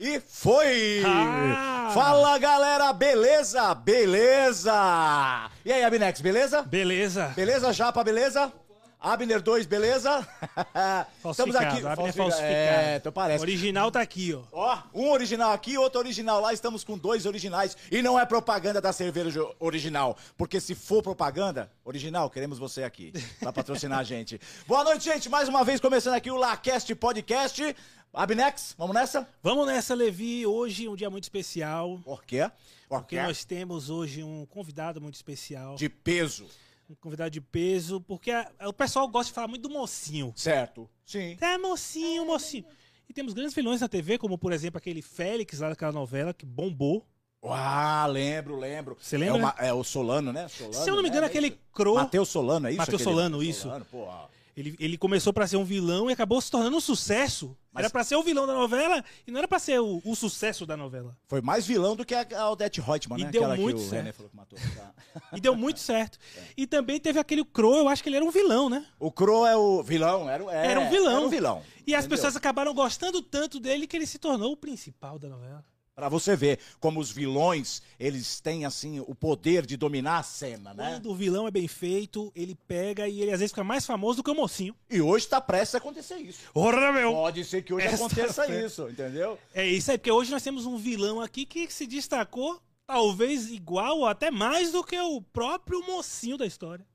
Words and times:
E 0.00 0.20
foi! 0.20 1.02
Ah! 1.04 1.90
Fala 1.92 2.38
galera, 2.38 2.92
beleza? 2.92 3.74
Beleza! 3.74 5.50
E 5.64 5.72
aí, 5.72 5.82
Abinex, 5.82 6.20
beleza? 6.20 6.62
Beleza. 6.62 7.32
Beleza, 7.34 7.72
Japa, 7.72 8.04
beleza? 8.04 8.52
Abner 9.00 9.40
2, 9.40 9.64
beleza? 9.66 10.26
Estamos 11.30 11.54
aqui. 11.54 11.66
Abner 11.76 11.92
é 11.92 11.96
Falsifica- 11.96 12.22
falsificado. 12.24 12.44
É, 12.52 12.96
então 12.96 13.10
O 13.10 13.12
parece. 13.12 13.40
original 13.42 13.90
tá 13.92 14.00
aqui, 14.00 14.34
ó. 14.34 14.42
Ó, 14.52 14.78
um 14.92 15.10
original 15.10 15.52
aqui, 15.52 15.78
outro 15.78 16.00
original 16.00 16.40
lá. 16.40 16.52
Estamos 16.52 16.82
com 16.82 16.98
dois 16.98 17.24
originais. 17.24 17.76
E 17.92 18.02
não 18.02 18.18
é 18.18 18.26
propaganda 18.26 18.80
da 18.80 18.92
cerveja 18.92 19.40
original. 19.60 20.16
Porque 20.36 20.60
se 20.60 20.74
for 20.74 21.00
propaganda 21.00 21.70
original, 21.84 22.28
queremos 22.28 22.58
você 22.58 22.82
aqui. 22.82 23.12
Pra 23.38 23.52
patrocinar 23.52 24.00
a 24.00 24.04
gente. 24.04 24.40
Boa 24.66 24.82
noite, 24.82 25.04
gente. 25.04 25.28
Mais 25.28 25.48
uma 25.48 25.62
vez 25.64 25.80
começando 25.80 26.14
aqui 26.14 26.30
o 26.30 26.36
Lacast 26.36 26.92
Podcast. 26.96 27.76
Abnex, 28.12 28.74
vamos 28.76 28.94
nessa? 28.94 29.28
Vamos 29.42 29.66
nessa, 29.66 29.94
Levi. 29.94 30.46
Hoje 30.46 30.86
é 30.86 30.90
um 30.90 30.96
dia 30.96 31.10
muito 31.10 31.24
especial. 31.24 32.00
Por 32.04 32.24
quê? 32.24 32.50
Por 32.88 33.00
Porque 33.00 33.16
quê? 33.16 33.22
nós 33.22 33.44
temos 33.44 33.90
hoje 33.90 34.22
um 34.24 34.46
convidado 34.46 35.00
muito 35.00 35.14
especial. 35.14 35.76
De 35.76 35.88
peso. 35.88 36.46
Um 36.88 36.94
convidado 36.94 37.30
de 37.30 37.40
peso. 37.40 38.00
Porque 38.00 38.30
a- 38.30 38.50
o 38.66 38.72
pessoal 38.72 39.06
gosta 39.08 39.30
de 39.30 39.34
falar 39.34 39.46
muito 39.48 39.68
do 39.68 39.70
mocinho. 39.70 40.32
Certo. 40.34 40.88
Sim. 41.04 41.36
É, 41.40 41.58
mocinho, 41.58 42.24
mocinho. 42.26 42.64
E 43.08 43.12
temos 43.12 43.32
grandes 43.34 43.54
vilões 43.54 43.80
na 43.80 43.88
TV, 43.88 44.18
como 44.18 44.36
por 44.38 44.52
exemplo 44.52 44.78
aquele 44.78 45.02
Félix 45.02 45.60
lá 45.60 45.68
daquela 45.70 45.92
novela 45.92 46.32
que 46.34 46.44
bombou. 46.46 47.06
Ah, 47.42 48.06
lembro, 48.10 48.58
lembro. 48.58 48.96
Você 49.00 49.16
lembra? 49.16 49.36
É, 49.38 49.40
uma- 49.40 49.54
é 49.58 49.72
o 49.72 49.84
Solano, 49.84 50.32
né? 50.32 50.48
Solano, 50.48 50.74
Se 50.84 50.90
eu 50.90 50.96
não 50.96 51.02
me 51.02 51.08
engano, 51.08 51.22
né? 51.22 51.28
aquele 51.28 51.48
isso? 51.48 51.58
Cro. 51.72 51.94
Matheus 51.94 52.28
Solano, 52.28 52.66
é 52.66 52.70
isso? 52.70 52.78
Matheus 52.78 53.02
Solano, 53.02 53.42
isso. 53.42 53.62
Solano, 53.62 53.84
pô, 53.84 53.98
ó. 54.04 54.26
Ele, 54.58 54.74
ele 54.80 54.98
começou 54.98 55.32
pra 55.32 55.46
ser 55.46 55.56
um 55.56 55.64
vilão 55.64 56.10
e 56.10 56.12
acabou 56.12 56.40
se 56.40 56.50
tornando 56.50 56.76
um 56.76 56.80
sucesso. 56.80 57.56
Mas- 57.72 57.84
Era 57.84 57.90
pra 57.92 58.02
ser 58.02 58.16
o 58.16 58.22
vilão 58.24 58.44
da 58.44 58.52
novela 58.54 59.04
e 59.24 59.30
não 59.30 59.38
era 59.38 59.46
pra 59.46 59.60
ser 59.60 59.78
o, 59.80 60.02
o 60.04 60.16
sucesso 60.16 60.66
da 60.66 60.76
novela. 60.76 61.16
Foi 61.28 61.40
mais 61.40 61.64
vilão 61.64 61.94
do 61.94 62.04
que 62.04 62.12
a 62.12 62.26
a 62.36 62.50
Odete 62.50 62.80
Reutemann, 62.80 63.20
E 63.20 63.24
né? 63.24 63.30
deu 63.30 63.44
Aquela 63.44 63.56
muito 63.56 63.80
certo. 63.80 64.28
Tá. 64.74 64.94
E 65.36 65.40
deu 65.40 65.54
muito 65.54 65.78
certo. 65.78 66.18
E 66.56 66.66
também 66.66 66.98
teve 66.98 67.20
aquele 67.20 67.44
Crow, 67.44 67.76
eu 67.76 67.88
acho 67.88 68.02
que 68.02 68.08
ele 68.08 68.16
era 68.16 68.24
um 68.24 68.30
vilão, 68.32 68.68
né? 68.68 68.84
O 68.98 69.12
Cro 69.12 69.46
é 69.46 69.56
o 69.56 69.80
vilão, 69.82 70.28
era, 70.28 70.42
é, 70.52 70.66
Era 70.72 70.80
um 70.80 70.90
vilão. 70.90 71.16
Era 71.16 71.20
um 71.26 71.28
vilão. 71.28 71.62
E 71.86 71.94
as 71.94 72.00
entendeu? 72.04 72.16
pessoas 72.16 72.34
acabaram 72.36 72.74
gostando 72.74 73.22
tanto 73.22 73.60
dele 73.60 73.86
que 73.86 73.96
ele 73.96 74.06
se 74.06 74.18
tornou 74.18 74.52
o 74.52 74.56
principal 74.56 75.18
da 75.20 75.28
novela. 75.28 75.64
Pra 75.98 76.08
você 76.08 76.36
ver 76.36 76.60
como 76.78 77.00
os 77.00 77.10
vilões, 77.10 77.82
eles 77.98 78.38
têm, 78.38 78.64
assim, 78.64 79.00
o 79.00 79.16
poder 79.16 79.66
de 79.66 79.76
dominar 79.76 80.18
a 80.18 80.22
cena, 80.22 80.72
né? 80.72 80.92
Quando 80.92 81.10
o 81.10 81.14
vilão 81.16 81.48
é 81.48 81.50
bem 81.50 81.66
feito, 81.66 82.30
ele 82.36 82.54
pega 82.54 83.08
e 83.08 83.20
ele 83.20 83.32
às 83.32 83.40
vezes 83.40 83.50
fica 83.50 83.64
mais 83.64 83.84
famoso 83.84 84.18
do 84.18 84.22
que 84.22 84.30
o 84.30 84.34
mocinho. 84.34 84.76
E 84.88 85.00
hoje 85.00 85.26
tá 85.26 85.40
prestes 85.40 85.74
a 85.74 85.78
acontecer 85.78 86.14
isso. 86.18 86.38
Ora, 86.54 86.92
meu! 86.92 87.10
Pode 87.10 87.44
ser 87.44 87.62
que 87.62 87.74
hoje 87.74 87.88
Essa 87.88 87.96
aconteça 87.96 88.46
fé. 88.46 88.62
isso, 88.64 88.88
entendeu? 88.88 89.36
É 89.52 89.66
isso 89.66 89.90
aí, 89.90 89.98
porque 89.98 90.12
hoje 90.12 90.30
nós 90.30 90.40
temos 90.40 90.66
um 90.66 90.76
vilão 90.76 91.20
aqui 91.20 91.44
que 91.44 91.68
se 91.68 91.84
destacou, 91.84 92.62
talvez 92.86 93.50
igual 93.50 93.98
ou 93.98 94.06
até 94.06 94.30
mais 94.30 94.70
do 94.70 94.84
que 94.84 94.96
o 95.00 95.20
próprio 95.20 95.84
mocinho 95.84 96.38
da 96.38 96.46
história. 96.46 96.86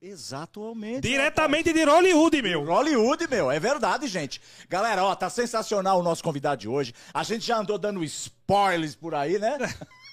Exatamente. 0.00 1.00
Diretamente 1.00 1.72
de 1.72 1.82
Hollywood, 1.82 2.42
meu! 2.42 2.64
Hollywood, 2.64 3.26
meu, 3.28 3.50
é 3.50 3.58
verdade, 3.58 4.06
gente. 4.06 4.40
Galera, 4.68 5.02
ó, 5.02 5.14
tá 5.14 5.30
sensacional 5.30 5.98
o 5.98 6.02
nosso 6.02 6.22
convidado 6.22 6.60
de 6.60 6.68
hoje. 6.68 6.92
A 7.14 7.22
gente 7.22 7.46
já 7.46 7.58
andou 7.58 7.78
dando 7.78 8.04
spoilers 8.04 8.94
por 8.94 9.14
aí, 9.14 9.38
né? 9.38 9.56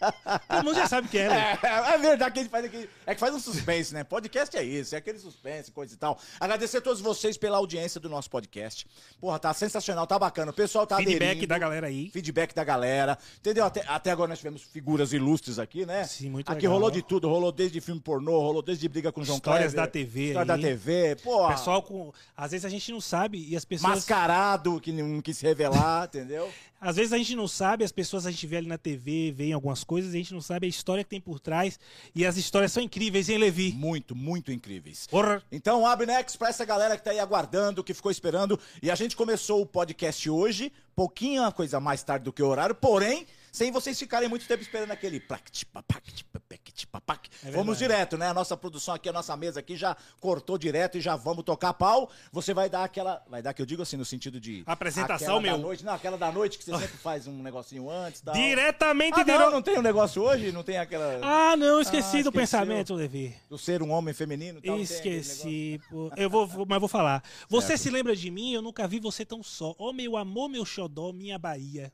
Todo 0.47 0.63
mundo 0.63 0.75
já 0.75 0.87
sabe 0.87 1.07
quem 1.07 1.21
é, 1.21 1.29
né? 1.29 1.59
É, 1.63 1.93
é 1.93 1.97
verdade 1.97 2.31
que 2.33 2.39
a 2.39 2.43
gente 2.43 2.51
faz 2.51 2.65
aqui. 2.65 2.89
É 3.05 3.13
que 3.13 3.19
faz 3.19 3.33
um 3.35 3.39
suspense, 3.39 3.93
né? 3.93 4.03
Podcast 4.03 4.55
é 4.57 4.63
isso, 4.63 4.95
é 4.95 4.97
aquele 4.97 5.19
suspense, 5.19 5.71
coisa 5.71 5.93
e 5.93 5.97
tal. 5.97 6.17
Agradecer 6.39 6.77
a 6.77 6.81
todos 6.81 7.01
vocês 7.01 7.37
pela 7.37 7.57
audiência 7.57 7.99
do 7.99 8.09
nosso 8.09 8.29
podcast. 8.29 8.87
Porra, 9.19 9.39
tá 9.39 9.53
sensacional, 9.53 10.05
tá 10.07 10.17
bacana. 10.19 10.51
O 10.51 10.53
pessoal 10.53 10.85
tá 10.87 10.97
Feedback 10.97 11.23
aderindo. 11.23 11.47
da 11.47 11.57
galera 11.57 11.87
aí. 11.87 12.09
Feedback 12.09 12.53
da 12.53 12.63
galera, 12.63 13.17
entendeu? 13.39 13.65
Até, 13.65 13.83
até 13.87 14.11
agora 14.11 14.29
nós 14.29 14.37
tivemos 14.39 14.61
figuras 14.63 15.13
ilustres 15.13 15.59
aqui, 15.59 15.85
né? 15.85 16.03
Sim, 16.05 16.29
muito 16.29 16.49
Aqui 16.49 16.61
legal. 16.61 16.73
rolou 16.73 16.91
de 16.91 17.01
tudo, 17.01 17.27
rolou 17.29 17.51
desde 17.51 17.79
filme 17.81 18.01
pornô, 18.01 18.39
rolou 18.39 18.61
desde 18.61 18.87
briga 18.89 19.11
com 19.11 19.21
o 19.21 19.25
João 19.25 19.37
Histórias 19.37 19.73
Kleber, 19.73 19.85
da 19.85 19.91
TV 19.91 20.27
História 20.27 20.53
aí. 20.53 20.61
da 20.61 20.67
TV, 20.67 21.15
pô. 21.23 21.45
O 21.45 21.47
pessoal 21.49 21.81
com. 21.81 22.11
Às 22.35 22.51
vezes 22.51 22.65
a 22.65 22.69
gente 22.69 22.91
não 22.91 23.01
sabe 23.01 23.45
e 23.49 23.55
as 23.55 23.65
pessoas. 23.65 23.93
Mascarado, 23.95 24.79
que 24.79 24.91
não 24.91 25.21
quis 25.21 25.39
revelar, 25.41 26.05
entendeu? 26.13 26.49
Às 26.83 26.97
vezes 26.97 27.13
a 27.13 27.17
gente 27.17 27.33
não 27.33 27.47
sabe, 27.47 27.85
as 27.85 27.93
pessoas 27.93 28.25
a 28.25 28.31
gente 28.31 28.45
vê 28.45 28.57
ali 28.57 28.67
na 28.67 28.77
TV, 28.77 29.31
vê 29.31 29.53
algumas 29.53 29.85
coisas, 29.85 30.13
a 30.13 30.17
gente 30.17 30.33
não 30.33 30.41
sabe 30.41 30.65
a 30.65 30.69
história 30.69 31.01
que 31.01 31.09
tem 31.09 31.21
por 31.21 31.39
trás. 31.39 31.79
E 32.13 32.25
as 32.25 32.35
histórias 32.35 32.73
são 32.73 32.83
incríveis, 32.83 33.29
hein, 33.29 33.37
Levi? 33.37 33.71
Muito, 33.71 34.13
muito 34.13 34.51
incríveis. 34.51 35.07
Porra! 35.07 35.41
Então, 35.49 35.87
Abnex, 35.87 36.35
pra 36.35 36.49
essa 36.49 36.65
galera 36.65 36.97
que 36.97 37.03
tá 37.03 37.11
aí 37.11 37.19
aguardando, 37.19 37.85
que 37.85 37.93
ficou 37.93 38.11
esperando. 38.11 38.59
E 38.81 38.91
a 38.91 38.95
gente 38.95 39.15
começou 39.15 39.61
o 39.61 39.65
podcast 39.65 40.29
hoje, 40.29 40.73
pouquinho 40.93 41.41
coisa 41.53 41.79
mais 41.79 42.03
tarde 42.03 42.25
do 42.25 42.33
que 42.33 42.43
o 42.43 42.47
horário, 42.47 42.75
porém, 42.75 43.25
sem 43.53 43.71
vocês 43.71 43.99
ficarem 43.99 44.27
muito 44.27 44.47
tempo 44.47 44.63
esperando 44.63 44.89
aquele 44.89 45.19
plact, 45.19 45.63
papact, 45.67 46.25
papact, 46.25 46.87
papac. 46.87 47.29
É 47.45 47.51
Vamos 47.51 47.77
direto, 47.77 48.17
né? 48.17 48.27
A 48.27 48.33
nossa 48.33 48.57
produção 48.57 48.95
aqui, 48.95 49.07
a 49.07 49.13
nossa 49.13 49.37
mesa 49.37 49.59
aqui 49.59 49.77
já 49.77 49.95
cortou 50.19 50.57
direto 50.57 50.97
e 50.97 51.01
já 51.01 51.15
vamos 51.15 51.43
tocar 51.45 51.71
pau. 51.75 52.09
Você 52.31 52.51
vai 52.51 52.67
dar 52.67 52.83
aquela. 52.83 53.23
Vai 53.29 53.43
dar 53.43 53.53
que 53.53 53.61
eu 53.61 53.65
digo 53.67 53.83
assim, 53.83 53.95
no 53.95 54.03
sentido 54.03 54.39
de. 54.39 54.63
Apresentação, 54.65 55.39
meu. 55.39 55.55
Da 55.55 55.61
noite, 55.61 55.85
não, 55.85 55.93
aquela 55.93 56.17
da 56.17 56.31
noite 56.31 56.57
que 56.57 56.63
você 56.63 56.75
sempre 56.75 56.97
faz 56.97 57.27
um 57.27 57.43
negocinho 57.43 57.91
antes 57.91 58.21
tal. 58.21 58.33
Diretamente 58.33 59.19
Ah, 59.19 59.23
não, 59.23 59.51
não 59.51 59.61
tem 59.61 59.77
um 59.77 59.83
negócio 59.83 60.23
hoje? 60.23 60.51
Não 60.51 60.63
tem 60.63 60.79
aquela. 60.79 61.19
Ah, 61.21 61.55
não, 61.55 61.79
esqueci 61.79 62.21
Ah, 62.21 62.23
do 62.23 62.31
pensamento, 62.31 62.95
Levi. 62.95 63.35
Do 63.47 63.57
ser 63.59 63.83
um 63.83 63.91
homem 63.91 64.15
feminino 64.15 64.59
tal. 64.63 64.79
Esqueci. 64.79 65.79
pô. 65.91 66.11
Eu 66.17 66.27
vou, 66.27 66.65
mas 66.67 66.79
vou 66.79 66.89
falar. 66.89 67.23
Você 67.47 67.77
se 67.77 67.91
lembra 67.91 68.15
de 68.15 68.31
mim? 68.31 68.51
Eu 68.51 68.63
nunca 68.63 68.87
vi 68.87 68.99
você 68.99 69.23
tão 69.23 69.43
só. 69.43 69.75
Ó, 69.77 69.93
meu 69.93 70.17
amor, 70.17 70.49
meu 70.49 70.65
xodó, 70.65 71.13
minha 71.13 71.37
Bahia. 71.37 71.93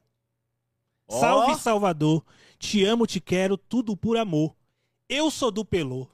Salve 1.10 1.56
Salvador. 1.60 2.24
Te 2.58 2.84
amo, 2.86 3.08
te 3.08 3.20
quero, 3.20 3.58
tudo 3.58 3.96
por 3.96 4.18
amor. 4.18 4.54
Eu 5.08 5.32
sou 5.32 5.50
do 5.50 5.64
Pelô. 5.66 6.08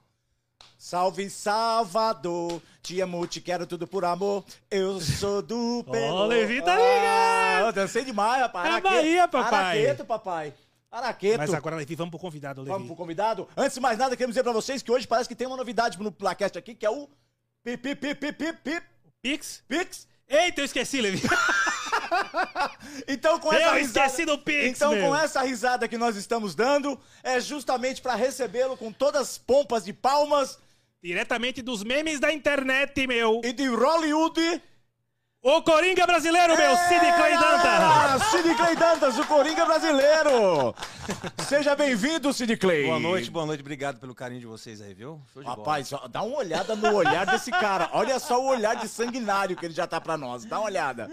Salve 0.77 1.29
Salvador, 1.29 2.61
te 2.81 3.01
amo, 3.01 3.25
te 3.25 3.41
quero 3.41 3.65
tudo 3.65 3.87
por 3.87 4.05
amor. 4.05 4.43
Eu 4.69 5.01
sou 5.01 5.41
do 5.41 5.83
Pelô. 5.91 6.25
Levi 6.27 6.61
tá 6.61 6.73
Ah, 6.73 6.77
ligado. 6.77 7.65
eu 7.67 7.73
dancei 7.73 8.05
demais, 8.05 8.41
rapaz. 8.41 8.65
É 8.67 8.69
Araqueto, 8.73 8.93
Bahia, 8.95 9.27
papai. 9.27 9.79
Araqueto, 9.79 10.05
papai. 10.05 10.53
Araqueto. 10.91 11.37
Mas 11.39 11.53
agora, 11.53 11.75
Levi, 11.75 11.95
vamos 11.95 12.11
pro 12.11 12.19
convidado, 12.19 12.61
Levi. 12.61 12.71
Vamos 12.71 12.87
pro 12.87 12.95
convidado. 12.95 13.47
Antes 13.57 13.73
de 13.75 13.81
mais 13.81 13.97
nada, 13.97 14.15
queremos 14.15 14.33
dizer 14.33 14.43
pra 14.43 14.53
vocês 14.53 14.81
que 14.81 14.91
hoje 14.91 15.07
parece 15.07 15.27
que 15.27 15.35
tem 15.35 15.47
uma 15.47 15.57
novidade 15.57 15.99
no 16.01 16.11
Placast 16.11 16.57
aqui, 16.57 16.75
que 16.75 16.85
é 16.85 16.89
o 16.89 17.09
Pip, 17.63 17.95
Pip, 17.95 18.15
Pip, 18.15 18.31
Pip, 18.33 18.59
Pip, 18.63 18.85
Pix? 19.21 19.63
Pix. 19.67 20.07
Eita, 20.29 20.61
eu 20.61 20.65
esqueci, 20.65 21.01
Levi. 21.01 21.21
Então, 23.07 23.39
com 23.39 23.51
essa 23.53 23.69
Eu 23.69 23.73
risada... 23.75 24.05
esqueci 24.05 24.25
do 24.25 24.37
Pix, 24.37 24.77
Então, 24.77 24.93
meu. 24.93 25.07
com 25.07 25.15
essa 25.15 25.41
risada 25.41 25.87
que 25.87 25.97
nós 25.97 26.15
estamos 26.15 26.55
dando, 26.55 26.99
é 27.23 27.39
justamente 27.39 28.01
pra 28.01 28.15
recebê-lo 28.15 28.77
com 28.77 28.91
todas 28.91 29.21
as 29.21 29.37
pompas 29.37 29.83
de 29.85 29.93
palmas 29.93 30.57
Diretamente 31.03 31.61
dos 31.61 31.83
memes 31.83 32.19
da 32.19 32.33
internet, 32.33 33.05
meu. 33.05 33.41
e 33.43 33.53
de 33.53 33.67
Hollywood... 33.67 34.61
O 35.47 35.61
Coringa 35.61 36.07
brasileiro, 36.07 36.57
meu. 36.57 36.75
Cid 36.75 37.05
Clay 37.17 37.33
Dantas. 37.33 37.79
Ah, 37.79 38.17
Sid 38.31 38.55
Clay 38.55 38.75
Dantas, 38.75 39.19
o 39.19 39.27
Coringa 39.27 39.63
brasileiro. 39.63 40.73
Seja 41.47 41.75
bem-vindo, 41.75 42.33
Sid 42.33 42.57
Clay. 42.57 42.87
Boa 42.87 42.99
noite, 42.99 43.29
boa 43.29 43.45
noite. 43.45 43.61
Obrigado 43.61 43.99
pelo 43.99 44.15
carinho 44.15 44.39
de 44.39 44.47
vocês 44.47 44.81
aí, 44.81 44.95
viu? 44.95 45.21
Show 45.31 45.43
de 45.43 45.45
bola. 45.47 45.57
Rapaz, 45.59 45.93
ó, 45.93 46.07
dá 46.07 46.23
uma 46.23 46.37
olhada 46.37 46.75
no 46.75 46.91
olhar 46.95 47.27
desse 47.27 47.51
cara. 47.51 47.91
Olha 47.93 48.17
só 48.17 48.41
o 48.41 48.47
olhar 48.47 48.75
de 48.75 48.87
sanguinário 48.87 49.55
que 49.55 49.63
ele 49.63 49.73
já 49.75 49.85
tá 49.85 50.01
pra 50.01 50.17
nós. 50.17 50.45
Dá 50.45 50.57
uma 50.57 50.65
olhada. 50.65 51.07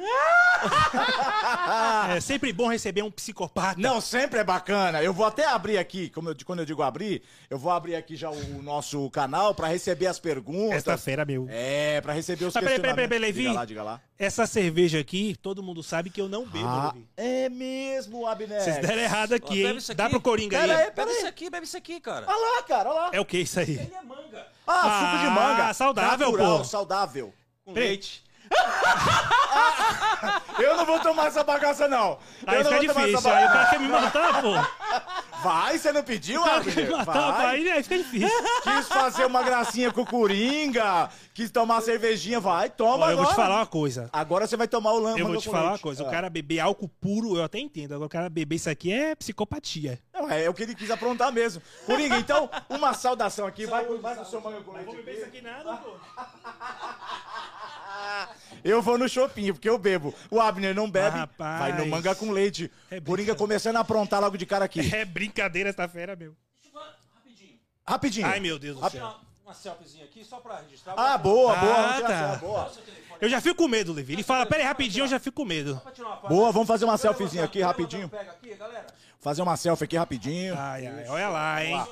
É 2.17 2.21
sempre 2.21 2.55
bom 2.55 2.69
receber 2.69 3.03
um 3.03 3.11
psicopata. 3.11 3.79
Não, 3.79 4.01
sempre 4.01 4.41
é 4.41 4.45
bacana. 4.45 5.03
Eu 5.03 5.13
vou 5.13 5.27
até 5.27 5.45
abrir 5.45 5.77
aqui, 5.77 6.09
como 6.09 6.31
eu, 6.31 6.37
quando 6.47 6.61
eu 6.61 6.65
digo 6.65 6.83
abrir, 6.83 7.23
eu 7.51 7.59
vou 7.59 7.71
abrir 7.71 7.97
aqui 7.97 8.17
já 8.17 8.31
o, 8.31 8.63
nosso 8.63 9.11
canal 9.11 9.55
pra 9.55 9.69
receber 9.69 10.07
as 10.07 10.19
perguntas. 10.19 10.79
Esta-feira, 10.79 11.23
meu. 11.27 11.47
É, 11.51 12.01
pra 12.01 12.15
receber 12.15 12.47
os 12.47 12.55
Mas 12.55 12.65
peraí, 12.65 12.81
peraí, 12.81 12.95
questionamentos. 12.95 13.09
peraí, 13.09 13.21
Levi. 13.21 13.43
Diga 13.43 13.53
lá, 13.53 13.65
diga 13.67 13.83
lá. 13.83 14.01
Essa 14.23 14.47
cerveja 14.47 15.01
aqui, 15.01 15.37
todo 15.43 15.65
mundo 15.65 15.83
sabe 15.83 16.09
que 16.09 16.21
eu 16.21 16.29
não 16.29 16.47
bebo, 16.47 16.65
Ah, 16.65 16.93
Levi. 16.95 17.09
é 17.17 17.49
mesmo, 17.49 18.25
Abner. 18.25 18.63
Vocês 18.63 18.79
deram 18.79 19.03
errado 19.03 19.33
aqui, 19.33 19.67
hein? 19.67 19.77
isso 19.77 19.93
Dá 19.93 20.05
aqui. 20.05 20.13
pro 20.13 20.21
Coringa 20.21 20.61
Pera 20.61 20.77
aí. 20.77 20.85
aí. 20.85 20.91
Bebe 20.93 21.11
isso 21.11 21.27
aqui, 21.27 21.51
bebe 21.51 21.67
isso 21.67 21.77
aqui, 21.77 22.01
cara. 22.01 22.25
Olha 22.29 22.57
lá, 22.57 22.63
cara, 22.63 22.91
olha 22.91 23.01
lá. 23.01 23.11
É 23.13 23.21
o 23.21 23.25
que 23.25 23.39
isso 23.39 23.59
aí? 23.59 23.73
Ele 23.73 23.93
é 23.93 24.03
manga. 24.03 24.47
Ah, 24.65 24.81
suco 25.01 25.19
de 25.23 25.27
Ah, 25.27 25.31
manga. 25.31 25.75
saudável, 25.75 26.27
Natural, 26.31 26.59
pô. 26.59 26.65
saudável. 26.65 27.35
Com 27.65 27.73
leite. 27.73 28.23
Eu 30.59 30.77
não 30.77 30.85
vou 30.87 31.01
tomar 31.01 31.27
essa 31.27 31.43
bagaça, 31.43 31.89
não. 31.89 32.19
Aí 32.47 32.59
eu 32.59 32.65
não 32.65 32.71
fica 32.79 32.93
vou 32.93 32.95
tomar 32.95 33.07
difícil. 33.07 33.19
essa 33.31 33.37
Aí 33.39 33.45
o 33.45 33.49
bagaça. 33.49 33.53
cara 33.59 33.71
quer 33.71 33.81
me 33.81 33.89
matar, 33.89 34.43
pô. 34.43 35.43
Vai, 35.43 35.79
você 35.79 35.93
não 35.93 36.03
pediu, 36.05 36.43
cara 36.43 36.61
quer 36.63 36.71
Abner? 36.71 36.87
me 36.87 36.93
matar, 36.93 37.13
pô. 37.33 37.33
Vai. 37.43 37.47
Aí, 37.57 37.71
aí 37.71 37.83
fica 37.83 37.99
difícil. 37.99 38.29
Quis 38.63 38.87
fazer 38.89 39.25
uma 39.27 39.43
gracinha 39.43 39.91
com 39.91 40.03
o 40.03 40.07
Coringa, 40.07 41.09
quis 41.35 41.51
tomar 41.51 41.81
cervejinha, 41.81 42.39
vai, 42.39 42.71
toma 42.71 43.07
Ó, 43.07 43.11
eu 43.11 43.17
vou 43.17 43.27
te 43.27 43.33
agora. 43.33 43.49
falar 43.49 43.57
uma 43.61 43.67
coisa. 43.67 44.09
Agora 44.13 44.47
você 44.47 44.57
vai 44.57 44.69
tomar 44.69 44.93
o 44.93 44.99
lama 45.01 45.19
Eu 45.19 45.27
vou 45.27 45.37
te 45.39 45.49
falar 45.51 45.71
uma 45.71 45.79
coisa. 45.79 46.05
O 46.05 46.07
Ah. 46.07 46.11
cara 46.11 46.31
beber 46.31 46.61
álcool 46.61 46.89
puro, 47.01 47.37
eu 47.37 47.43
até 47.45 47.59
entendo. 47.59 47.93
Agora 47.95 48.07
o 48.07 48.11
cara 48.11 48.31
beber 48.31 48.55
isso 48.57 48.71
aqui 48.71 48.93
é 48.93 49.15
psicopatia. 49.17 49.99
Não, 50.15 50.31
é 50.31 50.49
o 50.49 50.55
que 50.55 50.63
ele 50.63 50.75
quis 50.77 50.91
aprontar 50.91 51.33
mesmo. 51.33 51.61
Coringa, 51.87 52.17
então, 52.19 52.49
uma 52.69 52.93
saudação 52.95 53.47
aqui, 53.47 53.67
vai, 53.67 53.85
vai 53.85 54.15
com 54.15 54.23
o 54.23 54.27
seu 54.27 54.41
manga 54.41 54.61
com 54.61 54.73
leite. 54.73 55.23
aqui 55.25 55.41
nada, 55.41 55.75
pô. 55.77 55.91
Eu 58.65 58.81
vou 58.81 58.97
no 58.99 59.09
shopping, 59.09 59.53
porque 59.53 59.69
eu 59.69 59.79
bebo. 59.79 60.15
O 60.31 60.41
Abner 60.41 60.75
não 60.75 60.91
bebe, 60.91 61.17
Ah, 61.17 61.21
rapaz. 61.21 61.59
vai 61.61 61.73
no 61.73 61.87
manga 61.87 62.15
com 62.15 62.31
leite. 62.31 62.71
É 62.91 63.01
Coringa 63.01 63.35
começando 63.35 63.77
a 63.77 63.81
aprontar 63.81 64.21
logo 64.21 64.37
de 64.37 64.47
cara 64.47 64.65
aqui. 64.65 64.81
É 64.95 65.05
brincadeira 65.05 65.71
essa 65.71 65.89
fera, 65.89 66.15
meu. 66.15 66.35
Rapidinho. 67.15 67.59
Rapidinho. 67.87 68.27
Ai, 68.27 68.41
meu 68.41 68.59
Deus 68.59 68.79
do 68.79 68.91
céu. 68.91 69.05
Uma, 69.05 69.21
uma 69.47 69.55
selfiezinha 69.55 70.05
aqui 70.05 70.25
só 70.25 70.39
pra 70.39 70.59
registrar. 70.59 70.95
Ah, 70.97 71.19
boa, 71.19 71.57
boa. 71.57 71.75
Ah, 71.77 71.93
vamos 71.93 72.09
tá. 72.09 72.37
boa. 72.37 72.73
Eu 73.21 73.29
já 73.29 73.41
fico 73.41 73.57
com 73.57 73.69
medo, 73.69 73.93
Levi. 73.93 74.15
Ele 74.15 74.23
fala, 74.23 74.45
pera 74.47 74.63
aí, 74.63 74.67
rapidinho, 74.67 75.05
eu 75.05 75.09
já 75.09 75.19
fico 75.21 75.37
com 75.37 75.45
medo. 75.45 75.81
Boa, 76.29 76.51
vamos 76.51 76.67
fazer 76.69 76.85
uma 76.85 76.99
selfiezinha 76.99 77.45
aqui, 77.45 77.61
rapidinho. 77.61 78.11
Fazer 79.21 79.43
uma 79.43 79.57
selfie 79.57 79.85
aqui 79.85 79.97
rapidinho. 79.97 80.57
Ai, 80.59 80.87
ai, 80.87 81.09
olha 81.09 81.29
lá, 81.29 81.65
hein. 81.65 81.77
Né? 81.77 81.87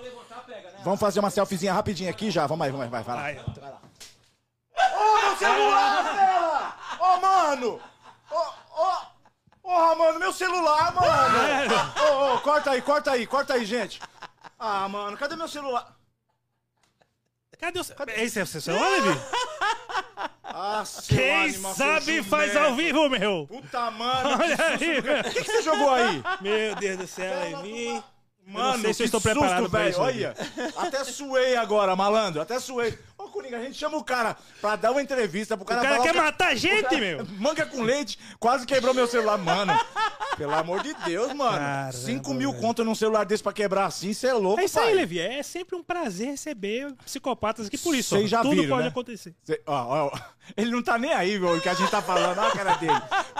Vamos 0.83 0.99
fazer 0.99 1.21
uma 1.21 1.31
selfiezinha 1.31 1.73
rapidinho 1.73 2.11
aqui 2.11 2.29
já. 2.31 2.45
Vamos 2.47 2.65
aí, 2.65 2.73
vamos 2.73 2.85
aí, 2.85 2.91
vai, 2.91 3.03
vai 3.05 3.17
lá. 3.17 3.23
Ai, 3.23 3.81
Ô, 4.95 5.23
meu 5.23 5.37
celular, 5.37 6.03
Marcela! 6.05 6.77
Ô, 6.99 7.17
mano! 7.21 7.81
Ô, 8.31 8.83
ô! 8.83 8.97
Porra, 9.63 9.95
mano, 9.95 10.19
meu 10.19 10.33
celular, 10.33 10.95
mano! 10.95 11.75
Ô, 12.09 12.35
ô, 12.35 12.41
corta 12.41 12.71
aí, 12.73 12.83
corta 12.83 13.11
aí, 13.13 13.27
corta 13.27 13.55
aí, 13.55 13.65
gente. 13.65 14.01
Ah, 14.59 14.89
mano, 14.89 15.17
cadê 15.17 15.37
meu 15.37 15.49
celular? 15.49 15.97
Cadê 17.59 17.79
o... 17.79 17.85
Esse 18.17 18.41
é 18.41 18.43
o 18.43 18.47
seu 18.47 18.61
celular, 18.61 18.89
Levi? 18.91 19.21
Ah, 20.43 20.85
seu 20.85 21.17
Quem 21.17 21.45
animal, 21.45 21.75
sabe 21.75 22.23
faz 22.23 22.57
ao 22.57 22.75
vivo, 22.75 23.09
meu. 23.09 23.47
Puta, 23.47 23.91
mano, 23.91 24.43
Olha 24.43 24.57
aí. 24.67 24.99
O 24.99 25.31
que, 25.33 25.45
que 25.45 25.53
você 25.53 25.63
jogou 25.63 25.91
aí? 25.91 26.23
Meu 26.41 26.75
Deus 26.75 26.99
do 26.99 27.07
céu, 27.07 27.63
Levi. 27.63 28.03
Mano, 28.47 28.79
não 28.79 28.81
sei 28.83 28.95
se 28.95 29.03
eu 29.03 29.07
estou 29.07 29.21
preparado 29.21 29.59
susto, 29.59 29.71
pra 29.71 29.81
velho. 29.81 30.01
Olha, 30.01 30.35
até 30.77 31.05
suei 31.05 31.55
agora, 31.57 31.95
malandro, 31.95 32.41
até 32.41 32.59
suei. 32.59 32.99
Coringa, 33.31 33.57
a 33.59 33.63
gente 33.63 33.79
chama 33.79 33.97
o 33.97 34.05
cara 34.05 34.37
pra 34.61 34.77
dar 34.77 34.91
uma 34.93 35.01
entrevista 35.03 35.57
pro 35.57 35.65
cara 35.67 35.81
O 35.81 35.83
cara 35.85 35.95
falar 35.97 36.07
quer 36.07 36.13
que- 36.15 36.21
matar 36.21 36.49
a 36.49 36.55
gente, 36.55 36.83
cara- 36.83 36.99
meu. 36.99 37.27
Manga 37.39 37.65
com 37.67 37.83
leite, 37.83 38.19
quase 38.39 38.67
quebrou 38.67 38.93
meu 38.93 39.07
celular, 39.07 39.39
mano. 39.39 39.73
Pelo 40.37 40.55
amor 40.55 40.83
de 40.83 40.95
Deus, 41.05 41.33
mano. 41.33 41.57
Caramba, 41.59 41.93
5 41.93 42.35
mil 42.35 42.51
velho. 42.51 42.63
conto 42.63 42.85
num 42.85 42.95
celular 42.95 43.25
desse 43.25 43.43
pra 43.43 43.53
quebrar 43.53 43.87
assim, 43.87 44.13
você 44.13 44.29
é 44.29 44.33
louco, 44.35 44.61
É 44.61 44.65
isso 44.65 44.79
aí, 44.79 44.87
pai. 44.87 44.95
Levi. 44.95 45.19
É 45.21 45.43
sempre 45.43 45.77
um 45.77 45.83
prazer 45.83 46.29
receber 46.29 46.93
psicopatas 47.05 47.67
aqui. 47.67 47.79
Por 47.79 47.95
isso, 47.95 48.15
ó, 48.15 48.19
Vocês 48.19 48.31
já 48.31 48.43
tudo 48.43 48.55
viram, 48.55 48.69
pode 48.69 48.83
né? 48.83 48.89
acontecer. 48.89 49.35
Cê- 49.45 49.61
ó, 49.67 50.07
ó, 50.07 50.19
ele 50.57 50.71
não 50.71 50.83
tá 50.83 50.99
nem 50.99 51.13
aí, 51.13 51.39
velho, 51.39 51.57
o 51.57 51.61
que 51.61 51.69
a 51.69 51.75
gente 51.75 51.91
tá 51.91 52.01
falando, 52.03 52.39
olha 52.39 52.49
a 52.49 52.53
cara 52.53 52.75
dele. 52.77 52.93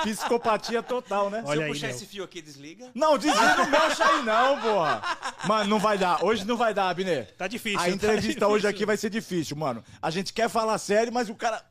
Psicopatia 0.03 0.83
total, 0.83 1.31
né? 1.31 1.43
Olha 1.45 1.53
Se 1.53 1.57
eu 1.57 1.63
aí, 1.63 1.69
puxar 1.73 1.87
meu. 1.89 1.97
esse 1.97 2.07
fio 2.07 2.25
aqui, 2.25 2.41
desliga. 2.43 2.91
Não, 2.95 3.17
desliga, 3.19 3.57
não 3.57 3.71
mexe 3.71 4.03
aí 4.03 4.23
não, 4.23 4.61
porra. 4.61 5.03
Mano, 5.47 5.71
não 5.71 5.79
vai 5.79 5.99
dar. 5.99 6.25
Hoje 6.25 6.45
não 6.47 6.57
vai 6.57 6.73
dar, 6.75 6.89
Abner. 6.91 7.35
Tá 7.37 7.47
difícil. 7.47 7.79
A 7.79 7.83
tá 7.85 7.91
entrevista 7.91 8.29
difícil. 8.29 8.49
hoje 8.49 8.67
aqui 8.67 8.85
vai 8.87 8.97
ser 8.97 9.11
difícil, 9.11 9.57
mano. 9.57 9.85
A 10.01 10.11
gente 10.11 10.33
quer 10.33 10.49
falar 10.49 10.79
sério, 10.79 11.13
mas 11.13 11.29
o 11.29 11.35
cara. 11.35 11.65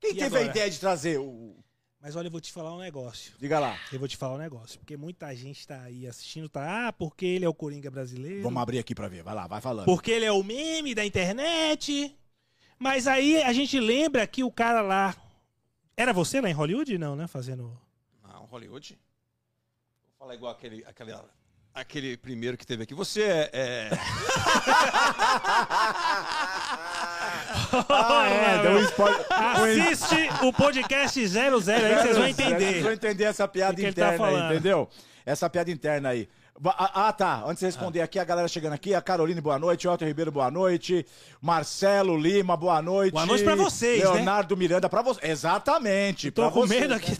Quem 0.00 0.10
E 0.10 0.14
teve 0.14 0.24
a 0.36 0.40
agora? 0.40 0.44
ideia 0.44 0.70
de 0.70 0.78
trazer 0.80 1.18
o. 1.18 1.56
Mas 2.00 2.16
olha, 2.16 2.26
eu 2.26 2.32
vou 2.32 2.40
te 2.40 2.52
falar 2.52 2.74
um 2.74 2.80
negócio. 2.80 3.32
Diga 3.38 3.60
lá. 3.60 3.78
Eu 3.92 3.98
vou 4.00 4.08
te 4.08 4.16
falar 4.16 4.34
um 4.34 4.38
negócio. 4.38 4.76
Porque 4.80 4.96
muita 4.96 5.32
gente 5.36 5.64
tá 5.64 5.82
aí 5.82 6.04
assistindo, 6.04 6.48
tá? 6.48 6.88
Ah, 6.88 6.92
porque 6.92 7.24
ele 7.24 7.44
é 7.44 7.48
o 7.48 7.54
Coringa 7.54 7.88
brasileiro. 7.92 8.42
Vamos 8.42 8.60
abrir 8.60 8.80
aqui 8.80 8.92
pra 8.92 9.06
ver. 9.06 9.22
Vai 9.22 9.32
lá, 9.36 9.46
vai 9.46 9.60
falando. 9.60 9.84
Porque 9.84 10.10
ele 10.10 10.24
é 10.24 10.32
o 10.32 10.42
meme 10.42 10.96
da 10.96 11.04
internet. 11.06 12.12
Mas 12.82 13.06
aí 13.06 13.40
a 13.44 13.52
gente 13.52 13.78
lembra 13.78 14.26
que 14.26 14.42
o 14.42 14.50
cara 14.50 14.80
lá. 14.80 15.14
Era 15.96 16.12
você 16.12 16.40
lá 16.40 16.50
em 16.50 16.52
Hollywood? 16.52 16.98
Não, 16.98 17.14
né? 17.14 17.28
Fazendo. 17.28 17.78
Não, 18.26 18.44
Hollywood. 18.46 18.98
Vou 18.98 20.18
falar 20.18 20.34
igual 20.34 20.50
aquele, 20.50 20.84
aquele, 20.84 21.14
aquele 21.72 22.16
primeiro 22.16 22.56
que 22.58 22.66
teve 22.66 22.82
aqui. 22.82 22.92
Você 22.92 23.22
é. 23.22 23.50
é- 23.52 23.90
Ah, 27.88 28.26
é, 28.28 28.62
deu 28.62 28.72
um 28.72 28.82
spoiler. 28.82 29.26
Assiste 29.30 30.44
o 30.44 30.52
podcast 30.52 31.26
00 31.26 31.56
aí 31.70 31.94
vocês 31.94 32.16
vão 32.16 32.26
entender. 32.26 32.58
Vocês 32.58 32.82
vão 32.82 32.92
entender 32.92 33.24
essa 33.24 33.46
piada 33.46 33.76
que 33.76 33.82
tá 33.82 33.88
interna 33.90 34.10
aí, 34.12 34.18
falando. 34.18 34.52
entendeu? 34.52 34.88
Essa 35.24 35.48
piada 35.48 35.70
interna 35.70 36.08
aí. 36.08 36.28
Ah, 36.64 37.08
ah, 37.08 37.12
tá. 37.12 37.42
Antes 37.46 37.60
de 37.60 37.66
responder 37.66 38.02
aqui, 38.02 38.18
a 38.18 38.24
galera 38.24 38.46
chegando 38.46 38.74
aqui. 38.74 38.94
A 38.94 39.00
Caroline, 39.00 39.40
boa 39.40 39.58
noite. 39.58 39.88
Otto 39.88 40.04
Ribeiro, 40.04 40.30
boa 40.30 40.50
noite. 40.50 41.04
Marcelo 41.40 42.16
Lima, 42.16 42.56
boa 42.56 42.80
noite. 42.82 43.12
Boa 43.14 43.26
noite 43.26 43.42
pra 43.42 43.54
vocês, 43.54 44.04
né? 44.04 44.10
Leonardo 44.10 44.56
Miranda, 44.56 44.88
pra 44.88 45.02
você. 45.02 45.26
Exatamente. 45.26 46.30
Tô 46.30 46.42
pra 46.42 46.50
com 46.52 46.60
vocês, 46.60 46.80
medo 46.80 46.90
né? 46.90 46.96
aqui. 46.96 47.16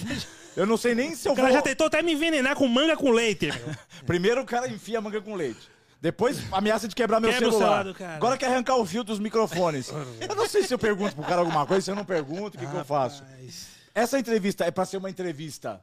Eu 0.56 0.67
não 0.67 0.76
sei 0.76 0.94
nem 0.94 1.14
se 1.14 1.26
eu 1.29 1.32
O 1.32 1.37
cara 1.37 1.49
vou... 1.49 1.56
já 1.56 1.62
tentou 1.62 1.87
até 1.87 2.02
me 2.02 2.12
envenenar 2.12 2.55
com 2.56 2.69
manga 2.69 2.96
com 2.96 3.11
leite. 3.11 3.49
Primeiro 4.06 4.43
o 4.43 4.44
cara 4.44 4.69
enfia 4.69 5.00
manga 5.00 5.20
com 5.20 5.34
leite. 5.34 5.70
Depois 6.00 6.38
ameaça 6.52 6.87
de 6.87 6.94
quebrar 6.94 7.20
meu 7.20 7.31
Quebra 7.31 7.50
celular. 7.50 7.84
celular. 7.84 8.17
Agora 8.17 8.37
quer 8.37 8.46
arrancar 8.46 8.76
o 8.76 8.84
fio 8.84 9.02
dos 9.02 9.19
microfones. 9.19 9.93
eu 10.20 10.34
não 10.37 10.49
sei 10.49 10.64
se 10.64 10.75
eu 10.75 10.79
pergunto 10.79 11.14
pro 11.14 11.25
cara 11.25 11.40
alguma 11.40 11.64
coisa, 11.64 11.84
se 11.84 11.90
eu 11.90 11.94
não 11.94 12.05
pergunto, 12.05 12.56
o 12.56 12.61
que, 12.61 12.67
que 12.67 12.75
eu 12.76 12.84
faço? 12.84 13.23
Rapaz. 13.23 13.69
Essa 13.94 14.19
entrevista 14.19 14.64
é 14.64 14.70
pra 14.70 14.84
ser 14.84 14.96
uma 14.96 15.08
entrevista 15.08 15.81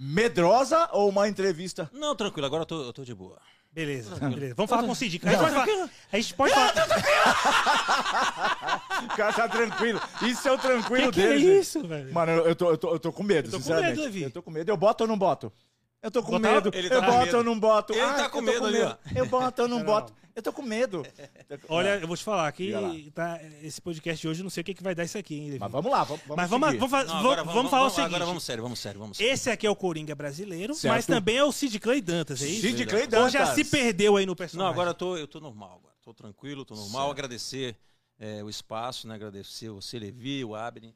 medrosa 0.00 0.88
ou 0.92 1.08
uma 1.10 1.28
entrevista. 1.28 1.90
Não, 1.92 2.16
tranquilo, 2.16 2.46
agora 2.46 2.62
eu 2.62 2.66
tô, 2.66 2.82
eu 2.84 2.92
tô 2.92 3.04
de 3.04 3.14
boa. 3.14 3.38
Beleza, 3.72 4.16
beleza. 4.16 4.54
Vamos 4.56 4.68
falar 4.68 4.82
com 4.82 4.90
o 4.90 4.96
Cid. 4.96 5.20
A 5.22 5.30
gente 5.30 5.38
pode 5.38 5.54
falar. 5.54 5.90
A 6.12 6.16
gente 6.16 6.34
pode 6.34 6.52
falar. 6.54 6.74
O 9.04 9.08
cara 9.16 9.32
tá 9.32 9.48
tranquilo. 9.48 10.00
Isso 10.22 10.46
é 10.46 10.52
o 10.52 10.58
tranquilo 10.58 11.10
Que 11.10 11.20
que 11.20 11.26
é 11.26 11.28
dele. 11.28 11.40
gente. 11.40 11.60
isso, 11.60 11.86
velho? 11.86 12.12
Mano, 12.12 12.32
eu, 12.32 12.46
eu 12.48 12.54
tô, 12.56 12.70
eu, 12.70 12.76
tô, 12.78 12.90
eu 12.92 12.98
tô 13.00 13.12
com 13.12 13.22
medo, 13.22 13.48
Eu 13.48 13.52
tô 13.52 13.56
com 13.56 13.62
sinceramente. 13.62 13.90
medo, 13.96 14.02
Levi. 14.02 14.22
Eu 14.24 14.30
tô 14.30 14.42
com 14.42 14.50
medo. 14.50 14.70
Eu 14.70 14.76
boto 14.76 15.04
ou 15.04 15.08
não 15.08 15.16
boto? 15.16 15.50
Eu 16.02 16.10
tô 16.10 16.22
com 16.22 16.32
Botar- 16.32 16.52
medo. 16.54 16.70
ele 16.74 16.88
tá 16.88 16.94
eu 16.94 17.00
com 17.02 17.06
boto 17.10 17.24
medo. 17.26 17.36
ou 17.38 17.44
não 17.44 17.60
boto? 17.60 17.92
Ele 17.92 18.00
Ah, 18.00 18.14
tá 18.14 18.22
eu 18.24 18.30
com 18.30 18.38
tô 18.38 18.42
medo 18.42 18.66
ali, 18.66 18.80
ó. 18.82 18.96
Eu 19.14 19.26
boto 19.26 19.62
ou 19.62 19.68
não 19.68 19.82
boto? 19.84 20.14
Eu 20.34 20.42
tô 20.42 20.52
com 20.52 20.62
medo. 20.62 21.02
Olha, 21.68 21.98
eu 22.00 22.06
vou 22.06 22.16
te 22.16 22.22
falar 22.24 22.50
que 22.52 22.72
tá, 23.14 23.38
esse 23.62 23.80
podcast 23.82 24.20
de 24.22 24.28
hoje, 24.28 24.40
eu 24.40 24.44
não 24.44 24.50
sei 24.50 24.62
o 24.62 24.64
que, 24.64 24.72
que 24.74 24.82
vai 24.82 24.94
dar 24.94 25.04
isso 25.04 25.18
aqui, 25.18 25.34
hein, 25.34 25.46
Levi. 25.46 25.58
Mas 25.58 25.70
vamos 25.72 25.90
lá, 25.90 26.04
vamos, 26.04 26.22
vamos 26.22 26.36
Mas 26.36 26.48
vamos, 26.50 26.68
vamos, 26.76 26.90
Não, 26.90 26.98
vamos, 26.98 27.12
agora 27.24 27.44
vamos 27.44 27.70
falar 27.70 27.86
o 27.86 27.90
seguinte. 27.90 28.06
Agora 28.06 28.24
vamos 28.24 28.44
sério, 28.44 28.62
vamos 28.62 28.78
sério, 28.78 29.00
vamos 29.00 29.16
sério. 29.18 29.32
Esse 29.32 29.50
aqui 29.50 29.66
é 29.66 29.70
o 29.70 29.76
Coringa 29.76 30.14
brasileiro, 30.14 30.74
Certo. 30.74 30.94
mas 30.94 31.04
também 31.04 31.36
é 31.36 31.44
o 31.44 31.52
Sid 31.52 31.78
Clay 31.80 32.00
Dantas, 32.00 32.40
é 32.42 32.46
isso? 32.46 32.62
Sid 32.62 32.86
Clay 32.86 33.02
Ou 33.02 33.08
Dantas. 33.08 33.32
já 33.32 33.54
se 33.54 33.64
perdeu 33.64 34.16
aí 34.16 34.24
no 34.24 34.30
Não, 34.30 34.36
personagem? 34.36 34.72
agora 34.72 34.90
eu 34.90 34.94
tô, 34.94 35.16
eu 35.16 35.26
tô 35.28 35.40
normal, 35.40 35.78
agora. 35.80 35.94
Tô 36.02 36.14
tranquilo, 36.14 36.64
tô 36.64 36.74
normal. 36.74 37.10
Agradecer 37.10 37.76
é, 38.18 38.42
o 38.42 38.48
espaço, 38.48 39.06
né? 39.06 39.16
Agradecer 39.16 39.68
você, 39.68 39.98
Levi, 39.98 40.42
o 40.44 40.54
Abner. 40.54 40.94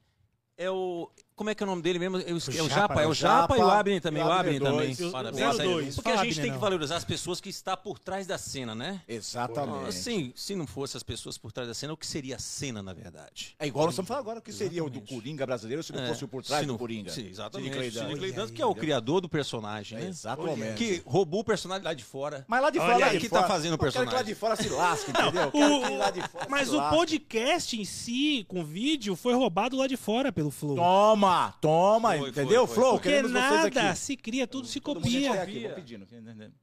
É 0.56 0.71
o. 0.71 1.11
Como 1.36 1.50
é 1.50 1.54
que 1.54 1.62
é 1.64 1.66
o 1.66 1.69
nome 1.69 1.82
dele 1.82 1.98
mesmo? 1.98 2.16
É 2.19 2.20
o, 2.20 2.25
é 2.26 2.32
o 2.34 2.38
Japa, 2.38 2.69
Japa, 2.69 3.00
é 3.00 3.04
é 3.04 3.08
o 3.08 3.12
Japa, 3.14 3.58
e 3.58 3.60
o 3.60 3.69
Abner 3.69 4.00
também. 4.00 4.22
o 4.22 4.26
O 4.26 4.32
Abner 4.32 4.62
também. 4.62 4.96
Eu- 4.96 5.10
Parabéns. 5.10 5.58
dois. 5.58 5.94
Porque 5.96 6.10
a 6.10 6.16
gente 6.25 6.36
tem 6.36 6.44
que 6.44 6.50
não. 6.52 6.58
valorizar 6.60 6.94
as 6.96 7.04
pessoas 7.04 7.40
que 7.40 7.48
estão 7.48 7.76
por 7.76 7.98
trás 7.98 8.25
da 8.25 8.38
cena, 8.38 8.72
né? 8.72 9.00
Exatamente. 9.08 9.88
Assim, 9.88 10.32
se 10.36 10.54
não 10.54 10.64
fosse 10.66 10.96
as 10.96 11.02
pessoas 11.02 11.36
por 11.36 11.50
trás 11.50 11.66
da 11.69 11.75
cena, 11.75 11.92
o 11.92 11.96
que 11.96 12.06
seria 12.06 12.36
a 12.36 12.38
cena, 12.38 12.82
na 12.84 12.92
verdade? 12.92 13.56
É 13.58 13.66
igual 13.66 13.86
nós 13.86 13.94
estamos 13.94 14.06
falando 14.08 14.22
agora, 14.22 14.38
o 14.38 14.42
que 14.42 14.52
seria 14.52 14.82
o 14.84 14.88
do 14.88 14.98
Exatamente. 14.98 15.14
Coringa 15.22 15.46
brasileiro 15.46 15.82
se 15.82 15.92
não 15.92 16.02
É, 16.04 16.08
fosse 16.08 16.25
o 16.25 16.28
por 16.28 16.44
trás 16.44 16.60
se 16.60 16.66
do 16.66 16.72
não- 16.72 16.78
Coringa? 16.78 17.10
Sim, 17.10 17.26
exatamente. 17.26 17.75
Sidney 17.90 18.32
Olha 18.38 18.48
que 18.52 18.62
é 18.62 18.64
o 18.66 18.69
olha. 18.70 18.78
criador 18.81 19.20
do 19.20 19.28
personagem, 19.28 19.98
né? 19.98 20.06
Exatamente. 20.08 20.74
Que 20.76 21.03
roubou 21.05 21.41
o 21.41 21.44
personagem 21.44 21.82
lá 21.84 21.94
de 21.94 22.05
fora. 22.05 22.44
Mas 22.46 22.62
lá 22.62 22.70
de 22.70 22.79
Olha 22.79 22.94
fora, 22.94 23.10
de 23.10 23.19
que 23.19 23.29
tá 23.29 23.43
fazendo 23.48 23.72
o 23.72 23.74
eu 23.74 23.79
quero 23.79 23.93
que 23.93 23.98
lá 23.98 24.05
personagem. 24.05 24.26
de 24.26 24.34
fora 24.38 24.55
se 24.56 24.69
lasque, 24.69 25.10
entendeu? 25.10 25.43
Eu 25.43 25.50
quero 25.50 25.81
que 25.88 25.96
lá 25.96 26.10
de 26.10 26.29
fora 26.29 26.46
Mas 26.48 26.72
o 26.72 26.76
lasque. 26.76 26.96
podcast 26.96 27.81
em 27.81 27.84
si, 27.84 28.44
com 28.48 28.64
vídeo, 28.64 29.17
foi 29.17 29.34
roubado 29.34 29.76
lá 29.76 29.88
de 29.88 29.96
fora 29.96 30.31
pelo 30.31 30.50
Flow. 30.53 30.76
Toma, 30.76 31.23
toma, 31.60 32.16
Foi, 32.19 32.28
entendeu? 32.31 32.66
foi, 32.66 32.74
foi, 32.74 32.74
Flow. 32.74 32.93
Porque 32.94 33.08
queremos 33.08 33.32
vocês 33.32 33.50
nada 33.50 33.88
aqui. 33.90 33.98
se 33.98 34.16
cria, 34.16 34.46
tudo 34.46 34.66
se 34.66 34.81
Todo 34.81 34.96
mundo 34.96 35.04
copia. 35.04 35.32
quer 35.32 35.40
aqui, 35.43 35.52
Copia. 35.54 35.69
vou 35.69 35.76
pedindo. 35.76 36.06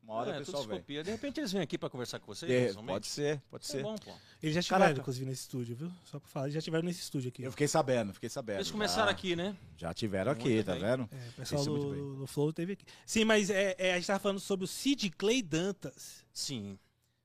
Uma 0.03 0.13
hora 0.13 0.29
É, 0.29 0.33
tudo 0.33 0.45
pessoal 0.45 0.63
se 0.63 0.69
vem. 0.69 0.77
copia. 0.79 1.03
De 1.03 1.11
repente 1.11 1.39
eles 1.39 1.51
vêm 1.51 1.61
aqui 1.61 1.77
pra 1.77 1.89
conversar 1.89 2.19
com 2.19 2.25
vocês, 2.27 2.51
É, 2.51 2.65
pessoalmente. 2.67 2.93
pode 2.93 3.07
ser, 3.07 3.41
pode 3.49 3.63
Isso 3.65 3.73
é 3.73 3.75
ser. 3.77 3.83
bom, 3.83 3.95
pô. 3.95 4.11
Eles 4.41 4.53
já 4.55 4.59
estiveram, 4.59 4.83
Caraca. 4.85 4.99
inclusive, 5.01 5.25
nesse 5.25 5.41
estúdio, 5.41 5.75
viu? 5.75 5.91
Só 6.03 6.19
pra 6.19 6.27
falar, 6.29 6.45
eles 6.45 6.53
já 6.53 6.59
estiveram 6.59 6.83
nesse 6.85 7.01
estúdio 7.01 7.29
aqui. 7.29 7.43
Eu 7.43 7.51
fiquei 7.51 7.67
sabendo, 7.67 8.13
fiquei 8.13 8.29
sabendo. 8.29 8.57
Eles 8.57 8.71
começaram 8.71 9.05
já, 9.07 9.11
aqui, 9.11 9.35
né? 9.35 9.55
Já 9.77 9.93
tiveram 9.93 10.31
aqui, 10.31 10.49
Muito 10.49 10.65
tá 10.65 10.73
bem. 10.73 10.81
vendo? 10.81 11.09
É, 11.11 11.29
o 11.29 11.33
pessoal 11.33 11.61
Isso 11.61 11.69
é 11.69 11.73
muito 11.77 11.93
do, 11.95 12.15
do 12.17 12.27
Flow 12.27 12.51
teve 12.53 12.73
aqui. 12.73 12.85
Sim, 13.05 13.25
mas 13.25 13.49
é, 13.49 13.75
é, 13.77 13.91
a 13.93 13.95
gente 13.97 14.07
tava 14.07 14.19
falando 14.19 14.39
sobre 14.39 14.65
o 14.65 14.67
Sid 14.67 15.09
Clay 15.17 15.41
Dantas. 15.41 16.25
Sim. 16.33 16.77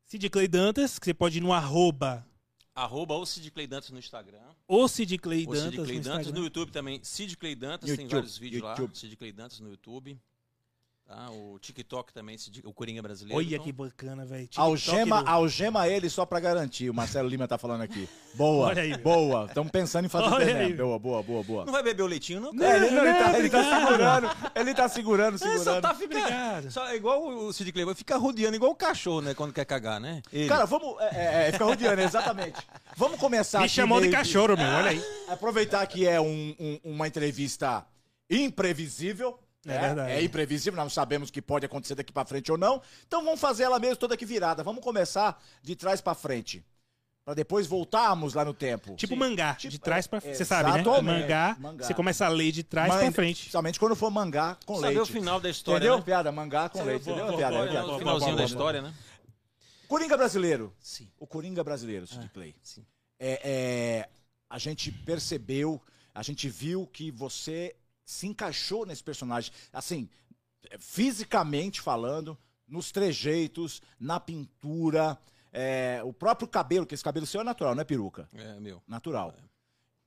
Sid 0.05 0.29
Clay 0.31 0.47
Dantas, 0.49 0.99
que 0.99 1.05
você 1.07 1.15
pode 1.15 1.39
ir 1.39 1.41
no 1.41 1.53
arroba 1.53 2.25
Arroba 2.77 3.15
o 3.15 3.25
Sid 3.25 3.51
Clay 3.51 3.67
Dantas 3.67 3.89
no 3.91 3.99
Instagram. 3.99 4.39
ou 4.69 4.87
Sid 4.87 5.17
Clay 5.19 5.47
O 5.49 5.55
Dantas 5.55 5.63
Sid 5.71 5.77
Clay 5.77 5.97
no 5.97 6.03
Dantas 6.05 6.19
Instagram. 6.21 6.39
no 6.39 6.45
YouTube 6.45 6.71
também. 6.71 7.01
Sid 7.03 7.37
Clay 7.39 7.55
Dantas, 7.55 7.89
tem 7.89 8.01
YouTube, 8.01 8.11
vários 8.13 8.37
vídeos 8.39 8.63
YouTube. 8.63 8.89
lá. 8.89 8.95
Sid 8.95 9.17
Clay 9.17 9.33
Dantas 9.33 9.61
no 9.61 9.71
YouTube. 9.71 10.21
Tá? 11.07 11.31
O 11.31 11.57
TikTok 11.61 12.13
também, 12.13 12.37
o 12.65 12.73
Coringa 12.73 13.01
brasileiro. 13.01 13.39
Olha 13.39 13.47
então- 13.55 13.65
que 13.65 13.71
bacana, 13.71 14.27
velho. 14.27 14.49
Algema, 14.57 15.05
TikTok 15.05 15.25
do- 15.25 15.31
algema 15.31 15.89
ele 15.89 16.11
só 16.11 16.27
pra 16.27 16.41
garantir. 16.41 16.91
O 16.91 16.95
Marcelo 16.95 17.29
Lima 17.29 17.47
tá 17.47 17.57
falando 17.57 17.83
aqui. 17.83 18.09
Boa, 18.35 18.67
Olha 18.67 18.83
aí, 18.83 18.97
boa. 18.99 19.45
Estamos 19.47 19.71
pensando 19.71 20.07
em 20.07 20.09
fazer 20.09 20.35
Olha 20.35 20.57
aí. 20.59 20.75
Boa, 20.75 20.99
boa, 20.99 21.23
boa, 21.23 21.45
boa. 21.45 21.65
Não 21.65 21.73
vai 21.73 21.85
beber 21.85 22.03
o 22.03 22.07
leitinho, 22.09 22.41
não? 22.41 22.49
É, 22.61 22.77
ele, 22.77 22.91
não, 22.91 23.05
ele, 23.07 23.15
tá, 23.19 23.29
não, 23.29 23.39
ele 23.39 23.51
tá 23.51 23.63
segurando. 23.63 24.31
Ele 24.57 24.75
tá 24.75 24.89
segurando, 24.89 25.35
É, 25.37 25.39
só 25.39 25.47
segurando. 25.59 25.83
tá 25.83 25.95
fica, 25.95 26.19
Obrigado. 26.19 26.71
só, 26.73 26.89
é 26.89 26.97
igual 26.97 27.25
o 27.25 27.53
Sid 27.53 27.71
Clay, 27.71 27.95
fica 27.95 28.17
rodeando 28.17 28.57
igual 28.57 28.73
o 28.73 28.77
cachorro, 28.77 29.21
né? 29.21 29.33
Quando 29.33 29.53
quer 29.53 29.65
cagar, 29.65 30.01
né? 30.01 30.23
Ele. 30.33 30.49
Cara, 30.49 30.65
vamos. 30.67 31.01
É, 31.01 31.45
é, 31.45 31.49
é, 31.49 31.53
fica 31.53 31.65
rodeando, 31.65 32.01
exatamente. 32.03 32.59
Vamos 32.97 33.21
começar 33.21 33.61
Me 33.61 33.69
chamou 33.69 34.01
de 34.01 34.09
cachorro, 34.11 34.57
meu. 34.57 34.67
Olha 34.67 34.91
aí. 34.91 35.01
Aproveitar 35.29 35.87
que 35.87 36.05
é 36.05 36.21
um- 36.21 36.53
um- 36.59 36.81
uma 36.83 37.07
entrevista 37.07 37.87
imprevisível. 38.29 39.39
É 39.75 39.79
verdade. 39.81 40.13
É 40.13 40.23
imprevisível, 40.23 40.77
nós 40.77 40.85
não 40.85 40.91
sabemos 40.91 41.29
o 41.29 41.33
que 41.33 41.43
pode 41.43 41.67
acontecer 41.67 41.95
daqui 41.95 42.13
pra 42.13 42.25
frente 42.25 42.51
ou 42.53 42.59
não. 42.59 42.81
Então 43.07 43.25
vamos 43.25 43.41
fazer 43.41 43.65
ela 43.65 43.79
mesmo 43.79 43.97
toda 43.97 44.15
aqui 44.15 44.25
virada. 44.25 44.63
Vamos 44.63 44.83
começar 44.83 45.43
de 45.63 45.75
trás 45.77 46.01
pra 46.01 46.15
frente. 46.15 46.65
Pra 47.25 47.35
depois 47.35 47.67
voltarmos 47.67 48.35
lá 48.35 48.45
no 48.45 48.55
tempo. 48.55 48.95
Tipo 48.95 49.17
mangá, 49.17 49.55
Tipo, 49.57 49.73
de 49.73 49.79
trás 49.81 50.07
pra 50.07 50.19
é, 50.19 50.21
frente. 50.21 50.37
Você 50.37 50.45
sabe, 50.45 50.71
né? 50.71 50.85
Mangá, 51.03 51.57
mangá. 51.59 51.85
você 51.85 51.93
começa 51.93 52.25
a 52.25 52.29
ler 52.29 52.53
de 52.53 52.63
trás 52.63 52.89
pra 52.95 53.11
frente. 53.11 53.39
Principalmente 53.41 53.81
quando 53.81 53.97
for 53.97 54.11
mangá 54.13 54.57
com 54.65 54.77
Saber 54.77 54.87
leite. 54.95 55.01
o 55.01 55.07
final 55.07 55.41
da 55.41 55.51
história, 55.51 55.79
Entendeu? 55.79 55.99
né? 55.99 56.05
Piada, 56.05 56.31
mangá 56.31 56.69
com 56.69 56.79
Sabe, 56.79 56.91
leite. 56.91 57.11
Entendeu? 57.11 57.37
Piada, 57.37 57.69
piada. 57.69 57.87
Boa, 57.87 57.99
finalzinho 57.99 58.37
da 58.37 58.45
história, 58.45 58.81
né? 58.81 58.95
Coringa 59.89 60.17
brasileiro. 60.17 60.73
Sim. 60.81 61.09
O 61.19 61.27
Coringa 61.27 61.63
brasileiro, 61.65 62.07
Sid 62.07 62.29
Clay. 62.33 62.55
sim. 62.63 62.85
É, 63.19 63.41
é, 63.43 64.09
a 64.49 64.59
gente 64.59 64.93
percebeu, 64.93 65.81
a 66.15 66.23
gente 66.23 66.49
viu 66.49 66.87
que 66.87 67.11
você 67.11 67.75
se 68.07 68.27
encaixou 68.27 68.87
nesse 68.87 69.03
personagem. 69.03 69.53
Assim, 69.73 70.09
fisicamente 70.79 71.81
falando, 71.81 72.39
nos 72.67 72.91
trejeitos, 72.91 73.83
na 73.99 74.19
pintura, 74.19 75.19
é, 75.53 76.01
o 76.05 76.13
próprio 76.13 76.49
cabelo, 76.49 76.87
que 76.87 76.95
esse 76.95 77.05
cabelo 77.05 77.27
seu 77.27 77.41
é 77.41 77.45
natural, 77.45 77.75
não 77.75 77.83
é 77.83 77.85
peruca. 77.85 78.29
É, 78.33 78.59
meu. 78.61 78.83
Natural. 78.87 79.35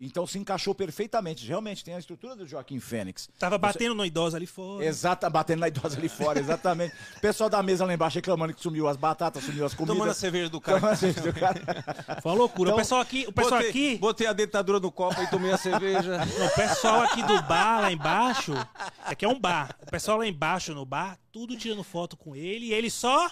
Então 0.02 0.26
se 0.26 0.40
encaixou 0.40 0.74
perfeitamente. 0.74 1.46
Realmente 1.46 1.84
tem 1.84 1.94
a 1.94 2.00
estrutura 2.00 2.34
do 2.34 2.48
Joaquim 2.48 2.80
Fênix. 2.80 3.30
Tava 3.38 3.58
batendo 3.58 3.94
no 3.94 4.06
idosa 4.06 4.38
ali 4.38 4.48
fora. 4.48 4.86
Exata, 4.86 5.30
batendo 5.30 5.60
na 5.60 5.68
idosa 5.68 5.98
ali 5.98 6.08
fora, 6.08 6.40
exatamente. 6.40 6.96
O 7.18 7.20
pessoal 7.20 7.50
da 7.50 7.62
mesa 7.62 7.86
lá 7.86 7.94
embaixo 7.94 8.16
reclamando 8.16 8.54
que 8.54 8.62
sumiu 8.62 8.88
as 8.88 8.96
batatas, 8.96 9.44
sumiu 9.44 9.66
as 9.66 9.74
Tomando 9.74 9.92
a 9.92 9.96
comidas. 9.96 10.18
cerveja 10.18 10.50
do 10.50 10.62
cara. 10.62 10.80
Tomando 10.80 10.94
a 10.94 10.96
cerveja 10.96 11.32
do 11.32 11.40
cara. 11.40 11.62
Foi 12.24 12.32
uma 12.32 12.38
loucura. 12.38 12.70
Então, 12.70 12.78
o 12.78 12.82
pessoal 12.82 13.02
aqui, 13.02 13.26
o 13.28 13.34
pessoal 13.34 13.62
botei, 13.62 13.70
aqui, 13.70 13.98
Botei 13.98 14.28
a 14.28 14.34
dentadura 14.34 14.80
no 14.80 14.90
copo 14.90 15.22
e 15.22 15.28
tomei 15.28 15.52
a 15.52 15.58
cerveja. 15.58 16.22
o 16.24 16.56
pessoal 16.56 17.02
aqui 17.02 17.22
do 17.24 17.42
bar 17.44 17.82
lá 17.82 17.92
embaixo, 17.92 18.54
isso 18.54 18.62
aqui 19.04 19.26
é 19.26 19.28
um 19.28 19.40
bar. 19.40 19.76
O 19.86 19.92
pessoal 19.92 20.18
lá 20.18 20.26
embaixo 20.26 20.74
no 20.74 20.86
bar, 20.86 21.20
tudo 21.30 21.58
tirando 21.58 21.84
foto 21.84 22.16
com 22.16 22.34
ele 22.36 22.68
e 22.68 22.74
ele 22.74 22.90
só 22.90 23.30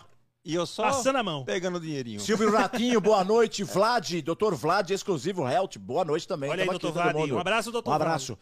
E 0.48 0.56
eu 0.56 0.66
só 0.66 0.84
passando 0.84 1.18
a 1.18 1.24
mão. 1.24 1.44
pegando 1.44 1.76
o 1.76 1.80
dinheirinho. 1.82 2.22
Silvio 2.22 2.50
Ratinho, 2.50 3.02
boa 3.02 3.22
noite. 3.26 3.66
Vlad, 3.66 4.10
Dr. 4.22 4.54
Vlad, 4.54 4.90
exclusivo 4.92 5.46
Health, 5.46 5.72
boa 5.78 6.06
noite 6.06 6.26
também. 6.26 6.50
Olha 6.50 6.62
aí, 6.64 6.68
Tamo 6.68 6.80
doutor 6.80 6.94
Vlad. 7.04 7.16
mundo. 7.18 7.36
Um 7.36 7.40
abraço, 7.40 7.70
doutor 7.70 7.92
Um 7.92 7.94
abraço. 7.94 8.38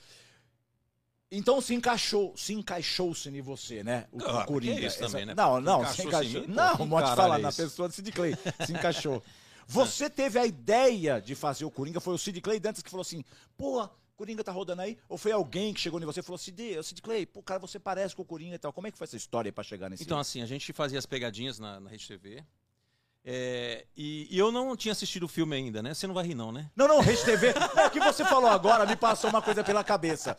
Então 1.32 1.60
se 1.60 1.74
encaixou, 1.74 2.32
se 2.38 2.54
encaixou-se 2.54 3.28
em 3.28 3.42
você, 3.42 3.84
né? 3.84 4.06
O, 4.12 4.20
Claro, 4.20 4.38
o 4.44 4.46
Coringa. 4.46 4.80
é 4.82 4.86
isso 4.86 5.00
também, 5.00 5.26
né? 5.26 5.34
Não, 5.36 5.60
não, 5.60 5.84
se 5.88 6.04
encaixou. 6.06 6.42
mim? 6.42 6.48
Pô, 6.48 6.54
Não, 6.54 6.78
pode 6.78 6.90
caralho 7.08 7.16
falar 7.16 7.40
é 7.40 7.42
na 7.42 7.52
pessoa 7.52 7.88
do 7.88 7.94
Sid 7.96 8.12
Clay. 8.12 8.36
Se 8.66 8.72
encaixou. 8.72 9.24
Você 9.68 10.08
teve 10.08 10.38
a 10.38 10.46
ideia 10.46 11.20
de 11.20 11.34
fazer 11.34 11.66
o 11.66 11.72
Coringa, 11.72 12.00
foi 12.00 12.14
o 12.14 12.20
Sid 12.20 12.40
Clay 12.40 12.60
Dantas 12.60 12.84
que 12.84 12.90
falou 12.90 13.02
assim, 13.02 13.24
pô, 13.58 13.90
Coringa 14.16 14.44
tá 14.44 14.52
rodando 14.52 14.82
aí? 14.82 14.98
Ou 15.10 15.18
foi 15.18 15.32
alguém 15.32 15.74
que 15.74 15.80
chegou 15.80 16.02
em 16.02 16.06
você 16.06 16.22
e 16.22 16.24
falou, 16.24 16.38
Sid, 16.38 16.84
Sid 16.84 17.02
Clay, 17.02 17.26
pô, 17.26 17.44
cara, 17.44 17.60
você 17.60 17.80
parece 17.80 18.16
com 18.16 18.22
o 18.22 18.26
Coringa 18.26 18.56
e 18.56 18.60
tal. 18.60 18.72
Como 18.72 18.88
é 18.88 18.92
que 18.92 18.98
foi 18.98 19.06
essa 19.06 19.18
história 19.18 19.52
pra 19.52 19.64
chegar 19.64 19.90
nesse... 19.90 20.04
Então, 20.04 20.18
assim, 20.20 20.42
a 20.42 20.46
gente 20.46 20.72
fazia 20.74 20.98
as 20.98 21.06
pegadinhas 21.06 21.60
na, 21.60 21.80
na 21.80 21.90
Rede 21.90 22.08
TV. 22.08 22.44
É, 23.28 23.86
e, 23.98 24.28
e 24.30 24.38
eu 24.38 24.52
não 24.52 24.76
tinha 24.76 24.92
assistido 24.92 25.24
o 25.24 25.28
filme 25.28 25.56
ainda, 25.56 25.82
né? 25.82 25.96
Você 25.96 26.06
não 26.06 26.14
vai 26.14 26.26
rir, 26.26 26.36
não, 26.36 26.52
né? 26.52 26.68
Não, 26.76 26.88
não, 26.88 27.00
Rede 27.00 27.24
TV. 27.24 27.56
É, 27.76 27.88
o 27.88 27.90
que 27.90 28.00
você 28.00 28.24
falou 28.24 28.50
agora 28.50 28.86
me 28.86 28.96
passou 28.96 29.30
uma 29.32 29.42
coisa 29.42 29.64
pela 29.64 29.84
cabeça. 29.84 30.38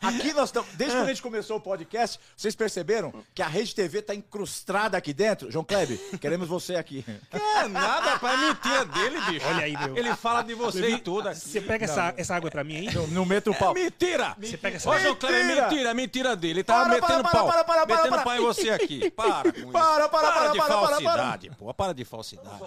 Aqui 0.00 0.34
nós 0.34 0.50
estamos. 0.50 0.68
Desde 0.74 0.94
quando 0.94 1.06
a 1.06 1.08
gente 1.08 1.22
começou 1.22 1.56
o 1.56 1.60
podcast, 1.60 2.20
vocês 2.36 2.54
perceberam 2.54 3.12
que 3.34 3.40
a 3.40 3.46
Rede 3.46 3.74
TV 3.74 4.02
tá 4.02 4.14
incrustada 4.14 4.96
aqui 4.98 5.14
dentro? 5.14 5.50
João 5.50 5.64
Kleber, 5.64 5.98
queremos 6.20 6.48
você 6.48 6.76
aqui. 6.76 7.04
É 7.32 7.66
nada, 7.68 8.10
rapaz, 8.10 8.38
é 8.38 8.46
mentira 8.48 8.84
dele, 8.84 9.20
bicho. 9.22 9.46
Olha 9.46 9.64
aí, 9.64 9.76
meu. 9.76 9.96
Ele 9.96 10.14
fala 10.14 10.42
de 10.42 10.52
você 10.54 10.90
e 10.90 10.98
tudo 10.98 11.30
aqui. 11.30 11.40
Você 11.40 11.60
pega 11.62 11.86
essa, 11.86 12.12
essa 12.16 12.34
água 12.36 12.50
pra 12.50 12.62
mim 12.62 12.76
aí? 12.76 12.94
Não, 12.94 13.06
não 13.06 13.24
meto 13.24 13.50
o 13.50 13.54
pau. 13.54 13.72
Mentira! 13.72 14.36
Você 14.38 14.58
pega 14.58 14.76
essa 14.76 14.90
Ô, 14.90 14.98
João 14.98 15.16
Kleber, 15.16 15.40
é 15.40 15.44
Mentira! 15.44 15.68
mentira, 15.68 15.90
é 15.90 15.94
mentira 15.94 16.36
dele. 16.36 16.58
Ele 16.58 16.64
tava 16.64 16.84
Para, 16.84 16.94
metendo 16.94 17.22
para, 17.22 17.30
pau. 17.30 17.46
para, 17.48 17.64
para, 17.64 17.86
para, 17.86 17.96
metendo 17.96 18.14
para. 18.14 18.24
pau 18.24 18.36
em 18.36 18.40
você 18.40 18.70
aqui. 18.70 19.10
Para 19.10 19.52
com 19.52 19.58
isso. 19.60 19.70
Para, 19.70 20.08
para, 20.08 20.32
para, 20.32 20.48
de 20.48 20.58
para, 20.58 20.68
para, 20.68 20.88
falsidade, 20.88 21.50
pô. 21.58 21.72
Para 21.72 21.94
de 21.94 22.04
falsidade. 22.18 22.62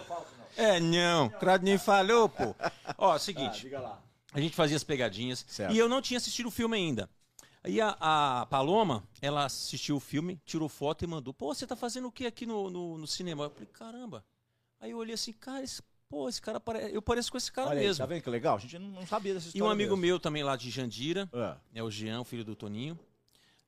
É, 0.55 0.79
não. 0.79 1.29
Cradinho 1.29 1.77
falou, 1.79 2.29
pô. 2.29 2.55
Ó, 2.97 3.17
seguinte. 3.17 3.61
Diga 3.61 3.79
lá. 3.79 4.01
A 4.33 4.39
gente 4.39 4.55
fazia 4.55 4.77
as 4.77 4.83
pegadinhas. 4.83 5.45
Certo. 5.47 5.73
E 5.73 5.77
eu 5.77 5.89
não 5.89 6.01
tinha 6.01 6.17
assistido 6.17 6.47
o 6.47 6.51
filme 6.51 6.77
ainda. 6.77 7.09
Aí 7.63 7.79
a, 7.81 7.95
a 7.99 8.45
Paloma, 8.47 9.03
ela 9.21 9.45
assistiu 9.45 9.97
o 9.97 9.99
filme, 9.99 10.39
tirou 10.45 10.67
foto 10.69 11.03
e 11.03 11.07
mandou. 11.07 11.33
Pô, 11.33 11.53
você 11.53 11.67
tá 11.67 11.75
fazendo 11.75 12.07
o 12.07 12.11
que 12.11 12.25
aqui 12.25 12.45
no, 12.45 12.69
no, 12.69 12.97
no 12.97 13.05
cinema? 13.07 13.43
Eu 13.45 13.49
falei, 13.51 13.67
caramba. 13.71 14.25
Aí 14.79 14.91
eu 14.91 14.97
olhei 14.97 15.13
assim, 15.13 15.31
cara, 15.33 15.61
esse, 15.63 15.81
pô, 16.09 16.27
esse 16.27 16.41
cara 16.41 16.59
parece. 16.59 16.95
Eu 16.95 17.01
pareço 17.01 17.31
com 17.31 17.37
esse 17.37 17.51
cara 17.51 17.69
Olha 17.69 17.79
aí, 17.81 17.85
mesmo. 17.85 18.01
tá 18.03 18.07
vendo 18.07 18.23
que 18.23 18.29
legal? 18.29 18.55
A 18.55 18.59
gente 18.59 18.79
não, 18.79 18.87
não 18.87 19.05
sabia 19.05 19.33
dessa 19.33 19.45
e 19.45 19.49
história. 19.49 19.65
um 19.67 19.69
amigo 19.69 19.95
mesmo. 19.95 20.07
meu 20.07 20.19
também 20.19 20.43
lá 20.43 20.55
de 20.55 20.71
Jandira, 20.71 21.29
É. 21.33 21.79
é 21.79 21.83
o 21.83 21.91
Jean, 21.91 22.21
o 22.21 22.23
filho 22.25 22.43
do 22.43 22.55
Toninho, 22.55 22.97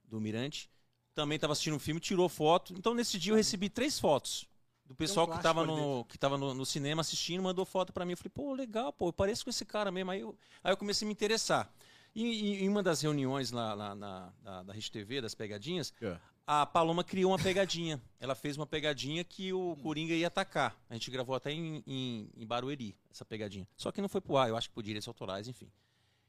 do 0.05 0.19
Mirante, 0.19 0.71
também 1.13 1.35
estava 1.35 1.53
assistindo 1.53 1.75
um 1.75 1.79
filme, 1.79 1.99
tirou 2.01 2.27
foto. 2.27 2.73
Então 2.75 2.95
nesse 2.95 3.19
dia 3.19 3.31
eu 3.33 3.37
recebi 3.37 3.69
três 3.69 3.99
fotos 3.99 4.47
do 4.85 4.93
pessoal 4.95 5.27
que 5.27 5.35
estava 5.37 5.65
no, 5.65 6.05
que 6.05 6.17
tava 6.17 6.37
no, 6.37 6.53
no 6.53 6.65
cinema 6.65 7.01
assistindo, 7.01 7.41
mandou 7.41 7.65
foto 7.65 7.91
para 7.93 8.05
mim. 8.05 8.11
Eu 8.13 8.17
falei, 8.17 8.31
pô, 8.33 8.53
legal, 8.53 8.91
pô, 8.93 9.07
eu 9.09 9.13
pareço 9.13 9.43
com 9.43 9.49
esse 9.49 9.65
cara 9.65 9.91
mesmo. 9.91 10.11
Aí 10.11 10.21
eu, 10.21 10.37
aí 10.63 10.71
eu 10.73 10.77
comecei 10.77 11.05
a 11.05 11.07
me 11.07 11.13
interessar. 11.13 11.71
E, 12.15 12.63
em 12.63 12.69
uma 12.69 12.83
das 12.83 13.01
reuniões 13.01 13.51
lá, 13.51 13.73
lá 13.73 13.95
na, 13.95 14.33
na, 14.43 14.63
da 14.63 14.73
Rede 14.73 14.91
TV, 14.91 15.19
das 15.21 15.33
pegadinhas, 15.33 15.91
É. 15.99 16.15
a 16.45 16.63
Paloma 16.65 17.03
criou 17.03 17.31
uma 17.31 17.39
pegadinha. 17.39 17.99
Ela 18.19 18.35
fez 18.35 18.55
uma 18.55 18.67
pegadinha 18.67 19.23
que 19.23 19.51
o 19.51 19.75
Coringa 19.81 20.13
ia 20.13 20.27
atacar. 20.27 20.77
A 20.89 20.93
gente 20.93 21.09
gravou 21.09 21.35
até 21.35 21.51
em, 21.51 21.81
em, 21.87 22.29
em 22.37 22.45
Barueri, 22.45 22.95
essa 23.09 23.25
pegadinha. 23.25 23.67
Só 23.75 23.91
que 23.91 23.99
não 24.01 24.09
foi 24.09 24.21
pro 24.21 24.37
ar, 24.37 24.47
eu 24.49 24.55
acho 24.55 24.67
que 24.69 24.75
por 24.75 24.83
direitos 24.83 25.07
autorais, 25.07 25.47
enfim. 25.47 25.71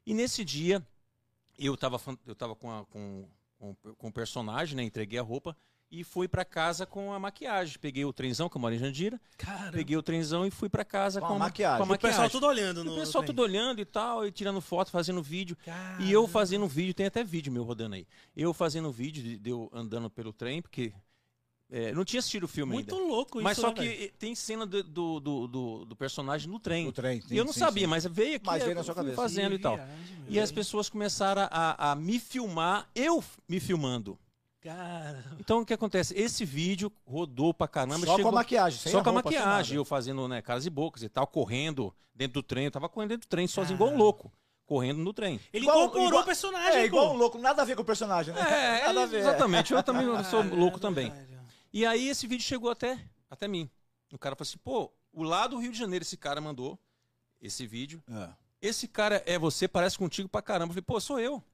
E 0.07 0.15
nesse 0.15 0.43
dia, 0.45 0.83
eu 1.59 1.77
tava, 1.77 1.99
fan- 1.99 2.19
eu 2.27 2.35
tava 2.35 2.55
com, 2.57 2.71
a- 2.71 2.87
com, 2.87 3.29
com, 3.59 3.75
com 3.75 4.09
o 4.09 4.13
personagem, 4.13 4.77
né? 4.77 4.83
Entreguei 4.85 5.19
a 5.19 5.23
roupa 5.23 5.55
e 6.01 6.05
fui 6.05 6.27
pra 6.29 6.45
casa 6.45 6.85
com 6.87 7.13
a 7.13 7.19
maquiagem. 7.19 7.79
Peguei 7.81 8.05
o 8.05 8.13
trenzão, 8.13 8.49
que 8.49 8.57
eu 8.57 8.61
moro 8.61 8.75
em 8.75 8.79
Jandira. 8.79 9.21
Cara, 9.39 9.73
Peguei 9.73 9.97
o 9.97 10.03
trenzão 10.03 10.47
e 10.47 10.51
fui 10.51 10.69
pra 10.69 10.85
casa 10.85 11.21
Com 11.21 11.27
com, 11.29 11.33
a 11.33 11.37
a 11.37 11.39
ma- 11.39 11.45
maquiagem. 11.47 11.77
Com 11.87 11.93
a 11.93 11.95
o 11.95 11.99
pessoal 11.99 12.13
maquiagem. 12.13 12.31
tudo 12.31 12.47
olhando 12.47 12.85
no 12.85 12.93
O 12.93 12.97
pessoal 12.97 13.25
tudo 13.25 13.43
olhando 13.43 13.81
e 13.81 13.85
tal, 13.85 14.27
e 14.27 14.33
tirando 14.33 14.61
foto, 14.61 14.91
fazendo 14.91 15.23
vídeo. 15.23 15.57
E 15.63 15.65
Caramba. 15.67 16.05
eu 16.11 16.27
fazendo 16.29 16.67
vídeo, 16.67 16.95
tem 16.95 17.07
até 17.07 17.23
vídeo 17.23 17.53
meu 17.53 17.63
rodando 17.65 17.95
aí. 17.95 18.07
Eu 18.37 18.53
fazendo 18.53 18.91
vídeo 18.91 19.23
de, 19.23 19.39
de 19.39 19.51
eu 19.51 19.71
andando 19.73 20.09
pelo 20.11 20.33
trem, 20.33 20.61
porque 20.63 20.93
é, 21.71 21.93
não 21.93 22.05
tinha 22.05 22.21
assistido 22.21 22.45
o 22.45 22.49
filme 22.49 22.73
Muito 22.75 22.95
ainda. 22.95 23.07
louco 23.09 23.39
isso, 23.39 23.43
Mas 23.45 23.57
só 23.59 23.69
né, 23.69 23.75
que 23.75 23.89
velho? 23.89 24.13
tem 24.19 24.35
cena 24.35 24.65
do, 24.67 24.83
do, 24.83 25.19
do, 25.21 25.47
do- 25.49 25.85
do 25.87 25.97
personagem 25.97 26.49
no 26.49 26.61
trem. 26.61 26.85
No 26.85 26.93
trem, 26.93 27.23
E 27.31 27.37
eu 27.37 27.45
não 27.45 27.53
sim, 27.53 27.59
sabia, 27.61 27.85
sim. 27.85 27.91
mas 27.91 28.05
veio 28.05 28.37
aqui. 28.37 28.47
Mas 28.47 28.63
veio 28.63 28.73
eu 28.73 28.77
na 28.77 28.85
sua 28.85 28.95
cabeça. 28.95 29.17
Fazendo 29.17 29.51
Que 29.53 29.57
e 29.57 29.59
tal. 29.59 29.77
viagem, 29.77 29.95
E 30.29 30.39
as 30.39 30.53
pessoas 30.53 30.89
começaram 30.89 31.49
a, 31.51 31.91
a 31.91 31.97
me 31.97 32.21
filmar, 32.21 32.89
eu 32.95 33.25
me 33.49 33.59
filmando. 33.61 34.19
Cara, 34.65 35.23
Então 35.39 35.61
o 35.61 35.67
que 35.67 35.75
acontece? 35.75 36.19
Esse 36.19 36.43
vídeo 36.43 36.91
rodou 37.07 37.53
pra 37.53 37.69
caramba. 37.69 37.99
Só 38.07 38.17
chegou... 38.17 38.23
com 38.23 38.29
a 38.39 38.41
maquiagem, 38.41 38.81
sem 38.81 38.91
Só 38.91 39.01
a 39.01 39.05
com 39.05 39.11
a 39.11 39.13
maquiagem, 39.13 39.77
eu 39.77 39.85
fazendo 39.85 40.27
né, 40.27 40.41
caras 40.41 40.65
e 40.65 40.71
bocas 40.71 41.03
e 41.03 41.09
tal, 41.11 41.27
correndo 41.27 41.95
dentro 42.15 42.41
do 42.41 42.43
trem. 42.43 42.65
Eu 42.65 42.71
tava 42.71 42.89
correndo 42.89 43.11
dentro 43.11 43.29
do 43.29 43.31
trem, 43.31 43.47
sozinho, 43.47 43.77
igual 43.77 43.91
um 43.91 43.97
louco. 43.99 44.33
Correndo 44.65 45.01
no 45.01 45.13
trem. 45.13 45.39
ele 45.53 45.67
Igual- 45.67 45.81
incorporou 45.83 46.09
igual- 46.09 46.23
o 46.23 46.27
personagem, 46.27 46.81
É, 46.81 46.85
igual 46.87 47.13
um 47.13 47.17
louco, 47.19 47.37
nada 47.37 47.61
a 47.61 47.65
ver 47.67 47.77
com 47.77 47.83
o 47.83 47.85
personagem, 47.85 48.33
né? 48.33 48.41
É, 48.41 48.87
nada 48.89 49.03
a 49.03 49.07
ver. 49.07 49.19
exatamente. 49.19 49.75
Eu 49.75 49.83
também 49.83 50.07
sou 50.25 50.43
louco 50.43 50.81
também. 50.81 51.13
E 51.71 51.85
aí 51.85 52.09
esse 52.09 52.27
vídeo 52.27 52.43
chegou 52.43 52.71
até, 52.71 52.99
até 53.31 53.47
mim. 53.47 53.69
O 54.11 54.19
cara 54.19 54.35
falou 54.35 54.49
assim, 54.49 54.57
pô, 54.65 54.91
o 55.13 55.23
lá 55.23 55.47
do 55.47 55.59
Rio 55.59 55.73
de 55.73 55.79
Janeiro 55.79 56.05
esse 56.05 56.17
cara 56.17 56.41
mandou 56.41 56.79
esse 57.39 57.67
vídeo. 57.67 58.03
É. 58.11 58.31
Esse 58.63 58.89
cara 58.89 59.23
é 59.27 59.39
você, 59.39 59.69
parece 59.69 59.99
contigo 59.99 60.27
pra 60.27 60.41
caramba. 60.41 60.71
Eu 60.71 60.75
falei, 60.75 60.83
pô, 60.87 60.99
sou 60.99 61.21
eu. 61.21 61.45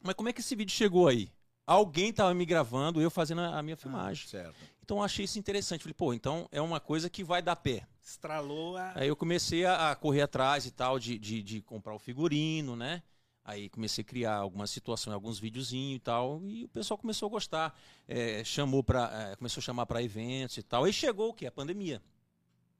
Mas 0.00 0.14
como 0.14 0.28
é 0.28 0.32
que 0.32 0.40
esse 0.40 0.54
vídeo 0.54 0.72
chegou 0.72 1.08
aí? 1.08 1.32
Alguém 1.68 2.14
tava 2.14 2.32
me 2.32 2.46
gravando, 2.46 2.98
eu 2.98 3.10
fazendo 3.10 3.42
a 3.42 3.58
a 3.58 3.62
minha 3.62 3.76
filmagem. 3.76 4.26
Certo. 4.26 4.56
Então 4.82 4.96
eu 4.96 5.02
achei 5.02 5.26
isso 5.26 5.38
interessante. 5.38 5.82
Falei, 5.82 5.92
pô, 5.92 6.14
então 6.14 6.48
é 6.50 6.62
uma 6.62 6.80
coisa 6.80 7.10
que 7.10 7.22
vai 7.22 7.42
dar 7.42 7.56
pé. 7.56 7.86
Estralou 8.02 8.78
a... 8.78 8.92
Aí 8.94 9.06
eu 9.08 9.14
comecei 9.14 9.66
a, 9.66 9.90
a 9.90 9.94
correr 9.94 10.22
atrás 10.22 10.64
e 10.64 10.70
tal, 10.70 10.98
de, 10.98 11.18
de, 11.18 11.42
de 11.42 11.60
comprar 11.60 11.94
o 11.94 11.98
figurino, 11.98 12.74
né? 12.74 13.02
Aí 13.44 13.68
comecei 13.68 14.00
a 14.00 14.04
criar 14.06 14.36
algumas 14.36 14.70
situações, 14.70 15.12
alguns 15.12 15.38
videozinhos 15.38 15.96
e 15.96 16.00
tal, 16.00 16.40
e 16.42 16.64
o 16.64 16.68
pessoal 16.68 16.96
começou 16.96 17.26
a 17.26 17.30
gostar. 17.30 17.78
É, 18.06 18.42
chamou 18.44 18.82
para, 18.82 19.36
começou 19.36 19.60
a 19.60 19.64
chamar 19.64 19.84
para 19.84 20.02
eventos 20.02 20.56
e 20.56 20.62
tal. 20.62 20.84
Aí 20.84 20.92
chegou 20.92 21.28
o 21.28 21.34
quê? 21.34 21.46
A 21.46 21.52
pandemia. 21.52 22.00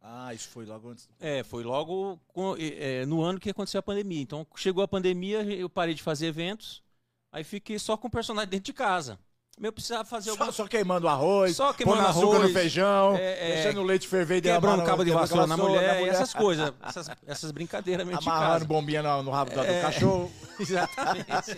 Ah, 0.01 0.33
isso 0.33 0.49
foi 0.49 0.65
logo 0.65 0.89
antes. 0.89 1.09
É, 1.21 1.43
foi 1.43 1.63
logo 1.63 2.19
com- 2.29 2.57
é, 2.59 3.05
no 3.05 3.21
ano 3.21 3.39
que 3.39 3.51
aconteceu 3.51 3.81
a 3.81 3.83
pandemia. 3.83 4.23
Então 4.23 4.47
chegou 4.57 4.83
a 4.83 4.89
pandemia, 4.89 5.43
eu 5.43 5.69
parei 5.69 5.93
de 5.95 6.03
fazer 6.03 6.27
eventos, 6.27 6.83
aí 7.33 7.45
fiquei 7.45 7.79
só 7.79 7.97
com 7.97 8.09
o 8.09 8.11
personagem 8.11 8.49
dentro 8.51 8.67
de 8.67 8.73
casa. 8.73 9.19
Eu 9.61 9.73
precisava 9.73 10.05
fazer 10.05 10.27
Só, 10.27 10.35
algumas 10.35 10.55
só 10.55 10.69
queimando 10.69 11.09
arroz, 11.09 11.57
Só 11.57 11.67
pondo 11.73 11.77
queimando 11.79 12.03
açúcar 12.07 12.37
arroz, 12.37 12.43
no 12.43 12.55
feijão, 12.55 13.17
é, 13.17 13.51
é, 13.51 13.55
deixando 13.55 13.81
o 13.81 13.83
leite 13.83 14.07
ferver 14.07 14.37
e 14.37 14.43
quebrando 14.43 14.85
cabo 14.85 15.05
de 15.05 15.11
vassoura 15.11 15.49
na 15.49 15.57
mulher, 15.57 15.95
na 15.97 16.01
e 16.03 16.09
essas 16.09 16.33
coisas, 16.33 16.73
essas, 16.81 17.11
essas 17.27 17.51
brincadeiras 17.51 18.07
mesmo 18.07 18.21
de 18.23 18.29
Amarrando 18.29 18.67
bombinha 18.67 19.03
no, 19.03 19.25
no 19.25 19.31
rabo 19.33 19.51
do- 19.51 19.57
do 19.57 19.65
É. 19.65 19.81
cachorro. 19.81 20.31
Exatamente. 20.61 21.57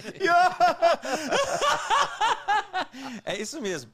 É 3.24 3.38
isso 3.40 3.60
mesmo. 3.60 3.90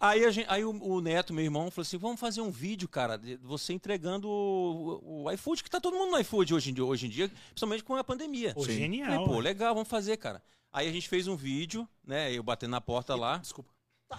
Aí, 0.00 0.24
a 0.24 0.30
gente- 0.30 0.46
aí 0.48 0.64
o, 0.64 0.70
o 0.70 1.00
Neto, 1.00 1.32
meu 1.32 1.44
irmão, 1.44 1.70
falou 1.70 1.82
assim: 1.82 1.98
vamos 1.98 2.18
fazer 2.18 2.40
um 2.40 2.50
vídeo, 2.50 2.88
cara, 2.88 3.16
de 3.18 3.36
você 3.36 3.72
entregando 3.72 4.28
o, 4.28 5.24
o 5.24 5.30
iFood, 5.32 5.62
que 5.62 5.70
tá 5.70 5.80
todo 5.80 5.96
mundo 5.96 6.12
no 6.12 6.18
iFood 6.20 6.54
hoje 6.54 6.70
em 6.70 6.74
dia, 6.74 6.84
hoje 6.84 7.06
em 7.06 7.10
dia 7.10 7.30
principalmente 7.50 7.84
com 7.84 7.94
a 7.96 8.02
pandemia. 8.04 8.54
Pô, 8.54 8.64
genial. 8.64 9.06
Falei, 9.10 9.24
pô, 9.24 9.30
velho. 9.32 9.40
legal, 9.42 9.74
vamos 9.74 9.88
fazer, 9.88 10.16
cara. 10.16 10.42
Aí 10.72 10.88
a 10.88 10.92
gente 10.92 11.08
fez 11.08 11.28
um 11.28 11.36
vídeo, 11.36 11.86
né? 12.02 12.32
Eu 12.32 12.42
batendo 12.42 12.70
na 12.70 12.80
porta 12.80 13.14
lá. 13.14 13.38
Desculpa. 13.38 13.70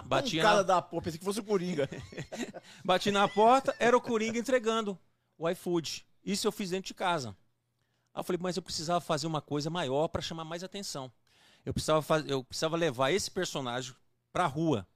Bati 0.06 0.40
Um 0.40 0.42
cara 0.42 0.58
na, 0.58 0.64
da 0.64 0.82
porra, 0.82 1.04
pensei 1.04 1.20
que 1.20 1.26
fosse 1.26 1.40
o 1.40 1.44
Coringa. 1.44 1.88
bati 2.84 3.12
na 3.12 3.28
porta, 3.28 3.76
era 3.80 3.96
o 3.96 4.02
Coringa 4.02 4.40
entregando 4.40 4.98
o 5.38 5.48
iFood. 5.50 6.06
Isso 6.24 6.48
eu 6.48 6.52
fiz 6.52 6.70
dentro 6.72 6.88
de 6.88 6.94
casa. 6.94 7.30
Aí 8.14 8.20
eu 8.20 8.24
falei, 8.24 8.40
mas 8.42 8.56
eu 8.58 8.64
precisava 8.64 9.00
fazer 9.02 9.28
uma 9.28 9.42
coisa 9.42 9.70
maior 9.70 10.08
para 10.08 10.22
chamar 10.22 10.46
mais 10.46 10.64
atenção. 10.64 11.12
Eu 11.66 11.74
precisava, 11.74 12.02
faz... 12.02 12.28
eu 12.28 12.44
precisava 12.44 12.76
levar 12.76 13.12
esse 13.12 13.30
personagem 13.30 13.94
pra 14.32 14.46
rua. 14.48 14.88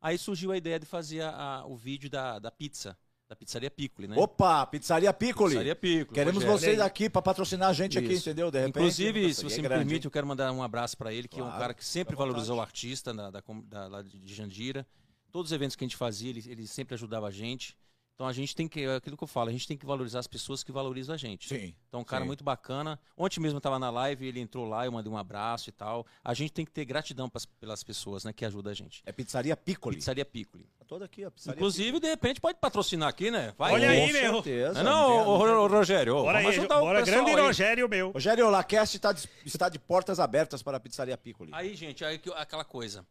Aí 0.00 0.18
surgiu 0.18 0.52
a 0.52 0.56
ideia 0.56 0.78
de 0.78 0.86
fazer 0.86 1.22
a- 1.22 1.30
a- 1.60 1.66
o 1.66 1.76
vídeo 1.76 2.10
da, 2.10 2.38
da 2.38 2.50
pizza, 2.50 2.96
da 3.32 3.36
pizzaria 3.36 3.70
Piccoli, 3.70 4.08
né? 4.08 4.16
Opa, 4.18 4.66
Pizzaria 4.66 5.10
Piccoli. 5.12 5.52
Pizzaria 5.52 5.74
Piccoli. 5.74 6.14
Queremos 6.14 6.44
Rogério. 6.44 6.58
vocês 6.60 6.80
aqui 6.80 7.08
pra 7.08 7.22
patrocinar 7.22 7.70
a 7.70 7.72
gente 7.72 7.98
aqui, 7.98 8.12
Isso. 8.12 8.28
entendeu? 8.28 8.50
De 8.50 8.58
repente. 8.58 8.76
Inclusive, 8.78 9.32
se 9.34 9.44
aí 9.44 9.50
você 9.50 9.58
é 9.58 9.62
me 9.62 9.68
grande, 9.68 9.84
permite, 9.86 10.02
hein? 10.04 10.06
eu 10.06 10.10
quero 10.10 10.26
mandar 10.26 10.52
um 10.52 10.62
abraço 10.62 10.96
para 10.98 11.12
ele, 11.14 11.26
que 11.26 11.40
é 11.40 11.42
um 11.42 11.46
Claro, 11.46 11.60
cara 11.60 11.74
que 11.74 11.84
sempre 11.84 12.14
valorizou 12.14 12.58
o 12.58 12.60
artista 12.60 13.12
da, 13.14 13.30
da, 13.30 13.42
da- 13.64 13.86
lá 13.88 14.02
de 14.02 14.34
Jandira. 14.34 14.86
Todos 15.30 15.50
os 15.50 15.54
eventos 15.54 15.74
que 15.74 15.82
a 15.82 15.86
gente 15.86 15.96
fazia, 15.96 16.28
ele, 16.28 16.44
ele 16.46 16.66
sempre 16.66 16.94
ajudava 16.94 17.26
a 17.26 17.30
gente. 17.30 17.74
Então 18.22 18.28
a 18.28 18.32
gente 18.32 18.54
tem 18.54 18.68
que, 18.68 18.82
é 18.84 18.94
aquilo 18.94 19.16
que 19.16 19.24
eu 19.24 19.26
falo, 19.26 19.48
a 19.48 19.52
gente 19.52 19.66
tem 19.66 19.76
que 19.76 19.84
valorizar 19.84 20.20
as 20.20 20.28
pessoas 20.28 20.62
que 20.62 20.70
valorizam 20.70 21.12
a 21.12 21.18
gente. 21.18 21.48
Sim. 21.48 21.74
Então, 21.88 22.02
um 22.02 22.04
cara 22.04 22.22
sim. 22.22 22.28
muito 22.28 22.44
bacana. 22.44 22.96
Ontem 23.16 23.40
mesmo 23.40 23.56
eu 23.56 23.58
estava 23.58 23.80
na 23.80 23.90
live, 23.90 24.24
ele 24.24 24.38
entrou 24.38 24.64
lá, 24.64 24.84
eu 24.86 24.92
mandei 24.92 25.12
um 25.12 25.16
abraço 25.16 25.68
e 25.70 25.72
tal. 25.72 26.06
A 26.22 26.32
gente 26.32 26.52
tem 26.52 26.64
que 26.64 26.70
ter 26.70 26.84
gratidão 26.84 27.28
pras- 27.28 27.46
pelas 27.46 27.82
pessoas, 27.82 28.22
né, 28.22 28.32
que 28.32 28.44
ajudam 28.44 28.70
a 28.70 28.74
gente. 28.76 29.02
É 29.04 29.10
Pizzaria 29.10 29.56
Piccoli. 29.56 29.96
Pizzaria 29.96 30.24
Piccoli. 30.24 30.68
Tá 30.78 30.84
Toda 30.84 31.04
aqui, 31.06 31.24
ó. 31.24 31.32
Pizzaria 31.32 31.56
Inclusive, 31.58 31.98
de 31.98 32.06
repente, 32.06 32.40
pode 32.40 32.60
patrocinar 32.60 33.08
aqui, 33.08 33.28
né? 33.28 33.52
Vai. 33.58 33.72
Olha 33.72 33.88
Com 33.88 33.92
aí, 33.92 34.12
meu. 34.12 34.34
certeza. 34.34 34.82
Não, 34.84 35.24
não, 35.24 35.28
ô, 35.64 35.66
Rogério. 35.66 36.14
Bora 36.14 36.38
vamos 36.38 36.52
aí, 36.52 36.58
ajudar 36.60 36.76
o 36.76 36.80
bora, 36.80 37.00
pessoal 37.04 37.24
grande 37.24 37.40
aí. 37.40 37.46
Rogério 37.46 37.88
meu. 37.88 38.10
Rogério, 38.12 38.46
o 38.46 38.50
Lacast 38.50 38.98
tá 39.00 39.12
de- 39.12 39.28
está 39.44 39.68
de 39.68 39.80
portas 39.80 40.20
abertas 40.20 40.62
para 40.62 40.76
a 40.76 40.80
Pizzaria 40.80 41.18
Piccoli. 41.18 41.50
Aí, 41.52 41.74
gente, 41.74 42.04
aí 42.04 42.20
que- 42.20 42.30
aquela 42.30 42.64
coisa. 42.64 43.04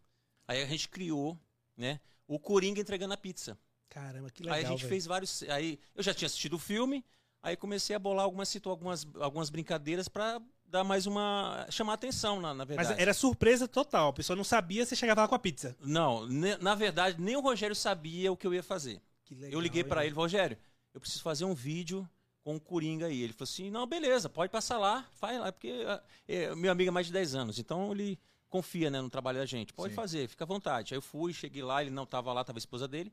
Aí 0.47 0.61
a 0.61 0.65
gente 0.65 0.87
criou, 0.87 1.37
né? 1.75 1.99
O 2.25 2.39
Coringa 2.39 2.79
entregando 2.79 3.13
a 3.13 3.17
pizza. 3.17 3.57
Caramba, 3.91 4.29
que 4.31 4.41
legal, 4.41 4.57
aí 4.57 4.63
a 4.63 4.67
gente 4.69 4.79
velho. 4.79 4.89
fez 4.89 5.05
vários. 5.05 5.43
Aí 5.43 5.77
eu 5.93 6.01
já 6.01 6.13
tinha 6.13 6.25
assistido 6.25 6.53
o 6.53 6.59
filme, 6.59 7.03
aí 7.43 7.57
comecei 7.57 7.93
a 7.93 7.99
bolar 7.99 8.23
algumas, 8.23 8.47
situ- 8.47 8.69
algumas, 8.69 9.05
algumas 9.19 9.49
brincadeiras 9.49 10.07
pra 10.07 10.41
dar 10.65 10.85
mais 10.85 11.05
uma. 11.05 11.67
chamar 11.69 11.93
atenção, 11.95 12.39
na, 12.39 12.53
na 12.53 12.63
verdade. 12.63 12.89
Mas 12.89 12.97
era 12.97 13.13
surpresa 13.13 13.67
total. 13.67 14.07
A 14.07 14.13
pessoa 14.13 14.37
não 14.37 14.45
sabia, 14.45 14.85
você 14.85 14.95
chegava 14.95 15.21
lá 15.21 15.27
com 15.27 15.35
a 15.35 15.39
pizza. 15.39 15.75
Não, 15.81 16.25
ne- 16.25 16.55
na 16.57 16.73
verdade, 16.73 17.19
nem 17.21 17.35
o 17.35 17.41
Rogério 17.41 17.75
sabia 17.75 18.31
o 18.31 18.37
que 18.37 18.47
eu 18.47 18.53
ia 18.53 18.63
fazer. 18.63 19.01
Que 19.25 19.35
legal, 19.35 19.51
eu 19.51 19.59
liguei 19.59 19.83
velho? 19.83 20.01
ele, 20.01 20.15
Rogério, 20.15 20.57
eu 20.93 21.01
preciso 21.01 21.21
fazer 21.21 21.43
um 21.43 21.53
vídeo 21.53 22.09
com 22.41 22.55
o 22.55 22.59
Coringa 22.61 23.07
aí. 23.07 23.21
Ele 23.21 23.33
falou 23.33 23.43
assim: 23.43 23.69
não, 23.69 23.85
beleza, 23.85 24.29
pode 24.29 24.49
passar 24.49 24.77
lá, 24.77 25.05
faz 25.11 25.37
lá, 25.37 25.51
porque 25.51 25.83
é, 26.29 26.55
meu 26.55 26.71
amigo 26.71 26.87
é 26.87 26.91
mais 26.91 27.07
de 27.07 27.11
10 27.11 27.35
anos, 27.35 27.59
então 27.59 27.91
ele 27.91 28.17
confia 28.49 28.89
né, 28.89 29.01
no 29.01 29.09
trabalho 29.09 29.39
da 29.39 29.45
gente. 29.45 29.73
Pode 29.73 29.89
Sim. 29.91 29.95
fazer, 29.95 30.29
fica 30.29 30.45
à 30.45 30.47
vontade. 30.47 30.93
Aí 30.93 30.97
eu 30.97 31.01
fui, 31.01 31.33
cheguei 31.33 31.61
lá, 31.61 31.81
ele 31.81 31.91
não 31.91 32.05
tava 32.05 32.31
lá, 32.31 32.41
tava 32.43 32.57
a 32.57 32.59
esposa 32.59 32.87
dele. 32.87 33.11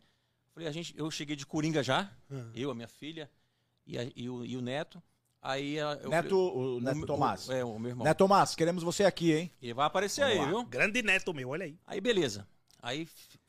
Falei, 0.58 0.68
a 0.68 0.72
gente, 0.72 0.92
eu 0.98 1.08
cheguei 1.08 1.36
de 1.36 1.46
Coringa 1.46 1.84
já, 1.84 2.10
Ah. 2.28 2.50
eu, 2.52 2.68
a 2.72 2.74
minha 2.74 2.88
filha 2.88 3.30
e, 3.86 3.96
a- 3.96 4.10
e 4.16 4.28
o, 4.28 4.44
e 4.44 4.56
o 4.56 4.60
neto. 4.60 5.00
Aí 5.40 5.78
ah, 5.78 5.96
eu 6.02 6.10
Neto, 6.10 6.36
o 6.36 6.76
o- 6.78 6.80
Neto 6.80 6.98
o- 6.98 7.06
Tomás. 7.06 7.48
é, 7.48 7.64
o 7.64 7.78
meu 7.78 7.90
irmão. 7.90 8.04
Neto 8.04 8.18
Tomás, 8.18 8.56
queremos 8.56 8.82
você 8.82 9.04
aqui, 9.04 9.32
hein? 9.32 9.52
Ele 9.62 9.72
vai 9.72 9.86
aparecer 9.86 10.22
Vamos 10.22 10.34
aí, 10.36 10.40
lá. 10.42 10.46
viu? 10.48 10.64
Grande 10.64 11.00
neto 11.00 11.32
meu, 11.32 11.50
olha 11.50 11.64
aí. 11.64 11.78
Aí 11.86 12.00
beleza. 12.00 12.44
Aí 12.82 13.06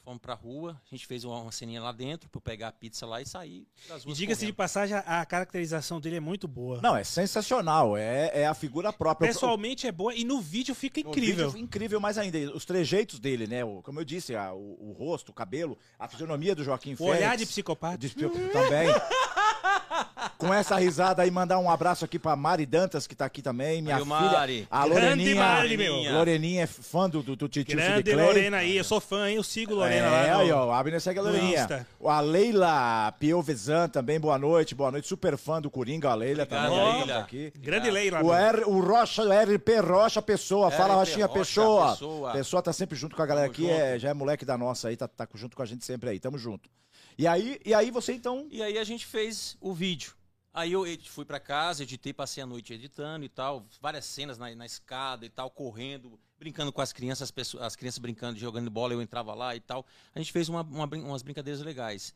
fomos 0.09 0.21
pra 0.21 0.33
rua, 0.33 0.79
a 0.91 0.95
gente 0.95 1.05
fez 1.05 1.23
uma, 1.23 1.37
uma 1.39 1.51
ceninha 1.51 1.81
lá 1.81 1.91
dentro 1.91 2.27
pra 2.29 2.37
eu 2.37 2.41
pegar 2.41 2.69
a 2.69 2.71
pizza 2.71 3.05
lá 3.05 3.21
e 3.21 3.25
sair 3.27 3.67
das 3.87 4.03
E 4.03 4.13
diga-se 4.13 4.45
de 4.45 4.51
passagem, 4.53 4.95
a 4.97 5.19
a 5.19 5.25
caracterização 5.25 5.99
dele 5.99 6.15
é 6.15 6.19
muito 6.19 6.47
boa. 6.47 6.79
Não, 6.81 6.95
é 6.95 7.03
sensacional. 7.03 7.95
É, 7.97 8.31
é 8.41 8.47
a 8.47 8.53
figura 8.53 8.91
própria. 8.91 9.27
Pessoalmente 9.27 9.85
é 9.85 9.91
boa 9.91 10.13
e 10.15 10.23
no 10.23 10.39
vídeo 10.41 10.73
fica 10.73 10.99
O 10.99 11.09
incrível. 11.09 11.49
vídeo 11.51 11.63
incrível 11.63 11.99
mais 11.99 12.17
ainda. 12.17 12.37
Os 12.55 12.65
trejeitos 12.65 13.19
dele, 13.19 13.45
né? 13.47 13.63
O- 13.63 13.81
como 13.83 13.99
eu 13.99 14.05
disse, 14.05 14.35
a- 14.35 14.53
o, 14.53 14.89
o 14.89 14.91
rosto, 14.97 15.29
o 15.29 15.33
cabelo, 15.33 15.77
a 15.99 16.07
fisionomia 16.07 16.55
do 16.55 16.63
Joaquim 16.63 16.93
O 16.93 16.97
Félix. 16.97 17.17
olhar 17.17 17.37
de 17.37 17.45
psicopata. 17.45 17.97
De 17.97 18.09
também. 18.15 18.87
Com 20.37 20.53
essa 20.53 20.75
risada 20.77 21.21
aí, 21.21 21.29
mandar 21.31 21.59
um 21.59 21.69
abraço 21.69 22.05
aqui 22.05 22.17
pra 22.17 22.35
Mari 22.35 22.65
Dantas, 22.65 23.05
que 23.07 23.15
tá 23.15 23.25
aqui 23.25 23.41
também. 23.41 23.81
Minha 23.81 23.95
Aí, 23.97 24.01
o 24.01 24.05
filha. 24.05 24.17
Mari. 24.17 24.67
A 24.71 24.87
Grande 24.87 25.01
Loreninha. 25.01 25.35
Mari, 25.35 25.77
meu. 25.77 25.95
Loreninha 26.13 26.63
é 26.63 26.67
fã 26.67 27.09
do, 27.09 27.21
do, 27.21 27.35
do 27.35 27.47
Titio 27.49 27.75
Grande 27.77 28.03
Clay. 28.03 28.25
Lorena 28.25 28.57
aí, 28.57 28.77
eu 28.77 28.83
sou 28.83 29.01
fã, 29.01 29.29
hein? 29.29 29.35
Eu 29.35 29.43
sigo 29.43 29.73
Lorena 29.75 30.07
é, 30.07 30.09
lá. 30.33 30.39
aí, 30.41 30.47
no- 30.49 30.55
ó, 30.55 30.67
o 30.67 30.71
Abner 30.71 31.01
segue 31.01 31.19
a 31.19 31.21
Loreninha. 31.21 31.61
Insta. 31.61 31.87
A 32.05 32.19
Leila 32.21 33.11
Piovesan 33.19 33.89
também, 33.89 34.19
boa 34.19 34.37
noite, 34.37 34.73
boa 34.75 34.91
noite. 34.91 35.07
Super 35.07 35.37
fã 35.37 35.61
do 35.61 35.69
Coringa, 35.69 36.09
a 36.09 36.15
Leila 36.15 36.43
Obrigado, 36.43 36.63
também. 36.69 36.79
aí, 36.79 36.85
Leila. 36.85 37.01
estamos 37.01 37.23
aqui. 37.23 37.53
Grande 37.57 37.91
Leila. 37.91 38.19
O, 38.21 38.25
meu. 38.27 38.33
R, 38.35 38.63
o 38.65 38.79
Rocha, 38.79 39.23
o 39.23 39.29
RP 39.29 39.69
Rocha 39.85 40.21
Pessoa. 40.21 40.71
Fala, 40.71 40.93
RP 40.93 40.99
Rochinha 40.99 41.25
Rocha 41.25 41.39
Pessoa. 41.39 41.91
Pessoa. 41.91 42.31
Pessoa 42.31 42.61
tá 42.61 42.73
sempre 42.73 42.97
junto 42.97 43.15
com 43.15 43.21
a 43.21 43.25
galera 43.25 43.47
Tamo 43.47 43.53
aqui, 43.53 43.63
junto. 43.73 43.81
é, 43.81 43.99
já 43.99 44.09
é 44.09 44.13
moleque 44.13 44.45
da 44.45 44.57
nossa 44.57 44.87
aí, 44.87 44.95
tá, 44.97 45.07
tá 45.07 45.27
junto 45.33 45.55
com 45.55 45.61
a 45.61 45.65
gente 45.65 45.83
sempre 45.85 46.09
aí. 46.09 46.19
Tamo 46.19 46.37
junto. 46.37 46.69
E 47.17 47.27
aí, 47.27 47.59
e 47.65 47.73
aí 47.73 47.91
você 47.91 48.13
então. 48.13 48.47
E 48.49 48.63
aí 48.63 48.77
a 48.77 48.83
gente 48.83 49.05
fez 49.05 49.57
o 49.59 49.73
vídeo. 49.73 50.13
Aí 50.53 50.71
eu 50.71 50.83
fui 51.05 51.25
pra 51.25 51.39
casa, 51.39 51.83
editei, 51.83 52.11
passei 52.11 52.41
a 52.41 52.45
noite 52.45 52.73
editando 52.73 53.23
e 53.23 53.29
tal, 53.29 53.65
várias 53.79 54.05
cenas 54.05 54.37
na, 54.37 54.53
na 54.55 54.65
escada 54.65 55.25
e 55.25 55.29
tal, 55.29 55.49
correndo, 55.49 56.19
brincando 56.39 56.71
com 56.71 56.81
as 56.81 56.91
crianças, 56.91 57.23
as, 57.23 57.31
pessoas, 57.31 57.63
as 57.63 57.75
crianças 57.75 57.99
brincando, 57.99 58.39
jogando 58.39 58.69
bola, 58.69 58.93
eu 58.93 59.01
entrava 59.01 59.33
lá 59.33 59.55
e 59.55 59.59
tal. 59.59 59.85
A 60.13 60.19
gente 60.19 60.31
fez 60.31 60.49
uma, 60.49 60.61
uma 60.61 60.85
umas 60.85 61.21
brincadeiras 61.21 61.61
legais 61.61 62.15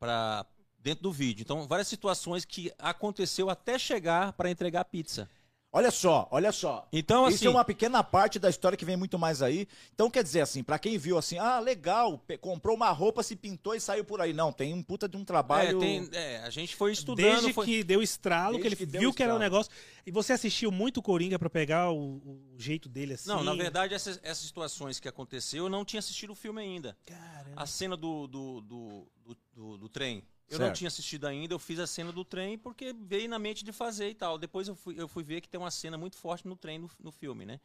para 0.00 0.44
dentro 0.80 1.02
do 1.02 1.12
vídeo. 1.12 1.42
Então, 1.42 1.66
várias 1.66 1.88
situações 1.88 2.44
que 2.44 2.72
aconteceu 2.78 3.48
até 3.48 3.78
chegar 3.78 4.32
para 4.32 4.50
entregar 4.50 4.80
a 4.80 4.84
pizza. 4.84 5.30
Olha 5.76 5.90
só, 5.90 6.28
olha 6.30 6.52
só. 6.52 6.86
Então, 6.92 7.26
Isso 7.26 7.34
assim, 7.38 7.46
é 7.48 7.50
uma 7.50 7.64
pequena 7.64 8.00
parte 8.04 8.38
da 8.38 8.48
história 8.48 8.78
que 8.78 8.84
vem 8.84 8.96
muito 8.96 9.18
mais 9.18 9.42
aí. 9.42 9.66
Então, 9.92 10.08
quer 10.08 10.22
dizer 10.22 10.40
assim, 10.40 10.62
pra 10.62 10.78
quem 10.78 10.96
viu 10.96 11.18
assim, 11.18 11.36
ah, 11.36 11.58
legal, 11.58 12.24
comprou 12.40 12.76
uma 12.76 12.92
roupa, 12.92 13.24
se 13.24 13.34
pintou 13.34 13.74
e 13.74 13.80
saiu 13.80 14.04
por 14.04 14.20
aí. 14.20 14.32
Não, 14.32 14.52
tem 14.52 14.72
um 14.72 14.80
puta 14.80 15.08
de 15.08 15.16
um 15.16 15.22
é, 15.22 15.24
trabalho. 15.24 15.80
tem- 15.80 16.08
é, 16.12 16.38
a 16.44 16.50
gente 16.50 16.76
foi 16.76 16.92
estudando. 16.92 17.24
Desde 17.24 17.52
foi- 17.52 17.66
que 17.66 17.82
deu 17.82 18.00
estralo, 18.00 18.52
Desde 18.56 18.76
que 18.76 18.84
ele 18.84 18.92
que 18.92 18.98
viu 18.98 19.12
que 19.12 19.20
era 19.20 19.34
um 19.34 19.38
negócio. 19.38 19.72
E 20.06 20.12
você 20.12 20.32
assistiu 20.34 20.70
muito 20.70 21.02
Coringa 21.02 21.40
pra 21.40 21.50
pegar 21.50 21.90
o, 21.90 22.18
o 22.18 22.54
jeito 22.56 22.88
dele 22.88 23.14
assim? 23.14 23.28
Não, 23.28 23.42
na 23.42 23.54
verdade, 23.56 23.94
essas, 23.94 24.20
essas 24.22 24.44
situações 24.46 25.00
que 25.00 25.08
aconteceu, 25.08 25.64
eu 25.64 25.68
não 25.68 25.84
tinha 25.84 25.98
assistido 25.98 26.30
o 26.30 26.36
filme 26.36 26.62
ainda. 26.62 26.96
Caramba. 27.04 27.60
A 27.60 27.66
cena 27.66 27.96
do, 27.96 28.28
do, 28.28 28.60
do, 28.60 29.08
do, 29.26 29.36
do- 29.52 29.78
do 29.78 29.88
trem. 29.88 30.22
Eu 30.48 30.58
Certo. 30.58 30.68
não 30.68 30.72
tinha 30.74 30.88
assistido 30.88 31.26
ainda, 31.26 31.54
eu 31.54 31.58
fiz 31.58 31.78
a 31.78 31.86
cena 31.86 32.12
do 32.12 32.24
trem 32.24 32.58
porque 32.58 32.92
veio 32.92 33.28
na 33.28 33.38
mente 33.38 33.64
de 33.64 33.72
fazer 33.72 34.10
e 34.10 34.14
tal. 34.14 34.38
Depois 34.38 34.68
eu 34.68 34.74
fui, 34.74 34.94
eu 34.98 35.08
fui 35.08 35.22
ver 35.22 35.40
que 35.40 35.48
tem 35.48 35.58
uma 35.58 35.70
cena 35.70 35.96
muito 35.96 36.16
forte 36.16 36.46
no 36.46 36.54
trem 36.56 36.78
no, 36.78 36.90
no 37.00 37.10
filme, 37.10 37.46
né? 37.46 37.60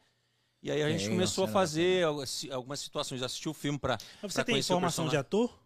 E 0.62 0.70
aí 0.70 0.82
a 0.82 0.90
gente 0.90 1.04
Tem 1.04 1.10
começou 1.10 1.44
a 1.44 1.48
fazer 1.48 2.04
algumas, 2.04 2.80
situações. 2.80 3.22
Assistiu 3.22 3.50
o 3.50 3.54
filme 3.54 3.78
pra. 3.78 3.98
Mas 4.22 4.32
você 4.32 4.36
pra 4.36 4.44
tem 4.44 4.54
conhecer 4.54 4.72
o 4.72 4.76
informação 4.76 5.08
de 5.08 5.16
ator? 5.16 5.58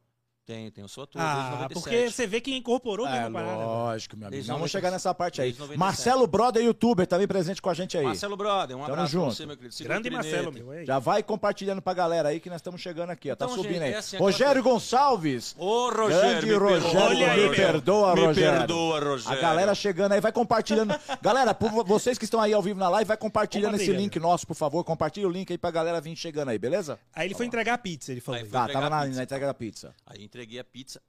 Tem, 0.46 0.70
tem, 0.70 0.82
eu 0.82 0.88
sou 0.88 1.04
ator 1.04 1.22
Ah, 1.22 1.52
97. 1.52 1.72
porque 1.74 2.10
você 2.10 2.26
vê 2.26 2.38
que 2.38 2.54
incorporou 2.54 3.06
É, 3.06 3.12
mesmo 3.22 3.38
a 3.38 3.40
parada. 3.42 3.64
lógico, 3.64 4.14
meu 4.14 4.26
amigo. 4.26 4.32
Desde 4.36 4.50
Não, 4.50 4.56
vamos 4.56 4.70
97. 4.70 4.72
chegar 4.72 4.90
nessa 4.90 5.14
parte 5.14 5.40
aí. 5.40 5.46
Desde 5.46 5.60
97. 5.60 5.78
Marcelo 5.80 6.26
Brother, 6.26 6.62
youtuber, 6.62 7.06
também 7.06 7.26
presente 7.26 7.62
com 7.62 7.70
a 7.70 7.74
gente 7.74 7.96
aí. 7.96 8.04
Marcelo 8.04 8.36
Brother, 8.36 8.76
um 8.76 8.80
Tamo 8.80 8.92
abraço 8.92 9.12
junto. 9.12 9.24
pra 9.28 9.34
você, 9.34 9.46
meu 9.46 9.56
querido. 9.56 9.74
Segura 9.74 9.94
Grande. 9.94 10.10
Marcelo, 10.10 10.52
meu. 10.52 10.84
Já 10.84 10.98
vai 10.98 11.22
compartilhando 11.22 11.80
pra 11.80 11.94
galera 11.94 12.28
aí 12.28 12.40
que 12.40 12.50
nós 12.50 12.56
estamos 12.56 12.78
chegando 12.82 13.08
aqui, 13.08 13.30
ó. 13.30 13.36
Tá 13.36 13.46
Então, 13.46 13.56
subindo 13.56 13.72
gente, 13.72 13.82
aí. 13.84 13.92
é 13.94 13.96
assim, 13.96 14.16
aquela 14.16 14.30
Rogério 14.30 14.62
Gonçalves. 14.62 15.54
Ô, 15.58 15.90
Grande 15.90 16.12
Rogério, 16.12 16.46
me 16.48 16.54
Rogério, 16.54 16.82
perdoa, 16.90 17.02
Olha 17.08 17.32
aí, 17.32 17.40
me 17.40 17.46
meu. 17.46 17.56
perdoa, 17.56 18.14
Me 18.14 18.20
Rogério. 18.26 18.58
perdoa, 18.58 19.00
Rogério. 19.00 19.38
A 19.38 19.40
galera 19.40 19.74
chegando 19.74 20.12
aí, 20.12 20.20
vai 20.20 20.32
compartilhando. 20.32 20.94
galera, 21.22 21.54
por 21.54 21.70
vocês 21.84 22.18
que 22.18 22.24
estão 22.26 22.38
aí 22.38 22.52
ao 22.52 22.60
vivo 22.60 22.78
na 22.78 22.90
live, 22.90 23.08
vai 23.08 23.16
compartilhando 23.16 23.76
esse 23.76 23.90
link 23.92 24.20
nosso, 24.20 24.46
por 24.46 24.54
favor. 24.54 24.84
Compartilha 24.84 25.26
o 25.26 25.30
link 25.30 25.50
aí 25.50 25.56
pra 25.56 25.70
galera 25.70 26.02
vir 26.02 26.14
chegando 26.16 26.50
aí, 26.50 26.58
beleza? 26.58 26.98
Aí 27.14 27.26
ele 27.28 27.34
foi 27.34 27.46
entregar 27.46 27.72
a 27.74 27.78
pizza, 27.78 28.12
ele 28.12 28.20
falou. 28.20 28.44
Tá, 28.46 28.68
tava 28.68 28.90
na 28.90 29.06
entrega 29.22 29.46
da 29.46 29.54
pizza. 29.54 29.94
Aí 30.06 30.33
entreguei 30.34 30.58
a 30.58 30.64
pizza, 30.64 31.00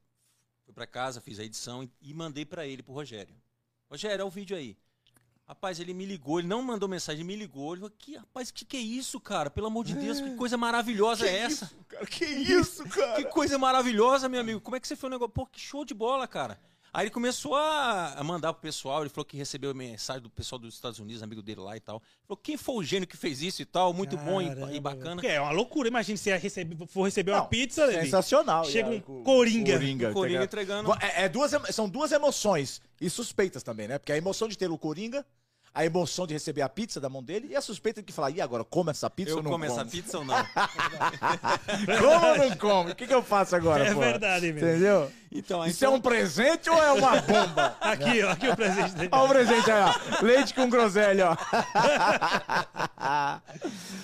fui 0.63 0.73
pra 0.73 0.85
casa, 0.85 1.19
fiz 1.19 1.39
a 1.39 1.43
edição 1.43 1.89
e, 1.99 2.13
mandei 2.13 2.45
pra 2.45 2.67
ele, 2.67 2.83
pro 2.83 2.93
Rogério. 2.93 3.35
Rogério, 3.89 4.21
é 4.21 4.25
o 4.25 4.29
vídeo 4.29 4.55
aí. 4.55 4.77
Rapaz, 5.47 5.79
ele 5.79 5.93
me 5.93 6.05
ligou, 6.05 6.39
ele 6.39 6.47
não 6.47 6.61
mandou 6.61 6.87
mensagem, 6.87 7.21
ele 7.21 7.27
me 7.27 7.35
ligou. 7.35 7.73
Ele 7.73 7.81
falou, 7.81 7.95
que, 7.97 8.17
rapaz, 8.17 8.49
que 8.51 8.65
que 8.65 8.77
é 8.77 8.79
isso, 8.79 9.19
cara? 9.19 9.49
Pelo 9.49 9.67
amor 9.67 9.85
de 9.85 9.93
Deus, 9.93 10.19
que 10.19 10.35
coisa 10.35 10.57
maravilhosa 10.57 11.27
é 11.27 11.37
essa? 11.37 11.71
Cara, 11.87 12.05
que 12.05 12.25
isso, 12.25 12.87
cara? 12.89 13.15
Que 13.15 13.25
coisa 13.25 13.57
maravilhosa, 13.57 14.29
meu 14.29 14.41
amigo. 14.41 14.61
Como 14.61 14.75
é 14.75 14.79
que 14.79 14.87
você 14.87 14.95
foi 14.95 15.09
um 15.09 15.13
negócio? 15.13 15.33
Pô, 15.33 15.45
que 15.45 15.59
show 15.59 15.85
de 15.85 15.93
bola, 15.93 16.27
cara. 16.27 16.59
Aí 16.95 17.03
ele 17.03 17.09
começou 17.11 17.53
a, 17.55 18.15
mandar 18.23 18.53
pro 18.53 18.61
pessoal, 18.61 19.01
ele 19.01 19.09
falou 19.09 19.25
que 19.25 19.35
recebeu 19.35 19.75
mensagem 19.75 20.21
do 20.23 20.29
pessoal 20.29 20.57
dos 20.57 20.73
Estados 20.75 20.97
Unidos, 20.97 21.21
amigo 21.21 21.41
dele 21.41 21.59
lá 21.59 21.75
e 21.75 21.79
tal. 21.81 21.97
Ele 21.97 22.25
falou, 22.25 22.39
quem 22.41 22.55
foi 22.55 22.75
o 22.75 22.83
gênio 22.83 23.05
que 23.05 23.17
fez 23.17 23.41
isso 23.41 23.61
e 23.61 23.65
tal? 23.65 23.93
Muito 23.93 24.15
bom 24.15 24.41
e- 24.41 24.47
Caramba, 24.47 24.71
e, 24.73 24.79
bacana. 24.79 25.15
Porque 25.17 25.27
é 25.27 25.41
uma 25.41 25.51
loucura. 25.51 25.89
Imagina 25.89 26.15
se 26.17 26.23
você 26.23 26.37
receber- 26.37 26.87
for 26.87 27.03
receber 27.03 27.31
uma 27.31 27.39
Não, 27.41 27.47
pizza, 27.47 27.85
Levi. 27.85 28.05
Sensacional. 28.05 28.63
Chega 28.63 28.93
E 28.93 28.97
um 28.99 29.01
Coringa. 29.23 29.73
Coringa, 29.73 30.13
Coringa 30.13 30.39
tá 30.39 30.45
entregando. 30.45 30.93
É, 31.01 31.25
é 31.25 31.29
duas, 31.29 31.51
são 31.75 31.89
duas 31.89 32.13
emoções. 32.13 32.81
E 33.01 33.09
suspeitas 33.09 33.61
também, 33.61 33.89
né? 33.89 33.99
Porque 33.99 34.13
a 34.13 34.17
emoção 34.17 34.47
de 34.47 34.57
ter 34.57 34.71
o 34.71 34.77
Coringa, 34.77 35.25
a 35.75 35.83
emoção 35.85 36.25
de 36.25 36.33
receber 36.33 36.61
a 36.61 36.69
pizza 36.69 37.01
da 37.01 37.09
mão 37.09 37.21
dele 37.21 37.49
e 37.51 37.55
a 37.55 37.59
suspeita 37.61 38.01
de 38.01 38.05
que 38.07 38.13
falar, 38.13 38.31
e 38.31 38.39
agora, 38.39 38.63
como 38.63 38.89
essa 38.89 39.09
pizza 39.09 39.31
Eu 39.31 39.37
ou 39.37 39.43
não 39.43 39.51
como 39.51 39.65
essa 39.65 39.75
como? 39.79 39.91
pizza 39.91 40.17
ou 40.19 40.23
não? 40.27 40.35
Como 41.99 42.27
ou 42.27 42.37
não 42.37 42.55
como? 42.57 42.91
O 42.91 42.95
que, 42.95 43.05
que 43.05 43.13
eu 43.13 43.21
faço 43.21 43.53
agora, 43.57 43.85
É 43.85 43.93
pô? 43.93 43.99
verdade 43.99 44.53
mesmo. 44.53 44.69
Entendeu? 44.69 45.11
Então, 45.29 45.65
Isso 45.65 45.83
é 45.83 45.89
um 45.89 45.99
presente 45.99 46.69
ou 46.69 46.81
é 46.81 46.93
uma 46.93 47.19
bomba? 47.21 47.75
Aqui, 47.81 48.23
ó, 48.23 48.31
aqui 48.31 48.47
o 48.47 48.55
presente 48.55 48.95
dele. 48.95 49.09
Olha 49.11 49.25
o 49.25 49.27
presente 49.27 49.69
aí, 49.69 49.81
ó. 49.81 49.93
Leite 50.25 50.53
com 50.53 50.69
groselha, 50.69 51.31
ó. 51.31 51.35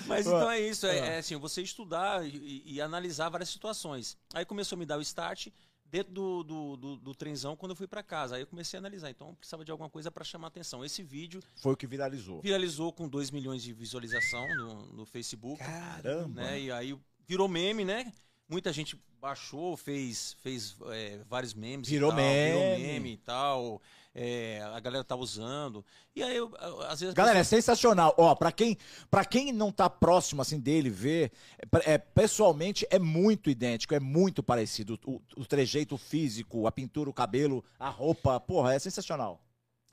Mas 0.06 0.26
então 0.26 0.50
é 0.50 0.60
isso, 0.60 0.86
é, 0.86 0.98
é 0.98 1.18
assim, 1.18 1.36
você 1.36 1.62
estudar 1.62 2.22
e, 2.26 2.62
e 2.66 2.80
analisar 2.82 3.30
várias 3.30 3.48
situações. 3.48 4.18
Aí 4.34 4.44
começou 4.44 4.76
a 4.76 4.78
me 4.78 4.84
dar 4.84 4.98
o 4.98 5.02
start, 5.02 5.46
dentro 5.92 6.10
do, 6.12 6.42
do, 6.42 6.76
do, 6.76 6.96
do 6.96 7.14
trenzão 7.14 7.54
quando 7.54 7.72
eu 7.72 7.76
fui 7.76 7.86
pra 7.86 8.02
casa. 8.02 8.34
Aí 8.36 8.42
eu 8.42 8.46
comecei 8.46 8.78
a 8.78 8.80
analisar. 8.80 9.10
Então 9.10 9.34
precisava 9.34 9.62
de 9.62 9.70
alguma 9.70 9.90
coisa 9.90 10.10
pra 10.10 10.24
chamar 10.24 10.48
atenção. 10.48 10.82
Esse 10.82 11.02
vídeo 11.02 11.42
Foi 11.56 11.74
o 11.74 11.76
que 11.76 11.86
viralizou. 11.86 12.40
viralizou 12.40 12.90
com 12.94 13.06
2 13.06 13.30
milhões 13.30 13.62
de 13.62 13.74
visualização 13.74 14.48
no, 14.56 14.86
no 14.94 15.04
Facebook. 15.06 15.62
Caramba. 15.62 16.40
né? 16.42 16.60
E 16.62 16.72
aí 16.72 16.98
virou 17.28 17.46
meme, 17.46 17.84
né? 17.84 18.10
Muita 18.52 18.70
gente 18.70 19.00
baixou, 19.18 19.78
fez, 19.78 20.36
fez 20.42 20.76
é, 20.90 21.20
vários 21.26 21.54
memes. 21.54 21.88
Virou 21.88 22.10
tal, 22.10 22.18
Virou 22.18 22.60
meme. 22.60 22.82
meme 22.82 23.12
e 23.12 23.16
tal. 23.16 23.80
é, 24.14 24.60
a 24.74 24.78
galera 24.78 25.02
tá 25.02 25.16
usando. 25.16 25.82
E 26.14 26.22
aí, 26.22 26.36
eu, 26.36 26.54
às 26.86 27.00
vezes. 27.00 27.14
Galera, 27.14 27.38
é 27.38 27.44
sensacional. 27.44 28.14
Ó, 28.18 28.34
pra 28.34 28.52
quem, 28.52 28.76
pra 29.10 29.24
quem 29.24 29.52
não 29.52 29.72
tá 29.72 29.88
próximo 29.88 30.42
assim 30.42 30.60
dele 30.60 30.90
ver, 30.90 31.32
é, 31.86 31.94
é, 31.94 31.98
pessoalmente 31.98 32.86
é 32.90 32.98
muito 32.98 33.48
idêntico, 33.48 33.94
é 33.94 34.00
muito 34.00 34.42
parecido. 34.42 35.00
O, 35.06 35.22
o 35.34 35.46
trejeito 35.46 35.96
físico, 35.96 36.66
a 36.66 36.72
pintura, 36.72 37.08
o 37.08 37.14
cabelo, 37.14 37.64
a 37.80 37.88
roupa, 37.88 38.38
porra, 38.38 38.74
é 38.74 38.78
sensacional. 38.78 39.40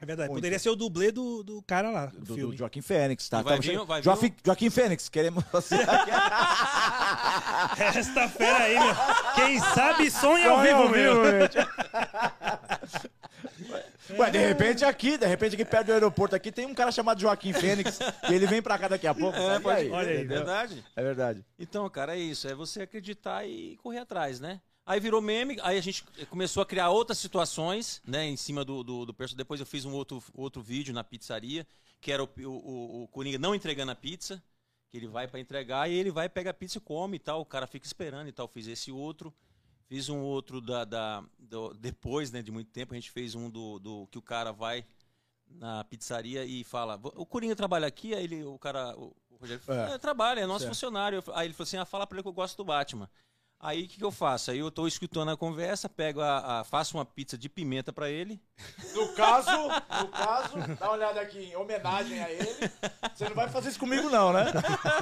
É 0.01 0.05
verdade. 0.05 0.29
Muito. 0.29 0.38
Poderia 0.39 0.57
ser 0.59 0.69
o 0.69 0.75
dublê 0.77 1.12
do, 1.12 1.43
do 1.43 1.62
cara 1.63 1.89
lá, 1.91 2.05
do, 2.05 2.19
Do, 2.19 2.33
filme. 2.35 2.51
do 2.53 2.57
Joaquim 2.57 2.81
Fênix, 2.81 3.27
tá? 3.27 3.41
Vai 3.41 3.59
vir- 3.59 3.77
vai 3.85 3.99
vir 3.99 4.05
Joaquim, 4.05 4.33
Joaquim 4.45 4.69
Fênix, 4.69 5.09
queremos 5.09 5.43
você 5.51 5.75
aqui. 5.75 6.12
Esta 7.99 8.29
fera 8.29 8.63
aí, 8.63 8.79
meu. 8.79 8.95
Quem 9.35 9.59
sabe 9.59 10.09
sonha 10.09 10.51
ao 10.51 10.62
vivo, 10.62 10.88
meu. 10.89 11.15
Ué, 14.17 14.31
de 14.31 14.38
repente 14.39 14.83
aqui, 14.83 15.17
de 15.17 15.25
repente 15.27 15.53
aqui 15.53 15.63
perto 15.65 15.88
do 15.88 15.93
aeroporto 15.93 16.35
aqui 16.35 16.51
tem 16.51 16.65
um 16.65 16.73
cara 16.73 16.91
chamado 16.91 17.21
Joaquim 17.21 17.53
Fênix 17.53 17.99
e 18.29 18.33
ele 18.33 18.47
vem 18.47 18.62
pra 18.62 18.77
cá 18.77 18.88
daqui 18.88 19.05
a 19.05 19.13
pouco. 19.13 19.38
É, 19.38 19.59
pode- 19.59 19.79
aí? 19.81 19.91
olha 19.91 20.09
aí, 20.09 20.21
é 20.21 20.23
verdade. 20.25 20.83
É 20.95 21.03
verdade. 21.03 21.45
Então, 21.59 21.88
cara, 21.89 22.15
é 22.15 22.19
isso. 22.19 22.47
É 22.47 22.55
você 22.55 22.81
acreditar 22.81 23.45
e 23.45 23.77
correr 23.83 23.99
atrás, 23.99 24.39
né? 24.39 24.59
Aí 24.89 24.99
virou 24.99 25.21
meme, 25.21 25.56
aí 25.62 25.78
a 25.78 25.82
gente 25.82 26.04
começou 26.32 26.63
a 26.63 26.65
criar 26.65 26.89
outras 26.89 27.19
situações, 27.19 28.02
né, 28.08 28.25
em 28.25 28.36
cima 28.36 28.65
do, 28.65 28.84
do, 28.84 29.06
do 29.06 29.13
personagem. 29.13 29.38
Depois 29.38 29.60
eu 29.60 29.65
fiz 29.67 29.86
um 29.86 29.93
outro, 29.93 30.23
outro 30.34 30.63
vídeo 30.63 30.91
na 30.91 31.04
pizzaria, 31.04 31.67
que 32.02 32.12
era 32.12 32.23
o, 32.23 32.30
o, 32.45 33.04
o, 33.04 33.08
Coringa 33.10 33.38
não 33.38 33.54
entregando 33.54 33.91
a 33.91 33.95
pizza, 33.95 34.41
que 34.89 34.97
ele 34.97 35.06
vai 35.08 35.28
pra 35.28 35.39
entregar 35.39 35.88
e 35.88 35.93
ele 35.93 36.10
vai, 36.10 36.28
pega 36.28 36.49
a 36.49 36.54
pizza 36.56 36.80
e 36.80 36.82
come 36.82 37.17
e 37.17 37.19
tal. 37.19 37.39
O 37.41 37.45
cara 37.45 37.67
fica 37.67 37.86
esperando 37.86 38.30
e 38.30 38.32
tal. 38.32 38.47
Fiz 38.47 38.65
esse 38.65 38.91
outro. 38.91 39.32
Fiz 39.88 40.10
um 40.10 40.21
outro 40.21 40.60
da, 40.60 40.84
da- 40.86 41.23
do- 41.38 41.71
depois, 41.75 42.32
né, 42.32 42.41
de 42.41 42.52
muito 42.52 42.71
tempo, 42.71 42.93
a 42.93 42.97
gente 42.97 43.12
fez 43.12 43.36
um 43.36 43.47
do, 43.47 43.78
do 43.78 44.08
que 44.08 44.17
o 44.17 44.23
cara 44.23 44.52
vai 44.52 44.84
na 45.47 45.84
pizzaria 45.84 46.45
e 46.45 46.63
fala, 46.63 46.99
o 47.15 47.25
Coringa 47.28 47.56
trabalha 47.56 47.86
aqui, 47.88 48.15
aí 48.15 48.23
ele, 48.23 48.43
o 48.43 48.58
cara, 48.58 48.95
o, 48.97 49.15
Rogério 49.39 49.63
falou, 49.63 49.82
É. 49.86 49.93
"É, 49.93 49.97
trabalha, 49.99 50.39
é 50.41 50.45
nosso 50.47 50.60
Certo. 50.62 50.73
funcionário. 50.73 51.23
Aí 51.34 51.45
ele 51.47 51.54
falou 51.54 51.63
assim, 51.67 51.78
ah, 51.78 51.86
fala 51.86 52.06
pra 52.08 52.15
ele 52.17 52.23
que 52.23 52.28
eu 52.30 52.34
gosto 52.34 52.58
do 52.58 52.65
Batman. 52.65 53.08
Aí 53.62 53.84
o 53.84 53.88
que, 53.89 53.98
que 53.98 54.04
eu 54.06 54.12
faço? 54.12 54.52
Aí 54.52 54.60
eu 54.60 54.72
tô 54.72 54.88
escutando 54.88 55.32
a 55.32 55.36
conversa, 55.38 55.89
pego 55.89 56.22
a, 56.22 56.62
a- 56.62 56.63
faço 56.63 56.95
uma 56.98 57.04
pizza 57.04 57.38
de 57.38 57.50
pimenta 57.50 57.91
pra 57.91 58.10
ele. 58.10 58.39
No 58.95 59.10
caso, 59.13 59.52
no 60.02 60.08
caso, 60.08 60.54
dá 60.80 60.86
uma 60.88 60.91
olhada 60.93 61.19
aqui 61.19 61.39
em 61.39 61.56
homenagem 61.58 62.22
a 62.24 62.32
ele. 62.32 62.72
Você 63.13 63.28
não 63.28 63.36
vai 63.36 63.50
fazer 63.50 63.69
isso 63.69 63.80
comigo, 63.80 64.10
não, 64.10 64.32
né? 64.32 64.45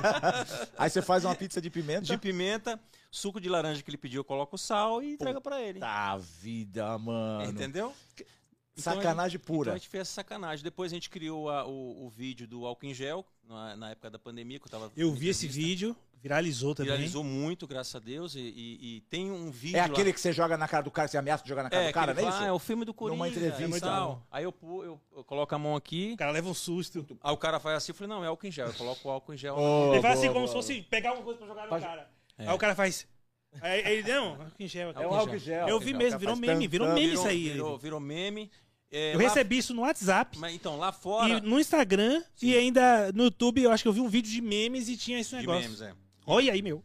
Aí 0.75 0.89
você 0.89 1.03
faz 1.03 1.23
uma 1.23 1.35
pizza 1.35 1.61
de 1.61 1.69
pimenta. 1.69 2.01
De 2.01 2.17
pimenta, 2.17 2.79
suco 3.11 3.39
de 3.39 3.47
laranja 3.47 3.83
que 3.83 3.89
ele 3.91 3.97
pediu, 3.97 4.21
eu 4.21 4.25
coloco 4.25 4.55
o 4.55 4.59
sal 4.59 5.03
e 5.03 5.13
entrego 5.13 5.39
pra 5.39 5.61
ele. 5.61 5.79
Tá 5.79 6.17
vida, 6.17 6.97
mano. 6.97 7.43
Entendeu? 7.51 7.93
Sacanagem 8.81 9.39
Então 9.41 9.55
pura. 9.55 9.71
a 9.73 9.77
gente 9.77 9.87
fez 9.89 10.01
essa 10.01 10.13
sacanagem. 10.13 10.63
Depois 10.63 10.91
a 10.91 10.95
gente 10.95 11.09
criou 11.09 11.49
a- 11.49 11.65
o, 11.65 12.05
o 12.05 12.09
vídeo 12.09 12.47
do 12.47 12.65
álcool 12.65 12.85
em 12.85 12.93
gel, 12.93 13.25
na, 13.43 13.75
na 13.75 13.89
época 13.91 14.09
da 14.09 14.19
pandemia, 14.19 14.59
que 14.59 14.65
eu 14.65 14.69
tava. 14.71 14.91
Eu 14.95 15.11
vi 15.13 15.29
esse 15.29 15.47
vídeo, 15.47 15.95
viralizou 16.21 16.75
também. 16.75 16.91
Viralizou 16.91 17.23
muito, 17.23 17.65
graças 17.67 17.95
a 17.95 17.99
Deus. 17.99 18.35
E, 18.35 18.39
e- 18.39 18.97
e 18.97 19.01
tem 19.09 19.31
um 19.31 19.49
vídeo. 19.51 19.77
É 19.77 19.81
lá- 19.81 19.85
aquele 19.87 20.13
que 20.13 20.19
você 20.21 20.31
joga 20.31 20.57
na 20.57 20.67
cara 20.67 20.83
do 20.83 20.91
cara, 20.91 21.07
você 21.07 21.17
ameaça 21.17 21.43
de 21.43 21.49
jogar 21.49 21.63
na 21.63 21.69
cara 21.69 21.83
É, 21.83 21.87
do 21.87 21.93
cara, 21.93 22.13
não 22.13 22.21
é 22.23 22.29
isso? 22.29 22.37
"Ah, 22.43 22.45
é 22.47 22.51
o 22.51 22.59
filme 22.59 22.85
do 22.85 22.93
Coringa. 22.93 23.15
Numa 23.17 23.27
entrevista. 23.29 23.79
tal. 23.87 24.21
Aí 24.31 24.43
eu, 24.43 24.53
eu, 24.61 25.01
eu 25.15 25.23
coloco 25.23 25.53
a 25.55 25.57
mão 25.59 25.75
aqui, 25.75 26.11
O 26.13 26.17
cara 26.17 26.31
leva 26.31 26.49
um 26.49 26.53
susto. 26.53 27.05
aí 27.21 27.33
o 27.33 27.37
cara 27.37 27.59
faz 27.59 27.77
assim, 27.77 27.91
eu 27.91 27.95
falei, 27.95 28.09
não, 28.15 28.23
é 28.23 28.27
álcool 28.27 28.47
em 28.47 28.51
gel. 28.51 28.67
Eu 28.67 28.73
coloco 28.73 29.07
o 29.07 29.11
álcool 29.11 29.33
em 29.33 29.37
gel. 29.37 29.55
Ô, 29.57 29.93
Ele 29.93 30.01
faz 30.01 30.19
assim 30.19 30.27
boa, 30.27 30.33
como 30.33 30.45
boa. 30.45 30.61
se 30.63 30.67
fosse 30.69 30.81
pegar 30.83 31.09
alguma 31.09 31.25
coisa 31.25 31.39
pra 31.39 31.47
jogar 31.47 31.63
no 31.67 31.79
cara. 31.81 32.09
É. 32.37 32.47
Aí 32.47 32.53
o 32.55 32.57
cara 32.57 32.75
faz. 32.75 33.07
Aí 33.61 33.79
ele, 33.99 34.11
não, 34.11 34.31
álcool 34.33 34.51
em 34.59 34.67
gel. 34.67 34.89
É 34.89 34.91
um 34.91 34.97
Álcool 35.03 35.13
em 35.15 35.17
álcool 35.19 35.35
em 35.35 35.39
gel. 35.39 35.67
Eu 35.67 35.79
vi 35.79 35.93
O 35.93 35.97
mesmo, 35.97 36.19
virou 36.19 36.35
meme, 36.35 36.67
virou 36.67 36.87
meme 36.93 37.13
isso 37.13 37.25
aí. 37.27 37.49
Virou, 37.49 37.77
virou 37.77 37.99
meme. 37.99 38.51
É, 38.91 39.13
Eu 39.13 39.17
lá- 39.17 39.23
recebi 39.25 39.57
isso 39.57 39.73
no 39.73 39.81
WhatsApp. 39.81 40.37
Mas, 40.39 40.53
então, 40.55 40.77
lá 40.77 40.91
fora. 40.91 41.27
E 41.29 41.41
no 41.41 41.59
Instagram 41.59 42.23
e 42.41 42.55
ainda 42.55 43.11
no 43.13 43.25
YouTube, 43.25 43.61
eu 43.61 43.71
acho 43.71 43.83
que 43.83 43.89
eu 43.89 43.93
vi 43.93 43.99
um 44.01 44.07
vídeo 44.09 44.31
de 44.31 44.41
memes 44.41 44.87
e 44.87 44.95
tinha 44.95 45.19
esse 45.19 45.31
de 45.31 45.37
negócio. 45.37 45.61
memes, 45.63 45.81
é. 45.81 45.93
Olha 46.25 46.53
aí, 46.53 46.61
meu. 46.61 46.83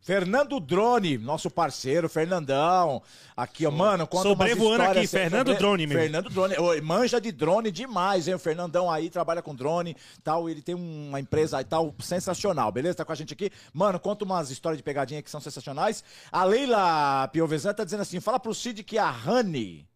Fernando 0.00 0.58
Drone, 0.58 1.18
nosso 1.18 1.50
parceiro, 1.50 2.08
Fernandão. 2.08 3.02
Aqui, 3.36 3.66
ó, 3.66 3.70
mano, 3.70 4.06
conta 4.06 4.28
Sobrevoando 4.28 4.82
aqui, 4.84 5.06
Fernando 5.06 5.48
Sobre- 5.48 5.58
Drone, 5.58 5.86
meu. 5.86 5.98
Fernando 5.98 6.30
Drone, 6.30 6.54
manja 6.80 7.20
de 7.20 7.30
drone 7.30 7.70
demais, 7.70 8.26
hein? 8.26 8.34
O 8.34 8.38
Fernandão 8.38 8.90
aí 8.90 9.10
trabalha 9.10 9.42
com 9.42 9.54
drone, 9.54 9.94
tal, 10.24 10.48
ele 10.48 10.62
tem 10.62 10.74
uma 10.74 11.20
empresa 11.20 11.58
aí, 11.58 11.64
tal, 11.64 11.94
sensacional, 12.00 12.72
beleza? 12.72 12.96
Tá 12.96 13.04
com 13.04 13.12
a 13.12 13.14
gente 13.14 13.34
aqui. 13.34 13.50
Mano, 13.72 14.00
conta 14.00 14.24
umas 14.24 14.50
histórias 14.50 14.78
de 14.78 14.82
pegadinha 14.82 15.20
que 15.22 15.30
são 15.30 15.40
sensacionais. 15.40 16.02
A 16.32 16.42
Leila 16.44 17.28
Piovesan 17.28 17.74
tá 17.74 17.84
dizendo 17.84 18.00
assim, 18.00 18.18
fala 18.18 18.40
pro 18.40 18.54
Cid 18.54 18.82
que 18.84 18.96
a 18.98 19.10
Honey, 19.10 19.10
A 19.10 19.12
Rani, 19.12 19.87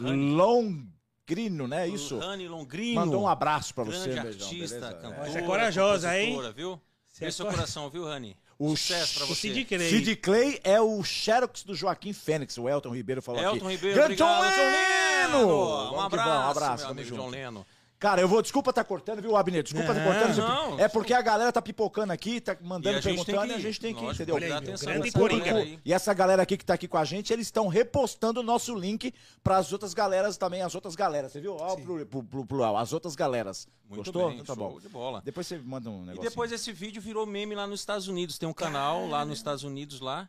Longrino, 0.00 1.68
né? 1.68 1.88
Isso. 1.88 2.18
Rani 2.18 2.48
Longrino. 2.48 3.00
Mandou 3.00 3.22
um 3.22 3.28
abraço 3.28 3.74
pra 3.74 3.84
você, 3.84 4.08
grande 4.10 4.28
beijão, 4.30 4.46
artista, 4.48 4.78
beleza? 4.80 4.94
cantora, 5.00 5.28
Essa 5.28 5.38
é 5.38 5.42
corajosa, 5.42 6.18
hein? 6.18 6.52
viu? 6.54 6.80
Você 7.06 7.24
é 7.24 7.26
Vê 7.26 7.32
seu 7.32 7.46
cor- 7.46 7.54
coração, 7.54 7.90
viu, 7.90 8.04
Rani? 8.04 8.36
O 8.58 8.70
Sucesso 8.76 9.14
pra 9.18 9.26
você. 9.26 9.48
Cid 9.48 9.64
Clay. 9.64 9.88
Sid 9.88 10.16
Clay 10.16 10.60
é 10.62 10.80
o 10.80 11.02
Xerox 11.02 11.62
do 11.64 11.74
Joaquim 11.74 12.12
Fênix, 12.12 12.58
o 12.58 12.68
Elton 12.68 12.94
Ribeiro 12.94 13.22
falou 13.22 13.40
aqui. 13.40 13.54
Elton 13.56 13.70
Ribeiro, 13.70 13.96
Grande 13.96 14.22
obrigado. 14.22 14.42
John 14.50 14.54
João 14.54 14.70
Leno! 14.70 15.94
Um 15.96 16.00
abraço, 16.00 16.28
vamos, 16.28 16.44
um 16.46 16.50
abraço, 16.50 16.82
meu 16.84 16.90
amigo 16.92 17.08
junto. 17.08 17.16
João 17.16 17.28
Leno. 17.30 17.66
Cara, 18.00 18.18
eu 18.22 18.26
vou, 18.26 18.40
desculpa 18.40 18.72
tá 18.72 18.82
cortando, 18.82 19.20
viu, 19.20 19.36
Abner? 19.36 19.62
Desculpa 19.62 19.94
tá 19.94 20.02
cortando. 20.02 20.36
não. 20.38 20.80
É 20.80 20.88
porque 20.88 21.12
a 21.12 21.20
galera 21.20 21.52
tá 21.52 21.60
pipocando 21.60 22.10
aqui, 22.14 22.40
tá 22.40 22.56
E 22.58 22.64
mandando, 22.66 22.96
a 22.96 23.00
gente 23.02 23.04
tem 23.04 23.24
perguntando, 23.26 23.46
que- 23.48 23.52
e 23.52 23.54
a 23.54 23.58
gente 23.60 23.78
tem 23.80 23.94
que, 23.94 24.00
lógico, 24.00 24.14
entendeu? 24.22 24.34
olha 24.36 24.46
aí, 24.46 24.52
atenção 24.52 24.88
grande 24.90 25.12
Coringa. 25.12 25.78
E 25.84 25.92
essa 25.92 26.14
galera 26.14 26.42
aqui 26.42 26.56
que 26.56 26.64
tá 26.64 26.72
aqui 26.74 26.88
com 26.88 26.96
a 26.96 27.04
gente, 27.04 27.30
eles 27.30 27.46
estão 27.46 27.68
repostando 27.68 28.40
o 28.40 28.42
nosso 28.42 28.74
link 28.74 29.12
pras 29.44 29.70
outras 29.70 29.92
galeras 29.92 30.38
também, 30.38 30.62
as 30.62 30.74
outras 30.74 30.94
galeras. 30.96 31.30
Você 31.32 31.42
viu? 31.42 31.54
Ó, 31.56 31.76
pro, 31.76 32.06
pro, 32.06 32.24
pro 32.24 32.46
plural, 32.46 32.78
as 32.78 32.90
outras 32.94 33.14
galeras. 33.14 33.68
Muito 33.86 34.04
Gostou? 34.04 34.28
bem, 34.30 34.38
Então 34.38 34.56
tá 34.56 34.62
bom. 34.62 34.80
de 34.80 34.88
bola. 34.88 35.20
Depois 35.22 35.46
você 35.46 35.58
manda 35.58 35.90
um 35.90 36.02
E 36.04 36.06
negócio. 36.06 36.30
depois 36.30 36.50
esse 36.52 36.72
vídeo 36.72 37.02
virou 37.02 37.26
meme 37.26 37.54
lá 37.54 37.66
nos 37.66 37.80
Estados 37.80 38.08
Unidos. 38.08 38.38
Tem 38.38 38.48
um 38.48 38.54
canal 38.54 39.06
lá 39.08 39.26
nos 39.26 39.36
Estados 39.36 39.62
Unidos 39.62 40.00
lá 40.00 40.26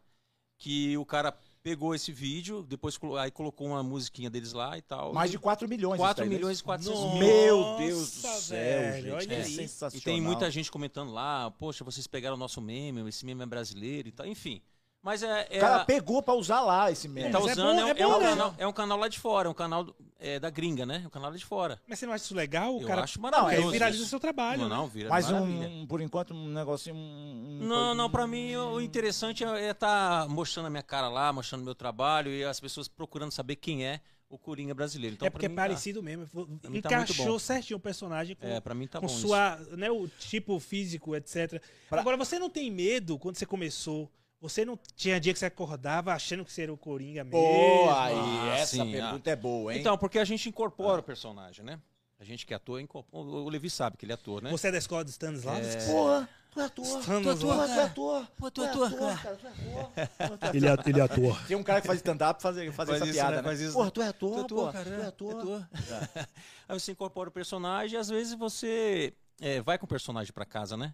que 0.57 0.97
o 0.97 1.05
cara 1.05 1.33
pegou 1.63 1.93
esse 1.93 2.11
vídeo, 2.11 2.63
depois 2.63 2.97
aí 3.19 3.31
colocou 3.31 3.67
uma 3.67 3.83
musiquinha 3.83 4.29
deles 4.29 4.53
lá 4.53 4.77
e 4.77 4.81
tal. 4.81 5.13
Mais 5.13 5.29
de 5.29 5.37
4 5.37 5.67
milhões. 5.67 5.97
4 5.97 6.11
isso 6.11 6.17
daí, 6.21 6.29
né? 6.29 6.35
milhões 6.35 6.59
e 6.59 6.63
400 6.63 6.99
Nossa, 6.99 7.13
mil. 7.15 7.27
Meu 7.27 7.77
Deus 7.77 7.99
do 7.99 8.05
céu, 8.05 8.57
velho, 8.57 9.03
gente. 9.03 9.13
olha 9.13 9.33
é 9.33 9.43
sensacional. 9.43 9.97
E 9.97 10.01
tem 10.01 10.21
muita 10.21 10.49
gente 10.49 10.71
comentando 10.71 11.11
lá, 11.11 11.51
poxa, 11.51 11.83
vocês 11.83 12.07
pegaram 12.07 12.35
o 12.35 12.39
nosso 12.39 12.61
meme, 12.61 13.07
esse 13.07 13.25
meme 13.25 13.43
é 13.43 13.45
brasileiro 13.45 14.07
e 14.07 14.11
tal. 14.11 14.25
Enfim. 14.25 14.61
Mas 15.03 15.23
é. 15.23 15.47
é 15.49 15.57
O 15.57 15.61
cara 15.61 15.75
a- 15.77 15.85
pegou 15.85 16.21
pra 16.21 16.35
usar 16.35 16.61
lá 16.61 16.91
esse 16.91 17.07
meme. 17.07 17.31
tá 17.31 17.39
mas 17.39 17.49
é 17.49 17.51
usando, 17.53 17.75
bom, 17.75 17.79
é, 17.79 17.85
um- 17.85 17.87
é 17.87 18.01
é 18.01 18.07
um 18.07 18.11
bom, 18.11 18.19
né? 18.19 18.29
canal, 18.29 18.55
é 18.59 18.67
um 18.67 18.73
canal 18.73 18.97
lá 18.99 19.07
de 19.07 19.19
fora, 19.19 19.47
é 19.47 19.51
um 19.51 19.53
canal 19.55 19.83
do- 19.83 19.95
é, 20.19 20.39
da 20.39 20.49
gringa, 20.51 20.85
né? 20.85 21.01
É 21.03 21.07
um 21.07 21.09
canal 21.09 21.31
lá 21.31 21.37
de 21.37 21.43
fora. 21.43 21.81
Mas 21.87 21.97
você 21.97 22.05
não 22.05 22.13
acha 22.13 22.23
isso 22.25 22.35
legal? 22.35 22.77
O 22.77 22.81
Eu 22.83 22.87
cara 22.87 23.01
acho 23.03 23.17
não, 23.19 23.23
maravilhoso. 23.31 23.69
é, 23.69 23.71
viraliza 23.71 24.03
o 24.03 24.07
seu 24.07 24.19
trabalho. 24.19 24.61
Não, 24.61 24.69
né? 24.69 24.75
não, 24.75 24.87
vira 24.87 25.09
Mas 25.09 25.29
maravilha. 25.31 25.67
um, 25.69 25.87
por 25.87 26.01
enquanto, 26.01 26.35
um 26.35 26.49
negocinho. 26.49 26.95
um- 26.95 26.99
um 26.99 27.67
Não, 27.67 27.75
coisa- 27.77 27.93
não, 27.95 28.09
pra 28.11 28.27
mim 28.27 28.55
o 28.55 28.79
interessante 28.79 29.43
é 29.43 29.71
estar 29.71 30.29
mostrando 30.29 30.67
a 30.67 30.69
minha 30.69 30.83
cara 30.83 31.09
lá, 31.09 31.33
mostrando 31.33 31.63
meu 31.63 31.73
trabalho 31.73 32.29
e 32.31 32.43
as 32.43 32.59
pessoas 32.59 32.87
procurando 32.87 33.31
saber 33.31 33.55
quem 33.55 33.83
é 33.83 34.01
o 34.29 34.37
Coringa 34.37 34.75
brasileiro. 34.75 35.15
Então, 35.15 35.25
é 35.25 35.29
porque 35.31 35.47
é 35.47 35.49
mim, 35.49 35.55
tá- 35.55 35.61
parecido 35.63 36.03
mesmo. 36.03 36.27
tá 36.27 36.69
muito 36.69 36.77
Encaixou 36.77 37.25
bom. 37.25 37.39
certinho 37.39 37.77
o 37.77 37.81
personagem 37.81 38.35
com, 38.35 38.47
É, 38.47 38.61
pra 38.61 38.75
mim 38.75 38.85
tá 38.87 38.99
com 38.99 39.07
bom 39.07 39.11
isso. 39.11 39.27
sua, 39.27 39.57
né, 39.71 39.89
o 39.89 40.07
tipo 40.07 40.59
físico, 40.59 41.15
etc. 41.15 41.59
Pra- 41.89 41.99
Agora, 42.01 42.15
você 42.15 42.37
não 42.37 42.49
tem 42.51 42.69
medo 42.69 43.17
quando 43.17 43.35
você 43.35 43.45
começou? 43.47 44.09
Você 44.41 44.65
não 44.65 44.77
tinha 44.95 45.19
dia 45.19 45.31
que 45.31 45.37
você 45.39 45.45
acordava 45.45 46.11
achando 46.13 46.43
que 46.43 46.51
você 46.51 46.63
era 46.63 46.73
o 46.73 46.77
Coringa 46.77 47.23
mesmo? 47.23 47.39
Pô, 47.39 47.89
aí, 47.91 48.15
Ah, 48.15 48.57
essa 48.57 48.83
sim, 48.83 48.91
pergunta 48.91 49.29
é 49.29 49.35
boa, 49.35 49.71
hein? 49.71 49.79
Então, 49.79 49.95
porque 49.99 50.17
a 50.17 50.25
gente 50.25 50.49
incorpora 50.49 50.99
o 50.99 51.03
personagem, 51.03 51.63
né? 51.63 51.79
A 52.19 52.23
gente 52.23 52.45
que 52.45 52.53
é 52.53 52.57
ator, 52.57 52.79
incorpora. 52.81 53.23
O 53.23 53.49
Levi 53.49 53.69
sabe 53.69 53.97
que 53.97 54.05
ele 54.05 54.11
é 54.11 54.15
ator, 54.15 54.41
né? 54.41 54.49
Você 54.49 54.67
é 54.67 54.71
da 54.71 54.77
escola 54.79 55.03
de 55.05 55.11
Stanislavski? 55.11 55.85
Porra, 55.85 56.29
tu 56.51 56.59
é 56.59 56.63
ator. 56.65 56.99
Estamos 56.99 57.39
tu 57.39 57.51
é 57.51 57.51
ator, 57.51 57.65
tu 57.65 57.71
é 57.71 57.83
ator. 57.83 58.27
Pô, 58.37 58.51
Tu 58.51 58.63
é 58.63 58.67
ator, 58.69 58.89
cara, 59.21 59.35
tu 59.35 59.47
é 59.47 59.49
ator. 59.51 60.55
Ele, 60.55 60.67
é, 60.67 60.77
ele 60.87 60.99
é 60.99 61.03
ator. 61.03 61.47
Tem 61.47 61.57
um 61.57 61.63
cara 61.63 61.81
que 61.81 61.87
faz 61.87 61.97
stand-up 61.99 62.41
fazer, 62.41 62.71
fazer 62.71 62.91
Faz 62.91 63.01
essa 63.01 63.09
isso, 63.09 63.19
piada, 63.19 63.31
né? 63.31 63.37
né? 63.37 63.43
Faz 63.43 63.59
isso, 63.59 63.73
Porra, 63.73 63.91
tu 63.91 64.01
é 64.01 64.07
ator, 64.07 64.33
Tu 64.33 64.37
é 64.37 64.41
ator, 64.43 64.73
cara, 64.73 65.11
Tu 65.11 65.29
é 65.29 65.33
ator. 65.33 65.67
Aí 66.67 66.79
você 66.79 66.91
incorpora 66.91 67.29
o 67.29 67.31
personagem 67.31 67.95
e 67.95 67.99
às 67.99 68.09
vezes 68.09 68.33
você 68.33 69.13
é, 69.39 69.61
vai 69.61 69.77
com 69.79 69.85
o 69.85 69.89
personagem 69.89 70.31
pra 70.33 70.45
casa, 70.45 70.75
né? 70.77 70.93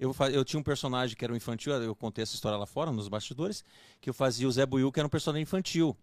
Eu, 0.00 0.12
fa- 0.12 0.30
eu 0.30 0.44
tinha 0.44 0.58
um 0.58 0.62
personagem 0.62 1.16
que 1.16 1.24
era 1.24 1.32
um 1.32 1.36
infantil, 1.36 1.72
eu 1.74 1.94
contei 1.94 2.22
essa 2.22 2.34
história 2.34 2.56
lá 2.56 2.66
fora, 2.66 2.90
nos 2.90 3.08
bastidores, 3.08 3.64
que 4.00 4.08
eu 4.08 4.14
fazia 4.14 4.48
o 4.48 4.52
Zé 4.52 4.64
Buiu, 4.64 4.90
que 4.90 4.98
era 4.98 5.06
um 5.06 5.10
personagem 5.10 5.42
infantil. 5.42 5.96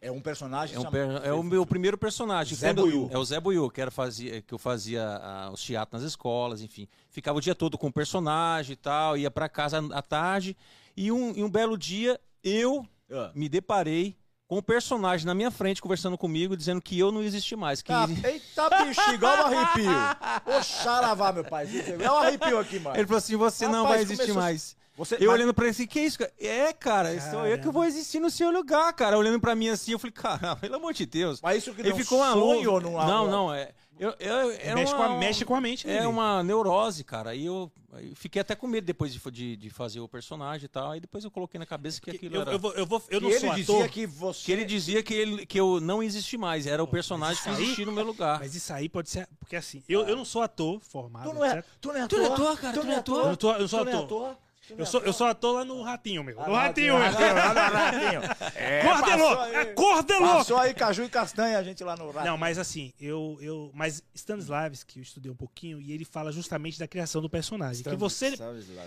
É 0.00 0.10
um 0.10 0.20
personagem... 0.20 0.74
É, 0.76 0.80
um 0.80 0.90
per- 0.90 1.20
é 1.24 1.32
o 1.32 1.42
meu 1.42 1.66
primeiro 1.66 1.98
personagem. 1.98 2.56
Zé 2.56 2.72
Buiú. 2.72 3.08
É 3.12 3.18
o 3.18 3.24
Zé 3.24 3.38
Buiu, 3.38 3.70
que, 3.70 3.80
era 3.82 3.90
fazia, 3.90 4.40
que 4.40 4.54
eu 4.54 4.58
fazia 4.58 5.04
ah, 5.06 5.50
os 5.52 5.62
teatros 5.62 6.00
nas 6.02 6.10
escolas, 6.10 6.62
enfim. 6.62 6.88
Ficava 7.10 7.36
o 7.38 7.40
dia 7.40 7.54
todo 7.54 7.76
com 7.76 7.88
o 7.88 7.92
personagem 7.92 8.72
e 8.72 8.76
tal, 8.76 9.16
ia 9.16 9.30
pra 9.30 9.48
casa 9.48 9.78
à 9.94 10.00
tarde. 10.00 10.56
E 10.96 11.12
um, 11.12 11.36
e 11.36 11.44
um 11.44 11.50
belo 11.50 11.76
dia, 11.76 12.18
eu 12.42 12.86
Ah. 13.12 13.30
me 13.34 13.46
deparei 13.48 14.16
com 14.50 14.56
um 14.56 14.62
personagem 14.62 15.24
na 15.24 15.32
minha 15.32 15.48
frente 15.48 15.80
conversando 15.80 16.18
comigo, 16.18 16.56
dizendo 16.56 16.82
que 16.82 16.98
eu 16.98 17.12
não 17.12 17.22
existi 17.22 17.54
mais. 17.54 17.82
Que... 17.82 17.92
Tá, 17.92 18.08
eita, 18.24 18.84
bicho, 18.84 19.12
igual 19.12 19.36
um 19.36 19.58
arrepio. 19.58 19.92
Ô, 20.44 20.60
xaravá, 20.60 21.32
meu 21.32 21.44
pai. 21.44 21.68
É 22.00 22.10
um 22.10 22.16
arrepio 22.16 22.58
aqui, 22.58 22.80
mano. 22.80 22.96
Ele 22.96 23.06
falou 23.06 23.18
assim: 23.18 23.36
você 23.36 23.68
não 23.68 23.84
Rapaz, 23.84 23.88
vai 23.88 24.02
existir 24.02 24.22
começou- 24.22 24.42
mais. 24.42 24.76
Você, 24.96 25.16
Eu 25.20 25.30
olhando 25.30 25.54
pra 25.54 25.66
ele 25.66 25.70
assim, 25.70 25.86
que 25.86 26.00
isso, 26.00 26.18
cara? 26.18 26.32
É, 26.38 26.72
cara, 26.72 27.30
sou 27.30 27.46
eu 27.46 27.58
que 27.60 27.68
vou 27.70 27.84
existir 27.84 28.18
no 28.18 28.28
seu 28.28 28.50
lugar, 28.50 28.92
cara. 28.92 29.16
Olhando 29.16 29.38
pra 29.38 29.54
mim 29.54 29.68
assim, 29.68 29.92
eu 29.92 30.00
falei, 30.00 30.12
cara, 30.12 30.56
pelo 30.56 30.74
amor 30.74 30.92
de 30.94 31.06
Deus. 31.06 31.40
Mas 31.40 31.58
isso 31.58 31.72
que 31.72 31.82
Ele 31.82 31.90
não 31.90 31.96
ficou 31.96 32.18
uma 32.18 32.32
sonho 32.32 32.72
ou 32.72 32.80
não, 32.80 32.90
não 32.90 33.06
não, 33.06 33.30
não, 33.30 33.54
é. 33.54 33.70
Eu, 34.00 34.14
eu, 34.18 34.50
era 34.52 34.74
mexe, 34.74 34.94
uma, 34.94 34.96
com 35.06 35.12
a, 35.12 35.18
mexe 35.18 35.44
com 35.44 35.54
a 35.54 35.60
mente 35.60 35.86
É 35.88 35.92
dele. 35.92 36.06
uma 36.06 36.42
neurose, 36.42 37.04
cara. 37.04 37.30
Aí 37.30 37.44
eu, 37.44 37.70
eu 37.92 38.16
fiquei 38.16 38.40
até 38.40 38.54
com 38.56 38.66
medo 38.66 38.86
depois 38.86 39.12
de, 39.12 39.20
de, 39.30 39.56
de 39.56 39.68
fazer 39.68 40.00
o 40.00 40.08
personagem 40.08 40.64
e 40.64 40.68
tal. 40.68 40.92
Aí 40.92 41.00
depois 41.00 41.22
eu 41.22 41.30
coloquei 41.30 41.58
na 41.58 41.66
cabeça 41.66 42.00
que 42.00 42.10
aquilo 42.10 42.34
eu, 42.36 42.40
era. 42.40 42.52
eu, 42.52 42.58
vou, 42.58 42.72
eu, 42.72 42.86
vou, 42.86 43.02
eu 43.10 43.18
E 43.18 43.22
não 43.22 43.28
ele 43.30 43.38
sou 43.40 43.54
dizia 43.54 43.74
ator. 43.76 43.88
que 43.90 44.06
você... 44.06 44.44
Que 44.46 44.52
ele 44.52 44.64
dizia 44.64 45.02
que, 45.02 45.12
ele, 45.12 45.44
que 45.44 45.60
eu 45.60 45.80
não 45.80 46.02
existi 46.02 46.38
mais. 46.38 46.66
Era 46.66 46.82
o 46.82 46.86
personagem 46.88 47.42
que 47.42 47.50
existia 47.50 47.84
no 47.84 47.92
meu 47.92 48.04
lugar. 48.06 48.38
Mas 48.40 48.54
isso 48.54 48.72
aí 48.72 48.88
pode 48.88 49.10
ser. 49.10 49.28
Porque 49.38 49.54
assim, 49.54 49.82
eu, 49.86 50.08
eu 50.08 50.16
não 50.16 50.24
sou 50.24 50.40
ator 50.40 50.80
formado. 50.80 51.28
Tu 51.28 51.34
não 51.34 51.44
é, 51.44 51.58
etc. 51.58 51.64
tu 51.78 51.88
não 51.88 51.96
é 51.96 52.06
Tu 52.08 52.16
ator? 52.16 52.18
não 52.18 52.24
é 52.24 52.32
ator, 52.32 52.58
cara, 52.60 52.72
tu 52.80 52.84
não 52.86 52.92
é 52.92 52.96
ator. 52.96 53.18
Eu 53.20 53.26
não 53.26 53.36
tô- 53.36 53.52
eu 53.52 53.68
sou 53.68 53.78
Tu 53.80 53.84
não 53.84 53.92
é 53.92 54.02
ator. 54.02 54.36
Eu 54.76 54.86
sou, 54.86 55.00
eu 55.02 55.12
sou 55.12 55.26
ator 55.26 55.54
lá 55.54 55.64
no 55.64 55.82
Ratinho, 55.82 56.22
meu. 56.24 56.40
Ah, 56.40 56.46
no 56.48 56.54
Ratinho, 56.54 56.94
meu. 56.98 57.06
É, 58.54 58.82
Cordelô! 58.82 59.36
passou 59.36 59.40
aí- 59.40 59.74
Cordelô! 59.74 60.26
Passou 60.26 60.58
aí 60.58 60.74
caju 60.74 61.04
e 61.04 61.08
castanha, 61.08 61.58
a 61.58 61.62
gente 61.62 61.82
lá 61.84 61.96
no 61.96 62.06
Ratinho. 62.06 62.24
Não, 62.24 62.38
mas 62.38 62.58
assim, 62.58 62.92
eu. 63.00 63.38
eu 63.40 63.70
mas 63.74 64.02
Stanislavski, 64.14 64.98
eu 64.98 65.02
estudei 65.02 65.30
um 65.30 65.34
pouquinho, 65.34 65.80
e 65.80 65.92
ele 65.92 66.04
fala 66.04 66.32
justamente 66.32 66.78
da 66.78 66.86
criação 66.86 67.20
do 67.22 67.28
personagem. 67.28 67.82
Que 67.82 67.96
você. 67.96 68.34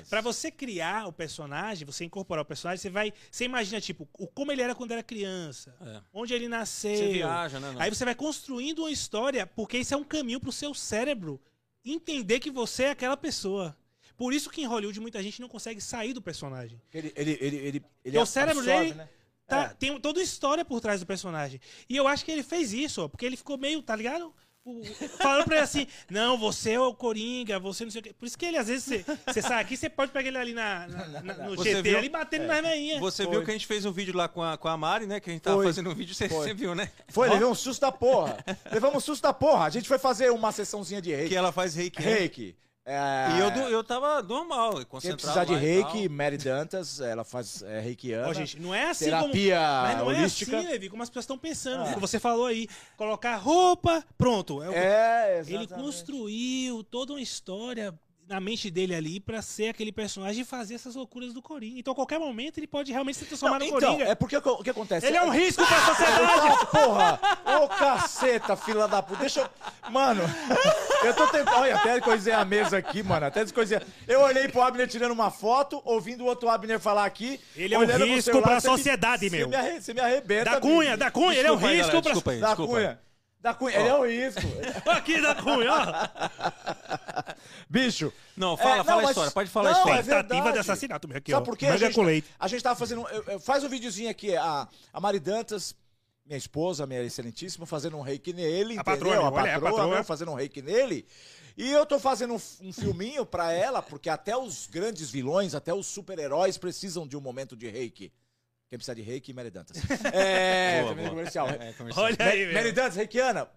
Pra 0.09 0.21
você 0.21 0.51
criar 0.51 1.07
o 1.07 1.13
personagem, 1.13 1.85
você 1.85 2.05
incorporar 2.05 2.43
o 2.43 2.45
personagem, 2.45 2.81
você 2.81 2.89
vai. 2.89 3.13
Você 3.31 3.45
imagina, 3.45 3.79
tipo, 3.81 4.07
o, 4.17 4.27
como 4.27 4.51
ele 4.51 4.61
era 4.61 4.75
quando 4.75 4.91
era 4.91 5.03
criança. 5.03 5.75
É. 5.81 6.01
Onde 6.13 6.33
ele 6.33 6.47
nasceu. 6.47 6.95
Você 6.95 7.13
viaja, 7.13 7.59
né? 7.59 7.71
não? 7.71 7.81
Aí 7.81 7.89
você 7.89 8.05
vai 8.05 8.15
construindo 8.15 8.79
uma 8.79 8.91
história, 8.91 9.45
porque 9.45 9.77
isso 9.77 9.93
é 9.93 9.97
um 9.97 10.03
caminho 10.03 10.39
pro 10.39 10.51
seu 10.51 10.73
cérebro 10.73 11.39
entender 11.85 12.39
que 12.39 12.49
você 12.51 12.83
é 12.83 12.89
aquela 12.91 13.17
pessoa. 13.17 13.75
Por 14.23 14.31
isso 14.33 14.49
que 14.49 14.61
em 14.61 14.65
Hollywood 14.65 14.97
muita 15.01 15.21
gente 15.21 15.41
não 15.41 15.49
consegue 15.49 15.81
sair 15.81 16.13
do 16.13 16.21
personagem. 16.21 16.79
Ele, 16.93 17.11
ele, 17.13 17.37
ele, 17.41 17.55
ele, 17.57 17.83
ele 18.05 18.17
o 18.17 18.25
cérebro 18.25 18.59
absorve, 18.59 18.83
dele 18.85 18.95
né? 18.95 19.09
tá- 19.45 19.63
É. 19.63 19.67
tem 19.77 19.99
toda 19.99 20.19
uma 20.19 20.23
história 20.23 20.63
por 20.63 20.79
trás 20.79 21.01
do 21.01 21.05
personagem. 21.05 21.59
E 21.89 21.97
eu 21.97 22.07
acho 22.07 22.23
que 22.23 22.31
ele 22.31 22.41
fez 22.41 22.71
isso, 22.71 23.01
ó, 23.03 23.09
porque 23.09 23.25
ele 23.25 23.35
ficou 23.35 23.57
meio, 23.57 23.81
tá 23.81 23.93
ligado? 23.97 24.33
Falando 25.17 25.43
pra 25.43 25.55
ele 25.57 25.63
assim, 25.65 25.85
não, 26.09 26.37
você 26.37 26.71
é 26.71 26.79
o 26.79 26.93
Coringa, 26.93 27.59
você 27.59 27.83
não 27.83 27.91
sei 27.91 27.99
o 27.99 28.03
quê. 28.05 28.13
Por 28.13 28.25
isso 28.25 28.37
que 28.37 28.45
ele, 28.45 28.57
às 28.57 28.67
vezes, 28.69 28.85
você, 28.85 29.05
você 29.27 29.41
sai 29.41 29.61
aqui, 29.61 29.75
você 29.75 29.89
pode 29.89 30.13
pegar 30.13 30.29
ele 30.29 30.37
ali 30.37 30.53
na, 30.53 30.87
na- 30.87 31.07
na- 31.21 31.33
no 31.49 31.55
Você 31.57 31.71
GT 31.71 31.81
viu? 31.81 31.97
ali 31.97 32.07
batendo 32.07 32.45
nas 32.47 32.61
veinhas. 32.61 32.99
Você 33.01 33.23
Foi. 33.25 33.31
viu 33.33 33.43
que 33.43 33.49
a 33.51 33.53
gente 33.53 33.67
fez 33.67 33.83
um 33.83 33.91
vídeo 33.91 34.15
lá 34.15 34.29
com 34.29 34.41
a, 34.41 34.57
com 34.57 34.69
a 34.69 34.77
Mari, 34.77 35.05
né? 35.05 35.19
Que 35.19 35.29
a 35.31 35.33
gente 35.33 35.41
tava 35.41 35.57
Foi. 35.57 35.65
fazendo 35.65 35.89
um 35.89 35.93
vídeo, 35.93 36.15
você, 36.15 36.29
você 36.29 36.53
viu, 36.53 36.73
né? 36.73 36.89
Foi, 37.09 37.27
levei 37.29 37.45
um 37.45 37.53
susto 37.53 37.81
da 37.81 37.91
porra. 37.91 38.37
Levamos 38.71 38.95
um 38.95 38.99
susto 39.01 39.21
da 39.23 39.33
porra. 39.33 39.65
A 39.65 39.69
gente 39.69 39.85
foi 39.89 39.99
fazer 39.99 40.31
uma 40.31 40.53
sessãozinha 40.53 41.01
de 41.01 41.13
reiki. 41.13 41.29
Que 41.31 41.35
ela 41.35 41.51
faz 41.51 41.75
reiki. 41.75 42.01
né? 42.01 42.29
É, 42.85 43.37
E 43.37 43.39
eu, 43.39 43.69
eu 43.69 43.83
tava 43.83 44.21
normal, 44.21 44.85
concentrado 44.87 45.15
precisar 45.21 45.45
de 45.45 45.55
reiki. 45.55 46.09
Mary 46.09 46.37
Dantas, 46.37 46.99
ela 46.99 47.23
faz 47.23 47.61
é, 47.61 47.79
reikiana. 47.79 48.27
Ó, 48.27 48.33
gente, 48.33 48.59
não 48.59 48.75
é 48.75 48.89
assim 48.89 49.05
terapia 49.05 49.55
como... 49.57 49.81
Mas 49.83 49.97
não 49.97 50.05
holística. 50.07 50.55
é 50.55 50.59
assim, 50.59 50.67
Levi, 50.67 50.89
como 50.89 51.01
as 51.01 51.09
pessoas 51.09 51.23
estão 51.23 51.37
pensando. 51.37 51.85
Como 51.93 52.01
você 52.05 52.19
falou 52.19 52.45
aí, 52.45 52.67
colocar 52.97 53.37
roupa, 53.37 54.03
pronto. 54.17 54.61
É 54.61 54.69
o- 54.69 54.73
É, 54.73 55.31
Ele 55.31 55.39
exatamente. 55.63 55.73
construiu 55.73 56.83
toda 56.83 57.13
uma 57.13 57.21
história 57.21 57.93
na 58.33 58.39
mente 58.39 58.71
dele 58.71 58.95
ali 58.95 59.19
pra 59.19 59.41
ser 59.43 59.69
aquele 59.69 59.91
personagem 59.91 60.41
e 60.41 60.45
fazer 60.45 60.73
essas 60.73 60.95
loucuras 60.95 61.33
do 61.33 61.41
Coringa. 61.41 61.79
Então, 61.79 61.91
a 61.93 61.95
qualquer 61.95 62.19
momento, 62.19 62.57
ele 62.57 62.65
pode 62.67 62.91
realmente 62.91 63.19
se 63.19 63.25
transformar 63.25 63.59
Não, 63.59 63.67
no 63.69 63.77
então, 63.77 63.91
Coringa. 63.93 64.09
é 64.09 64.15
porque 64.15 64.35
o 64.37 64.41
que- 64.63 64.69
acontece? 64.71 65.05
Ele 65.05 65.17
é 65.17 65.21
um 65.23 65.29
risco 65.29 65.63
pra 65.65 65.77
sociedade. 65.85 66.47
Ah, 66.47 66.65
porra! 66.65 67.19
Ô 67.63 67.67
caceta, 67.67 68.55
fila 68.55 68.87
da 68.87 69.01
puta. 69.03 69.19
Deixa 69.21 69.41
eu. 69.41 69.91
Mano, 69.91 70.23
eu 71.03 71.13
tô 71.13 71.27
tentando. 71.27 71.55
Olha, 71.57 71.75
até 71.75 72.01
coisei 72.01 72.33
a 72.33 72.43
mesa 72.43 72.77
aqui, 72.77 73.03
mano. 73.03 73.25
Até 73.25 73.43
descoisei. 73.43 73.79
Eu 74.07 74.21
olhei 74.21 74.47
pro 74.47 74.61
Abner 74.61 74.87
tirando 74.87 75.11
uma 75.11 75.29
foto, 75.29 75.81
ouvindo 75.85 76.23
o 76.23 76.27
outro 76.27 76.49
Abner 76.49 76.79
falar 76.79 77.05
aqui. 77.05 77.39
Ele 77.55 77.75
é 77.75 77.79
um 77.79 77.85
risco 77.85 78.21
celular, 78.31 78.43
pra 78.43 78.55
me- 78.55 78.61
sociedade, 78.61 79.29
você 79.29 79.35
meu. 79.37 79.49
Me 79.49 79.55
arre... 79.55 79.79
Você 79.81 79.93
me 79.93 79.99
arrebenta. 79.99 80.45
Da 80.51 80.59
Cunha, 80.59 80.85
bicho. 80.91 80.97
da 80.97 81.11
Cunha, 81.11 81.37
ele 81.37 81.47
é 81.47 81.51
um 81.51 81.55
Desculpa 81.57 81.67
aí, 81.67 81.75
risco 81.77 81.87
galera, 81.91 82.01
pra... 82.01 82.11
desculpa 82.13 82.31
aí, 82.31 82.39
Da 82.39 82.47
desculpa 82.47 82.77
aí. 82.77 82.83
Cunha. 82.85 82.99
Da 83.43 83.53
Cunha. 83.53 83.77
Ele 83.77 83.89
é 83.89 83.93
um 83.93 84.05
risco. 84.07 84.39
Aqui 84.89 85.21
da 85.21 85.35
Cunha, 85.35 85.69
ó. 85.69 87.23
Bicho. 87.69 88.11
Não, 88.37 88.55
fala, 88.55 88.77
É, 88.81 88.83
fala 88.85 88.99
a 88.99 89.03
mas- 89.03 89.09
história, 89.11 89.31
pode 89.31 89.49
falar 89.49 89.69
a 89.69 89.73
Não, 89.73 89.79
história. 89.79 89.99
é 89.99 90.03
Tentativa 90.23 90.51
de 90.53 90.59
assassinato, 90.59 91.07
meu. 91.09 91.17
Aqui, 91.17 91.31
Sabe 91.31 91.41
ó. 91.43 91.45
por 91.45 91.57
quê? 91.57 91.65
A 91.67 91.75
gente, 91.77 91.93
com 91.93 92.03
leite. 92.03 92.27
a 92.39 92.47
gente 92.47 92.63
tava 92.63 92.75
fazendo. 92.79 93.05
eu- 93.09 93.23
eu- 93.27 93.39
Faz 93.41 93.63
um 93.65 93.69
videozinho 93.69 94.09
aqui. 94.09 94.33
A, 94.35 94.65
a 94.93 95.01
Mari 95.01 95.19
Dantas, 95.19 95.75
minha 96.25 96.37
esposa, 96.37 96.85
minha 96.87 97.03
excelentíssima, 97.03 97.65
fazendo 97.65 97.97
um 97.97 98.01
reiki 98.01 98.31
nele. 98.31 98.77
A 98.77 98.81
entendeu? 98.81 98.83
patroa, 98.83 99.15
a 99.15 99.19
olha, 99.19 99.27
a 99.27 99.59
patroa, 99.59 99.71
patroa. 99.71 99.95
né, 99.97 100.03
fazendo 100.03 100.31
um 100.31 100.35
reiki 100.35 100.61
nele. 100.61 101.05
E 101.57 101.69
eu 101.69 101.85
tô 101.85 101.99
fazendo 101.99 102.33
um, 102.35 102.41
um 102.61 102.71
filminho 102.73 103.25
pra 103.25 103.51
ela, 103.51 103.81
porque 103.81 104.09
até 104.09 104.35
os 104.37 104.67
grandes 104.67 105.09
vilões, 105.11 105.53
até 105.53 105.73
os 105.73 105.85
super-heróis 105.85 106.57
precisam 106.57 107.05
de 107.05 107.17
um 107.17 107.21
momento 107.21 107.55
de 107.57 107.67
reiki. 107.69 108.11
Quem 108.73 108.79
precisa 108.79 108.95
de 108.95 109.03
reiki, 109.03 109.31
Mary 109.33 109.51
Dantas. 109.51 109.77
É, 110.11 110.79
Boa, 110.81 110.89
também 110.89 111.05
boa. 111.05 111.09
comercial. 111.15 111.47
É, 111.47 111.73
comercial. 111.73 112.05
Olha 112.05 112.15
aí, 112.19 112.51
meu. 112.51 112.73
Dantas, 112.73 112.95
reikiana. 112.95 113.47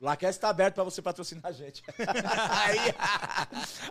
Laquest 0.00 0.38
está 0.38 0.48
aberto 0.48 0.76
pra 0.76 0.84
você 0.84 1.02
patrocinar 1.02 1.44
a 1.44 1.52
gente. 1.52 1.82
aí, 2.50 2.94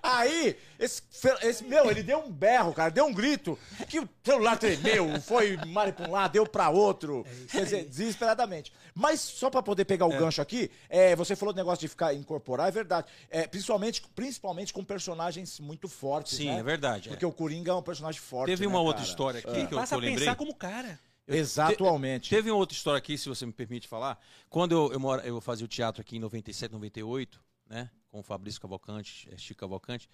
aí 0.02 0.58
esse, 0.80 1.04
esse, 1.43 1.63
meu, 1.63 1.89
ele 1.91 2.02
deu 2.02 2.19
um 2.19 2.32
berro, 2.32 2.74
cara, 2.74 2.89
deu 2.89 3.06
um 3.06 3.13
grito, 3.13 3.58
que 3.88 4.00
o 4.00 4.10
celular 4.24 4.58
tremeu, 4.58 5.22
foi 5.22 5.56
mare 5.67 5.91
pra 5.91 6.08
um 6.08 6.12
lado, 6.12 6.32
deu 6.32 6.48
pra 6.48 6.69
outro. 6.69 7.24
Quer 7.52 7.63
dizer, 7.63 7.86
desesperadamente. 7.86 8.74
Mas 8.95 9.22
só 9.22 9.52
pra 9.52 9.62
poder 9.62 9.86
pegar 9.86 10.08
o 10.08 10.10
gancho 10.10 10.41
aqui, 10.41 10.72
é, 10.89 11.15
você 11.15 11.36
falou 11.36 11.54
do 11.54 11.58
negócio 11.58 11.82
de 11.82 11.88
ficar 11.88 12.13
incorporar, 12.13 12.69
é 12.69 12.72
verdade. 12.72 13.08
É, 13.30 13.45
principalmente, 13.45 14.02
principalmente 14.15 14.74
com 14.74 14.84
personagens 14.84 15.60
muito 15.60 15.88
fortes, 15.88 16.38
Sim, 16.38 16.48
né? 16.48 16.60
é 16.60 16.63
verdade. 16.63 17.10
é. 17.10 17.12
Porque 17.12 17.26
o 17.26 17.32
Coringa 17.32 17.72
é 17.72 17.76
um 17.76 17.84
personagem 17.84 18.19
forte. 18.19 18.48
Teve 18.50 18.63
né, 18.63 18.67
uma 18.67 18.82
outra 18.82 19.02
cara? 19.02 19.10
história 19.10 19.39
aqui 19.39 19.67
que 19.67 19.74
eu, 19.74 19.78
Passa 19.78 19.93
eu 19.93 20.00
a 20.00 20.02
lembrei. 20.02 20.26
pensar 20.26 20.36
como 20.36 20.56
cara. 20.56 21.00
Exatamente. 21.38 22.30
Teve 22.30 22.50
uma 22.52 22.58
outra 22.58 22.76
história 22.76 22.98
aqui, 22.98 23.18
se 23.18 23.30
você 23.30 23.46
me 23.46 23.54
permite 23.54 23.88
falar. 23.88 24.20
Quando 24.50 24.72
eu, 24.72 24.94
eu, 24.94 25.00
mora, 25.00 25.26
eu 25.26 25.39
fazia 25.39 25.65
o 25.65 25.68
teatro 25.68 26.02
aqui 26.02 26.18
em 26.18 26.20
97, 26.20 26.72
98, 26.72 27.42
né? 27.68 27.89
Com 28.10 28.20
o 28.20 28.24
Fabrício 28.24 28.60
Cavalcante, 28.60 29.30
eh, 29.32 29.38
Chico 29.38 29.60
Cavalcante, 29.60 30.10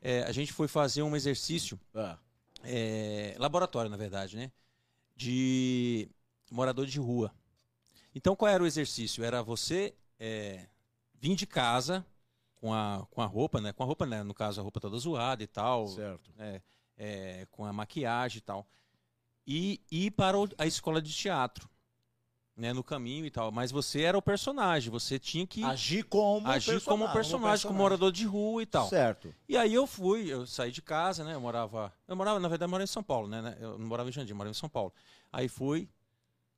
eh, 0.00 0.22
a 0.22 0.32
gente 0.32 0.52
foi 0.52 0.68
fazer 0.68 1.02
um 1.02 1.16
exercício, 1.16 1.78
Ah, 1.94 2.18
eh, 2.62 3.34
laboratório, 3.38 3.90
na 3.90 3.96
verdade, 3.96 4.36
né? 4.36 4.52
De 5.16 6.08
morador 6.50 6.86
de 6.86 6.98
rua. 6.98 7.34
Então, 8.14 8.36
qual 8.36 8.50
era 8.50 8.62
o 8.62 8.66
exercício? 8.66 9.24
Era 9.24 9.42
você 9.42 9.94
eh, 10.18 10.66
vir 11.14 11.34
de 11.34 11.46
casa 11.46 12.06
com 12.54 12.72
a, 12.72 13.06
com 13.10 13.20
a 13.22 13.26
roupa, 13.26 13.60
né? 13.60 13.72
Com 13.72 13.82
a 13.82 13.86
roupa, 13.86 14.06
né? 14.06 14.22
No 14.22 14.34
caso, 14.34 14.60
a 14.60 14.62
roupa 14.62 14.80
toda 14.80 14.98
zoada 14.98 15.42
e 15.42 15.46
tal. 15.46 15.88
certo. 15.88 16.30
né, 16.36 16.62
é, 16.96 17.46
com 17.50 17.64
a 17.64 17.72
maquiagem 17.72 18.38
e 18.38 18.42
tal. 18.42 18.68
E 19.52 19.80
ir 19.90 20.12
para 20.12 20.36
a 20.56 20.64
escola 20.64 21.02
de 21.02 21.12
teatro, 21.12 21.68
né, 22.56 22.72
no 22.72 22.84
caminho 22.84 23.26
e 23.26 23.30
tal. 23.32 23.50
Mas 23.50 23.72
você 23.72 24.02
era 24.02 24.16
o 24.16 24.22
personagem, 24.22 24.90
você 24.90 25.18
tinha 25.18 25.44
que 25.44 25.64
Agir 25.64 26.04
como 26.04 26.46
agir 26.46 26.80
como 26.82 27.04
um 27.04 27.12
personagem, 27.12 27.66
como 27.66 27.78
morador 27.80 28.12
de 28.12 28.24
rua 28.24 28.62
e 28.62 28.66
tal. 28.66 28.88
Certo. 28.88 29.34
E 29.48 29.56
aí 29.56 29.74
eu 29.74 29.88
fui, 29.88 30.32
eu 30.32 30.46
saí 30.46 30.70
de 30.70 30.80
casa, 30.80 31.24
né? 31.24 31.34
Eu 31.34 31.40
morava. 31.40 31.92
Eu 32.06 32.14
morava, 32.14 32.38
na 32.38 32.46
verdade, 32.46 32.68
eu 32.68 32.70
morava 32.70 32.84
em 32.84 32.86
São 32.86 33.02
Paulo, 33.02 33.26
né? 33.26 33.42
né, 33.42 33.56
Eu 33.58 33.76
não 33.76 33.88
morava 33.88 34.08
em 34.08 34.12
Jandim, 34.12 34.30
eu 34.30 34.36
morava 34.36 34.52
em 34.52 34.58
São 34.58 34.68
Paulo. 34.68 34.92
Aí 35.32 35.48
fui, 35.48 35.88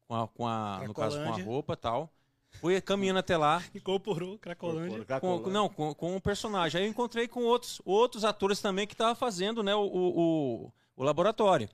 com 0.07 0.15
a, 0.15 0.29
com 0.29 0.47
a 0.47 0.83
no 0.87 0.93
caso, 0.93 1.17
com 1.17 1.33
a 1.33 1.43
roupa 1.43 1.73
e 1.73 1.77
tal. 1.77 2.13
Fui 2.61 2.79
caminhando 2.83 3.21
até 3.21 3.39
lá. 3.39 3.63
Incorporou 3.75 4.39
Cracolândia. 4.39 5.07
Com, 5.19 5.49
não, 5.49 5.69
com, 5.71 5.95
com 5.95 6.17
um 6.17 6.21
personagem. 6.21 6.79
Aí 6.79 6.87
eu 6.87 6.91
encontrei 6.91 7.27
com 7.27 7.45
outros, 7.45 7.81
outros 7.85 8.23
atores 8.23 8.61
também 8.61 8.87
que 8.87 8.93
estavam 8.93 9.15
fazendo 9.15 9.63
né, 9.63 9.75
o, 9.75 9.81
o, 9.81 10.21
o, 10.67 10.73
o 10.97 11.03
laboratório. 11.03 11.71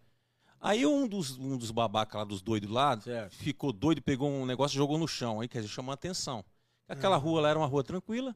Aí 0.60 0.84
um 0.84 1.06
dos, 1.06 1.38
um 1.38 1.56
dos 1.56 1.70
babacas 1.70 2.18
lá, 2.18 2.24
dos 2.24 2.42
doidos 2.42 2.68
lá, 2.70 2.98
Certo. 3.00 3.34
ficou 3.36 3.72
doido, 3.72 4.02
pegou 4.02 4.28
um 4.28 4.44
negócio 4.44 4.74
e 4.74 4.78
jogou 4.78 4.98
no 4.98 5.06
chão. 5.06 5.40
Aí, 5.40 5.48
quer 5.48 5.58
dizer, 5.60 5.72
chamou 5.72 5.92
a 5.92 5.94
atenção. 5.94 6.44
Aquela 6.88 7.16
rua 7.16 7.40
lá 7.42 7.50
era 7.50 7.58
uma 7.58 7.66
rua 7.66 7.84
tranquila. 7.84 8.34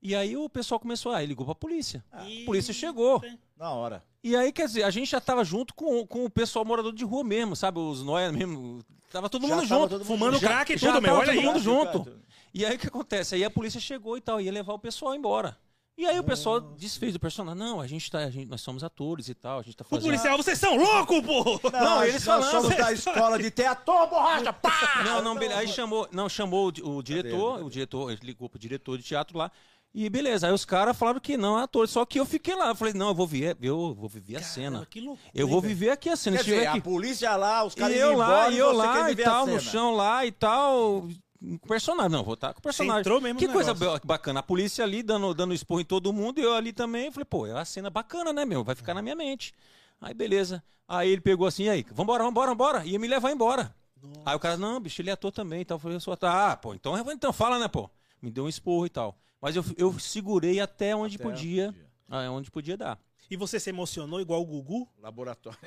E 0.00 0.14
aí 0.14 0.36
o 0.36 0.48
pessoal 0.48 0.78
começou, 0.78 1.12
ah, 1.12 1.22
ele 1.22 1.30
ligou 1.30 1.44
pra 1.44 1.54
polícia. 1.54 2.04
A 2.12 2.24
polícia 2.44 2.72
chegou. 2.72 3.22
Na 3.56 3.70
hora. 3.70 4.04
E 4.22 4.36
aí, 4.36 4.52
quer 4.52 4.66
dizer, 4.66 4.82
a 4.82 4.90
gente 4.90 5.10
já 5.10 5.20
tava 5.20 5.44
junto 5.44 5.74
com, 5.74 6.06
com 6.06 6.24
o 6.24 6.30
pessoal 6.30 6.64
morador 6.64 6.92
de 6.92 7.04
rua 7.04 7.24
mesmo, 7.24 7.56
sabe? 7.56 7.78
Os 7.78 8.02
nóia 8.02 8.30
mesmo. 8.30 8.84
Tava 9.10 9.28
todo 9.30 9.46
Já 9.46 9.54
mundo 9.56 9.66
junto. 9.66 9.88
todo 9.88 9.98
mundo 10.00 10.06
Fumando 10.06 10.40
crack 10.40 10.72
e 10.72 10.78
tudo, 10.78 11.00
meu. 11.00 11.14
Olha 11.14 11.26
todo 11.32 11.38
aí. 11.38 11.44
mundo 11.44 11.58
junto. 11.60 12.12
E 12.52 12.64
aí 12.64 12.76
o 12.76 12.78
que 12.78 12.86
acontece? 12.86 13.34
Aí 13.34 13.44
a 13.44 13.50
polícia 13.50 13.80
chegou 13.80 14.16
e 14.16 14.20
tal, 14.20 14.40
ia 14.40 14.50
levar 14.52 14.72
o 14.74 14.78
pessoal 14.78 15.14
embora. 15.14 15.56
E 15.98 16.04
aí 16.06 16.18
o 16.18 16.24
pessoal 16.24 16.60
desfez 16.60 17.14
do 17.14 17.18
personagem. 17.18 17.58
Não, 17.58 17.80
a 17.80 17.86
gente 17.86 18.10
tá, 18.10 18.18
a 18.18 18.30
gente, 18.30 18.46
nós 18.50 18.60
somos 18.60 18.84
atores 18.84 19.28
e 19.30 19.34
tal, 19.34 19.60
a 19.60 19.62
gente 19.62 19.76
tá 19.76 19.84
O 19.84 19.88
fazendo. 19.88 20.04
policial, 20.04 20.36
vocês 20.36 20.58
são 20.58 20.76
loucos, 20.76 21.20
pô! 21.22 21.70
Não, 21.70 22.04
eles 22.04 22.22
nós 22.26 22.44
falando. 22.44 22.50
somos 22.64 22.76
da 22.76 22.92
escola 22.92 23.38
de 23.38 23.50
teatro, 23.50 24.06
borracha, 24.06 24.52
pá! 24.52 24.76
Não, 25.04 25.22
não, 25.22 25.34
beleza. 25.34 25.60
Aí 25.60 25.68
chamou, 25.68 26.06
não, 26.12 26.28
chamou 26.28 26.66
o, 26.66 26.72
di- 26.72 26.82
o 26.82 27.00
diretor, 27.02 27.64
o 27.64 27.70
diretor, 27.70 28.10
ele 28.10 28.20
ligou 28.22 28.48
pro 28.48 28.58
diretor 28.58 28.98
de 28.98 29.04
teatro 29.04 29.38
lá. 29.38 29.50
E 29.94 30.10
beleza, 30.10 30.46
aí 30.46 30.52
os 30.52 30.66
caras 30.66 30.94
falaram 30.94 31.18
que 31.18 31.38
não 31.38 31.58
é 31.58 31.62
ator, 31.62 31.88
só 31.88 32.04
que 32.04 32.20
eu 32.20 32.26
fiquei 32.26 32.54
lá. 32.54 32.68
Eu 32.68 32.74
falei, 32.74 32.92
não, 32.92 33.08
eu 33.08 33.14
vou 33.14 33.26
ver, 33.26 33.56
eu 33.62 33.94
vou 33.94 34.10
viver 34.10 34.36
a 34.36 34.42
cena. 34.42 34.84
Que 34.90 35.00
loucura, 35.00 35.30
eu 35.34 35.48
vou 35.48 35.62
viver 35.62 35.88
aqui 35.88 36.10
a 36.10 36.16
cena. 36.16 36.36
Quer 36.36 36.42
dizer, 36.44 36.66
aqui... 36.66 36.78
a 36.78 36.82
polícia 36.82 37.34
lá, 37.36 37.64
os 37.64 37.72
E 37.72 37.76
caras 37.76 37.96
eu 37.96 38.10
indo 38.12 38.18
lá, 38.18 38.26
embora, 38.26 38.52
e 38.52 38.58
eu 38.58 38.72
lá 38.72 39.00
e 39.00 39.14
viver 39.14 39.24
tal, 39.24 39.46
no 39.46 39.58
chão 39.58 39.94
lá 39.96 40.26
e 40.26 40.32
tal. 40.32 41.08
Com 41.38 41.54
o 41.54 41.68
personagem. 41.68 42.10
Não, 42.10 42.22
vou 42.24 42.34
estar 42.34 42.52
com 42.54 42.60
o 42.60 42.62
personagem. 42.62 43.00
entrou 43.00 43.20
mesmo 43.20 43.38
que 43.38 43.46
coisa 43.48 43.72
negócio. 43.74 44.00
ba- 44.00 44.14
bacana. 44.14 44.40
A 44.40 44.42
polícia 44.42 44.84
ali 44.84 45.02
dando, 45.02 45.32
dando 45.34 45.52
esporro 45.54 45.80
em 45.80 45.84
todo 45.84 46.12
mundo 46.12 46.38
e 46.40 46.42
eu 46.42 46.54
ali 46.54 46.72
também. 46.72 47.10
Falei, 47.10 47.24
pô, 47.24 47.46
é 47.46 47.52
uma 47.52 47.64
cena 47.64 47.90
bacana, 47.90 48.32
né, 48.32 48.44
meu? 48.44 48.64
Vai 48.64 48.74
ficar 48.74 48.94
na 48.94 49.02
minha 49.02 49.14
mente. 49.14 49.52
Aí, 50.00 50.14
beleza. 50.14 50.62
Aí 50.88 51.10
ele 51.10 51.20
pegou 51.20 51.46
assim, 51.46 51.68
aí, 51.68 51.84
vambora, 51.92 52.22
vambora, 52.24 52.50
vambora. 52.50 52.84
Ia 52.86 52.98
me 52.98 53.06
levar 53.08 53.30
embora. 53.32 53.74
Aí 54.24 54.36
o 54.36 54.38
cara, 54.38 54.56
não, 54.56 54.78
bicho, 54.78 55.00
ele 55.02 55.10
é 55.10 55.12
ator 55.14 55.32
também 55.32 55.62
e 55.62 55.64
tal. 55.64 55.76
Eu 55.76 55.80
falei, 55.80 55.96
eu 55.96 56.00
sou 56.00 56.12
ator. 56.14 56.28
Ah, 56.28 56.56
pô, 56.56 56.74
então, 56.74 56.96
então 57.12 57.32
fala, 57.32 57.58
né, 57.58 57.66
pô? 57.68 57.90
Me 58.22 58.30
deu 58.30 58.44
um 58.44 58.48
esporro 58.48 58.86
e 58.86 58.90
tal. 58.90 59.18
Mas 59.40 59.56
eu, 59.56 59.64
eu 59.76 59.98
segurei 59.98 60.60
até 60.60 60.94
onde 60.96 61.16
Até 61.16 61.24
podia. 61.24 61.68
onde 61.68 61.76
podia. 61.78 61.90
ah, 62.08 62.30
onde 62.30 62.50
podia 62.50 62.76
dar. 62.76 62.98
E 63.30 63.36
você 63.36 63.58
se 63.58 63.70
emocionou 63.70 64.20
igual 64.20 64.40
o 64.40 64.46
Gugu? 64.46 64.88
Laboratório. 65.00 65.58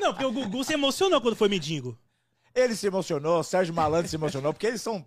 Não, 0.00 0.12
porque 0.12 0.24
o 0.24 0.32
Gugu 0.32 0.64
se 0.64 0.74
emocionou 0.74 1.20
quando 1.20 1.36
foi 1.36 1.48
mendigo. 1.48 1.96
Ele 2.54 2.74
se 2.74 2.86
emocionou, 2.86 3.44
Sérgio 3.44 3.74
Malandro 3.74 4.08
se 4.08 4.16
emocionou, 4.16 4.52
porque 4.52 4.66
eles 4.66 4.82
são, 4.82 5.04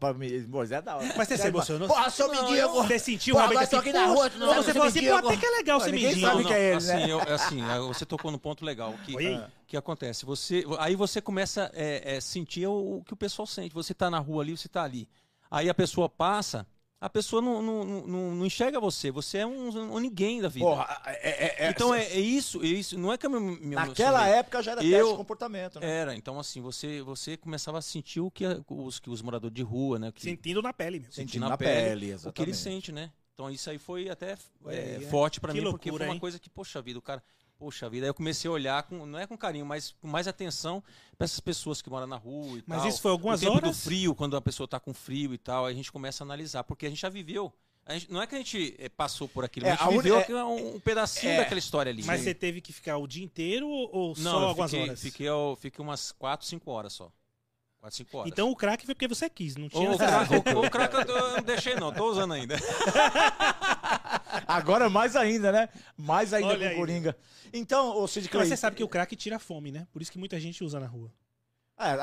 Moisés 0.48 0.80
é 0.80 0.82
da 0.82 0.96
hora. 0.96 1.14
Mas 1.18 1.28
você 1.28 1.38
se 1.38 1.48
emocionou? 1.48 1.88
Porra, 1.88 2.10
seu 2.10 2.30
mendigo! 2.30 2.70
Você 2.70 3.00
sentiu 3.00 3.36
Pô, 3.36 3.42
realmente 3.42 3.64
assim, 3.64 3.76
aqui 3.76 3.92
na 3.92 4.06
rua, 4.06 4.30
não 4.38 4.56
você 4.56 4.74
falou 4.74 4.88
assim, 4.88 5.00
pô, 5.00 5.06
mendigo. 5.06 5.28
até 5.28 5.38
que 5.38 5.46
é 5.46 5.50
legal 5.50 5.82
ser 5.82 5.92
mendigo. 5.92 6.22
sabe 6.22 6.46
que 6.46 6.54
é 6.54 6.68
ele, 6.70 6.78
assim, 6.78 6.94
né? 6.94 7.12
eu- 7.12 7.20
assim, 7.20 7.62
aí 7.64 7.80
você 7.80 8.06
tocou 8.06 8.32
no 8.32 8.40
ponto 8.40 8.64
legal. 8.64 8.94
Que, 9.06 9.16
Oi? 9.16 9.34
ah, 9.34 9.50
que 9.68 9.76
acontece? 9.76 10.26
Você, 10.26 10.64
aí 10.80 10.96
você 10.96 11.20
começa 11.20 11.66
a 11.66 11.72
é, 11.74 12.16
é, 12.16 12.22
sentir 12.22 12.68
o, 12.68 12.98
o 12.98 13.04
que 13.04 13.14
o 13.14 13.18
pessoal 13.18 13.46
sente. 13.46 13.74
Você 13.74 13.94
tá 13.94 14.10
na 14.10 14.20
rua 14.20 14.44
ali, 14.44 14.56
você 14.56 14.70
tá 14.70 14.84
ali. 14.84 15.10
Aí 15.50 15.70
a 15.70 15.74
pessoa 15.74 16.08
passa, 16.08 16.66
a 17.02 17.10
pessoa 17.10 17.42
não, 17.42 17.64
não, 17.64 17.84
não, 17.84 18.36
não 18.36 18.46
enxerga 18.46 18.80
você. 18.80 19.10
Você 19.10 19.40
é 19.40 19.46
um, 19.46 19.96
um 19.96 19.98
ninguém 19.98 20.40
da 20.40 20.48
vida. 20.48 20.64
Porra, 20.64 21.02
é, 21.08 21.30
é- 21.30 21.66
é- 21.66 21.70
então 21.72 21.96
é, 21.96 22.04
é 22.06 22.20
isso, 22.20 22.62
é 22.62 22.68
isso. 22.68 22.96
Não 22.96 23.12
é 23.12 23.18
que 23.18 23.26
eu 23.26 23.30
me, 23.32 23.40
me 23.60 23.76
Naquela 23.76 24.28
época 24.28 24.62
já 24.62 24.74
era 24.74 24.82
teste 24.82 25.10
de 25.12 25.18
comportamento, 25.18 25.80
né? 25.80 25.90
Era, 25.90 26.16
então 26.16 26.40
assim, 26.40 26.62
você, 26.62 27.02
você 27.02 27.36
começava 27.36 27.80
a 27.80 27.82
sentir 27.82 28.20
o 28.20 28.30
que 28.30 28.46
os, 28.68 29.00
que 29.00 29.10
os 29.10 29.24
moradores 29.24 29.56
de 29.56 29.64
rua, 29.64 29.98
né? 29.98 30.12
Que, 30.12 30.22
Sentindo 30.22 30.62
na 30.62 30.72
pele, 30.72 31.00
meu. 31.00 31.12
Sentindo 31.12 31.50
na 31.50 31.58
pele, 31.58 32.14
o 32.24 32.32
que 32.32 32.42
ele 32.44 32.54
sente, 32.54 32.92
né? 32.92 33.12
Então 33.34 33.50
isso 33.50 33.68
aí 33.72 33.80
foi 33.80 34.08
até 34.08 34.38
é, 34.68 34.98
é. 34.98 35.00
forte 35.10 35.42
pra 35.42 35.52
Que 35.52 35.60
mim, 35.60 35.72
porque 35.72 35.90
loucura, 35.90 36.04
foi 36.06 36.08
uma 36.10 36.14
hein? 36.14 36.20
coisa 36.20 36.38
que, 36.38 36.52
poxa 36.52 36.80
vida, 36.84 37.00
o 37.00 37.02
cara, 37.02 37.24
poxa 37.62 37.88
vida, 37.88 38.08
aí 38.08 38.10
eu 38.10 38.14
comecei 38.16 38.50
a 38.50 38.52
olhar, 38.52 38.82
com, 38.82 39.06
não 39.06 39.20
é 39.20 39.28
com 39.28 39.38
carinho, 39.38 39.68
mas 39.68 39.94
com 40.02 40.08
mais 40.08 40.28
atenção 40.28 40.84
pra 41.16 41.26
essas 41.26 41.40
pessoas 41.40 41.80
que 41.80 41.92
moram 41.92 42.08
na 42.08 42.16
rua 42.16 42.58
e 42.58 42.64
Mas 42.66 42.80
tal. 42.80 42.88
isso 42.90 43.00
foi 43.04 43.12
algumas 43.12 43.40
o 43.40 43.46
tempo 43.46 43.58
horas? 43.58 43.70
do 43.70 43.84
frio, 43.84 44.16
quando 44.16 44.36
a 44.36 44.42
pessoa 44.42 44.68
tá 44.68 44.80
com 44.80 44.92
frio 44.96 45.32
e 45.32 45.38
tal, 45.38 45.68
aí 45.68 45.74
a 45.74 45.76
gente 45.76 45.92
começa 45.92 46.24
a 46.24 46.26
analisar, 46.26 46.64
porque 46.64 46.88
a 46.88 46.90
gente 46.90 47.00
já 47.00 47.10
viveu. 47.10 47.54
Gente- 47.88 48.12
não 48.12 48.20
é 48.20 48.26
que 48.26 48.34
a 48.34 48.38
gente 48.40 48.76
eh, 48.80 48.90
passou 48.90 49.28
por 49.28 49.46
aquilo, 49.46 49.68
É, 49.68 49.72
a 49.72 49.76
gente 49.76 49.84
a 49.84 49.90
viveu 49.90 50.18
é- 50.40 50.44
um, 50.44 50.76
um 50.76 50.80
pedacinho 50.80 51.34
é. 51.34 51.38
daquela 51.38 51.60
história 51.60 51.92
ali. 51.92 52.04
Mas 52.04 52.22
né? 52.22 52.24
você 52.26 52.34
teve 52.34 52.62
que 52.62 52.74
ficar 52.74 52.98
o 52.98 53.06
dia 53.06 53.24
inteiro 53.24 53.68
ou 53.70 53.90
ou 53.96 54.08
não, 54.18 54.32
só 54.40 54.48
algumas 54.48 54.72
fiquei, 54.72 54.86
horas? 54.88 55.02
Fiquei, 55.02 55.28
fiquei 55.60 55.84
umas 55.86 56.12
4, 56.12 56.48
5 56.48 56.72
horas 56.72 56.94
só. 56.94 57.12
4, 57.82 57.98
5 57.98 58.18
horas. 58.18 58.32
Então 58.32 58.50
o 58.52 58.56
crack 58.56 58.86
foi 58.86 58.94
porque 58.94 59.08
você 59.08 59.28
quis, 59.30 59.56
não 59.56 59.68
tinha... 59.68 59.92
o 59.92 59.98
crack, 59.98 60.34
o, 60.56 60.60
o 60.66 60.70
crack 60.70 60.94
eu, 60.96 61.06
tô- 61.06 61.18
eu 61.18 61.32
não 61.38 61.42
deixei 61.44 61.76
não, 61.76 61.92
tô 61.92 62.10
usando 62.12 62.34
ainda. 62.34 62.56
Agora 64.48 64.90
mais 64.90 65.16
ainda, 65.16 65.52
né? 65.52 65.70
Mais 65.98 66.34
ainda 66.34 66.50
Olha 66.50 66.70
com 66.70 66.76
o 66.76 66.78
Coringa. 66.80 67.18
Então, 67.52 67.98
o 67.98 68.08
Cid 68.08 68.26
Mas 68.26 68.32
Clay... 68.32 68.48
você 68.48 68.58
sabe 68.58 68.76
que 68.76 68.84
o 68.84 68.88
crack 68.88 69.16
tira 69.16 69.38
a 69.38 69.40
fome, 69.40 69.72
né? 69.72 69.88
Por 69.92 70.02
isso 70.02 70.12
que 70.12 70.18
muita 70.20 70.40
gente 70.40 70.64
usa 70.64 70.80
na 70.80 70.88
rua. 70.88 71.12
É, 71.80 71.96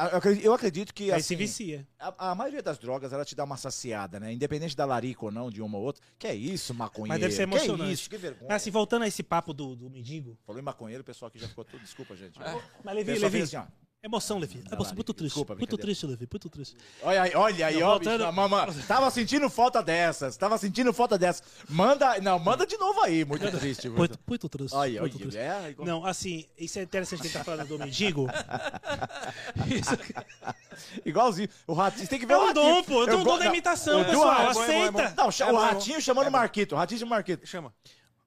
eu 0.44 0.52
acredito- 0.52 0.92
que, 0.92 1.12
Aí 1.12 1.22
se 1.22 1.34
assim, 1.34 1.36
vicia. 1.36 1.86
a, 1.96 2.30
a 2.32 2.34
maioria 2.34 2.60
das 2.60 2.78
drogas, 2.78 3.12
ela 3.12 3.24
te 3.24 3.36
dá 3.36 3.44
uma 3.44 3.56
saciada, 3.56 4.18
né? 4.18 4.32
Independente 4.32 4.76
da 4.76 4.84
larica 4.84 5.24
ou 5.26 5.30
não, 5.30 5.48
de 5.50 5.62
uma 5.62 5.78
ou 5.78 5.84
outra. 5.84 6.02
Que 6.18 6.26
é 6.26 6.34
isso, 6.34 6.74
maconheiro? 6.74 7.10
Mas 7.10 7.20
deve 7.20 7.32
ser 7.32 7.42
emocionante. 7.42 7.84
Que 7.84 7.92
isso, 7.92 8.10
que 8.10 8.16
vergonha. 8.16 8.48
Mas 8.48 8.62
assim, 8.62 8.72
voltando 8.72 9.02
a 9.04 9.06
esse 9.06 9.22
papo 9.22 9.52
do, 9.54 9.76
do 9.76 9.88
mendigo. 9.88 10.36
Falou 10.44 10.60
em 10.60 10.64
maconheiro, 10.64 11.02
o 11.02 11.04
pessoal 11.04 11.28
aqui 11.28 11.38
já 11.38 11.46
ficou 11.46 11.64
tudo... 11.64 11.80
Desculpa, 11.80 12.16
gente. 12.16 12.36
Mas 12.40 12.56
O 12.56 12.90
Levi, 12.96 13.18
Levi, 13.20 13.42
assim, 13.42 13.56
ó. 13.56 13.66
Emoção, 14.02 14.38
Levi. 14.38 14.62
É 14.70 14.74
lá, 14.76 14.92
muito 14.94 15.12
triste. 15.12 15.34
desculpa, 15.34 15.54
muito 15.56 15.76
triste, 15.76 16.06
Levi, 16.06 16.26
muito 16.30 16.48
triste. 16.48 16.76
Olha 17.02 17.22
aí, 17.22 17.32
olha 17.34 17.66
aí, 17.66 17.82
ó, 17.82 17.90
voltando- 17.90 18.24
bicho, 18.24 18.32
mamãe, 18.32 18.66
tava 18.86 19.10
sentindo 19.10 19.50
falta 19.50 19.82
dessas, 19.82 20.36
tava 20.36 20.56
sentindo 20.56 20.92
falta 20.92 21.18
dessas. 21.18 21.42
Manda, 21.68 22.18
não, 22.20 22.38
manda 22.38 22.66
de 22.66 22.76
novo 22.78 23.00
aí, 23.02 23.24
muito 23.24 23.50
triste. 23.50 23.88
Muito. 23.88 23.98
Muito, 23.98 24.18
muito 24.26 24.48
triste. 24.48 24.74
Olha, 24.74 25.00
muito 25.00 25.14
olha, 25.16 25.20
triste. 25.22 25.38
é, 25.38 25.70
igual- 25.70 25.86
Não, 25.88 26.06
assim, 26.06 26.46
isso 26.56 26.78
é 26.78 26.82
interessante 26.82 27.20
que 27.20 27.26
ele 27.26 27.34
tá 27.34 27.44
falando 27.44 27.68
do 27.68 27.78
mendigo. 27.78 28.26
Igualzinho. 31.04 31.48
O 31.66 31.72
Ratinho, 31.72 32.04
você 32.04 32.10
tem 32.10 32.18
que 32.20 32.26
ver 32.26 32.34
é 32.34 32.36
o 32.36 32.46
Ratinho. 32.46 32.64
dom, 32.64 32.82
pô. 32.84 33.04
Eu 33.04 33.18
go- 33.18 33.24
dom 33.24 33.38
da 33.38 33.46
imitação, 33.46 34.04
pessoal. 34.04 34.32
é 34.32 34.42
é 34.42 34.46
é. 34.46 34.50
Aceita. 34.50 35.14
Não, 35.16 35.54
o 35.54 35.58
Ratinho 35.58 36.00
chamando 36.00 36.28
o 36.28 36.32
Marquito, 36.32 36.74
o 36.74 36.78
Ratinho 36.78 37.00
chamando 37.00 37.12
o 37.12 37.16
Marquito. 37.16 37.46
Chama. 37.46 37.72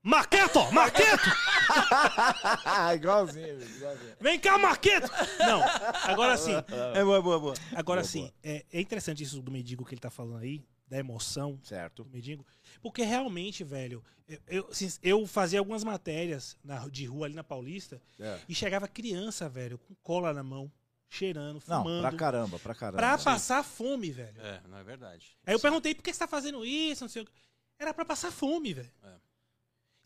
Marqueto, 0.03 0.71
Marqueto! 0.71 1.29
igualzinho, 2.95 3.61
igualzinho. 3.61 4.15
Vem 4.19 4.39
cá, 4.39 4.57
Marqueto! 4.57 5.07
Não, 5.39 5.61
agora 6.11 6.37
sim. 6.37 6.53
É 6.95 7.03
boa, 7.03 7.21
boa, 7.21 7.39
boa. 7.39 7.53
Agora 7.75 8.01
Boa, 8.01 8.09
sim, 8.09 8.31
é, 8.41 8.65
é 8.71 8.81
interessante 8.81 9.21
isso 9.23 9.41
do 9.41 9.51
mendigo 9.51 9.85
que 9.85 9.93
ele 9.93 10.01
tá 10.01 10.09
falando 10.09 10.37
aí, 10.41 10.63
da 10.87 10.97
emoção 10.97 11.59
Certo. 11.63 12.03
do 12.03 12.09
mendigo. 12.09 12.45
Porque 12.81 13.03
realmente, 13.03 13.63
velho, 13.63 14.03
eu, 14.27 14.39
eu, 14.47 14.67
assim, 14.71 14.91
eu 15.03 15.27
fazia 15.27 15.59
algumas 15.59 15.83
matérias 15.83 16.57
na- 16.63 16.87
de 16.87 17.05
rua 17.05 17.27
ali 17.27 17.35
na 17.35 17.43
Paulista 17.43 18.01
É. 18.19 18.39
e 18.49 18.55
chegava 18.55 18.87
criança, 18.87 19.47
velho, 19.47 19.77
com 19.77 19.93
cola 20.01 20.33
na 20.33 20.41
mão, 20.43 20.71
cheirando, 21.09 21.61
Não, 21.67 21.83
fumando. 21.83 22.01
pra 22.01 22.17
caramba, 22.17 22.57
pra 22.59 22.73
caramba. 22.73 22.97
pra 22.97 23.17
Sim. 23.19 23.23
passar 23.25 23.63
fome, 23.63 24.09
velho. 24.11 24.41
É, 24.41 24.61
não 24.67 24.77
é 24.79 24.83
verdade. 24.83 25.37
Aí 25.45 25.53
eu 25.53 25.59
perguntei, 25.59 25.93
por 25.93 26.01
que 26.03 26.11
você 26.11 26.19
tá 26.19 26.27
fazendo 26.27 26.65
isso? 26.65 27.03
Não 27.03 27.09
sei 27.09 27.21
o 27.21 27.25
quê. 27.25 27.31
Era 27.77 27.93
pra 27.93 28.03
passar 28.05 28.31
fome, 28.31 28.73
velho. 28.73 28.91
É. 29.03 29.30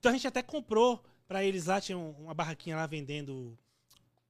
Então 0.06 0.12
a 0.13 0.18
gente 0.18 0.28
até 0.28 0.44
comprou 0.44 1.04
pra 1.28 1.44
eles 1.44 1.65
lá, 1.65 1.82
tinha 1.82 1.98
um- 1.98 2.12
uma 2.26 2.34
barraquinha 2.36 2.76
lá 2.76 2.86
vendendo, 2.86 3.58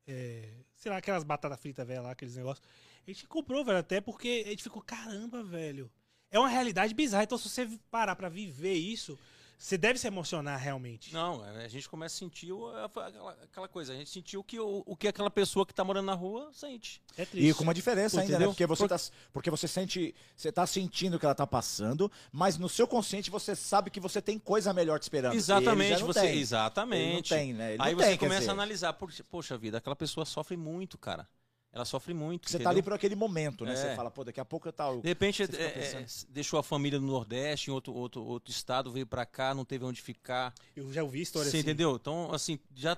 é, 0.08 0.48
sei 0.74 0.90
lá, 0.90 1.00
aquelas 1.00 1.26
batatas 1.26 1.60
fritas, 1.60 1.86
velho, 1.86 2.02
lá, 2.02 2.12
aqueles 2.12 2.38
negócios. 2.38 2.66
A 3.06 3.12
gente 3.12 3.28
comprou, 3.28 3.66
velho, 3.66 3.80
até 3.80 4.00
porque 4.00 4.44
a 4.46 4.50
gente 4.52 4.64
ficou, 4.64 4.82
caramba, 4.82 5.44
velho. 5.44 5.92
É 6.32 6.40
uma 6.40 6.48
realidade 6.48 6.94
bizarra. 6.94 7.26
Então 7.26 7.38
se 7.38 7.50
você 7.50 7.68
parar 7.92 8.16
pra 8.16 8.30
viver 8.30 8.76
isso, 8.76 9.20
você 9.58 9.78
deve 9.78 9.98
se 9.98 10.08
emocionar 10.08 10.60
realmente. 10.60 11.14
Não, 11.14 11.44
a 11.44 11.68
gente 11.68 11.88
começa 11.90 12.16
a 12.16 12.20
sentir 12.20 12.52
aquela, 12.84 13.32
aquela 13.44 13.68
coisa. 13.68 13.94
A 13.94 13.96
gente 13.96 14.10
sentiu 14.10 14.42
o 14.42 14.44
que, 14.44 14.60
o, 14.60 14.84
o 14.86 14.96
que 14.96 15.08
aquela 15.08 15.32
pessoa 15.32 15.66
que 15.66 15.74
tá 15.74 15.84
morando 15.84 16.06
na 16.06 16.14
rua 16.14 16.50
sente. 16.54 17.02
É 17.18 17.26
triste. 17.26 17.50
E 17.50 17.54
com 17.54 17.64
uma 17.64 17.74
diferença 17.74 18.20
ainda, 18.20 18.32
né? 18.32 18.36
Entendeu? 18.36 18.50
Porque 18.52 18.66
você, 18.66 18.88
tá, 18.88 18.98
porque 19.32 19.50
você 19.50 19.68
sente. 19.68 20.14
Você 20.36 20.52
tá 20.52 20.68
sentindo 20.68 21.16
o 21.16 21.20
que 21.20 21.26
ela 21.26 21.36
tá 21.36 21.48
passando, 21.48 22.12
mas 22.32 22.58
no 22.58 22.68
seu 22.68 22.88
consciente 22.88 23.32
você 23.32 23.56
sabe 23.56 23.90
que 23.90 24.00
você 24.00 24.22
tem 24.22 24.38
coisa 24.38 24.74
melhor 24.74 25.00
te 25.00 25.04
esperando. 25.04 25.34
Ele 25.34 25.42
já 25.42 25.58
Exatamente, 25.58 26.00
não 26.00 26.08
você. 26.08 26.22
tem. 26.22 26.38
Exatamente. 26.40 27.34
Ele 27.34 27.42
não 27.42 27.46
tem, 27.46 27.54
né? 27.54 27.74
Ele 27.74 27.82
Aí 27.82 27.94
não 27.94 28.00
você 28.00 28.10
tem, 28.10 28.18
começa 28.18 28.52
a 28.52 28.54
analisar, 28.54 28.98
poxa 29.30 29.58
vida, 29.58 29.78
aquela 29.78 29.96
pessoa 29.96 30.26
sofre 30.26 30.58
muito, 30.58 30.98
cara. 30.98 31.28
Ela 31.76 31.84
sofre 31.84 32.14
muito. 32.14 32.50
Você 32.50 32.54
tá 32.54 32.64
entendeu? 32.64 32.70
ali 32.72 32.82
por 32.82 32.94
aquele 32.94 33.16
momento, 33.16 33.66
né? 33.66 33.74
É. 33.74 33.76
Você 33.76 33.96
fala, 33.98 34.10
pô, 34.10 34.24
daqui 34.24 34.40
a 34.40 34.46
pouco 34.46 34.66
eu 34.66 34.72
tal. 34.72 35.02
De 35.02 35.08
repente, 35.10 35.46
Você 35.46 35.58
é, 35.62 36.02
é, 36.02 36.06
deixou 36.30 36.58
a 36.58 36.64
família 36.64 36.98
no 37.02 37.06
Nordeste, 37.06 37.70
em 37.70 37.74
outro, 37.74 37.94
outro, 37.94 38.24
outro 38.24 38.50
estado, 38.50 38.90
veio 38.90 39.06
pra 39.06 39.26
cá, 39.26 39.54
não 39.54 39.66
teve 39.66 39.84
onde 39.84 40.02
ficar. 40.02 40.54
Eu 40.74 40.94
já 40.94 41.04
ouvi 41.04 41.22
história 41.22 41.52
Você 41.52 41.58
assim. 41.58 41.66
entendeu? 41.66 41.98
Então, 41.98 42.34
assim, 42.34 42.58
já. 42.74 42.98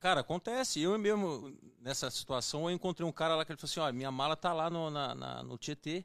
Cara, 0.00 0.22
acontece. 0.22 0.80
Eu 0.80 0.98
mesmo, 0.98 1.56
nessa 1.80 2.10
situação, 2.10 2.68
eu 2.68 2.74
encontrei 2.74 3.06
um 3.06 3.12
cara 3.12 3.36
lá 3.36 3.44
que 3.44 3.52
ele 3.52 3.58
falou 3.60 3.70
assim: 3.70 3.78
olha, 3.78 3.92
minha 3.92 4.10
mala 4.10 4.34
tá 4.34 4.52
lá 4.52 4.68
no, 4.68 4.90
na, 4.90 5.14
na- 5.14 5.42
no 5.44 5.56
Tietê, 5.56 6.04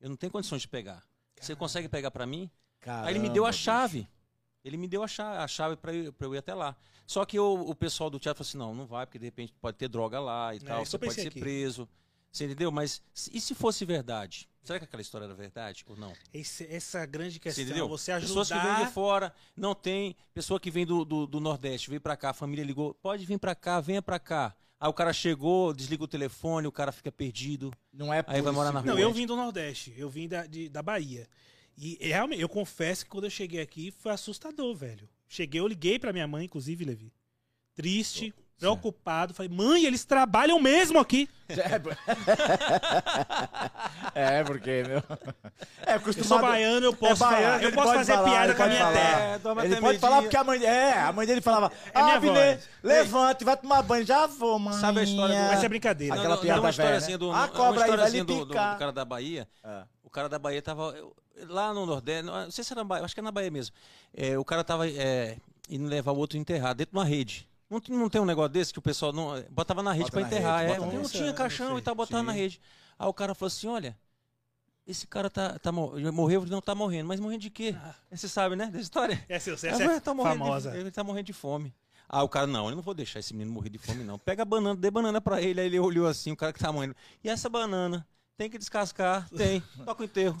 eu 0.00 0.08
não 0.08 0.14
tenho 0.16 0.30
condições 0.30 0.62
de 0.62 0.68
pegar. 0.68 1.02
Você 1.34 1.48
Caramba. 1.48 1.58
consegue 1.58 1.88
pegar 1.88 2.12
pra 2.12 2.26
mim? 2.26 2.48
Caramba, 2.78 3.08
Aí 3.08 3.12
ele 3.14 3.18
me 3.18 3.28
deu 3.28 3.44
a 3.44 3.50
bicho. 3.50 3.64
Ele 4.64 4.76
me 4.76 4.86
deu 4.88 5.02
a 5.02 5.08
chave, 5.08 5.38
a 5.38 5.48
chave 5.48 5.76
pra, 5.76 5.92
eu, 5.94 6.14
eu 6.18 6.34
ir 6.34 6.38
até 6.38 6.54
lá. 6.54 6.76
Só 7.06 7.24
que 7.24 7.38
o, 7.38 7.54
o 7.60 7.74
pessoal 7.74 8.10
do 8.10 8.18
teatro 8.18 8.44
falou 8.44 8.48
assim: 8.48 8.58
não, 8.58 8.74
não 8.74 8.86
vai, 8.86 9.06
porque 9.06 9.18
de 9.18 9.24
repente 9.24 9.54
pode 9.60 9.76
ter 9.76 9.88
droga 9.88 10.20
lá 10.20 10.54
e 10.54 10.58
É, 10.58 10.60
tal, 10.60 10.84
você 10.84 10.96
eu 10.96 11.00
pode 11.00 11.14
ser 11.14 11.28
aqui. 11.28 11.40
preso. 11.40 11.88
Você 12.32 12.44
entendeu? 12.44 12.70
Mas 12.70 13.02
e 13.32 13.40
se 13.40 13.54
fosse 13.54 13.84
verdade? 13.84 14.48
Será 14.62 14.78
que 14.78 14.84
aquela 14.84 15.00
história 15.00 15.24
era 15.24 15.34
verdade 15.34 15.82
ou 15.88 15.96
não? 15.96 16.12
Esse- 16.32 16.66
essa 16.72 17.04
grande 17.06 17.34
Você 17.34 17.40
questão, 17.40 17.64
entendeu? 17.64 17.88
você 17.88 18.12
Pessoas 18.20 18.46
que 18.48 18.54
vêm 18.54 18.62
ajudar... 18.70 18.86
de 18.86 18.92
fora, 18.92 19.34
não 19.56 19.74
tem. 19.74 20.14
Pessoa 20.32 20.60
que 20.60 20.70
vem 20.70 20.86
do, 20.86 21.04
do, 21.04 21.26
do 21.26 21.40
Nordeste, 21.40 21.88
veio 21.88 22.00
pra 22.00 22.16
cá, 22.16 22.30
a 22.30 22.34
família 22.34 22.62
ligou, 22.64 22.94
pode 22.94 23.24
vir 23.26 23.38
pra 23.38 23.54
cá, 23.54 23.80
venha 23.80 24.00
pra 24.02 24.18
cá. 24.20 24.54
Aí 24.78 24.88
o 24.88 24.92
cara 24.92 25.12
chegou, 25.12 25.72
desliga 25.74 26.04
o 26.04 26.08
telefone, 26.08 26.66
o 26.68 26.72
cara 26.72 26.92
fica 26.92 27.10
perdido. 27.10 27.72
Não 27.92 28.12
é 28.14 28.22
Aí 28.26 28.40
vai 28.40 28.52
morar 28.52 28.70
na 28.70 28.80
possível. 28.80 28.94
Não, 28.94 29.02
rua. 29.02 29.10
eu 29.10 29.12
vim 29.14 29.26
do 29.26 29.34
Nordeste, 29.34 29.92
eu 29.96 30.08
vim 30.08 30.28
da, 30.28 30.46
de- 30.46 30.68
da 30.68 30.82
Bahia. 30.82 31.26
E 31.82 31.96
realmente, 32.02 32.42
eu 32.42 32.48
confesso 32.48 33.04
que 33.04 33.10
quando 33.10 33.24
eu 33.24 33.30
cheguei 33.30 33.62
aqui 33.62 33.90
foi 33.90 34.12
assustador, 34.12 34.74
velho. 34.74 35.08
Cheguei, 35.26 35.62
eu 35.62 35.66
liguei 35.66 35.98
pra 35.98 36.12
minha 36.12 36.28
mãe, 36.28 36.44
inclusive, 36.44 36.84
Levi. 36.84 37.10
Triste, 37.74 38.34
preocupado. 38.58 39.32
Falei, 39.32 39.50
mãe, 39.50 39.86
eles 39.86 40.04
trabalham 40.04 40.60
mesmo 40.60 40.98
aqui. 40.98 41.26
É, 44.14 44.42
porque, 44.44 44.82
meu. 44.86 45.02
É, 45.86 45.92
Eu 45.92 45.96
acostumado. 45.96 46.28
sou 46.28 46.38
baiano, 46.40 46.86
eu 46.86 46.92
posso 46.92 47.24
é 47.24 47.26
baiano, 47.26 47.46
falar. 47.46 47.62
Eu 47.62 47.72
posso 47.72 47.94
fazer 47.94 48.12
falar, 48.12 48.30
piada 48.30 48.54
com 48.54 48.62
a 48.62 48.66
minha 48.66 48.92
terra. 48.92 49.40
É, 49.62 49.64
Ele 49.64 49.76
pode 49.76 49.98
falar 49.98 50.22
porque 50.22 50.36
a 50.36 50.44
mãe. 50.44 50.64
É, 50.64 51.00
a 51.00 51.12
mãe 51.12 51.26
dele 51.26 51.40
falava. 51.40 51.72
É 51.94 52.00
ah, 52.00 52.04
minha 52.04 52.20
voz. 52.20 52.68
levante, 52.82 53.44
vai 53.44 53.56
tomar 53.56 53.82
banho. 53.82 54.04
Já 54.04 54.26
vou, 54.26 54.58
mãe. 54.58 54.78
Sabe 54.80 55.00
a 55.00 55.02
história 55.04 55.34
do- 55.34 55.48
Mas 55.48 55.64
é 55.64 55.68
brincadeira. 55.68 56.14
Aquela 56.14 56.34
não, 56.34 56.42
piada 56.42 56.60
tem 56.60 56.68
uma 56.68 56.72
velha, 56.72 57.00
né? 57.00 57.18
do, 57.18 57.26
A 57.26 57.28
uma 57.28 57.48
cobra 57.48 57.84
aí 57.84 57.96
vai 57.96 58.10
do, 58.10 58.24
do- 58.24 58.44
do 58.46 58.54
cara 58.54 58.92
da 58.92 59.04
Bahia. 59.04 59.48
É. 59.64 59.82
O 60.10 60.12
cara 60.12 60.28
da 60.28 60.40
Bahia 60.40 60.60
tava. 60.60 60.92
Lá 61.46 61.72
no 61.72 61.86
Nordeste, 61.86 62.24
não 62.24 62.50
sei 62.50 62.64
se 62.64 62.72
era 62.72 62.80
na 62.80 62.84
Bahia, 62.84 63.04
acho 63.04 63.14
que 63.14 63.20
é 63.20 63.22
na 63.22 63.30
Bahia 63.30 63.50
mesmo. 63.50 63.74
É, 64.12 64.36
o 64.36 64.44
cara 64.44 64.64
tava 64.64 64.90
é, 64.90 65.38
indo 65.68 65.88
levar 65.88 66.10
o 66.10 66.16
outro 66.16 66.36
enterrado 66.36 66.78
dentro 66.78 66.92
de 66.92 66.98
uma 66.98 67.04
rede. 67.04 67.48
Não, 67.70 67.80
não 67.96 68.10
tem 68.10 68.20
um 68.20 68.24
negócio 68.24 68.48
desse 68.48 68.72
que 68.72 68.80
o 68.80 68.82
pessoal 68.82 69.12
não, 69.12 69.40
botava 69.48 69.84
na 69.84 69.92
rede 69.92 70.10
para 70.10 70.22
enterrar. 70.22 70.66
Rede, 70.66 70.74
é, 70.74 70.78
não 70.80 71.08
tinha 71.08 71.32
caixão 71.32 71.78
e 71.78 71.82
tal, 71.82 71.94
botava 71.94 72.24
na 72.24 72.32
rede. 72.32 72.60
Aí 72.98 73.06
o 73.06 73.14
cara 73.14 73.36
falou 73.36 73.46
assim: 73.46 73.68
olha, 73.68 73.96
esse 74.84 75.06
cara 75.06 75.30
tá, 75.30 75.56
tá 75.60 75.70
morreu, 75.70 76.44
não 76.46 76.60
tá 76.60 76.74
morrendo, 76.74 77.06
mas 77.06 77.20
morrendo 77.20 77.42
de 77.42 77.50
quê? 77.50 77.76
Ah. 77.78 77.94
Você 78.10 78.26
sabe, 78.26 78.56
né, 78.56 78.66
dessa 78.66 78.82
história? 78.82 79.24
É, 79.28 79.36
essa, 79.36 79.52
essa 79.52 79.68
é, 79.68 80.00
tá 80.00 80.12
famosa. 80.12 80.72
De, 80.72 80.78
ele 80.78 80.90
tá 80.90 81.04
morrendo 81.04 81.26
de 81.26 81.32
fome. 81.32 81.72
Ah, 82.08 82.24
o 82.24 82.28
cara, 82.28 82.48
não, 82.48 82.68
eu 82.68 82.74
não 82.74 82.82
vou 82.82 82.92
deixar 82.92 83.20
esse 83.20 83.32
menino 83.32 83.52
morrer 83.52 83.70
de 83.70 83.78
fome, 83.78 84.02
não. 84.02 84.18
Pega 84.18 84.42
a 84.42 84.44
banana, 84.44 84.74
dê 84.74 84.90
banana 84.90 85.20
pra 85.20 85.40
ele. 85.40 85.60
Aí 85.60 85.66
ele 85.68 85.78
olhou 85.78 86.08
assim, 86.08 86.32
o 86.32 86.36
cara 86.36 86.52
que 86.52 86.58
tá 86.58 86.72
morrendo. 86.72 86.96
E 87.22 87.28
essa 87.28 87.48
banana? 87.48 88.04
Tem 88.40 88.48
que 88.48 88.56
descascar, 88.56 89.28
tem. 89.36 89.62
Toca 89.84 90.00
o 90.00 90.06
enterro. 90.06 90.34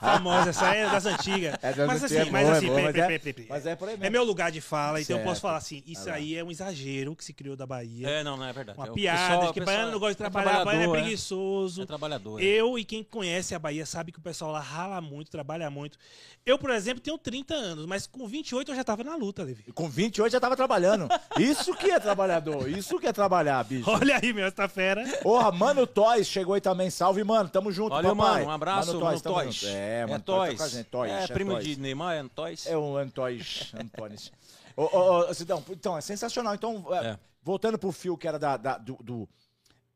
Famosa, 0.00 0.50
essa 0.50 0.74
é 0.74 0.90
das 0.90 1.06
antigas. 1.06 1.54
É 1.62 1.72
das 1.72 1.86
mas, 1.86 2.02
assim, 2.02 2.16
é 2.16 2.24
mas 2.24 2.48
assim, 2.48 2.68
mas, 2.68 2.96
é, 2.96 3.46
mas 3.48 3.66
é 3.66 3.76
por 3.76 3.88
aí 3.88 3.94
mesmo. 3.94 4.06
É 4.06 4.10
meu 4.10 4.24
lugar 4.24 4.50
de 4.50 4.60
fala, 4.60 5.00
então 5.00 5.18
eu 5.18 5.24
posso 5.24 5.40
falar 5.40 5.58
assim, 5.58 5.84
isso 5.86 6.10
aí 6.10 6.34
é 6.34 6.42
um 6.42 6.50
exagero 6.50 7.14
que 7.14 7.24
se 7.24 7.32
criou 7.32 7.54
da 7.54 7.64
Bahia. 7.64 8.08
É, 8.08 8.24
não, 8.24 8.36
não 8.36 8.44
é 8.44 8.52
verdade. 8.52 8.76
Uma 8.76 8.88
é 8.88 8.90
piada, 8.90 9.36
pessoal, 9.36 9.52
que 9.52 9.60
baiano 9.60 9.92
não 9.92 10.00
gosta 10.00 10.14
de 10.14 10.18
trabalhar, 10.18 10.62
é 10.62 10.64
baiano 10.64 10.96
é 10.96 11.00
preguiçoso. 11.00 11.82
É, 11.82 11.86
trabalhador. 11.86 12.42
Eu 12.42 12.76
e 12.76 12.84
quem 12.84 13.04
conhece 13.04 13.54
a 13.54 13.58
Bahia 13.60 13.86
sabe 13.86 14.10
que 14.10 14.18
o 14.18 14.22
pessoal 14.22 14.50
lá 14.50 14.60
rala 14.60 15.00
muito, 15.00 15.30
trabalha 15.30 15.70
muito. 15.70 15.96
Eu, 16.44 16.58
por 16.58 16.70
exemplo, 16.70 17.00
tenho 17.00 17.18
30 17.18 17.54
anos, 17.54 17.86
mas 17.86 18.06
com 18.06 18.26
28 18.26 18.72
eu 18.72 18.74
já 18.74 18.82
tava 18.82 19.04
na 19.04 19.14
luta, 19.14 19.44
Levi. 19.44 19.70
Com 19.74 19.88
28 19.88 20.32
já 20.32 20.40
tava 20.40 20.56
trabalhando. 20.56 21.06
Isso 21.38 21.72
que 21.76 21.90
é 21.90 22.00
trabalhador, 22.00 22.68
isso 22.68 22.98
que 22.98 23.06
é 23.06 23.12
trabalhar, 23.12 23.62
bicho. 23.62 23.84
Olha 23.90 24.18
aí, 24.20 24.32
meu, 24.32 24.46
essa 24.46 24.66
fera. 24.66 25.06
Porra, 25.22 25.52
Mano 25.52 25.86
Toys 25.86 26.26
chegou 26.26 26.47
aí 26.54 26.60
também. 26.60 26.90
Salve, 26.90 27.22
mano. 27.24 27.48
Tamo 27.48 27.70
junto, 27.70 27.90
Valeu, 27.90 28.14
papai. 28.16 28.40
mano. 28.40 28.46
Um 28.46 28.50
abraço, 28.50 28.88
Mano 28.88 29.00
Toys. 29.00 29.22
Mano 29.22 29.34
Toys. 29.34 29.62
É, 29.64 30.02
mano. 30.02 30.14
É 30.14 30.18
Toys. 30.18 30.58
Tá 30.58 30.84
Toys. 30.90 31.12
É, 31.12 31.24
é 31.24 31.26
primo 31.28 31.52
toys. 31.52 31.64
de 31.64 31.80
Neymar, 31.80 32.16
é 32.16 32.28
Toys. 32.28 32.66
É 32.66 32.76
um 32.76 32.96
Antois. 32.96 33.72
Antones. 33.78 34.32
ô, 34.76 34.82
ô, 34.84 35.30
ô, 35.30 35.34
Cidão, 35.34 35.64
então, 35.70 35.96
é 35.96 36.00
sensacional. 36.00 36.54
Então, 36.54 36.84
é. 36.90 37.08
é. 37.08 37.18
voltando 37.42 37.78
pro 37.78 37.92
fio 37.92 38.16
que 38.16 38.26
era 38.28 38.38
da, 38.38 38.56
da 38.56 38.78
do, 38.78 38.96
do, 39.02 39.28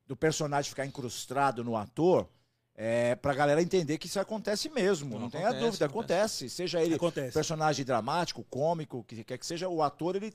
do 0.07 0.17
personagem 0.17 0.69
ficar 0.69 0.87
incrustado 0.87 1.63
no 1.65 1.77
ator, 1.77 2.29
é, 2.75 3.15
pra 3.15 3.35
galera 3.35 3.61
entender 3.61 3.99
que 3.99 4.07
isso 4.07 4.19
acontece 4.19 4.69
mesmo, 4.71 5.15
não, 5.15 5.21
não 5.21 5.31
tenha 5.31 5.53
dúvida, 5.53 5.87
acontece. 5.87 6.45
acontece. 6.45 6.51
Seja 6.51 6.83
ele 6.83 6.95
acontece. 6.95 7.33
personagem 7.33 7.85
dramático, 7.85 8.45
cômico, 8.49 9.05
que 9.05 9.23
quer 9.23 9.39
que 9.39 9.47
seja, 9.47 9.69
o 9.69 9.83
ator, 9.83 10.17
ele. 10.17 10.33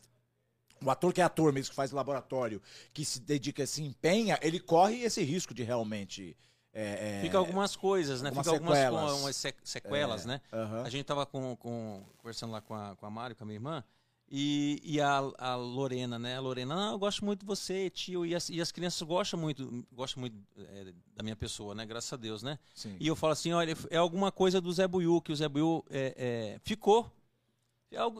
O 0.84 0.90
ator 0.90 1.14
que 1.14 1.22
é 1.22 1.24
ator 1.24 1.52
mesmo, 1.52 1.70
que 1.72 1.76
faz 1.76 1.92
laboratório, 1.92 2.62
que 2.94 3.04
se 3.04 3.20
dedica, 3.20 3.66
se 3.66 3.82
empenha, 3.82 4.38
ele 4.42 4.60
corre 4.60 5.04
esse 5.04 5.24
risco 5.24 5.54
de 5.54 5.64
realmente. 5.64 6.36
É, 6.74 7.20
é, 7.20 7.22
Fica 7.22 7.38
algumas 7.38 7.76
coisas, 7.76 8.22
né? 8.22 8.30
Algumas 8.30 8.48
Fica 8.48 8.60
sequelas. 8.60 9.12
algumas 9.12 9.44
sequelas, 9.64 10.26
é, 10.26 10.28
né? 10.28 10.42
A 10.86 10.90
gente 10.90 11.06
tava 11.06 11.26
com, 11.26 11.56
com, 11.56 12.06
conversando 12.18 12.52
lá 12.52 12.62
com 12.62 12.76
a, 12.76 12.96
com 12.96 13.06
a 13.06 13.10
Mário, 13.10 13.36
com 13.36 13.44
a 13.44 13.48
minha 13.48 13.56
irmã, 13.56 13.84
e, 14.30 14.82
e 14.84 15.00
a, 15.00 15.24
a, 15.38 15.56
Lorena, 15.56 16.20
né? 16.20 16.36
A 16.36 16.40
Lorena, 16.42 16.90
ah, 16.90 16.92
eu 16.92 17.00
gosto 17.00 17.24
muito 17.24 17.40
de 17.40 17.46
você, 17.46 17.90
tio. 17.90 18.26
E 18.26 18.36
as, 18.36 18.50
e 18.50 18.60
as 18.60 18.72
crianças 18.72 19.02
gostam 19.02 19.40
muito, 19.40 19.86
gostam 19.92 20.20
muito 20.20 20.36
é, 20.58 20.94
da 21.16 21.24
minha 21.24 21.36
pessoa, 21.36 21.74
né? 21.74 21.86
Graças 21.86 22.12
a 22.12 22.18
Deus, 22.18 22.44
né? 22.44 22.60
Sim. 22.76 22.98
E 23.00 23.08
eu 23.08 23.16
falo 23.16 23.34
assim, 23.34 23.54
olha, 23.54 23.76
é 23.90 23.98
alguma 23.98 24.32
coisa 24.32 24.60
do 24.60 24.72
Zé 24.72 24.86
Buiu, 24.86 25.22
que 25.22 25.32
o 25.32 25.36
Zé 25.36 25.48
Buiu 25.48 25.84
é, 25.90 26.14
é, 26.18 26.60
ficou. 26.62 27.10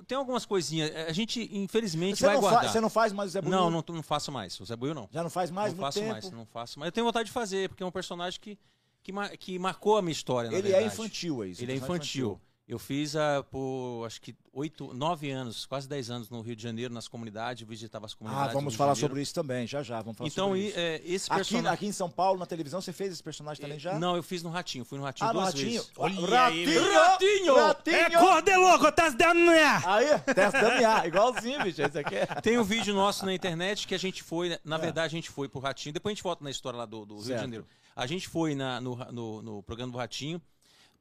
Tem 0.08 0.18
algumas 0.18 0.46
coisinhas. 0.46 0.96
A 1.08 1.12
gente, 1.12 1.50
infelizmente, 1.52 2.20
você 2.20 2.26
vai 2.26 2.40
guardar. 2.40 2.72
você 2.72 2.80
não 2.80 2.90
faz 2.90 3.12
mais 3.12 3.32
o 3.32 3.34
Zé 3.34 3.42
Buiu? 3.42 3.52
Não, 3.52 3.70
não, 3.70 3.84
não 3.88 4.04
faço 4.04 4.32
mais. 4.32 4.58
O 4.60 4.66
Zé 4.66 4.76
Buiu 4.76 4.94
não. 4.94 5.10
Já 5.12 5.22
não 5.22 5.30
faz 5.30 5.52
mais? 5.52 5.74
Não 5.74 5.80
faço 5.82 6.00
tempo. 6.00 6.12
mais, 6.12 6.32
não 6.32 6.46
faço 6.46 6.80
mais. 6.80 6.88
Eu 6.88 6.92
tenho 6.94 7.06
vontade 7.06 7.28
de 7.28 7.34
fazer, 7.34 7.68
porque 7.68 7.84
é 7.84 7.86
um 7.86 7.92
personagem 7.92 8.40
que, 8.40 8.58
que, 9.04 9.12
que 9.38 9.60
marcou 9.60 9.98
a 9.98 10.02
minha 10.02 10.14
história, 10.14 10.56
Ele 10.56 10.72
é 10.72 10.86
infantil, 10.86 11.44
é 11.44 11.48
isso? 11.50 11.62
Ele 11.62 11.74
é 11.74 11.76
infantil. 11.76 12.32
infantil. 12.32 12.42
Eu 12.68 12.78
fiz 12.78 13.16
uh, 13.16 13.42
por 13.50 14.04
acho 14.06 14.22
que 14.22 14.36
oito, 14.52 14.94
nove 14.94 15.32
anos, 15.32 15.66
quase 15.66 15.88
dez 15.88 16.10
anos 16.10 16.30
no 16.30 16.42
Rio 16.42 16.54
de 16.54 16.62
Janeiro, 16.62 16.94
nas 16.94 17.08
comunidades, 17.08 17.66
visitava 17.66 18.06
as 18.06 18.14
comunidades. 18.14 18.50
Ah, 18.50 18.54
vamos 18.54 18.76
falar 18.76 18.94
sobre 18.96 19.22
isso 19.22 19.34
também, 19.34 19.66
já 19.66 19.82
já, 19.82 20.02
vamos 20.02 20.18
falar 20.18 20.28
então, 20.28 20.48
sobre 20.48 20.60
e, 20.60 20.68
isso. 20.68 20.80
É, 20.80 21.02
esse 21.06 21.30
personagem... 21.30 21.60
aqui, 21.60 21.76
aqui 21.76 21.86
em 21.86 21.94
São 21.94 22.10
Paulo, 22.10 22.38
na 22.38 22.46
televisão, 22.46 22.82
você 22.82 22.92
fez 22.92 23.14
esse 23.14 23.24
personagem 23.24 23.62
também 23.62 23.80
já? 23.80 23.98
Não, 23.98 24.18
eu 24.18 24.24
fiz 24.24 24.44
no 24.44 24.50
Ratinho, 24.50 24.84
fui 24.84 24.98
no 24.98 25.06
Ratinho 25.06 25.30
ah, 25.30 25.34
duas 25.34 25.46
no 25.46 25.52
Ratinho. 25.52 25.82
vezes. 25.82 25.92
Olha 25.96 26.14
ratinho, 26.14 26.94
ratinho, 26.94 27.56
ratinho! 27.56 27.96
É 27.96 28.10
cor 28.10 28.42
de 28.42 28.56
louco, 28.58 28.92
tá 28.92 29.12
se 29.12 29.16
dando 29.16 29.50
Aí, 29.50 30.20
tá 30.36 30.52
se 30.52 30.62
dando 30.62 31.08
igualzinho, 31.08 31.64
bicho, 31.64 31.82
esse 31.82 32.00
aqui 32.00 32.16
é... 32.16 32.26
Tem 32.26 32.58
um 32.58 32.64
vídeo 32.66 32.94
nosso 32.94 33.26
na 33.26 33.34
internet 33.34 33.88
que 33.88 33.96
a 33.96 34.00
gente 34.00 34.22
foi, 34.22 34.60
na 34.66 34.76
é. 34.76 34.80
verdade 34.80 35.06
a 35.06 35.18
gente 35.18 35.30
foi 35.30 35.48
pro 35.48 35.62
Ratinho, 35.62 35.94
depois 35.94 36.12
a 36.12 36.16
gente 36.16 36.24
volta 36.24 36.44
na 36.44 36.52
história 36.52 36.78
lá 36.78 36.86
do, 36.86 37.06
do 37.06 37.16
Rio 37.16 37.24
de 37.24 37.30
Janeiro. 37.30 37.66
A 37.96 38.06
gente 38.06 38.28
foi 38.28 38.56
na, 38.56 38.82
no, 38.82 38.96
no, 39.12 39.42
no 39.42 39.64
programa 39.64 39.94
do 39.94 39.98
Ratinho, 39.98 40.42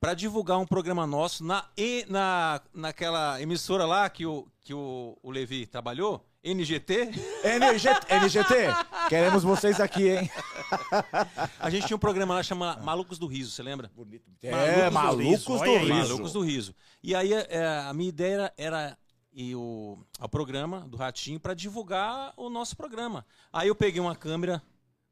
para 0.00 0.14
divulgar 0.14 0.58
um 0.58 0.66
programa 0.66 1.06
nosso 1.06 1.44
na, 1.44 1.64
na, 2.08 2.60
naquela 2.72 3.40
emissora 3.40 3.84
lá 3.86 4.08
que 4.08 4.26
o, 4.26 4.46
que 4.62 4.74
o, 4.74 5.16
o 5.22 5.30
Levi 5.30 5.66
trabalhou, 5.66 6.24
NGT. 6.44 7.10
NGT, 7.44 8.14
NGT, 8.14 8.54
queremos 9.08 9.42
vocês 9.42 9.80
aqui, 9.80 10.08
hein? 10.08 10.30
A 11.58 11.70
gente 11.70 11.86
tinha 11.86 11.96
um 11.96 12.00
programa 12.00 12.34
lá 12.34 12.42
chamado 12.42 12.84
Malucos 12.84 13.18
do 13.18 13.26
Riso, 13.26 13.50
você 13.50 13.62
lembra? 13.62 13.90
Bonito. 13.94 14.30
É, 14.42 14.90
Malucos, 14.90 15.44
do, 15.44 15.50
Malucos 15.50 15.60
do, 15.60 15.78
Riso. 15.78 16.08
Malucos 16.08 16.32
do 16.32 16.40
Riso. 16.40 16.74
E 17.02 17.14
aí 17.14 17.32
é, 17.32 17.66
a 17.88 17.92
minha 17.92 18.08
ideia 18.08 18.34
era, 18.34 18.54
era 18.56 18.98
e 19.32 19.54
o, 19.54 19.98
o 20.18 20.28
programa 20.28 20.80
do 20.88 20.96
Ratinho 20.96 21.38
para 21.38 21.52
divulgar 21.52 22.32
o 22.36 22.48
nosso 22.48 22.76
programa. 22.76 23.26
Aí 23.52 23.68
eu 23.68 23.74
peguei 23.74 24.00
uma 24.00 24.16
câmera 24.16 24.62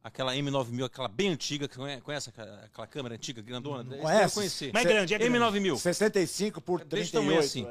Aquela 0.05 0.35
M9000, 0.35 0.85
aquela 0.85 1.09
bem 1.09 1.31
antiga, 1.31 1.67
que 1.67 1.79
conhece 2.03 2.29
aquela 2.29 2.87
câmera 2.87 3.15
antiga, 3.15 3.41
grandona? 3.41 3.83
Não 3.83 3.99
conhece? 3.99 4.35
conhecer. 4.35 4.71
Mais 4.71 4.85
grande, 4.85 5.15
é 5.15 5.19
grande. 5.19 5.39
M9000. 5.39 5.79
65 5.79 6.61
por 6.61 6.83
38. 6.83 7.39
assim. 7.39 7.67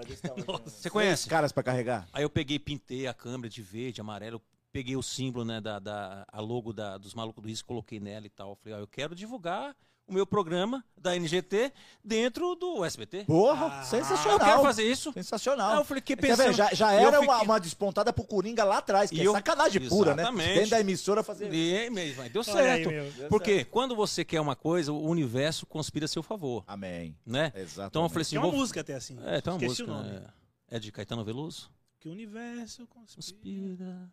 Você 0.66 0.90
conhece? 0.90 1.30
caras 1.30 1.52
para 1.52 1.62
carregar. 1.62 2.08
Aí 2.12 2.24
eu 2.24 2.30
peguei, 2.32 2.58
pintei 2.58 3.06
a 3.06 3.14
câmera 3.14 3.48
de 3.48 3.62
verde, 3.62 4.02
amarelo, 4.02 4.42
peguei 4.72 4.96
o 4.96 5.04
símbolo, 5.04 5.46
né, 5.46 5.62
da, 5.62 5.78
da 5.78 6.26
a 6.28 6.42
logo 6.42 6.74
da, 6.74 6.98
dos 6.98 7.14
Malucos 7.14 7.44
do 7.44 7.48
Risco, 7.48 7.68
coloquei 7.68 8.00
nela 8.00 8.26
e 8.26 8.32
tal. 8.32 8.56
Falei, 8.56 8.80
ó, 8.80 8.82
eu 8.82 8.88
quero 8.88 9.14
divulgar 9.14 9.76
o 10.08 10.14
meu 10.14 10.26
programa 10.26 10.84
da 10.97 11.16
NGT 11.16 11.72
dentro 12.04 12.56
do 12.56 12.84
SBT. 12.84 13.26
Porra, 13.26 13.80
ah, 13.80 13.84
sensacional. 13.84 14.39
Eu 14.39 14.45
quero 14.45 14.62
fazer 14.62 14.84
isso. 14.84 15.14
Sensacional. 15.14 15.72
Aí 15.72 15.78
eu 15.78 15.86
falei, 15.86 16.01
que 16.01 16.16
pensando... 16.16 16.54
já, 16.54 16.74
já 16.74 16.91
era 16.93 17.20
fiquei... 17.20 17.28
uma, 17.28 17.41
uma, 17.41 17.60
despontada 17.60 18.12
pro 18.12 18.24
Coringa 18.24 18.64
lá 18.64 18.78
atrás, 18.78 19.10
que 19.10 19.18
e 19.18 19.22
é 19.22 19.28
eu... 19.28 19.34
sacanagem 19.34 19.88
pura, 19.88 20.16
né? 20.16 20.32
Dentro 20.32 20.70
da 20.72 20.80
emissora 20.80 21.24
fazer... 21.24 21.54
E, 21.54 21.89
mas 21.89 22.32
deu 22.32 22.43
certo. 22.43 22.89
Aí, 22.89 23.28
Porque 23.30 23.56
certo. 23.58 23.70
quando 23.70 23.95
você 23.95 24.24
quer 24.26 24.41
uma 24.41 24.56
coisa, 24.56 24.91
o 24.91 25.08
universo 25.08 25.66
conspira 25.66 26.06
a 26.06 26.08
seu 26.08 26.24
favor. 26.24 26.64
Amém. 26.68 27.18
Né? 27.26 27.51
Exatamente. 27.56 27.89
Então 27.89 28.04
eu 28.04 28.10
falei 28.10 28.22
assim... 28.22 28.32
Tem 28.32 28.39
uma 28.39 28.51
vou... 28.51 28.60
música 28.60 28.82
até 28.82 28.95
assim. 28.95 29.18
É, 29.26 29.41
tem 29.41 29.54
uma 29.54 29.64
Esqueci 29.64 29.84
música. 29.84 30.34
É, 30.70 30.78
é 30.78 30.80
de 30.80 30.91
Caetano 30.91 31.24
Veloso. 31.24 31.72
Que 31.99 32.10
o 32.10 32.12
universo 32.12 32.86
conspira... 32.88 33.16
conspira 33.16 34.12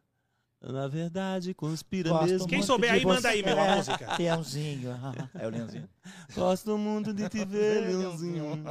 na 0.63 0.87
verdade, 0.87 1.55
conspira 1.55 2.11
Gosto 2.11 2.27
mesmo. 2.27 2.47
Quem 2.47 2.63
souber 2.63 2.93
aí, 2.93 3.05
manda 3.05 3.29
aí, 3.31 3.43
meu, 3.43 3.59
a 3.59 3.77
música. 3.77 4.17
Leãozinho. 4.19 4.91
É 5.39 5.47
o 5.47 5.51
Leãozinho. 5.51 5.89
Gosto 6.35 6.77
muito 6.77 7.15
de 7.15 7.29
te 7.31 7.45
ver, 7.47 7.81
Leãozinho. 7.89 8.63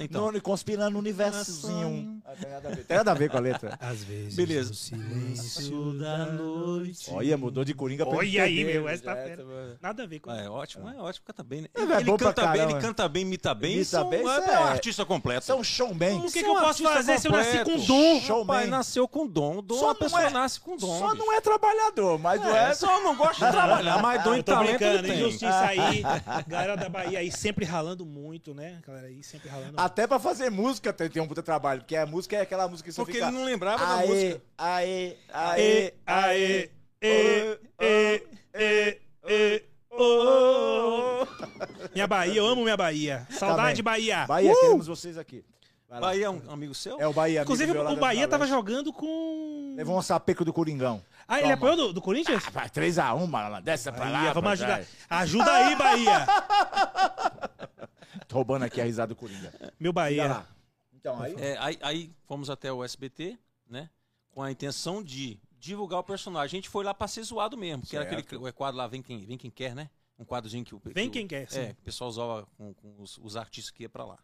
então, 0.00 0.30
no, 0.30 0.40
conspira 0.40 0.88
no 0.88 1.00
universozinho. 1.00 2.22
Ah, 2.24 2.32
tem, 2.40 2.50
nada 2.96 3.10
a 3.10 3.14
ver. 3.14 3.28
com 3.30 3.36
a 3.36 3.40
letra. 3.40 3.76
Às 3.80 4.04
vezes, 4.04 4.36
Beleza. 4.36 4.70
o 4.70 4.74
silêncio 4.74 5.98
da 5.98 6.26
noite. 6.26 7.10
Olha, 7.10 7.36
mudou 7.36 7.64
de 7.64 7.74
Coringa 7.74 8.06
pra 8.06 8.18
Olha 8.18 8.44
aí, 8.44 8.64
meu, 8.64 8.88
essa 8.88 9.02
tá 9.02 9.16
fera. 9.16 9.44
Nada 9.82 10.04
a 10.04 10.06
ver 10.06 10.20
com 10.20 10.30
ah, 10.30 10.38
É 10.38 10.48
ótimo, 10.48 10.88
é 10.88 10.96
ótimo, 11.00 11.26
canta 11.26 11.42
bem. 11.42 11.62
Né? 11.62 11.68
Ele, 11.74 11.92
é, 11.92 11.96
ele 12.00 12.16
canta 12.16 12.46
bem, 12.46 12.62
ele 12.62 12.80
canta 12.80 13.08
bem, 13.08 13.22
imita 13.22 13.54
bem. 13.54 13.74
Imita 13.74 14.04
bem, 14.04 14.20
é, 14.20 14.22
é 14.22 14.58
um 14.60 14.64
artista 14.64 15.04
completo. 15.04 15.46
São 15.46 15.64
showman. 15.64 16.18
O 16.18 16.30
que, 16.30 16.42
que 16.42 16.48
eu 16.48 16.54
posso 16.54 16.82
fazer 16.84 17.18
se 17.18 17.26
eu 17.26 17.32
nasci 17.32 17.64
com 17.64 17.76
dom? 17.76 18.20
Showman. 18.20 18.66
nasceu 18.68 19.08
com 19.08 19.26
dom. 19.26 19.60
Dom, 19.60 19.78
Só 19.78 19.90
a 19.90 19.94
pessoa 19.94 20.30
nasce 20.44 20.60
com 20.60 20.76
dom. 20.76 20.98
Só 20.98 21.14
não 21.14 21.32
é 21.32 21.40
trabalhador, 21.40 22.18
mas 22.18 22.40
é, 22.40 22.44
não 22.44 22.56
é. 22.56 22.74
Só 22.74 23.00
não 23.00 23.16
gosta 23.16 23.46
de 23.46 23.52
trabalhar, 23.52 23.98
mas 24.00 24.22
dom 24.22 24.36
e 24.36 24.42
talento 24.42 24.78
brincando, 24.78 25.12
injustiça 25.12 25.66
aí. 25.66 26.02
Galera 26.46 26.76
da 26.76 26.88
Bahia 26.88 27.18
aí 27.18 27.32
sempre 27.32 27.64
ralando 27.64 28.04
muito, 28.04 28.54
né? 28.54 28.80
Galera 28.86 29.08
aí 29.08 29.22
sempre 29.22 29.48
ralando 29.48 29.74
Até 29.76 30.06
pra 30.06 30.18
fazer 30.18 30.50
música 30.50 30.92
tem, 30.92 31.08
tem 31.08 31.22
um 31.22 31.28
puta 31.28 31.42
trabalho, 31.42 31.80
porque 31.80 31.96
a 31.96 32.06
música 32.06 32.36
é 32.36 32.42
aquela 32.42 32.68
música 32.68 32.88
que 32.88 32.94
você 32.94 33.00
Porque 33.00 33.14
fica... 33.14 33.26
ele 33.26 33.36
não 33.36 33.44
lembrava 33.44 33.84
aê, 33.84 34.06
da 34.06 34.06
música. 34.06 34.42
Aê, 34.58 35.16
aê, 35.32 35.94
aê, 36.06 36.70
aê, 37.00 37.58
aê, 37.80 38.22
aê, 38.52 39.00
aê, 39.24 39.64
Oh. 39.96 41.24
Minha 41.94 42.06
Bahia, 42.08 42.38
eu 42.38 42.46
amo 42.46 42.64
minha 42.64 42.76
Bahia. 42.76 43.28
Saudade, 43.30 43.80
tá 43.80 43.90
Bahia. 43.90 44.26
Bahia, 44.26 44.50
uh! 44.50 44.60
queremos 44.60 44.88
vocês 44.88 45.16
aqui. 45.16 45.44
Bahia 46.00 46.26
é 46.26 46.30
um 46.30 46.50
amigo 46.50 46.74
seu? 46.74 47.00
É 47.00 47.06
o 47.06 47.12
Bahia. 47.12 47.42
Inclusive, 47.42 47.76
o 47.76 47.96
Bahia 47.96 48.28
tava 48.28 48.46
jogando 48.46 48.92
com. 48.92 49.74
Levou 49.76 49.98
um 49.98 50.02
sapeco 50.02 50.44
do 50.44 50.52
Coringão. 50.52 51.02
Ah, 51.26 51.40
ele 51.40 51.52
apoiou 51.52 51.76
do, 51.76 51.92
do 51.92 52.02
Corinthians? 52.02 52.44
Ah, 52.54 52.68
3x1, 52.68 53.26
mano. 53.26 53.62
Desce 53.62 53.90
pra 53.90 54.08
lá. 54.08 54.32
Vamos 54.32 54.52
ajudar. 54.52 54.84
Ajuda 55.08 55.50
aí, 55.50 55.76
Bahia. 55.76 56.26
Tô 58.28 58.36
roubando 58.36 58.64
aqui 58.64 58.80
a 58.80 58.84
risada 58.84 59.08
do 59.08 59.16
Coringa. 59.16 59.52
Meu 59.78 59.92
Bahia. 59.92 60.46
Então, 60.92 61.20
aí... 61.20 61.34
É, 61.38 61.56
aí... 61.58 61.78
aí 61.82 62.10
fomos 62.26 62.50
até 62.50 62.72
o 62.72 62.84
SBT, 62.84 63.38
né? 63.68 63.88
Com 64.30 64.42
a 64.42 64.50
intenção 64.50 65.02
de 65.02 65.38
divulgar 65.58 66.00
o 66.00 66.04
personagem. 66.04 66.58
A 66.58 66.60
gente 66.60 66.68
foi 66.68 66.84
lá 66.84 66.92
pra 66.92 67.08
ser 67.08 67.22
zoado 67.22 67.56
mesmo, 67.56 67.82
que 67.82 67.90
certo. 67.90 68.08
era 68.08 68.20
aquele 68.20 68.52
quadro 68.52 68.76
lá, 68.76 68.86
vem 68.86 69.00
quem, 69.00 69.24
vem 69.24 69.38
quem 69.38 69.50
quer, 69.50 69.74
né? 69.74 69.88
Um 70.18 70.24
quadrozinho 70.24 70.64
que 70.64 70.74
o. 70.74 70.80
Vem 70.84 71.10
quem 71.10 71.26
quer. 71.26 71.50
Sim. 71.50 71.60
É, 71.60 71.70
o 71.70 71.82
pessoal 71.82 72.08
usava 72.08 72.46
com, 72.56 72.72
com 72.74 73.02
os, 73.02 73.18
os, 73.18 73.36
artistas 73.36 73.70
que 73.70 73.82
ia 73.82 73.88
pra 73.88 74.04
lá. 74.04 74.18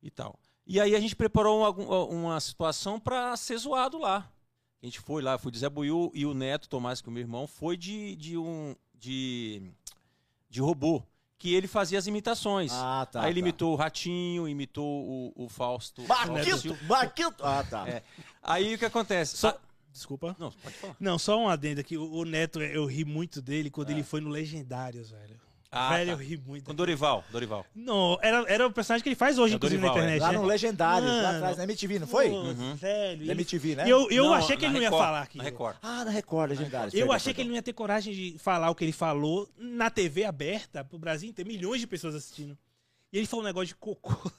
E 0.00 0.10
tal. 0.10 0.38
E 0.68 0.78
aí 0.78 0.94
a 0.94 1.00
gente 1.00 1.16
preparou 1.16 1.60
uma, 1.60 2.04
uma 2.04 2.40
situação 2.40 3.00
pra 3.00 3.34
ser 3.38 3.56
zoado 3.56 3.98
lá. 3.98 4.30
A 4.82 4.86
gente 4.86 5.00
foi 5.00 5.22
lá, 5.22 5.38
fui 5.38 5.50
de 5.50 5.58
Zé 5.58 5.68
Buiu 5.68 6.12
e 6.14 6.26
o 6.26 6.34
Neto, 6.34 6.68
Tomás, 6.68 7.00
que 7.00 7.08
é 7.08 7.10
o 7.10 7.12
meu 7.12 7.22
irmão, 7.22 7.46
foi 7.46 7.74
de, 7.74 8.14
de 8.16 8.36
um. 8.36 8.76
de. 8.94 9.72
de 10.50 10.60
robô 10.60 11.02
que 11.38 11.54
ele 11.54 11.68
fazia 11.68 11.98
as 11.98 12.08
imitações. 12.08 12.72
Ah, 12.74 13.06
tá. 13.10 13.22
Aí 13.22 13.30
ele 13.30 13.40
tá. 13.40 13.46
imitou 13.46 13.72
o 13.72 13.76
Ratinho, 13.76 14.48
imitou 14.48 15.06
o, 15.06 15.44
o 15.44 15.48
Fausto. 15.48 16.02
Marquito! 16.06 16.76
Marquito! 16.84 17.44
Ah, 17.44 17.64
tá. 17.64 17.88
É. 17.88 18.02
Aí 18.42 18.74
o 18.74 18.78
que 18.78 18.84
acontece? 18.84 19.36
Só... 19.36 19.50
Ah, 19.50 19.58
Desculpa. 19.92 20.36
Não, 20.38 20.50
pode 20.50 20.76
falar. 20.76 20.96
Não, 21.00 21.18
só 21.18 21.40
um 21.40 21.48
adendo 21.48 21.80
aqui. 21.80 21.96
O, 21.96 22.12
o 22.12 22.24
Neto, 22.24 22.60
eu 22.60 22.84
ri 22.86 23.04
muito 23.04 23.40
dele 23.40 23.70
quando 23.70 23.90
é. 23.90 23.92
ele 23.92 24.02
foi 24.02 24.20
no 24.20 24.28
Legendários, 24.28 25.10
velho. 25.10 25.40
Ah, 25.70 25.90
velho, 25.90 26.06
tá. 26.06 26.12
eu 26.22 26.26
ri 26.26 26.36
muito. 26.38 26.64
Com 26.64 26.74
Dorival, 26.74 27.22
Dorival. 27.30 27.66
Não, 27.74 28.18
era, 28.22 28.42
era 28.48 28.66
o 28.66 28.72
personagem 28.72 29.02
que 29.02 29.08
ele 29.10 29.16
faz 29.16 29.38
hoje, 29.38 29.52
É, 29.52 29.56
inclusive, 29.56 29.80
Dorival, 29.82 29.96
na 29.98 30.02
internet. 30.04 30.20
Lá 30.22 30.32
né? 30.32 30.38
no 30.38 30.44
Legendários, 30.46 31.10
lá 31.10 31.22
Mano. 31.22 31.36
atrás, 31.36 31.56
na 31.58 31.64
MTV, 31.64 31.98
não 31.98 32.06
foi? 32.06 32.28
Uhum. 32.30 32.74
Velho. 32.74 33.26
Na 33.26 33.32
MTV, 33.32 33.76
né? 33.76 33.84
Eu, 33.86 34.10
eu 34.10 34.24
Não, 34.24 34.32
achei 34.34 34.56
que 34.56 34.64
ele 34.64 34.72
não 34.72 34.80
ia 34.80 34.88
Record, 34.88 35.04
falar 35.04 35.22
aqui. 35.22 35.36
Na 35.38 35.44
Record. 35.44 35.76
Ah, 35.82 36.04
na 36.06 36.10
Record, 36.10 36.50
Legendários. 36.50 36.94
Eu 36.94 37.00
perdão, 37.00 37.14
achei 37.16 37.34
que 37.34 37.40
ele 37.42 37.48
não 37.50 37.56
ia 37.56 37.62
ter 37.62 37.74
coragem 37.74 38.14
de 38.14 38.36
falar 38.38 38.70
o 38.70 38.74
que 38.74 38.82
ele 38.84 38.92
falou 38.92 39.46
na 39.58 39.90
TV 39.90 40.24
aberta 40.24 40.82
pro 40.82 40.98
Brasil 40.98 41.28
inteiro, 41.28 41.48
milhões 41.50 41.80
de 41.82 41.86
pessoas 41.86 42.14
assistindo. 42.14 42.56
E 43.12 43.18
ele 43.18 43.26
falou 43.26 43.44
um 43.44 43.46
negócio 43.48 43.68
de 43.68 43.74
cocô. 43.74 44.32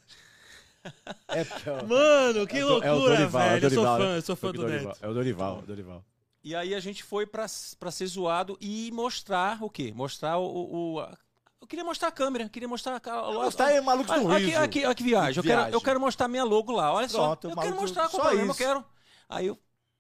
É, 1.28 1.44
porque 1.44 1.70
é 1.70 1.74
o- 1.74 1.88
Mano, 1.88 2.48
que 2.48 2.58
é 2.58 2.66
o 2.66 2.68
Do- 2.80 2.84
é 2.84 2.92
o 2.92 2.96
loucura, 2.96 3.16
Dorival, 3.18 3.42
é 3.42 3.46
o 3.46 3.50
velho. 3.50 3.66
eu 3.66 3.70
sou 3.70 3.84
Dorival, 3.84 3.98
fã, 4.00 4.10
né? 4.12 4.18
eu 4.18 4.22
sou 4.22 4.36
fã 4.36 4.48
do 4.52 4.62
Dorival. 4.62 4.88
Neto. 4.88 5.00
É 5.02 5.08
o 5.08 5.14
Dorival, 5.14 5.56
é 5.56 5.60
o 5.60 5.66
Dorival. 5.68 6.06
E 6.44 6.56
aí 6.56 6.74
a 6.74 6.80
gente 6.80 7.04
foi 7.04 7.26
pra, 7.26 7.46
pra 7.80 7.92
ser 7.92 8.06
zoado 8.08 8.58
e 8.62 8.90
mostrar 8.92 9.62
o 9.64 9.70
quê? 9.70 9.92
Mostrar 9.94 10.38
o. 10.38 10.94
o- 10.96 11.00
a- 11.00 11.18
eu 11.62 11.68
queria 11.68 11.84
mostrar 11.84 12.08
a 12.08 12.12
câmera, 12.12 12.48
queria 12.48 12.68
mostrar 12.68 13.02
a. 13.06 13.12
a 13.12 13.32
Mostrar 13.34 13.66
aí, 13.68 13.82
Malucos 13.82 14.14
do 14.20 14.26
Olha 14.28 14.38
aqui, 14.38 14.56
aqui, 14.56 14.96
que 14.96 15.04
viagem. 15.04 15.38
Eu, 15.40 15.44
Viagem. 15.44 15.66
Quero, 15.66 15.76
eu 15.76 15.82
quero 15.82 16.00
mostrar 16.00 16.28
minha 16.30 16.44
logo 16.46 16.72
lá, 16.72 16.94
olha 16.94 17.10
só. 17.10 17.28
Pronto, 17.28 17.44
Eu 17.46 17.50
maluco, 17.56 17.68
quero 17.68 17.82
mostrar 17.82 18.10
qual 18.10 18.22
só 18.24 18.28
problema, 18.30 18.54
isso. 18.54 18.62
eu 18.64 18.68
quero. 18.68 18.86
Aí 19.28 19.48
eu, 19.48 19.60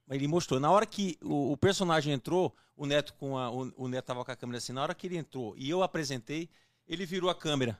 ele 0.09 0.27
mostrou. 0.27 0.59
Na 0.59 0.71
hora 0.71 0.85
que 0.85 1.17
o, 1.21 1.51
o 1.51 1.57
personagem 1.57 2.13
entrou, 2.13 2.55
o 2.77 2.85
Neto 2.85 3.13
com 3.15 3.37
a, 3.37 3.51
o, 3.51 3.71
o 3.75 3.87
Neto 3.89 4.05
tava 4.05 4.23
com 4.23 4.31
a 4.31 4.35
câmera 4.35 4.57
assim, 4.59 4.71
na 4.71 4.81
hora 4.81 4.95
que 4.95 5.05
ele 5.07 5.17
entrou 5.17 5.53
e 5.57 5.69
eu 5.69 5.83
apresentei, 5.83 6.49
ele 6.87 7.05
virou 7.05 7.29
a 7.29 7.35
câmera. 7.35 7.77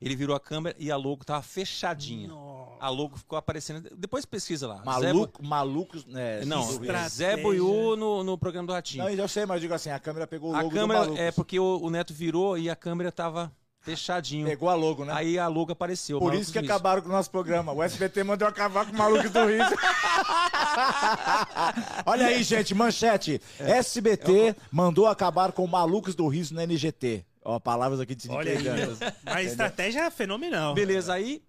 Ele 0.00 0.16
virou 0.16 0.34
a 0.34 0.40
câmera 0.40 0.74
e 0.78 0.90
a 0.90 0.96
logo 0.96 1.22
tava 1.24 1.42
fechadinha. 1.42 2.28
Nossa. 2.28 2.70
A 2.80 2.88
logo 2.88 3.18
ficou 3.18 3.38
aparecendo. 3.38 3.86
Depois 3.96 4.24
pesquisa 4.24 4.66
lá. 4.66 4.76
Zé 4.76 4.82
Maluco, 5.12 5.44
malucos, 5.44 6.06
né? 6.06 6.42
Não. 6.46 6.62
Estratégia. 6.62 7.08
Zé 7.10 7.36
Buiú 7.36 7.96
no, 7.96 8.24
no 8.24 8.38
programa 8.38 8.66
do 8.66 8.72
Ratinho. 8.72 9.04
Não, 9.04 9.10
eu 9.10 9.28
sei, 9.28 9.44
mas 9.44 9.56
eu 9.56 9.60
digo 9.60 9.74
assim, 9.74 9.90
a 9.90 9.98
câmera 9.98 10.26
pegou 10.26 10.52
o 10.52 10.56
A 10.56 10.62
logo 10.62 10.74
câmera 10.74 11.00
do 11.00 11.04
Malucos. 11.06 11.20
é 11.20 11.30
porque 11.32 11.60
o, 11.60 11.78
o 11.82 11.90
Neto 11.90 12.14
virou 12.14 12.56
e 12.56 12.70
a 12.70 12.76
câmera 12.76 13.12
tava 13.12 13.52
fechadinho. 13.82 14.46
Pegou 14.46 14.70
a 14.70 14.74
logo, 14.74 15.04
né? 15.04 15.12
Aí 15.14 15.38
a 15.38 15.46
logo 15.48 15.72
apareceu. 15.72 16.18
Por 16.18 16.26
Malucos 16.28 16.44
isso 16.44 16.52
que 16.52 16.60
do 16.60 16.62
Riso. 16.62 16.72
acabaram 16.72 17.02
com 17.02 17.10
o 17.10 17.12
nosso 17.12 17.30
programa. 17.30 17.72
O 17.72 17.82
SBT 17.82 18.24
mandou 18.24 18.48
acabar 18.48 18.86
com 18.86 18.92
o 18.92 18.96
maluco 18.96 19.28
do 19.28 19.44
riso. 19.46 19.74
Olha 22.06 22.26
aí, 22.26 22.42
gente, 22.42 22.74
manchete. 22.74 23.40
É. 23.58 23.78
SBT 23.78 24.56
mandou 24.70 25.06
acabar 25.06 25.52
com 25.52 25.66
Malucos 25.66 26.14
do 26.14 26.26
Riso 26.28 26.54
no 26.54 26.60
NGT. 26.62 27.24
Ó, 27.44 27.58
palavras 27.58 28.00
aqui 28.00 28.14
de 28.14 28.28
Olha 28.30 28.52
aí. 28.52 28.58
Mas 29.24 29.50
estratégia 29.52 30.00
é 30.04 30.10
fenomenal. 30.10 30.74
Beleza, 30.74 31.14
aí 31.14 31.42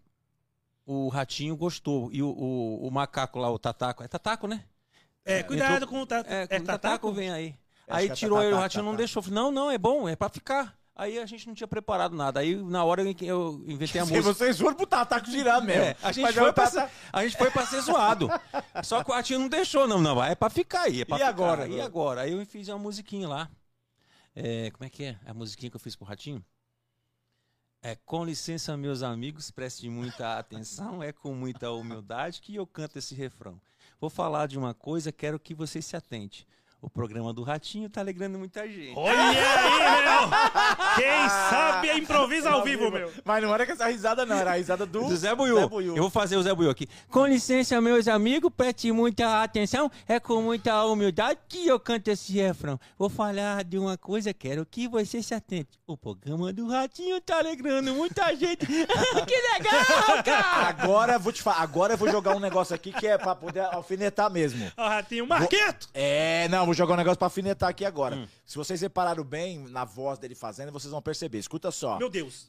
o 0.86 1.10
Ratinho 1.10 1.56
gostou. 1.56 2.10
E 2.12 2.24
o, 2.24 2.30
o, 2.30 2.88
o 2.88 2.92
macaco 2.92 3.40
lá, 3.40 3.50
o 3.52 3.60
Tataco. 3.60 4.04
É 4.04 4.08
Tataco, 4.08 4.48
né? 4.48 4.64
É, 5.26 5.44
cuidado 5.44 5.74
entrou- 5.76 5.90
com 5.90 6.02
o 6.02 6.06
ta... 6.06 6.24
É, 6.28 6.42
é, 6.42 6.44
o 6.44 6.48
Tataco? 6.48 6.66
Tataco 6.66 7.12
vem 7.12 7.30
aí. 7.32 7.56
Acho 7.88 8.00
aí 8.00 8.06
que 8.08 8.12
é 8.14 8.16
tirou 8.16 8.38
ele, 8.40 8.48
o 8.48 8.50
Tataco, 8.52 8.62
Ratinho 8.64 8.84
não 8.84 8.92
Tataco. 8.92 8.98
deixou. 9.00 9.22
Falei, 9.22 9.36
não, 9.36 9.52
não, 9.52 9.70
é 9.72 9.78
bom, 9.78 10.08
é 10.08 10.16
pra 10.16 10.30
ficar. 10.30 10.80
Aí 10.96 11.20
a 11.20 11.26
gente 11.26 11.48
não 11.48 11.54
tinha 11.54 11.68
preparado 11.68 12.16
nada. 12.16 12.40
Aí 12.40 12.56
na 12.56 12.84
hora 12.84 13.02
eu, 13.02 13.16
eu 13.22 13.64
inventei 13.68 14.00
a 14.02 14.06
Se 14.06 14.12
música. 14.14 14.34
vocês 14.34 14.58
foram 14.60 14.76
pro 14.76 14.86
Tataco 14.86 15.30
girar 15.30 15.62
mesmo. 15.62 15.84
É, 15.84 15.96
a, 16.02 16.12
gente 16.12 16.24
Mas 16.24 16.36
foi 16.36 16.48
eu 16.48 16.54
pra, 16.54 16.68
ser- 16.68 16.90
a 17.12 17.24
gente 17.24 17.38
foi 17.38 17.52
pra 17.52 17.66
ser 17.66 17.82
zoado. 17.82 18.30
Só 18.84 19.04
que 19.04 19.12
o 19.12 19.14
Ratinho 19.14 19.40
não 19.40 19.48
deixou, 19.50 19.88
não. 19.88 20.00
Não, 20.02 20.24
é 20.24 20.36
pra 20.36 20.50
ficar 20.50 20.84
aí. 20.84 21.02
É 21.02 21.06
pra 21.06 21.18
E 21.18 21.20
ficar. 21.20 21.30
agora, 21.30 21.62
E 21.68 21.74
agora? 21.82 21.86
agora? 21.86 22.22
Aí 22.22 22.32
eu 22.34 22.46
fiz 22.46 22.68
uma 22.70 22.78
musiquinha 22.78 23.28
lá. 23.28 23.50
É, 24.34 24.72
como 24.72 24.86
é 24.86 24.90
que 24.90 25.04
é? 25.04 25.20
A 25.26 25.34
musiquinha 25.34 25.70
que 25.70 25.76
eu 25.76 25.80
fiz 25.80 25.96
pro 25.96 26.06
Ratinho? 26.06 26.44
É, 27.84 27.96
com 27.96 28.24
licença, 28.24 28.78
meus 28.78 29.02
amigos, 29.02 29.50
preste 29.50 29.90
muita 29.90 30.38
atenção. 30.38 31.02
É 31.02 31.12
com 31.12 31.34
muita 31.34 31.72
humildade 31.72 32.40
que 32.42 32.56
eu 32.56 32.68
canto 32.68 33.00
esse 33.00 33.16
refrão. 33.16 33.60
Vou 34.00 34.10
falar 34.10 34.48
de 34.48 34.58
uma 34.58 34.74
coisa, 34.74 35.12
quero 35.12 35.40
que 35.40 35.54
vocês 35.54 35.86
se 35.86 35.96
atente. 35.96 36.48
O 36.82 36.90
programa 36.90 37.32
do 37.32 37.44
Ratinho 37.44 37.88
tá 37.88 38.02
alegrando 38.02 38.40
muita 38.40 38.68
gente. 38.68 38.94
Olha 38.96 39.22
aí, 39.22 39.36
meu! 39.36 40.30
Quem 40.96 41.30
sabe 41.30 41.90
é 41.90 41.98
improvisa 41.98 42.50
ao 42.50 42.64
vivo, 42.64 42.90
meu. 42.90 43.12
Mas 43.24 43.44
não 43.44 43.54
era 43.54 43.68
com 43.68 43.74
essa 43.74 43.86
risada, 43.86 44.26
não. 44.26 44.36
Era 44.36 44.54
a 44.54 44.56
risada 44.56 44.84
do, 44.84 45.08
Do 45.08 45.16
Zé 45.16 45.36
Buiú. 45.36 45.60
Zé 45.60 45.68
Buiú. 45.68 45.96
Eu 45.96 46.02
vou 46.02 46.10
fazer 46.10 46.38
o 46.38 46.42
Zé 46.42 46.56
Buiú 46.56 46.72
aqui. 46.72 46.88
Com 47.08 47.28
licença, 47.28 47.80
meus 47.80 48.08
amigos, 48.08 48.52
preste 48.58 48.92
muita 48.92 49.44
atenção. 49.44 49.92
É 50.08 50.20
com 50.20 50.42
muita 50.42 50.84
humildade 50.86 51.40
que 51.48 51.68
eu 51.68 51.80
canto 51.80 52.08
esse 52.08 52.34
refrão. 52.34 52.80
Vou 52.98 53.10
falar 53.10 53.64
de 53.64 53.78
uma 53.78 53.96
coisa, 53.96 54.34
quero 54.34 54.66
que 54.66 54.88
você 54.88 55.22
se 55.22 55.36
atente. 55.36 55.80
O 55.86 55.96
programa 55.96 56.52
do 56.52 56.68
Ratinho 56.68 57.22
tá 57.22 57.38
alegrando 57.38 57.94
muita 57.94 58.36
gente. 58.36 58.66
que 58.66 58.76
legal, 59.54 60.24
cara! 60.26 60.68
Agora 60.68 61.14
eu 61.14 61.20
vou 61.20 61.32
te 61.32 61.44
falar. 61.44 61.62
Agora 61.62 61.94
eu 61.94 61.98
vou 61.98 62.10
jogar 62.10 62.36
um 62.36 62.40
negócio 62.40 62.74
aqui 62.74 62.92
que 62.92 63.06
é 63.06 63.20
pra 63.20 63.36
poder 63.36 63.66
alfinetar 63.66 64.32
mesmo. 64.32 64.72
Ó, 64.76 64.88
Ratinho, 64.88 65.28
Marqueto! 65.28 65.88
É, 65.94 66.48
não, 66.50 66.71
vou 66.72 66.76
jogar 66.76 66.94
um 66.94 66.98
negócio 66.98 67.18
pra 67.18 67.28
alfinetar 67.28 67.70
aqui 67.70 67.84
agora. 67.86 68.16
Hum. 68.16 68.28
Se 68.46 68.56
vocês 68.58 68.80
repararam 68.82 69.24
bem 69.24 69.60
na 69.70 69.84
voz 69.86 70.18
dele 70.18 70.36
fazendo, 70.36 70.72
vocês 70.72 70.92
vão 70.92 71.02
perceber. 71.02 71.38
Escuta 71.38 71.70
só. 71.72 71.98
Meu 71.98 72.10
Deus. 72.10 72.48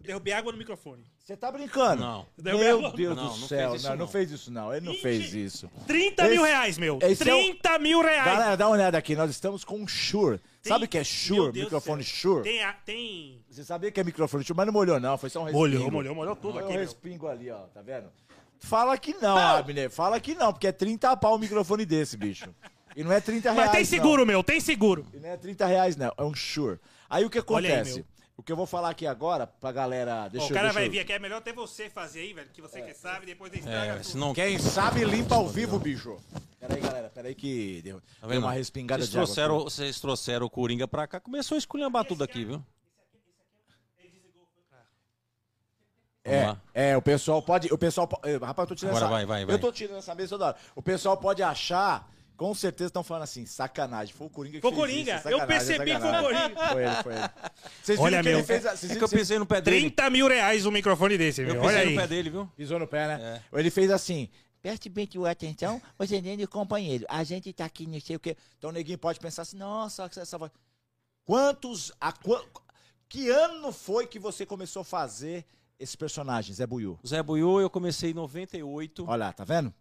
Derrubei 0.00 0.32
água 0.32 0.52
no 0.52 0.56
microfone. 0.58 1.04
Você 1.18 1.36
tá 1.36 1.52
brincando? 1.52 2.00
Não. 2.02 2.26
Meu 2.42 2.90
Deus 2.92 3.14
Não, 3.16 3.24
do 3.26 3.38
não 3.38 3.46
céu. 3.48 3.70
fez 3.70 3.80
isso, 3.82 3.88
não, 3.88 3.96
não 3.96 3.98
não. 4.06 4.08
fez 4.12 4.30
isso, 4.30 4.50
não. 4.50 4.72
Ele 4.74 4.86
não 4.86 4.92
Ixi. 4.92 5.02
fez 5.02 5.34
isso. 5.34 5.70
30 5.86 6.22
mil 6.24 6.32
Esse- 6.32 6.42
reais, 6.46 6.78
meu. 6.78 6.98
esse 7.02 7.28
é 7.28 7.34
o- 7.34 7.38
30 7.52 7.78
mil 7.78 8.00
reais. 8.00 8.24
Galera, 8.24 8.56
dá 8.56 8.66
uma 8.66 8.74
olhada 8.74 8.96
aqui. 8.96 9.14
Nós 9.14 9.30
estamos 9.30 9.64
com 9.64 9.76
um 9.78 9.86
Shure. 9.86 10.38
Tem- 10.62 10.72
Sabe 10.72 10.86
o 10.86 10.88
que 10.88 10.96
é 10.96 11.00
Meu 11.00 11.04
Shure? 11.04 11.60
Microfone. 11.60 12.02
Shure? 12.02 12.42
Tem, 12.44 12.62
a- 12.64 12.72
tem... 12.72 13.44
Você 13.50 13.64
sabia 13.64 13.90
que 13.90 14.00
é 14.00 14.04
microfone 14.04 14.42
Shure, 14.44 14.56
mas 14.56 14.66
não 14.66 14.72
molhou, 14.72 14.98
não. 14.98 15.18
Foi 15.18 15.28
só 15.28 15.40
um 15.40 15.44
respingo. 15.44 15.58
Molhou, 15.66 15.90
molhou, 15.90 16.14
molhou 16.14 16.36
tudo 16.36 16.52
Foi 16.54 16.62
aqui, 16.62 16.70
um 16.70 16.74
meu. 16.76 16.80
respingo 16.82 17.26
ali, 17.28 17.50
ó. 17.50 17.64
Tá 17.66 17.82
vendo? 17.82 18.10
Fala 18.60 18.96
que 18.96 19.12
não, 19.20 19.36
Abner. 19.36 19.90
Fala 19.90 20.18
que 20.18 20.34
não, 20.34 20.52
porque 20.52 20.66
é 20.68 20.72
30 20.72 21.14
pau 21.18 21.34
o 21.34 21.38
microfone 21.38 21.84
desse, 21.84 22.16
bicho. 22.16 22.48
E 22.98 23.04
não 23.04 23.12
é 23.12 23.20
30 23.20 23.52
reais. 23.52 23.66
Mas 23.68 23.70
tem 23.70 23.82
não. 23.82 24.04
seguro, 24.04 24.26
meu, 24.26 24.42
tem 24.42 24.58
seguro. 24.60 25.06
E 25.14 25.18
não 25.18 25.28
é 25.28 25.36
30 25.36 25.66
reais, 25.66 25.94
não. 25.96 26.12
É 26.18 26.22
um 26.24 26.34
Shure. 26.34 26.80
Aí 27.08 27.24
o 27.24 27.30
que 27.30 27.38
aí, 27.38 27.42
acontece? 27.42 27.94
meu. 27.96 28.04
o 28.36 28.42
que 28.42 28.50
eu 28.50 28.56
vou 28.56 28.66
falar 28.66 28.90
aqui 28.90 29.06
agora 29.06 29.46
pra 29.46 29.70
galera. 29.70 30.26
Deixa 30.28 30.46
o 30.46 30.50
eu 30.50 30.54
cara 30.54 30.66
deixa 30.66 30.74
vai 30.80 30.86
eu- 30.88 30.90
vir 30.90 30.98
aqui, 31.00 31.12
é 31.12 31.18
melhor 31.20 31.36
até 31.38 31.52
você 31.52 31.88
fazer 31.88 32.20
aí, 32.20 32.32
velho, 32.32 32.48
que 32.52 32.60
você 32.60 32.82
que 32.82 32.92
sabe, 32.94 33.24
depois 33.24 33.52
estraga 33.52 33.92
É, 33.92 33.94
tudo. 33.98 34.04
senão... 34.04 34.34
Quem 34.34 34.58
sabe 34.58 35.04
limpa 35.04 35.36
ao 35.36 35.46
vivo, 35.48 35.78
bicho. 35.78 36.16
Peraí, 36.58 36.80
galera. 36.80 37.08
Peraí 37.14 37.34
que 37.36 37.80
deu, 37.82 38.00
Tá 38.00 38.06
deu 38.22 38.30
vendo? 38.30 38.42
uma 38.44 38.52
respingada 38.52 39.00
vocês 39.00 39.10
de 39.10 39.16
água. 39.16 39.26
trouxeram, 39.26 39.54
aqui. 39.56 39.64
vocês 39.64 40.00
trouxeram 40.00 40.46
o 40.46 40.50
Coringa 40.50 40.88
pra 40.88 41.06
cá, 41.06 41.20
começou 41.20 41.54
a 41.54 41.58
esculhambar 41.58 42.04
tudo 42.04 42.24
aqui, 42.24 42.44
viu? 42.44 42.60
É, 46.24 46.40
Vamos 46.40 46.46
lá. 46.56 46.62
é, 46.74 46.96
o 46.96 47.00
pessoal 47.00 47.40
pode. 47.40 47.72
O 47.72 47.78
pessoal 47.78 48.08
eh, 48.24 48.36
Rapaz, 48.36 48.58
eu 48.58 48.66
tô 48.66 48.74
tirando 48.74 48.90
Agora 48.96 49.04
essa. 49.06 49.14
vai, 49.14 49.24
vai, 49.24 49.46
vai. 49.46 49.54
Eu 49.54 49.58
tô 49.58 49.72
tirando 49.72 49.96
essa 49.98 50.14
mesa 50.14 50.30
toda 50.30 50.46
hora. 50.48 50.56
O 50.74 50.82
pessoal 50.82 51.16
pode 51.16 51.42
achar. 51.42 52.06
Com 52.38 52.54
certeza 52.54 52.86
estão 52.88 53.02
falando 53.02 53.24
assim, 53.24 53.44
sacanagem. 53.44 54.14
Foi 54.14 54.28
o 54.28 54.30
Coringa 54.30 54.54
que 54.58 54.60
Foi 54.62 54.70
o 54.70 54.74
fez 54.74 54.80
Coringa. 54.86 55.16
isso, 55.16 55.28
Eu 55.28 55.38
sacanagem, 55.40 55.46
percebi 55.66 55.90
que 55.90 56.00
foi 56.00 56.08
o. 56.08 56.22
Coringa. 56.22 56.68
Foi 56.72 56.84
ele, 56.84 57.02
foi 57.02 57.12
ele. 57.14 57.30
Vocês 57.82 57.98
Olha, 57.98 58.10
viram 58.10 58.22
que 58.22 58.28
meu, 58.28 58.38
ele 58.38 58.46
fez. 58.46 58.66
a- 58.66 58.70
Vocês 58.70 58.84
É 58.84 58.86
viram 58.86 58.98
que 58.98 59.04
eu 59.04 59.08
que 59.08 59.16
pisei 59.16 59.38
no 59.40 59.46
pé 59.46 59.60
dele. 59.60 59.80
30 59.80 60.10
mil 60.10 60.28
reais 60.28 60.64
o 60.64 60.70
microfone 60.70 61.18
desse, 61.18 61.42
meu. 61.42 61.56
Eu 61.56 61.60
Olha 61.62 61.68
pisei 61.70 61.82
aí. 61.88 61.94
no 61.96 62.00
pé 62.00 62.06
dele, 62.06 62.30
viu? 62.30 62.46
Pisou 62.56 62.78
no 62.78 62.86
pé, 62.86 63.08
né? 63.08 63.42
É. 63.52 63.58
Ele 63.58 63.70
fez 63.70 63.90
assim. 63.90 64.28
Preste 64.62 64.88
bem 64.88 65.08
atenção, 65.28 65.82
você 65.98 66.20
nem 66.20 66.36
de 66.36 66.46
companheiro. 66.46 67.04
A 67.08 67.22
gente 67.24 67.52
tá 67.52 67.64
aqui, 67.64 67.86
não 67.86 68.00
sei 68.00 68.16
o 68.16 68.20
quê. 68.20 68.36
Então 68.56 68.70
o 68.70 68.72
neguinho 68.72 68.98
pode 68.98 69.18
pensar 69.20 69.42
assim, 69.42 69.56
nossa, 69.56 70.08
essa 70.16 70.38
voz. 70.38 70.50
Quantos. 71.24 71.92
A, 72.00 72.12
que 73.08 73.28
ano 73.30 73.72
foi 73.72 74.06
que 74.06 74.18
você 74.18 74.46
começou 74.46 74.82
a 74.82 74.84
fazer 74.84 75.44
esse 75.78 75.96
personagem, 75.96 76.54
Zé 76.54 76.66
Buiú? 76.66 76.98
Zé 77.06 77.22
Buiú, 77.22 77.60
eu 77.60 77.68
comecei 77.70 78.10
em 78.10 78.14
98. 78.14 79.04
Olha 79.08 79.16
lá, 79.26 79.32
tá 79.32 79.44
vendo? 79.44 79.72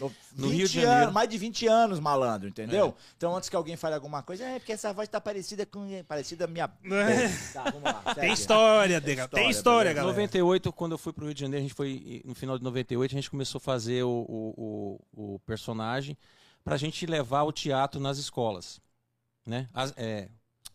No, 0.00 0.48
Rio 0.48 0.68
de 0.68 0.74
Janeiro. 0.80 1.02
Anos, 1.02 1.14
mais 1.14 1.28
de 1.28 1.38
20 1.38 1.66
anos, 1.66 1.98
malandro, 2.00 2.48
entendeu? 2.48 2.94
É. 2.96 3.02
Então, 3.16 3.36
antes 3.36 3.48
que 3.48 3.56
alguém 3.56 3.76
fale 3.76 3.94
alguma 3.94 4.22
coisa, 4.22 4.44
é 4.44 4.58
porque 4.58 4.72
essa 4.72 4.92
voz 4.92 5.08
tá 5.08 5.20
parecida 5.20 5.66
com. 5.66 5.86
Parecida 6.06 6.46
minha. 6.46 6.70
É. 6.84 7.28
Tá, 7.52 7.64
vamos 7.64 7.82
lá. 7.82 8.14
Tem 8.14 8.32
história, 8.32 9.00
Dega. 9.00 9.22
história, 9.24 9.42
Tem 9.44 9.50
história, 9.50 9.90
Em 9.90 9.94
galera. 9.94 10.12
98, 10.12 10.72
quando 10.72 10.92
eu 10.92 10.98
fui 10.98 11.12
pro 11.12 11.24
Rio 11.24 11.34
de 11.34 11.40
Janeiro, 11.40 11.64
a 11.64 11.68
gente 11.68 11.74
foi. 11.74 12.22
No 12.24 12.34
final 12.34 12.56
de 12.58 12.64
98, 12.64 13.12
a 13.12 13.14
gente 13.16 13.30
começou 13.30 13.58
a 13.58 13.62
fazer 13.62 14.02
o, 14.04 14.08
o, 14.28 14.98
o, 15.16 15.34
o 15.34 15.38
personagem 15.40 16.16
pra 16.64 16.76
gente 16.76 17.06
levar 17.06 17.42
o 17.44 17.52
teatro 17.52 18.00
nas 18.00 18.18
escolas. 18.18 18.80
Né? 19.46 19.68
As- 19.72 19.94
é, 19.96 20.28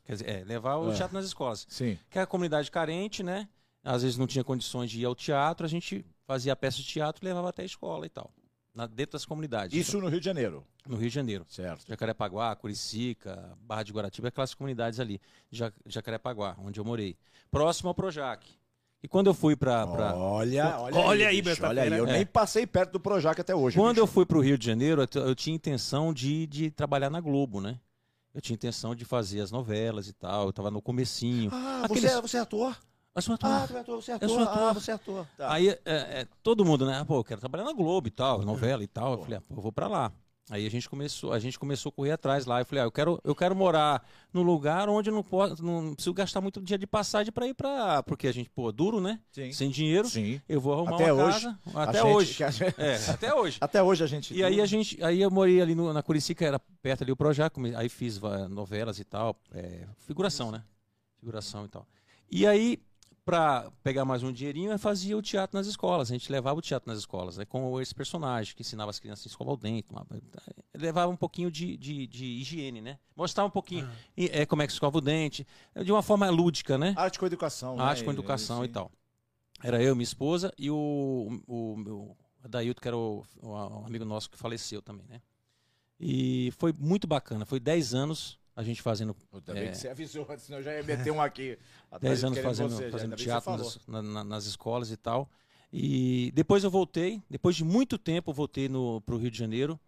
quer 0.05 0.13
dizer, 0.13 0.29
é, 0.29 0.43
levar 0.43 0.77
o 0.77 0.91
É. 0.91 0.95
teatro 0.95 1.13
nas 1.15 1.25
escolas. 1.25 1.65
Sim. 1.69 1.97
Que 2.09 2.17
é 2.19 2.21
a 2.23 2.25
comunidade 2.27 2.71
carente, 2.71 3.21
né? 3.23 3.47
Às 3.83 4.01
vezes 4.01 4.17
não 4.17 4.25
tinha 4.25 4.43
condições 4.43 4.89
de 4.89 5.01
ir 5.01 5.05
ao 5.05 5.13
teatro, 5.13 5.65
a 5.65 5.69
gente 5.69 6.05
fazia 6.25 6.55
peça 6.55 6.77
de 6.77 6.85
teatro 6.85 7.23
e 7.23 7.27
levava 7.27 7.49
até 7.49 7.61
a 7.63 7.65
escola 7.65 8.05
e 8.05 8.09
tal. 8.09 8.31
Na, 8.73 8.87
dentro 8.87 9.13
das 9.13 9.25
comunidades. 9.25 9.77
Isso 9.77 9.99
no 9.99 10.07
Rio 10.07 10.19
de 10.19 10.25
Janeiro? 10.25 10.65
No 10.85 10.95
Rio 10.95 11.09
de 11.09 11.15
Janeiro. 11.15 11.45
Certo. 11.49 11.87
Jacarepaguá, 11.87 12.55
Curicica, 12.55 13.55
Barra 13.61 13.83
de 13.83 13.91
Guaratiba, 13.91 14.27
aquelas 14.29 14.53
comunidades 14.53 14.99
ali, 14.99 15.21
Jacarepaguá, 15.85 16.55
onde 16.59 16.79
eu 16.79 16.85
morei. 16.85 17.15
Próximo 17.51 17.89
ao 17.89 17.95
Projac. 17.95 18.45
E 19.01 19.07
quando 19.07 19.27
eu 19.27 19.33
fui 19.33 19.55
para. 19.55 19.85
Pra... 19.85 20.15
Olha, 20.15 20.79
olha, 20.79 20.97
olha 20.97 21.27
aí, 21.27 21.41
bicho, 21.41 21.65
olha 21.65 21.83
aí. 21.83 21.91
Eu 21.91 22.07
é. 22.07 22.13
nem 22.13 22.25
passei 22.25 22.65
perto 22.65 22.93
do 22.93 22.99
Projac 23.01 23.39
até 23.39 23.53
hoje. 23.53 23.77
Quando 23.77 23.95
bicho. 23.95 24.03
eu 24.03 24.07
fui 24.07 24.25
para 24.25 24.37
o 24.37 24.41
Rio 24.41 24.57
de 24.57 24.65
Janeiro, 24.65 25.05
eu 25.13 25.35
tinha 25.35 25.53
intenção 25.53 26.13
de, 26.13 26.47
de 26.47 26.71
trabalhar 26.71 27.09
na 27.09 27.19
Globo, 27.19 27.59
né? 27.59 27.77
Eu 28.33 28.41
tinha 28.41 28.55
intenção 28.55 28.95
de 28.95 29.05
fazer 29.05 29.41
as 29.41 29.51
novelas 29.51 30.07
e 30.07 30.13
tal. 30.13 30.45
Eu 30.45 30.49
estava 30.51 30.71
no 30.71 30.81
comecinho. 30.81 31.51
Ah, 31.53 31.81
Aqueles... 31.83 32.03
você, 32.03 32.17
é, 32.17 32.21
você 32.21 32.37
é 32.37 32.39
ator? 32.39 32.77
Eu 33.15 33.21
sou 33.21 33.35
ator. 33.35 33.49
Ah, 33.49 33.67
tu 33.67 33.77
é 33.77 33.79
ator, 33.79 34.01
você 34.01 34.11
é 34.11 34.15
ator. 34.15 34.29
Eu 34.29 34.35
sou 34.35 34.43
ator. 34.43 34.63
Ah, 34.63 34.73
você 34.73 34.91
é 34.91 34.93
ator. 34.95 35.27
Tá. 35.37 35.53
Aí 35.53 35.69
é, 35.69 35.79
é, 35.85 36.27
todo 36.41 36.65
mundo, 36.65 36.85
né? 36.85 37.03
Pô, 37.05 37.19
eu 37.19 37.23
quero 37.23 37.39
trabalhar 37.39 37.63
na 37.63 37.73
Globo 37.73 38.07
e 38.07 38.11
tal, 38.11 38.41
novela 38.41 38.83
e 38.83 38.87
tal. 38.87 39.13
Eu 39.13 39.17
falei, 39.19 39.37
ah, 39.37 39.41
pô, 39.41 39.55
eu 39.55 39.61
vou 39.61 39.71
para 39.71 39.87
lá. 39.87 40.11
Aí 40.49 40.65
a 40.67 40.69
gente 40.69 40.89
começou, 40.89 41.31
a 41.31 41.39
gente 41.39 41.57
começou 41.57 41.89
a 41.89 41.93
correr 41.93 42.11
atrás 42.11 42.45
lá. 42.45 42.59
Eu 42.59 42.65
falei, 42.65 42.83
ah, 42.83 42.87
eu 42.87 42.91
quero, 42.91 43.21
eu 43.23 43.33
quero 43.33 43.55
morar 43.55 44.05
no 44.33 44.41
lugar 44.41 44.89
onde 44.89 45.09
eu 45.09 45.13
não 45.13 45.23
posso, 45.23 45.63
não 45.63 45.93
preciso 45.93 46.13
gastar 46.13 46.41
muito 46.41 46.59
dia 46.59 46.77
de 46.77 46.85
passagem 46.85 47.31
para 47.31 47.47
ir 47.47 47.53
para, 47.53 48.03
porque 48.03 48.27
a 48.27 48.31
gente, 48.31 48.49
pô, 48.49 48.69
duro, 48.71 48.99
né? 48.99 49.19
Sim. 49.31 49.53
Sem 49.53 49.69
dinheiro. 49.69 50.09
Sim. 50.09 50.41
Eu 50.49 50.59
vou 50.59 50.73
arrumar 50.73 50.95
até 50.95 51.13
uma 51.13 51.23
hoje, 51.23 51.45
casa. 51.45 51.59
Até 51.73 52.01
gente, 52.01 52.07
hoje. 52.07 52.33
Gente... 52.33 52.81
É, 52.81 53.09
até 53.09 53.33
hoje. 53.33 53.57
Até 53.61 53.83
hoje 53.83 54.03
a 54.03 54.07
gente. 54.07 54.33
E 54.33 54.43
aí 54.43 54.59
a 54.59 54.65
gente, 54.65 55.01
aí 55.01 55.21
eu 55.21 55.31
morei 55.31 55.61
ali 55.61 55.75
no, 55.75 55.93
na 55.93 56.03
Curicica, 56.03 56.45
era 56.45 56.59
perto 56.81 57.03
ali 57.03 57.11
o 57.11 57.15
Projac, 57.15 57.55
aí 57.75 57.87
fiz 57.87 58.19
novelas 58.49 58.99
e 58.99 59.05
tal, 59.05 59.39
é, 59.53 59.87
figuração, 59.99 60.51
né? 60.51 60.63
Figuração 61.19 61.63
e 61.63 61.69
tal. 61.69 61.87
E 62.29 62.45
aí 62.45 62.81
para 63.25 63.71
pegar 63.81 64.03
mais 64.03 64.21
um 64.21 64.31
dinheirinho, 64.31 64.71
eu 64.71 64.79
fazia 64.79 65.17
o 65.17 65.21
teatro 65.21 65.57
nas 65.57 65.65
escolas. 65.67 66.11
A 66.11 66.13
gente 66.13 66.31
levava 66.31 66.59
o 66.59 66.61
teatro 66.61 66.89
nas 66.89 66.99
escolas, 66.99 67.37
né, 67.37 67.45
com 67.45 67.79
esse 67.79 67.95
personagem 67.95 68.53
que 68.55 68.61
ensinava 68.61 68.89
as 68.89 68.99
crianças 68.99 69.25
a 69.25 69.29
escovar 69.29 69.53
o 69.53 69.57
dente. 69.57 69.87
Uma, 69.89 70.05
levava 70.73 71.11
um 71.11 71.15
pouquinho 71.15 71.49
de, 71.49 71.77
de, 71.77 72.05
de, 72.05 72.25
higiene, 72.25 72.81
né? 72.81 72.99
Mostrava 73.15 73.47
um 73.47 73.51
pouquinho 73.51 73.89
ah. 73.89 73.95
é, 74.17 74.45
como 74.45 74.61
é 74.61 74.67
que 74.67 74.73
escova 74.73 74.97
o 74.97 75.01
dente, 75.01 75.47
de 75.83 75.91
uma 75.91 76.03
forma 76.03 76.29
lúdica, 76.29 76.77
né? 76.77 76.93
Arte 76.97 77.17
com 77.17 77.25
educação. 77.25 77.79
Arte 77.79 77.99
né? 77.99 78.05
com 78.05 78.11
educação 78.11 78.63
e, 78.63 78.67
e 78.67 78.71
tal. 78.71 78.91
Era 79.63 79.81
eu, 79.81 79.95
minha 79.95 80.03
esposa 80.03 80.53
e 80.57 80.69
o, 80.69 81.41
o, 81.47 81.79
o 81.79 82.17
Adailton, 82.43 82.81
que 82.81 82.87
era 82.87 82.97
o, 82.97 83.25
o, 83.41 83.55
amigo 83.85 84.03
nosso 84.03 84.29
que 84.29 84.37
faleceu 84.37 84.81
também, 84.81 85.07
né? 85.07 85.21
E 85.97 86.51
foi 86.57 86.73
muito 86.77 87.07
bacana. 87.07 87.45
Foi 87.45 87.59
10 87.59 87.93
anos 87.93 88.37
a 88.55 88.63
gente 88.63 88.81
fazendo. 88.81 89.15
Ainda 89.47 89.59
é... 89.59 89.67
que 89.69 89.77
você 89.77 89.89
avisou, 89.89 90.27
senão 90.37 90.59
eu 90.59 90.63
já 90.63 90.73
ia 90.73 90.83
meter 90.83 91.11
um 91.11 91.21
aqui. 91.21 91.57
Dez 91.99 92.23
anos 92.23 92.39
fazendo, 92.39 92.69
você, 92.69 92.89
fazendo 92.89 93.15
teatro 93.15 93.57
nas, 93.57 93.87
na, 93.87 94.23
nas, 94.23 94.45
escolas 94.45 94.91
e 94.91 94.97
tal. 94.97 95.29
E 95.71 96.31
depois 96.35 96.63
eu 96.63 96.69
voltei, 96.69 97.21
depois 97.29 97.55
de 97.55 97.63
muito 97.63 97.97
tempo 97.97 98.29
eu 98.31 98.33
voltei 98.33 98.69
para 99.05 99.15
o 99.15 99.17
Rio 99.17 99.31
de 99.31 99.37
Janeiro. 99.37 99.79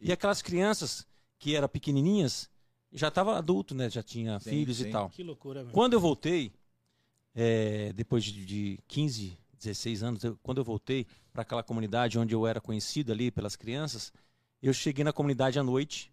E, 0.00 0.08
e 0.08 0.12
aquelas 0.12 0.42
crianças 0.42 1.06
que 1.38 1.56
eram 1.56 1.68
pequenininhas, 1.68 2.50
já 2.92 3.08
estava 3.08 3.38
adulto, 3.38 3.74
né? 3.74 3.88
Já 3.88 4.02
tinha 4.02 4.38
sim, 4.40 4.50
filhos 4.50 4.76
sim. 4.76 4.88
e 4.88 4.92
tal. 4.92 5.08
Que 5.08 5.22
loucura, 5.22 5.62
meu. 5.62 5.72
Quando 5.72 5.94
eu 5.94 6.00
voltei, 6.00 6.52
é, 7.34 7.92
depois 7.94 8.22
de, 8.24 8.44
de 8.44 8.78
15, 8.86 9.38
16 9.58 10.02
anos, 10.02 10.24
eu, 10.24 10.38
quando 10.42 10.58
eu 10.58 10.64
voltei 10.64 11.06
para 11.32 11.42
aquela 11.42 11.62
comunidade 11.62 12.18
onde 12.18 12.34
eu 12.34 12.46
era 12.46 12.60
conhecido 12.60 13.12
ali 13.12 13.30
pelas 13.30 13.56
crianças, 13.56 14.12
eu 14.62 14.74
cheguei 14.74 15.04
na 15.04 15.12
comunidade 15.12 15.58
à 15.58 15.62
noite 15.62 16.12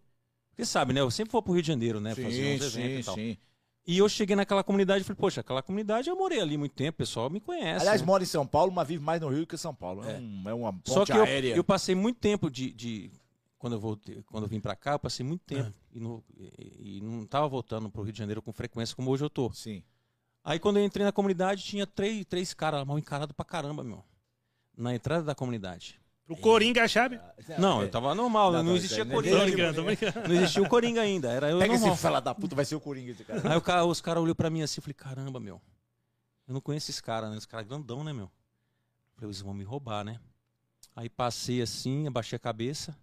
porque 0.58 0.66
sabe, 0.66 0.92
né? 0.92 1.02
Eu 1.02 1.12
sempre 1.12 1.32
vou 1.32 1.40
pro 1.44 1.54
Rio 1.54 1.62
de 1.62 1.68
Janeiro, 1.68 2.00
né? 2.02 2.16
Sim, 2.16 2.24
fazer 2.24 2.56
uns 2.56 2.72
sim, 2.72 2.80
eventos 2.80 3.00
e 3.00 3.06
tal. 3.06 3.16
Sim. 3.16 3.38
E 3.86 4.00
eu 4.00 4.10
cheguei 4.10 4.36
naquela 4.36 4.64
comunidade 4.64 5.02
e 5.02 5.04
falei, 5.04 5.18
poxa, 5.18 5.42
aquela 5.42 5.62
comunidade 5.62 6.10
eu 6.10 6.18
morei 6.18 6.42
ali 6.42 6.58
muito 6.58 6.74
tempo, 6.74 6.96
o 6.96 6.98
pessoal 6.98 7.30
me 7.30 7.40
conhece. 7.40 7.82
Aliás, 7.82 8.02
né? 8.02 8.08
mora 8.08 8.24
em 8.24 8.26
São 8.26 8.46
Paulo, 8.46 8.72
mas 8.72 8.88
vive 8.88 9.04
mais 9.04 9.22
no 9.22 9.30
Rio 9.30 9.46
que 9.46 9.54
em 9.54 9.58
São 9.58 9.74
Paulo. 9.74 10.04
É, 10.04 10.16
é, 10.16 10.20
um, 10.20 10.50
é 10.50 10.54
uma 10.54 10.74
ponte 10.74 10.92
Só 10.92 11.06
que 11.06 11.12
aérea. 11.12 11.52
Eu, 11.52 11.58
eu 11.58 11.64
passei 11.64 11.94
muito 11.94 12.18
tempo 12.18 12.50
de, 12.50 12.74
de. 12.74 13.12
quando, 13.60 13.74
eu 13.74 13.80
voltei, 13.80 14.24
quando 14.24 14.46
eu 14.46 14.50
vim 14.50 14.60
para 14.60 14.76
cá, 14.76 14.94
eu 14.94 15.00
passei 15.00 15.24
muito 15.24 15.42
tempo. 15.46 15.70
É. 15.70 15.74
E, 15.96 16.00
no, 16.00 16.24
e, 16.36 16.98
e, 16.98 17.02
não 17.02 17.24
tava 17.28 17.48
voltando 17.48 17.88
pro 17.88 18.02
Rio 18.02 18.12
de 18.12 18.18
Janeiro 18.18 18.42
com 18.42 18.52
frequência 18.52 18.96
como 18.96 19.12
hoje 19.12 19.24
eu 19.24 19.30
tô. 19.30 19.54
Sim. 19.54 19.84
Aí 20.44 20.58
quando 20.58 20.78
eu 20.78 20.84
entrei 20.84 21.06
na 21.06 21.12
comunidade, 21.12 21.64
tinha 21.64 21.86
três, 21.86 22.26
três 22.26 22.52
caras 22.52 22.84
mal 22.84 22.98
encarados 22.98 23.36
pra 23.36 23.46
caramba, 23.46 23.84
meu. 23.84 24.04
Na 24.76 24.96
entrada 24.96 25.24
da 25.24 25.36
comunidade. 25.36 26.02
O 26.28 26.36
Coringa, 26.36 26.88
sabe? 26.90 27.20
Não, 27.58 27.82
eu 27.82 27.90
tava 27.90 28.14
normal, 28.14 28.52
não, 28.52 28.64
não 28.64 28.76
existia 28.76 29.06
Coringa. 29.06 29.46
Brincando, 29.46 29.84
não 30.28 30.36
existia 30.36 30.62
o 30.62 30.68
Coringa 30.68 31.02
ainda, 31.02 31.32
era 31.32 31.50
eu 31.50 31.60
Pega 31.60 31.74
normal. 31.74 31.94
esse 31.94 32.02
fala 32.02 32.20
da 32.20 32.36
puta, 32.36 32.54
vai 32.54 32.66
ser 32.66 32.76
o 32.76 32.82
Coringa 32.82 33.12
esse 33.12 33.24
cara. 33.24 33.50
Aí 33.50 33.58
o 33.58 33.62
cara, 33.62 33.86
os 33.86 34.02
caras 34.02 34.22
olhou 34.22 34.36
pra 34.36 34.50
mim 34.50 34.62
assim, 34.62 34.80
eu 34.80 34.84
falei, 34.84 34.94
caramba, 34.94 35.40
meu, 35.40 35.62
eu 36.46 36.54
não 36.54 36.60
conheço 36.60 36.92
esses 36.92 37.00
caras, 37.00 37.32
né? 37.32 37.38
Os 37.38 37.46
caras 37.46 37.66
grandão, 37.66 38.04
né, 38.04 38.12
meu? 38.12 38.26
Eu 38.26 38.32
falei, 39.16 39.28
eles 39.30 39.42
vão 39.42 39.54
me 39.54 39.64
roubar, 39.64 40.04
né? 40.04 40.20
Aí 40.96 41.10
passei 41.10 41.62
assim, 41.62 42.08
abaixei 42.08 42.36
a 42.36 42.40
cabeça. 42.40 42.98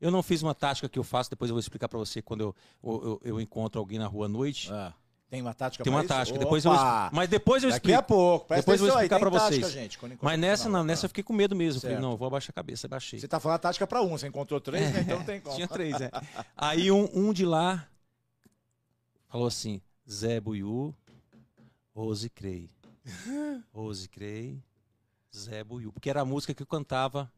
Eu 0.00 0.10
não 0.10 0.22
fiz 0.22 0.42
uma 0.42 0.54
tática 0.54 0.88
que 0.88 0.98
eu 0.98 1.04
faço, 1.04 1.30
depois 1.30 1.50
eu 1.50 1.54
vou 1.54 1.60
explicar 1.60 1.88
pra 1.88 1.98
você 1.98 2.20
quando 2.20 2.40
eu, 2.40 2.56
eu, 2.82 3.02
eu, 3.04 3.20
eu 3.24 3.40
encontro 3.40 3.78
alguém 3.80 3.98
na 3.98 4.06
rua 4.06 4.26
à 4.26 4.28
noite. 4.28 4.72
Ah. 4.72 4.92
Tem 5.34 5.42
uma 5.42 5.52
tática 5.52 5.82
Tem 5.82 5.92
uma 5.92 6.00
isso? 6.00 6.08
tática. 6.08 6.38
Depois 6.38 6.64
eu, 6.64 6.72
mas 7.10 7.28
depois 7.28 7.64
eu 7.64 7.68
explico. 7.70 7.88
Daqui 7.88 7.98
a 7.98 8.02
pouco. 8.02 8.54
Depois 8.54 8.80
eu 8.80 8.86
vou 8.86 8.94
explicar 8.94 9.18
para 9.18 9.30
vocês. 9.30 9.68
Gente, 9.72 9.98
quando 9.98 10.16
mas 10.22 10.38
nessa 10.38 10.68
não, 10.68 10.84
nessa 10.84 11.06
eu 11.06 11.08
fiquei 11.08 11.24
com 11.24 11.32
medo 11.32 11.56
mesmo. 11.56 11.80
Falei, 11.80 11.98
não, 11.98 12.16
vou 12.16 12.28
abaixar 12.28 12.50
a 12.50 12.52
cabeça, 12.52 12.86
baixei. 12.86 13.18
Você 13.18 13.26
tá 13.26 13.40
falando 13.40 13.56
a 13.56 13.58
tática 13.58 13.84
para 13.84 14.00
um, 14.00 14.10
você 14.10 14.28
encontrou 14.28 14.60
três, 14.60 14.92
né? 14.92 15.00
Então 15.00 15.18
não 15.18 15.26
tem 15.26 15.40
como. 15.40 15.56
Tinha 15.56 15.66
três, 15.66 16.00
é. 16.00 16.08
Aí 16.56 16.92
um, 16.92 17.08
um 17.12 17.32
de 17.32 17.44
lá 17.44 17.88
falou 19.26 19.48
assim: 19.48 19.82
Zé 20.08 20.40
Buiú, 20.40 20.94
Rose 21.92 22.30
Crei. 22.30 22.70
Rose 23.74 24.08
Crei, 24.08 24.62
Zé 25.36 25.64
Buiú. 25.64 25.92
Porque 25.92 26.08
era 26.08 26.20
a 26.20 26.24
música 26.24 26.54
que 26.54 26.62
eu 26.62 26.66
cantava 26.66 27.28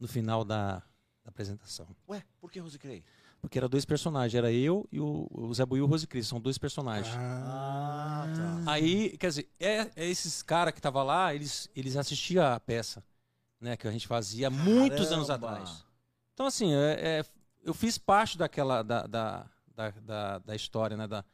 no 0.00 0.08
final 0.08 0.42
da, 0.42 0.76
da 1.22 1.28
apresentação. 1.28 1.86
Ué, 2.08 2.22
por 2.40 2.50
que 2.50 2.60
Rose 2.60 2.78
Crei? 2.78 3.04
Porque 3.42 3.58
era 3.58 3.68
dois 3.68 3.84
personagens, 3.84 4.38
era 4.38 4.52
eu 4.52 4.88
e 4.92 5.00
o, 5.00 5.28
o 5.32 5.52
Zé 5.52 5.66
Buiu 5.66 5.84
e 5.84 5.84
o 5.84 5.90
Rose 5.90 6.06
Cris, 6.06 6.28
são 6.28 6.40
dois 6.40 6.58
personagens. 6.58 7.12
Ah, 7.18 8.24
tá. 8.64 8.72
Aí, 8.72 9.16
quer 9.18 9.26
dizer, 9.26 9.50
é, 9.58 9.90
é 9.96 10.08
esses 10.08 10.44
caras 10.44 10.72
que 10.72 10.78
estavam 10.78 11.02
lá, 11.02 11.34
eles, 11.34 11.68
eles 11.74 11.96
assistiam 11.96 12.46
a 12.46 12.60
peça, 12.60 13.04
né, 13.60 13.76
que 13.76 13.88
a 13.88 13.90
gente 13.90 14.06
fazia 14.06 14.48
Caramba. 14.48 14.70
muitos 14.70 15.10
anos 15.10 15.28
atrás. 15.28 15.84
Então, 16.32 16.46
assim, 16.46 16.72
é, 16.72 16.92
é, 17.00 17.24
eu 17.64 17.74
fiz 17.74 17.98
parte 17.98 18.38
daquela, 18.38 18.84
da, 18.84 19.08
da, 19.08 19.46
da, 20.00 20.38
da, 20.38 20.54
história, 20.54 20.96
né, 20.96 21.08
da, 21.08 21.24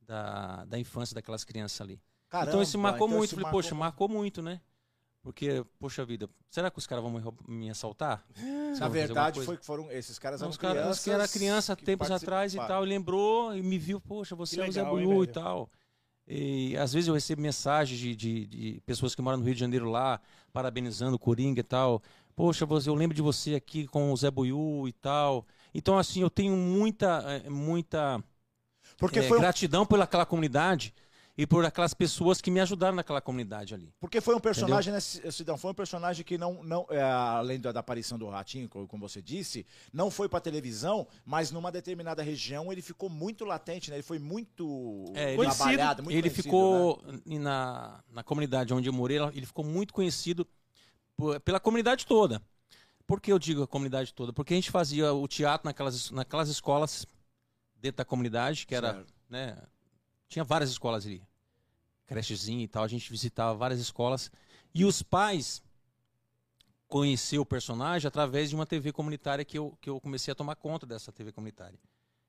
da, 0.00 0.64
da 0.66 0.78
infância 0.78 1.16
daquelas 1.16 1.42
crianças 1.42 1.80
ali. 1.80 2.00
Caramba, 2.28 2.50
então 2.50 2.62
isso 2.62 2.78
marcou 2.78 3.08
então 3.08 3.18
muito. 3.18 3.30
Falei, 3.30 3.42
marcou... 3.42 3.60
poxa, 3.60 3.74
marcou 3.74 4.08
muito, 4.08 4.40
né? 4.40 4.60
Porque, 5.26 5.64
poxa 5.80 6.04
vida, 6.04 6.30
será 6.48 6.70
que 6.70 6.78
os 6.78 6.86
caras 6.86 7.02
vão 7.02 7.12
me, 7.12 7.20
me 7.48 7.68
assaltar? 7.68 8.24
Na 8.78 8.86
verdade, 8.86 9.40
foi 9.40 9.56
que 9.56 9.66
foram 9.66 9.90
esses 9.90 10.20
caras 10.20 10.40
Não, 10.40 10.48
os 10.48 10.56
caras 10.56 11.02
que 11.02 11.10
era 11.10 11.26
criança 11.26 11.74
tempos 11.74 12.12
atrás 12.12 12.54
e 12.54 12.58
tal, 12.58 12.86
e 12.86 12.88
lembrou 12.88 13.52
e 13.52 13.60
me 13.60 13.76
viu, 13.76 14.00
poxa, 14.00 14.36
você 14.36 14.60
é 14.60 14.68
o 14.68 14.70
Zé 14.70 14.84
Buiú 14.84 15.24
e 15.24 15.26
tal. 15.26 15.68
E 16.28 16.76
às 16.76 16.92
vezes 16.92 17.08
eu 17.08 17.14
recebo 17.14 17.42
mensagens 17.42 17.98
de, 17.98 18.14
de, 18.14 18.46
de, 18.46 18.80
pessoas 18.86 19.16
que 19.16 19.20
moram 19.20 19.38
no 19.38 19.44
Rio 19.44 19.54
de 19.54 19.58
Janeiro 19.58 19.90
lá, 19.90 20.20
parabenizando 20.52 21.16
o 21.16 21.18
Coringa 21.18 21.58
e 21.58 21.64
tal. 21.64 22.00
Poxa, 22.36 22.64
você, 22.64 22.88
eu 22.88 22.94
lembro 22.94 23.16
de 23.16 23.20
você 23.20 23.56
aqui 23.56 23.88
com 23.88 24.12
o 24.12 24.16
Zé 24.16 24.30
Buiú 24.30 24.86
e 24.86 24.92
tal. 24.92 25.44
Então, 25.74 25.98
assim, 25.98 26.22
eu 26.22 26.30
tenho 26.30 26.54
muita, 26.54 27.24
eh, 27.26 27.50
muita 27.50 28.22
Porque 28.96 29.18
é, 29.18 29.22
foi 29.22 29.40
gratidão 29.40 29.82
um... 29.82 29.86
pelaquela 29.86 30.24
comunidade 30.24 30.94
e 31.38 31.46
por 31.46 31.64
aquelas 31.64 31.92
pessoas 31.92 32.40
que 32.40 32.50
me 32.50 32.60
ajudaram 32.60 32.96
naquela 32.96 33.20
comunidade 33.20 33.74
ali. 33.74 33.92
Porque 34.00 34.20
foi 34.20 34.34
um 34.34 34.40
personagem, 34.40 34.92
né, 34.92 35.00
Cidão, 35.00 35.58
foi 35.58 35.70
um 35.70 35.74
personagem 35.74 36.24
que 36.24 36.38
não, 36.38 36.62
não 36.62 36.86
é, 36.88 37.02
além 37.02 37.60
da, 37.60 37.72
da, 37.72 37.80
aparição 37.80 38.18
do 38.18 38.28
Ratinho, 38.28 38.68
como 38.68 39.06
você 39.06 39.20
disse, 39.20 39.66
não 39.92 40.10
foi 40.10 40.28
para 40.28 40.40
televisão, 40.40 41.06
mas 41.24 41.50
numa 41.50 41.70
determinada 41.70 42.22
região 42.22 42.72
ele 42.72 42.80
ficou 42.80 43.10
muito 43.10 43.44
latente, 43.44 43.90
né? 43.90 43.96
Ele 43.96 44.02
foi 44.02 44.18
muito 44.18 45.04
é, 45.14 45.36
trabalhado, 45.36 46.02
muito 46.02 46.16
Ele 46.16 46.30
ficou 46.30 47.02
né? 47.04 47.38
na, 47.38 48.02
na 48.10 48.22
comunidade 48.22 48.72
onde 48.72 48.88
eu 48.88 48.92
morei, 48.92 49.18
ele 49.34 49.46
ficou 49.46 49.64
muito 49.64 49.92
conhecido 49.92 50.46
por, 51.16 51.38
pela 51.40 51.60
comunidade 51.60 52.06
toda. 52.06 52.40
Por 53.06 53.20
que 53.20 53.30
eu 53.30 53.38
digo 53.38 53.62
a 53.62 53.68
comunidade 53.68 54.12
toda? 54.12 54.32
Porque 54.32 54.54
a 54.54 54.56
gente 54.56 54.70
fazia 54.70 55.12
o 55.12 55.28
teatro 55.28 55.66
naquelas, 55.66 56.10
naquelas 56.10 56.48
escolas 56.48 57.06
dentro 57.76 57.98
da 57.98 58.04
comunidade, 58.04 58.66
que 58.66 58.74
era, 58.74 58.94
certo. 58.94 59.14
né, 59.28 59.56
tinha 60.28 60.44
várias 60.44 60.70
escolas 60.70 61.06
ali. 61.06 61.22
Crechezinha 62.06 62.64
e 62.64 62.68
tal. 62.68 62.84
A 62.84 62.88
gente 62.88 63.10
visitava 63.10 63.54
várias 63.54 63.80
escolas. 63.80 64.30
E 64.74 64.84
os 64.84 65.02
pais 65.02 65.62
conheceram 66.88 67.42
o 67.42 67.46
personagem 67.46 68.06
através 68.06 68.50
de 68.50 68.54
uma 68.54 68.66
TV 68.66 68.92
comunitária 68.92 69.44
que 69.44 69.58
eu, 69.58 69.76
que 69.80 69.90
eu 69.90 70.00
comecei 70.00 70.32
a 70.32 70.34
tomar 70.34 70.56
conta 70.56 70.86
dessa 70.86 71.12
TV 71.12 71.32
comunitária. 71.32 71.78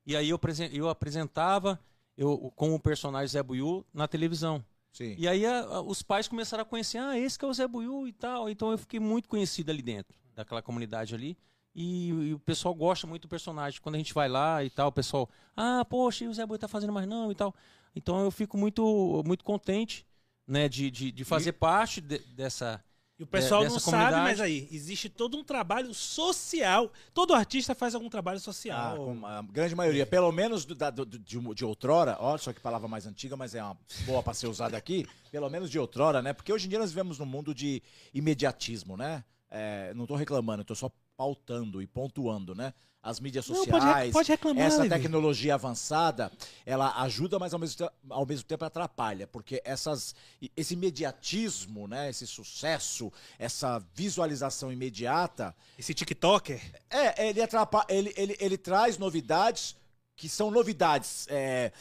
E 0.05 0.15
aí 0.15 0.29
eu, 0.29 0.39
eu 0.71 0.89
apresentava 0.89 1.79
eu, 2.17 2.51
com 2.55 2.73
o 2.73 2.79
personagem 2.79 3.27
Zé 3.27 3.43
Buiú 3.43 3.85
na 3.93 4.07
televisão. 4.07 4.63
Sim. 4.91 5.15
E 5.17 5.27
aí 5.27 5.45
a, 5.45 5.59
a, 5.59 5.81
os 5.81 6.01
pais 6.01 6.27
começaram 6.27 6.63
a 6.63 6.65
conhecer, 6.65 6.97
ah, 6.97 7.17
esse 7.17 7.37
que 7.37 7.45
é 7.45 7.47
o 7.47 7.53
Zé 7.53 7.67
Buiú 7.67 8.07
e 8.07 8.13
tal. 8.13 8.49
Então 8.49 8.71
eu 8.71 8.77
fiquei 8.77 8.99
muito 8.99 9.29
conhecido 9.29 9.69
ali 9.69 9.81
dentro, 9.81 10.17
daquela 10.33 10.61
comunidade 10.61 11.13
ali. 11.13 11.37
E, 11.75 12.09
e, 12.09 12.33
o 12.33 12.39
pessoal 12.39 12.73
gosta 12.73 13.05
muito 13.05 13.23
do 13.23 13.27
personagem. 13.27 13.79
Quando 13.79 13.95
a 13.95 13.97
gente 13.99 14.13
vai 14.13 14.27
lá 14.27 14.63
e 14.63 14.69
tal, 14.69 14.87
o 14.87 14.91
pessoal, 14.91 15.29
ah, 15.55 15.85
poxa, 15.85 16.25
e 16.25 16.27
o 16.27 16.33
Zé 16.33 16.43
Buiú 16.43 16.57
tá 16.57 16.67
fazendo 16.67 16.91
mais 16.91 17.07
não 17.07 17.31
e 17.31 17.35
tal. 17.35 17.53
Então 17.97 18.23
eu 18.23 18.31
fico 18.31 18.57
muito, 18.57 19.23
muito 19.25 19.43
contente 19.43 20.05
né, 20.47 20.69
de, 20.69 20.89
de, 20.91 21.11
de 21.11 21.25
fazer 21.25 21.49
e... 21.49 21.53
parte 21.53 21.99
de, 21.99 22.19
dessa, 22.19 22.81
E 23.19 23.23
o 23.23 23.27
pessoal 23.27 23.63
não 23.63 23.79
comunidade. 23.79 24.15
sabe, 24.15 24.27
mas 24.29 24.39
aí, 24.39 24.67
existe 24.71 25.09
todo 25.09 25.35
um 25.35 25.43
trabalho 25.43 25.91
social. 25.93 26.91
Todo 27.13 27.33
artista 27.33 27.73
faz 27.73 27.95
algum 27.95 28.07
trabalho 28.09 28.39
social. 28.39 29.17
Ah, 29.25 29.39
a 29.39 29.41
grande 29.41 29.75
maioria, 29.75 30.05
pelo 30.05 30.31
menos 30.31 30.63
do, 30.63 30.75
da, 30.75 30.91
do, 30.91 31.05
de, 31.05 31.39
de 31.55 31.65
outrora, 31.65 32.15
olha 32.19 32.37
só 32.37 32.53
que 32.53 32.59
palavra 32.59 32.87
mais 32.87 33.07
antiga, 33.07 33.35
mas 33.35 33.55
é 33.55 33.63
uma 33.63 33.75
boa 34.05 34.21
para 34.21 34.35
ser 34.35 34.47
usada 34.47 34.77
aqui, 34.77 35.07
pelo 35.31 35.49
menos 35.49 35.69
de 35.71 35.79
outrora, 35.79 36.21
né? 36.21 36.31
Porque 36.31 36.53
hoje 36.53 36.67
em 36.67 36.69
dia 36.69 36.79
nós 36.79 36.91
vivemos 36.91 37.17
num 37.17 37.25
mundo 37.25 37.55
de 37.55 37.81
imediatismo, 38.13 38.95
né? 38.95 39.23
É, 39.49 39.93
não 39.95 40.03
estou 40.03 40.15
reclamando, 40.15 40.61
estou 40.61 40.75
só 40.75 40.91
pautando 41.17 41.81
e 41.81 41.87
pontuando, 41.87 42.53
né? 42.53 42.73
as 43.07 43.21
mídias 43.21 43.45
sociais, 43.45 44.07
não, 44.07 44.11
pode, 44.11 44.29
reclamar, 44.29 44.65
essa 44.65 44.89
tecnologia 44.89 45.53
avançada, 45.53 46.29
ela 46.65 47.01
ajuda, 47.03 47.39
mas 47.39 47.53
ao 47.53 47.59
mesmo, 47.59 47.77
tempo, 47.77 47.93
ao 48.09 48.25
mesmo 48.25 48.43
tempo 48.43 48.65
atrapalha, 48.65 49.25
porque 49.25 49.61
essas, 49.63 50.13
esse 50.57 50.73
imediatismo, 50.73 51.87
né, 51.87 52.09
esse 52.09 52.27
sucesso, 52.27 53.11
essa 53.39 53.79
visualização 53.93 54.73
imediata... 54.73 55.55
Esse 55.79 55.93
TikToker? 55.93 56.59
É, 56.89 57.29
ele, 57.29 57.41
atrapalha, 57.41 57.85
ele, 57.87 58.13
ele, 58.17 58.35
ele 58.41 58.57
traz 58.57 58.97
novidades 58.97 59.77
que 60.13 60.27
são 60.27 60.51
novidades 60.51 61.27
é, 61.29 61.71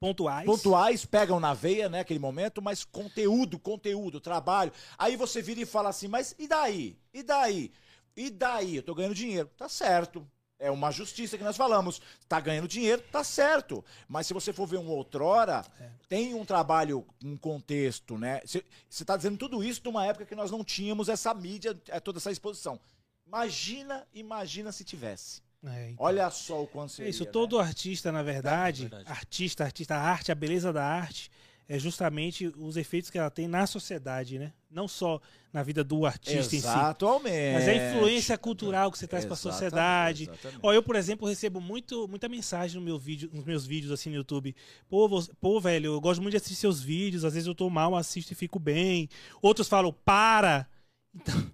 pontuais. 0.00 0.46
Pontuais, 0.46 1.04
pegam 1.04 1.38
na 1.38 1.54
veia, 1.54 1.88
né, 1.88 2.00
aquele 2.00 2.18
momento, 2.18 2.60
mas 2.60 2.84
conteúdo, 2.84 3.56
conteúdo, 3.56 4.20
trabalho. 4.20 4.72
Aí 4.98 5.14
você 5.14 5.40
vira 5.40 5.60
e 5.60 5.66
fala 5.66 5.90
assim, 5.90 6.08
mas 6.08 6.34
e 6.40 6.48
daí? 6.48 6.98
E 7.14 7.22
daí? 7.22 7.70
E 8.16 8.30
daí? 8.30 8.76
Eu 8.76 8.82
tô 8.82 8.94
ganhando 8.94 9.14
dinheiro. 9.14 9.50
Tá 9.56 9.68
certo. 9.68 10.26
É 10.58 10.70
uma 10.70 10.92
justiça 10.92 11.36
que 11.36 11.42
nós 11.42 11.56
falamos. 11.56 12.00
Tá 12.28 12.38
ganhando 12.38 12.68
dinheiro, 12.68 13.02
tá 13.10 13.24
certo. 13.24 13.84
Mas 14.06 14.28
se 14.28 14.32
você 14.32 14.52
for 14.52 14.66
ver 14.66 14.78
um 14.78 14.88
outrora, 14.88 15.64
é. 15.80 15.90
tem 16.08 16.34
um 16.34 16.44
trabalho, 16.44 17.04
um 17.24 17.36
contexto, 17.36 18.16
né? 18.16 18.40
Você 18.44 18.62
está 18.88 19.16
dizendo 19.16 19.36
tudo 19.36 19.64
isso 19.64 19.80
numa 19.84 20.06
época 20.06 20.24
que 20.24 20.36
nós 20.36 20.52
não 20.52 20.62
tínhamos 20.62 21.08
essa 21.08 21.34
mídia, 21.34 21.76
é, 21.88 21.98
toda 21.98 22.18
essa 22.18 22.30
exposição. 22.30 22.78
Imagina, 23.26 24.06
imagina 24.14 24.70
se 24.70 24.84
tivesse. 24.84 25.42
É, 25.64 25.90
então. 25.90 26.04
Olha 26.04 26.30
só 26.30 26.62
o 26.62 26.66
quanto 26.66 26.92
seria, 26.92 27.08
É 27.08 27.10
isso, 27.10 27.26
todo 27.26 27.58
né? 27.58 27.64
artista, 27.64 28.12
na 28.12 28.22
verdade, 28.22 28.86
é 28.86 28.88
verdade, 28.88 29.10
artista, 29.10 29.64
artista, 29.64 29.94
a 29.96 30.00
arte, 30.00 30.30
a 30.30 30.34
beleza 30.34 30.72
da 30.72 30.84
arte, 30.84 31.30
é 31.68 31.78
justamente 31.78 32.52
os 32.56 32.76
efeitos 32.76 33.10
que 33.10 33.18
ela 33.18 33.30
tem 33.30 33.48
na 33.48 33.66
sociedade, 33.66 34.38
né? 34.38 34.52
Não 34.72 34.88
só 34.88 35.20
na 35.52 35.62
vida 35.62 35.84
do 35.84 36.06
artista 36.06 36.56
Exatamente. 36.56 37.28
em 37.28 37.48
si. 37.48 37.52
Mas 37.52 37.68
é 37.68 37.70
a 37.70 37.90
influência 37.90 38.38
cultural 38.38 38.90
que 38.90 38.98
você 38.98 39.06
traz 39.06 39.24
para 39.24 39.34
a 39.34 39.36
sociedade. 39.36 40.30
Ó, 40.62 40.72
eu, 40.72 40.82
por 40.82 40.96
exemplo, 40.96 41.28
recebo 41.28 41.60
muito, 41.60 42.08
muita 42.08 42.28
mensagem 42.28 42.78
no 42.78 42.84
meu 42.84 42.98
vídeo, 42.98 43.28
nos 43.32 43.44
meus 43.44 43.66
vídeos 43.66 43.92
assim 43.92 44.08
no 44.08 44.16
YouTube. 44.16 44.56
Pô, 44.88 45.06
você, 45.08 45.30
pô, 45.40 45.60
velho, 45.60 45.94
eu 45.94 46.00
gosto 46.00 46.22
muito 46.22 46.32
de 46.32 46.38
assistir 46.38 46.56
seus 46.56 46.80
vídeos, 46.80 47.24
às 47.24 47.34
vezes 47.34 47.46
eu 47.46 47.54
tô 47.54 47.68
mal, 47.68 47.94
assisto 47.94 48.32
e 48.32 48.36
fico 48.36 48.58
bem. 48.58 49.08
Outros 49.42 49.68
falam, 49.68 49.92
para! 50.04 50.66
Então. 51.14 51.52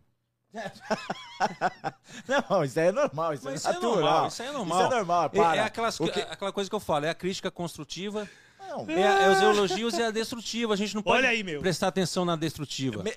não, 2.50 2.64
isso 2.64 2.80
aí 2.80 2.86
é 2.86 2.92
normal, 2.92 3.34
isso, 3.34 3.48
é, 3.48 3.54
isso 3.54 3.68
é 3.68 3.78
normal. 3.80 4.28
Isso 4.28 4.42
aí 4.42 4.48
é 4.48 4.52
normal. 4.52 4.78
Isso 4.78 4.92
é 4.92 4.96
normal, 4.96 5.30
para. 5.30 5.56
É, 5.56 5.58
é 5.58 5.62
aquelas, 5.62 5.98
que... 5.98 6.20
aquela 6.20 6.52
coisa 6.52 6.70
que 6.70 6.76
eu 6.76 6.80
falo, 6.80 7.04
é 7.04 7.10
a 7.10 7.14
crítica 7.14 7.50
construtiva 7.50 8.28
não. 8.68 8.86
É, 8.88 9.24
é, 9.24 9.30
os 9.30 9.40
elogios 9.40 9.94
e 9.94 10.02
a 10.02 10.10
destrutiva. 10.10 10.74
A 10.74 10.76
gente 10.76 10.94
não 10.94 11.02
pode 11.02 11.26
aí, 11.26 11.42
prestar 11.58 11.88
atenção 11.88 12.24
na 12.24 12.36
destrutiva. 12.36 13.02
Me, 13.02 13.12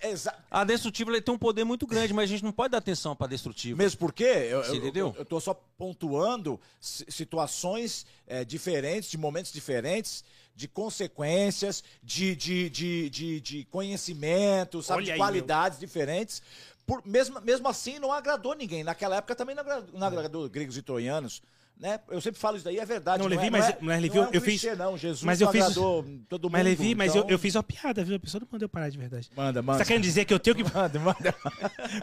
a 0.50 0.64
destrutiva 0.64 1.22
tem 1.22 1.34
um 1.34 1.38
poder 1.38 1.64
muito 1.64 1.86
grande, 1.86 2.14
mas 2.14 2.30
a 2.30 2.34
gente 2.34 2.44
não 2.44 2.52
pode 2.52 2.72
dar 2.72 2.78
atenção 2.78 3.16
para 3.16 3.28
a 3.28 3.30
destrutiva. 3.30 3.78
Mesmo 3.78 4.00
porque 4.00 4.24
eu, 4.24 4.64
Você 4.64 4.72
eu, 4.72 4.76
entendeu? 4.76 5.16
eu, 5.18 5.26
tô 5.26 5.40
só 5.40 5.54
pontuando 5.78 6.60
situações 6.80 8.06
é, 8.26 8.46
diferentes, 8.46 9.10
de 9.12 9.18
momentos 9.18 9.52
diferentes, 9.52 10.24
de 10.56 10.68
consequências, 10.68 11.84
de, 12.02 12.36
de, 12.36 12.70
de, 12.70 13.10
de, 13.10 13.42
de 13.42 13.66
conhecimento, 13.66 14.82
sabe, 14.82 15.04
de 15.04 15.12
aí, 15.12 15.18
qualidades 15.18 15.80
meu. 15.80 15.88
diferentes. 15.88 16.42
Por, 16.86 17.06
mesmo, 17.06 17.40
mesmo 17.42 17.68
assim, 17.68 18.00
não 18.00 18.12
agradou 18.12 18.56
ninguém. 18.56 18.84
Naquela 18.84 19.18
época 19.18 19.36
também 19.36 19.56
não 19.56 19.62
agradou, 19.62 20.00
não 20.00 20.08
agradou 20.08 20.50
gregos 20.50 20.78
e 20.78 20.82
troianos. 20.82 21.42
Né? 21.80 22.00
Eu 22.10 22.22
sempre 22.22 22.40
falo 22.40 22.58
isso 22.58 22.66
daí, 22.66 22.78
é 22.78 22.86
verdade. 22.86 23.24
Não, 23.24 23.28
Levi, 23.28 23.48
é, 23.48 23.50
mas, 23.50 23.70
é, 23.70 23.78
mas 23.82 24.02
Levi, 24.02 24.16
não 24.16 24.24
é 24.24 24.28
um 24.28 24.32
eu 24.32 24.42
clichê, 24.42 24.70
fiz. 24.70 24.78
Não, 24.78 24.96
Jesus 24.96 25.24
mas 25.24 25.42
eu 25.42 25.52
fiz, 25.52 25.74
todo 25.74 26.04
mundo. 26.04 26.52
Mas 26.52 26.64
Levi, 26.64 26.94
mas 26.94 27.16
então... 27.16 27.28
eu, 27.28 27.32
eu 27.32 27.40
fiz 27.40 27.56
uma 27.56 27.64
piada, 27.64 28.04
viu? 28.04 28.16
A 28.16 28.20
pessoa 28.20 28.40
não 28.40 28.48
mandou 28.52 28.70
parar 28.70 28.90
de 28.90 29.00
verdade. 29.00 29.32
Manda, 29.36 29.64
manda. 29.64 29.80
Você 29.80 29.84
tá 29.84 29.88
querendo 29.88 30.04
dizer 30.04 30.26
que 30.26 30.34
eu 30.34 30.40
tenho 30.40 30.56
que. 30.56 30.64
Manda, 30.64 31.00
manda. 31.00 31.36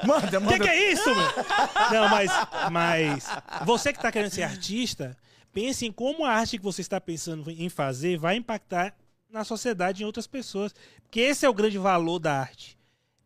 manda, 0.05 0.41
manda. 0.41 0.57
O 0.57 0.59
que, 0.59 0.59
que, 0.59 0.69
é 0.69 0.93
isso, 0.93 1.09
meu? 1.15 1.29
Não, 1.93 2.09
mas, 2.09 2.31
mas. 2.73 3.27
Você 3.65 3.93
que 3.93 4.03
tá 4.03 4.11
querendo 4.11 4.33
ser 4.33 4.43
artista, 4.43 5.17
pense 5.53 5.87
em 5.87 5.93
como 5.93 6.25
a 6.25 6.33
arte 6.33 6.59
que 6.59 6.65
você 6.65 6.81
está 6.81 7.01
pensando 7.01 7.49
em 7.49 7.69
fazer 7.69 8.19
vai 8.19 8.35
impactar 8.35 8.95
na 9.31 9.45
sociedade 9.45 10.01
e 10.01 10.03
em 10.03 10.07
outras 10.07 10.27
pessoas. 10.27 10.75
Porque 11.03 11.21
esse 11.21 11.47
é 11.47 11.49
o 11.49 11.55
grande 11.55 11.79
valor 11.79 12.19
da 12.19 12.41
arte. 12.41 12.77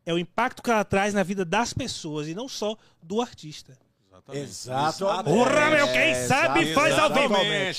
É 0.05 0.12
o 0.12 0.18
impacto 0.18 0.62
que 0.62 0.70
ela 0.70 0.84
traz 0.84 1.14
na 1.14 1.22
vida 1.22 1.47
das 1.47 1.72
pessoas 1.72 2.28
e 2.28 2.34
não 2.34 2.47
só 2.47 2.76
do 3.03 3.22
artista. 3.22 3.78
Exato. 4.32 5.04
Porra, 5.24 5.70
meu, 5.70 5.88
quem 5.88 6.14
sabe 6.14 6.72
faz 6.74 6.98
ao 6.98 7.10
vivo. 7.12 7.34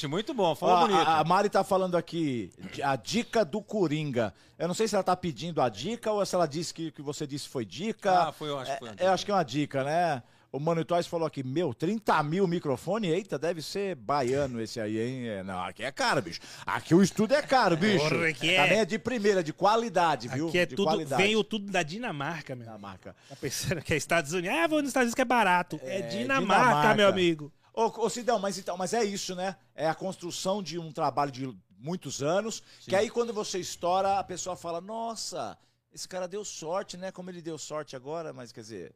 Muito 0.09 0.33
bom, 0.33 0.53
fala 0.55 0.87
bonito. 0.87 0.99
A, 0.99 1.19
a, 1.19 1.23
Mari 1.23 1.49
tá 1.49 1.63
falando 1.63 1.95
aqui, 1.95 2.51
a 2.83 2.95
dica 2.95 3.45
do 3.45 3.61
Coringa. 3.61 4.33
Eu 4.57 4.67
não 4.67 4.75
sei 4.75 4.87
se 4.87 4.95
ela 4.95 5.03
tá 5.03 5.15
pedindo 5.15 5.61
a 5.61 5.69
dica 5.69 6.11
ou 6.11 6.25
se 6.25 6.35
ela 6.35 6.45
disse 6.45 6.73
que 6.73 6.87
o 6.87 6.91
que 6.91 7.01
você 7.01 7.25
disse 7.25 7.47
foi 7.47 7.65
dica. 7.65 8.27
Ah, 8.27 8.31
foi, 8.31 8.49
eu 8.49 8.59
acho 8.59 8.73
que 8.73 8.79
foi. 8.79 8.89
É, 8.97 9.07
eu 9.07 9.11
acho 9.11 9.25
que 9.25 9.31
é 9.31 9.33
uma 9.33 9.43
dica, 9.43 9.83
né? 9.83 10.21
O 10.53 10.59
Mano 10.59 10.85
Toys 10.85 11.07
falou 11.07 11.25
aqui, 11.25 11.41
meu, 11.41 11.73
30 11.73 12.21
mil 12.21 12.45
microfone? 12.45 13.07
Eita, 13.07 13.39
deve 13.39 13.59
ser 13.59 13.95
baiano 13.95 14.61
esse 14.61 14.79
aí, 14.79 14.99
hein? 14.99 15.27
É, 15.27 15.41
não, 15.41 15.59
aqui 15.63 15.83
é 15.83 15.91
caro, 15.91 16.21
bicho. 16.21 16.39
Aqui 16.63 16.93
o 16.93 17.01
estudo 17.01 17.33
é 17.33 17.41
caro, 17.41 17.75
bicho. 17.75 18.07
Porra, 18.07 18.27
aqui 18.27 18.51
é... 18.51 18.61
Também 18.61 18.79
é 18.81 18.85
de 18.85 18.99
primeira, 18.99 19.43
de 19.43 19.51
qualidade, 19.51 20.27
viu? 20.27 20.49
Aqui 20.49 20.59
é 20.59 20.67
de 20.67 20.75
tudo, 20.75 20.85
qualidade. 20.85 21.23
veio 21.23 21.43
tudo 21.43 21.71
da 21.71 21.81
Dinamarca, 21.81 22.55
meu. 22.55 22.67
Dinamarca. 22.67 23.15
Tá 23.27 23.35
pensando 23.35 23.81
que 23.81 23.95
é 23.95 23.97
Estados 23.97 24.31
Unidos? 24.31 24.55
Ah, 24.55 24.67
vou 24.67 24.77
nos 24.77 24.89
Estados 24.89 25.05
Unidos 25.05 25.15
que 25.15 25.21
é 25.23 25.25
barato. 25.25 25.79
É, 25.81 25.97
é 25.97 26.01
Dinamarca, 26.03 26.41
Dinamarca, 26.41 26.95
meu 26.97 27.07
amigo. 27.07 27.51
Ô, 27.73 28.05
ô 28.05 28.07
Cidão, 28.07 28.37
mas, 28.37 28.55
então, 28.59 28.77
mas 28.77 28.93
é 28.93 29.03
isso, 29.03 29.33
né? 29.33 29.55
É 29.73 29.89
a 29.89 29.95
construção 29.95 30.61
de 30.61 30.77
um 30.77 30.91
trabalho 30.91 31.31
de 31.31 31.51
muitos 31.79 32.21
anos, 32.21 32.61
Sim. 32.79 32.91
que 32.91 32.95
aí 32.95 33.09
quando 33.09 33.33
você 33.33 33.57
estoura, 33.57 34.19
a 34.19 34.23
pessoa 34.23 34.55
fala, 34.55 34.79
nossa, 34.79 35.57
esse 35.91 36.07
cara 36.07 36.27
deu 36.27 36.45
sorte, 36.45 36.95
né? 36.95 37.11
Como 37.11 37.31
ele 37.31 37.41
deu 37.41 37.57
sorte 37.57 37.95
agora, 37.95 38.31
mas 38.31 38.51
quer 38.51 38.61
dizer... 38.61 38.95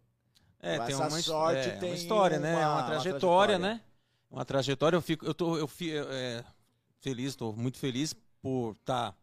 É, 0.59 0.79
tem 0.79 0.95
uma, 0.95 1.09
sorte, 1.09 1.69
é, 1.69 1.71
tem 1.77 1.89
uma 1.89 1.95
história, 1.95 2.39
né? 2.39 2.53
uma, 2.53 2.59
né? 2.59 2.67
Uma 2.67 2.83
trajetória, 2.83 2.87
uma 2.87 3.19
trajetória, 3.19 3.59
né? 3.59 3.81
Uma 4.29 4.45
trajetória. 4.45 4.97
Eu 4.97 5.01
fico, 5.01 5.25
eu 5.25 5.33
tô, 5.33 5.57
eu 5.57 5.67
fico 5.67 5.95
é, 6.09 6.43
feliz, 6.99 7.29
estou 7.29 7.55
muito 7.55 7.77
feliz 7.77 8.15
por 8.41 8.71
estar 8.71 9.11
tá 9.11 9.17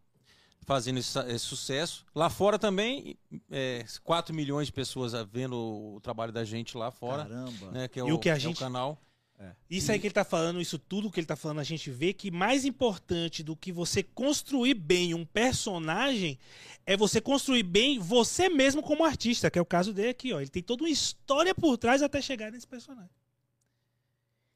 fazendo 0.65 0.97
esse, 0.99 1.17
esse, 1.27 1.45
sucesso. 1.45 2.05
Lá 2.15 2.29
fora 2.29 2.57
também, 2.57 3.17
é, 3.51 3.85
4 4.03 4.33
milhões 4.33 4.67
de 4.67 4.73
pessoas 4.73 5.13
vendo 5.31 5.55
o 5.55 5.99
trabalho 6.01 6.31
da 6.31 6.43
gente 6.43 6.77
lá 6.77 6.89
fora. 6.89 7.23
Caramba. 7.23 7.71
Né, 7.71 7.87
que 7.87 7.99
é 7.99 8.03
e 8.03 8.11
o, 8.11 8.15
o 8.15 8.19
que 8.19 8.29
a 8.29 8.37
gente, 8.37 8.61
é 8.61 8.65
o 8.65 8.67
canal. 8.67 8.97
É. 9.37 9.51
Isso 9.69 9.91
aí 9.91 9.99
que 9.99 10.07
ele 10.07 10.11
está 10.11 10.23
falando, 10.23 10.61
isso 10.61 10.79
tudo 10.79 11.11
que 11.11 11.19
ele 11.19 11.25
está 11.25 11.35
falando, 11.35 11.59
a 11.59 11.63
gente 11.63 11.89
vê 11.91 12.13
que 12.13 12.31
mais 12.31 12.63
importante 12.63 13.43
do 13.43 13.55
que 13.55 13.71
você 13.71 14.01
construir 14.01 14.73
bem 14.73 15.13
um 15.13 15.25
personagem 15.25 16.39
é 16.85 16.95
você 16.95 17.19
construir 17.19 17.63
bem 17.63 17.99
você 17.99 18.47
mesmo 18.47 18.81
como 18.81 19.03
artista, 19.03 19.51
que 19.51 19.59
é 19.59 19.61
o 19.61 19.65
caso 19.65 19.93
dele 19.93 20.09
aqui, 20.09 20.31
ó. 20.31 20.39
Ele 20.39 20.49
tem 20.49 20.63
toda 20.63 20.83
uma 20.83 20.89
história 20.89 21.53
por 21.53 21.77
trás 21.77 22.01
até 22.01 22.21
chegar 22.21 22.51
nesse 22.51 22.67
personagem. 22.67 23.09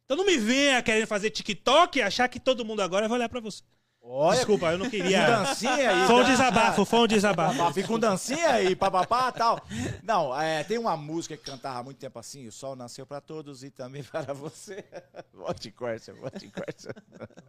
Então 0.06 0.18
não 0.18 0.26
me 0.26 0.38
venha 0.38 0.82
querendo 0.82 1.08
fazer 1.08 1.30
TikTok 1.30 2.00
e 2.00 2.02
achar 2.02 2.28
que 2.30 2.40
todo 2.40 2.66
mundo 2.66 2.82
agora 2.82 3.08
vai 3.08 3.18
olhar 3.18 3.30
para 3.30 3.40
você. 3.40 3.64
Olha, 4.12 4.38
Desculpa, 4.38 4.72
eu 4.72 4.80
não 4.80 4.90
queria. 4.90 5.24
dancinha 5.28 5.92
aí. 5.92 6.08
Foi 6.08 6.16
um 6.16 6.24
desabafo, 6.24 6.84
foi 6.84 7.00
um 7.00 7.08
desabafo. 7.08 7.74
Fica 7.74 7.88
com 7.88 8.00
dancinha 8.00 8.50
aí, 8.54 8.76
papapá 8.76 9.32
tal. 9.32 9.62
Não, 10.02 10.36
é, 10.40 10.64
tem 10.64 10.80
uma 10.80 10.98
música 10.98 11.38
que 11.38 11.44
cantava 11.44 11.78
há 11.78 11.84
muito 11.84 11.98
tempo 11.98 12.18
assim: 12.18 12.48
O 12.48 12.52
sol 12.52 12.76
nasceu 12.76 13.06
para 13.06 13.22
todos 13.22 13.64
e 13.64 13.70
também 13.70 14.02
para 14.12 14.34
você. 14.34 14.84
Vote 15.32 15.70
Corsa, 15.70 16.12
vote 16.16 16.50
Corsa. 16.50 16.92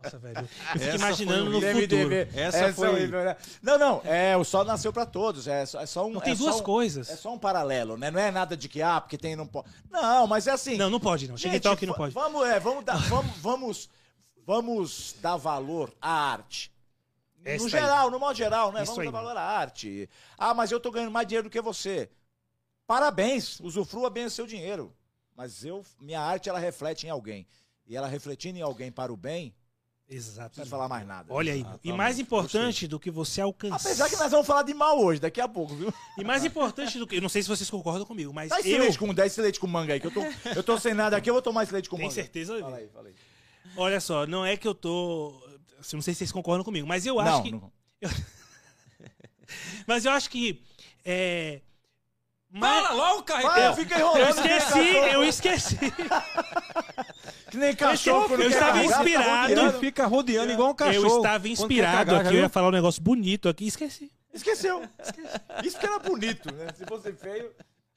Nossa, 0.03 0.19
velho. 0.19 0.49
Eu 0.75 0.81
fico 0.81 0.97
imaginando 0.97 1.51
no 1.51 1.61
futuro. 1.63 2.15
Essa, 2.15 2.59
Essa 2.59 2.73
foi. 2.75 2.89
Horrível, 2.91 3.25
né? 3.25 3.37
Não, 3.63 3.79
não, 3.79 4.03
é, 4.05 4.37
o 4.37 4.45
sol 4.45 4.63
nasceu 4.63 4.93
para 4.93 5.07
todos. 5.07 5.49
É, 5.49 5.63
é 5.63 5.87
só 5.87 6.07
um. 6.07 6.13
Não, 6.13 6.21
tem 6.21 6.35
é 6.35 6.37
duas 6.37 6.57
um, 6.57 6.63
coisas. 6.63 7.09
É 7.09 7.17
só 7.17 7.33
um 7.33 7.39
paralelo, 7.39 7.97
né? 7.97 8.11
Não 8.11 8.21
é 8.21 8.31
nada 8.31 8.55
de 8.55 8.69
que, 8.69 8.83
ah, 8.83 9.01
porque 9.01 9.17
tem 9.17 9.35
não 9.35 9.47
pode. 9.47 9.69
Não, 9.91 10.27
mas 10.27 10.47
é 10.47 10.51
assim. 10.51 10.77
Não, 10.77 10.91
não 10.91 11.01
pode, 11.01 11.27
não. 11.27 11.39
Chega 11.39 11.75
que 11.75 11.87
não 11.87 11.95
pode. 11.95 12.13
Vamos, 12.13 12.47
é, 12.47 12.61
vamos 12.61 12.85
dar. 12.85 12.99
Vamos, 13.09 13.33
vamos, 13.39 13.89
vamos 14.47 15.15
dar 15.21 15.37
valor 15.37 15.93
à 16.01 16.11
arte 16.11 16.73
no 17.59 17.69
geral, 17.69 18.07
aí. 18.07 18.13
no 18.13 18.19
modo 18.19 18.37
geral, 18.37 18.73
né? 18.73 18.83
Isso 18.83 18.93
Vamos 18.93 19.07
aí, 19.07 19.13
dar 19.13 19.19
valor 19.19 19.37
à 19.37 19.43
arte. 19.43 20.09
Ah, 20.37 20.53
mas 20.53 20.71
eu 20.71 20.81
tô 20.81 20.91
ganhando 20.91 21.11
mais 21.11 21.27
dinheiro 21.27 21.49
do 21.49 21.53
que 21.53 21.61
você. 21.61 22.11
Parabéns, 22.87 23.61
usufrua 23.61 24.11
bem 24.11 24.27
o 24.27 24.31
seu 24.31 24.47
dinheiro. 24.47 24.95
Mas 25.35 25.65
eu, 25.65 25.85
minha 25.99 26.21
arte, 26.21 26.49
ela 26.49 26.59
reflete 26.59 27.07
em 27.07 27.11
alguém. 27.11 27.47
E 27.87 27.97
ela 27.97 28.07
refletindo 28.07 28.59
em 28.59 28.63
alguém 28.63 28.93
para 28.93 29.13
o 29.13 29.17
bem, 29.17 29.55
Exato. 30.13 30.59
Não 30.59 30.67
falar 30.67 30.89
mais 30.89 31.07
nada. 31.07 31.33
Olha 31.33 31.53
aí. 31.53 31.65
E 31.85 31.93
mais 31.93 32.19
importante 32.19 32.89
do 32.89 32.99
que 32.99 33.13
você 33.13 33.41
alcançar. 33.41 33.77
Apesar 33.77 34.11
que 34.11 34.17
nós 34.17 34.33
vamos 34.33 34.45
falar 34.45 34.65
de 34.65 34.75
mal 34.75 35.01
hoje, 35.01 35.21
daqui 35.21 35.41
a 35.41 35.47
pouco, 35.47 35.73
viu? 35.77 35.95
E 36.19 36.25
mais 36.25 36.45
importante 36.45 36.99
do 36.99 37.07
que. 37.07 37.17
Eu 37.17 37.23
não 37.23 37.29
sei 37.29 37.43
se 37.43 37.49
vocês 37.49 37.71
concordam 37.71 38.05
comigo, 38.05 38.35
mas. 38.35 38.51
Dá 38.51 38.59
esse, 38.59 38.73
eu... 38.73 38.81
leite, 38.81 38.99
com, 38.99 39.15
dá 39.15 39.25
esse 39.25 39.41
leite 39.41 39.61
com 39.61 39.69
manga 39.69 39.93
aí, 39.93 40.01
que 40.01 40.09
eu 40.09 40.11
tô, 40.11 40.21
eu 40.57 40.65
tô 40.65 40.77
sem 40.81 40.95
nada 40.95 41.17
aqui, 41.17 41.31
eu 41.31 41.35
vou 41.35 41.41
tomar 41.41 41.63
esse 41.63 41.73
leite 41.73 41.89
com 41.89 41.97
Tem 41.97 42.07
manga. 42.07 42.15
Tem 42.15 42.25
certeza? 42.25 42.59
Fala 42.59 42.77
aí, 42.79 42.89
fala 42.89 43.07
aí. 43.07 43.15
Olha 43.77 44.01
só, 44.01 44.27
não 44.27 44.45
é 44.45 44.57
que 44.57 44.67
eu 44.67 44.75
tô. 44.75 45.35
Assim, 45.79 45.97
não 45.97 46.03
sei 46.03 46.15
se 46.15 46.19
vocês 46.19 46.33
concordam 46.33 46.65
comigo, 46.65 46.87
mas 46.87 47.07
eu 47.07 47.19
acho 47.19 47.37
não, 47.37 47.43
que. 47.43 47.53
Não. 47.53 47.73
Mas 49.87 50.05
eu 50.05 50.13
acho 50.13 50.31
que 50.31 50.63
é, 51.05 51.61
Mas... 52.51 52.85
Fala 52.85 52.93
logo, 52.95 53.23
carreteiro! 53.23 53.61
eu 53.61 53.75
fiquei 53.75 53.97
enrolando. 53.97 54.21
Eu 54.21 54.31
esqueci, 54.31 54.97
eu 55.13 55.25
esqueci. 55.25 55.79
que 57.51 57.57
nem 57.57 57.75
cachorro. 57.75 58.35
Eu, 58.35 58.43
eu 58.43 58.51
estava 58.51 58.85
inspirado. 58.85 59.53
Ele 59.53 59.73
fica 59.73 60.07
rodeando 60.07 60.53
igual 60.53 60.71
um 60.71 60.75
cachorro. 60.75 61.09
Eu 61.09 61.17
estava 61.17 61.49
inspirado 61.49 62.15
aqui, 62.15 62.35
eu 62.35 62.41
ia 62.41 62.49
falar 62.49 62.69
um 62.69 62.73
negócio 62.73 63.03
bonito 63.03 63.49
aqui, 63.49 63.67
esqueci. 63.67 64.11
Esqueceu. 64.33 64.83
Esqueci. 65.03 65.41
Isso 65.65 65.79
que 65.79 65.87
era 65.87 65.99
bonito, 65.99 66.55
né? 66.55 66.69
Se 66.77 66.85
fosse 66.87 67.13
feio... 67.13 67.53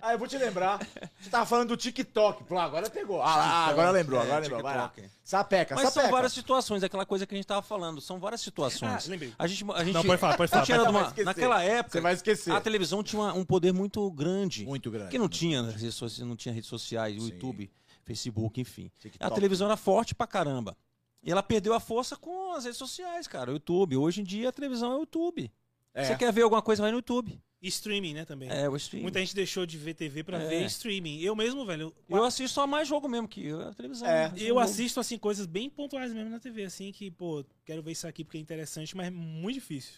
Ah, 0.06 0.12
eu 0.12 0.20
vou 0.20 0.28
te 0.28 0.38
lembrar. 0.38 0.80
Você 1.22 1.30
tava 1.30 1.46
falando 1.46 1.70
do 1.70 1.78
TikTok. 1.78 2.44
Pô, 2.44 2.60
agora 2.60 2.90
pegou. 2.90 3.22
Ah, 3.22 3.36
lá, 3.38 3.66
agora 3.68 3.90
lembrou, 3.92 4.20
agora 4.20 4.40
lembrou. 4.42 4.62
Vai 4.62 4.76
lá. 4.76 4.92
Sapeca, 5.24 5.76
Mas 5.76 5.86
sapeca. 5.86 6.02
são 6.02 6.12
várias 6.12 6.34
situações, 6.34 6.84
aquela 6.84 7.06
coisa 7.06 7.26
que 7.26 7.34
a 7.34 7.38
gente 7.38 7.48
tava 7.48 7.62
falando. 7.62 8.02
São 8.02 8.20
várias 8.20 8.42
situações. 8.42 9.08
Ah, 9.08 9.10
lembrei. 9.10 9.34
A 9.40 9.48
gente, 9.48 9.64
a 9.74 9.84
gente, 9.84 9.94
Não, 9.94 10.04
pode 10.04 10.20
falar, 10.20 10.36
pode 10.36 10.52
falar. 10.52 10.62
a 10.64 10.66
gente 10.66 10.74
era 10.76 10.92
pode 10.92 10.98
uma- 11.22 11.24
naquela 11.24 11.64
época, 11.64 11.98
Você 11.98 12.02
vai 12.02 12.14
esquecer. 12.14 12.52
a 12.54 12.60
televisão 12.60 13.02
tinha 13.02 13.22
uma- 13.22 13.34
um 13.34 13.46
poder 13.46 13.72
muito 13.72 14.12
grande. 14.12 14.66
Muito 14.66 14.92
grande. 14.92 15.10
Que 15.12 15.18
não 15.18 15.30
tinha 15.30 15.62
nas 15.62 15.76
redes 15.76 15.96
sociais, 15.96 16.28
não 16.28 16.36
tinha 16.36 16.54
redes 16.54 16.70
sociais, 16.70 17.16
Sim. 17.24 17.30
YouTube, 17.30 17.72
Facebook, 18.04 18.60
enfim. 18.60 18.92
TikTok. 19.00 19.24
A 19.26 19.34
televisão 19.34 19.68
era 19.68 19.78
forte 19.78 20.14
pra 20.14 20.28
caramba. 20.28 20.76
E 21.24 21.32
ela 21.32 21.42
perdeu 21.42 21.74
a 21.74 21.80
força 21.80 22.18
com 22.18 22.52
as 22.52 22.66
redes 22.66 22.78
sociais, 22.78 23.26
cara. 23.26 23.52
O 23.52 23.54
YouTube. 23.54 23.96
Hoje 23.96 24.20
em 24.20 24.26
dia 24.26 24.50
a 24.50 24.52
televisão 24.52 24.92
é 24.92 24.96
o 24.98 25.00
YouTube. 25.00 25.50
É. 25.94 26.06
Você 26.06 26.16
quer 26.18 26.32
ver 26.34 26.42
alguma 26.44 26.62
coisa, 26.62 26.82
vai 26.82 26.92
no 26.92 26.98
YouTube. 26.98 27.40
E 27.62 27.68
streaming, 27.70 28.14
né, 28.14 28.26
também. 28.26 28.50
É, 28.50 28.68
o 28.70 28.76
streaming. 28.76 29.04
Muita 29.04 29.20
gente 29.20 29.34
deixou 29.36 29.66
de 29.66 29.78
ver 29.78 29.94
TV 29.94 30.22
pra 30.24 30.38
É. 30.42 30.48
ver 30.50 30.66
streaming. 30.66 31.22
Eu 31.22 31.34
mesmo, 31.36 31.66
velho. 31.66 31.96
Eu 32.10 32.24
assisto 32.24 32.56
só 32.56 32.68
mais 32.68 32.88
jogo 32.88 33.08
mesmo 33.08 33.28
que 33.28 33.50
a 33.52 33.74
televisão. 33.74 34.06
É. 34.08 34.30
né? 34.30 34.34
Eu 34.38 34.60
assisto, 34.60 35.00
assim, 35.00 35.18
coisas 35.18 35.46
bem 35.46 35.70
pontuais 35.70 36.12
mesmo 36.14 36.30
na 36.30 36.40
TV, 36.42 36.66
assim, 36.66 36.92
que, 36.92 37.10
pô, 37.10 37.46
quero 37.64 37.82
ver 37.82 37.92
isso 37.94 38.06
aqui 38.08 38.24
porque 38.24 38.38
é 38.38 38.42
interessante, 38.42 38.98
mas 38.98 39.08
é 39.08 39.12
muito 39.12 39.54
difícil. 39.56 39.94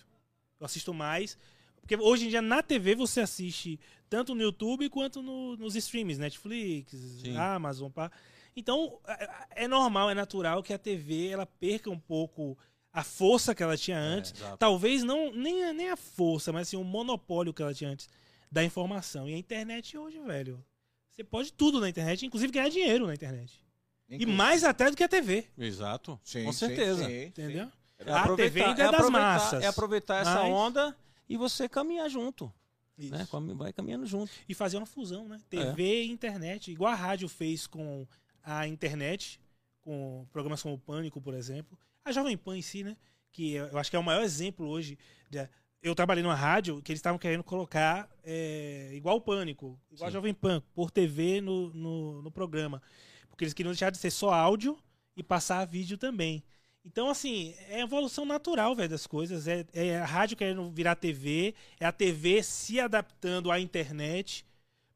Eu 0.60 0.66
assisto 0.66 0.93
mais. 0.93 1.38
Porque 1.82 1.96
hoje 1.98 2.26
em 2.26 2.30
dia 2.30 2.41
na 2.41 2.62
TV 2.64 2.93
você 2.96 3.22
assiste 3.22 3.80
tanto 4.10 4.34
no 4.36 4.41
YouTube 4.41 4.89
quanto 4.89 5.22
no- 5.22 5.56
nos 5.58 5.76
streams, 5.76 6.20
Netflix, 6.20 6.91
Sim. 7.22 7.38
Amazon, 7.38 7.91
pá. 7.91 8.12
Então, 8.56 9.00
é 9.08 9.64
é 9.64 9.68
normal, 9.68 10.10
é 10.10 10.14
natural 10.16 10.62
que 10.64 10.74
a 10.74 10.78
TV 10.78 11.28
ela 11.30 11.46
perca 11.46 11.89
um 11.89 12.00
pouco 12.00 12.58
a 12.96 13.04
força 13.04 13.54
que 13.54 13.62
ela 13.62 13.78
tinha 13.78 13.98
antes. 14.00 14.34
exato. 14.34 14.58
Talvez 14.58 15.04
não 15.04 15.32
nem, 15.34 15.64
a- 15.66 15.74
nem 15.74 15.89
a 15.89 15.96
força, 15.98 16.52
mas 16.54 16.68
assim, 16.68 16.78
o 16.78 16.84
monopólio 16.84 17.54
que 17.54 17.62
ela 17.62 17.74
tinha 17.74 17.89
antes 17.89 18.08
da 18.52 18.64
informação. 18.64 19.28
E 19.30 19.34
a 19.34 19.38
internet 19.38 19.98
hoje, 19.98 20.20
velho, 20.20 20.64
você 21.12 21.24
pode 21.24 21.52
tudo 21.54 21.80
na 21.82 21.89
internet, 21.89 22.26
inclusive 22.26 22.52
ganhar 22.54 22.70
dinheiro 22.70 23.06
na 23.08 23.14
internet. 23.14 23.62
E 24.08 24.16
Inclusive. 24.16 24.38
mais 24.38 24.64
até 24.64 24.89
do 24.89 24.96
que 24.96 25.04
a 25.04 25.10
TV. 25.10 25.48
Exato. 25.58 26.20
Sim, 26.24 26.46
com 26.46 26.54
sim, 26.54 26.68
certeza. 26.68 27.06
sim, 27.06 27.24
Entendeu? 27.26 27.72
É 27.98 28.12
a 28.12 28.36
TV 28.36 28.62
ainda 28.64 28.84
é 28.84 28.86
das 28.86 28.93
aproveitar- 28.96 29.12
massas. 29.34 29.64
É 29.64 29.68
aproveitar 29.68 30.22
essa 30.22 30.43
Mas- 30.43 30.52
onda 30.54 30.96
e 31.28 31.38
você 31.38 31.68
caminhar 31.68 32.10
junto. 32.10 32.52
Isso. 32.98 33.12
Né? 33.14 33.28
Vai 33.56 33.74
caminhando 33.74 34.06
junto. 34.06 34.32
E 34.48 34.54
fazer 34.54 34.78
uma 34.78 34.86
fusão, 34.86 35.28
né? 35.28 35.38
É. 35.52 35.66
TV 35.66 36.04
e 36.04 36.12
internet. 36.12 36.72
Igual 36.72 36.91
a 36.91 36.96
rádio 36.96 37.28
fez 37.28 37.68
com 37.68 38.08
a 38.43 38.68
internet, 38.68 39.39
com 39.82 40.26
programas 40.32 40.62
como 40.62 40.76
o 40.76 40.80
Pânico, 40.80 41.20
por 41.20 41.34
exemplo. 41.34 41.78
A 42.06 42.12
Jovem 42.12 42.38
Pan 42.38 42.58
em 42.58 42.62
si, 42.62 42.84
né? 42.84 42.95
Que 43.32 43.53
eu 43.56 43.78
acho 43.78 43.89
que 43.89 43.95
é 43.95 43.99
o 43.99 44.03
maior 44.03 44.22
exemplo 44.24 44.68
hoje. 44.68 44.97
de- 45.30 45.49
eu 45.82 45.93
trabalhei 45.93 46.24
numa 46.24 46.36
rádio 46.36 46.82
que 46.82 46.91
eles 46.91 46.99
estavam 46.99 47.20
querendo 47.20 47.43
colocar 47.43 48.10
é, 48.24 48.89
igual 48.93 49.18
o 49.18 49.22
Pânico, 49.22 49.80
igual 49.91 50.08
a. 50.08 50.12
Jovem 50.12 50.34
Pan, 50.34 50.62
por 50.74 50.89
TV 50.89 51.41
no, 51.41 51.72
no, 51.74 52.22
no 52.24 52.32
programa. 52.32 52.82
Porque 53.30 53.43
eles 53.43 53.53
queriam 53.53 53.72
deixar 53.72 53.89
de 53.91 53.97
ser 53.97 54.10
só 54.12 54.34
áudio 54.34 54.78
e 55.16 55.22
passar 55.24 55.66
vídeo 55.66 55.97
também. 55.97 56.43
Então, 56.84 57.10
assim, 57.10 57.53
é 57.68 57.78
a 57.78 57.84
evolução 57.84 58.26
natural, 58.26 58.76
velho, 58.76 58.89
das 58.89 59.06
coisas. 59.08 59.47
É, 59.47 59.66
é 59.74 59.97
a 59.99 60.06
rádio 60.06 60.38
querendo 60.38 60.70
virar 60.72 60.95
TV, 60.95 61.53
é 61.80 61.86
a 61.86 61.91
TV 61.91 62.41
se 62.43 62.80
adaptando 62.80 63.51
à 63.51 63.60
internet. 63.60 64.45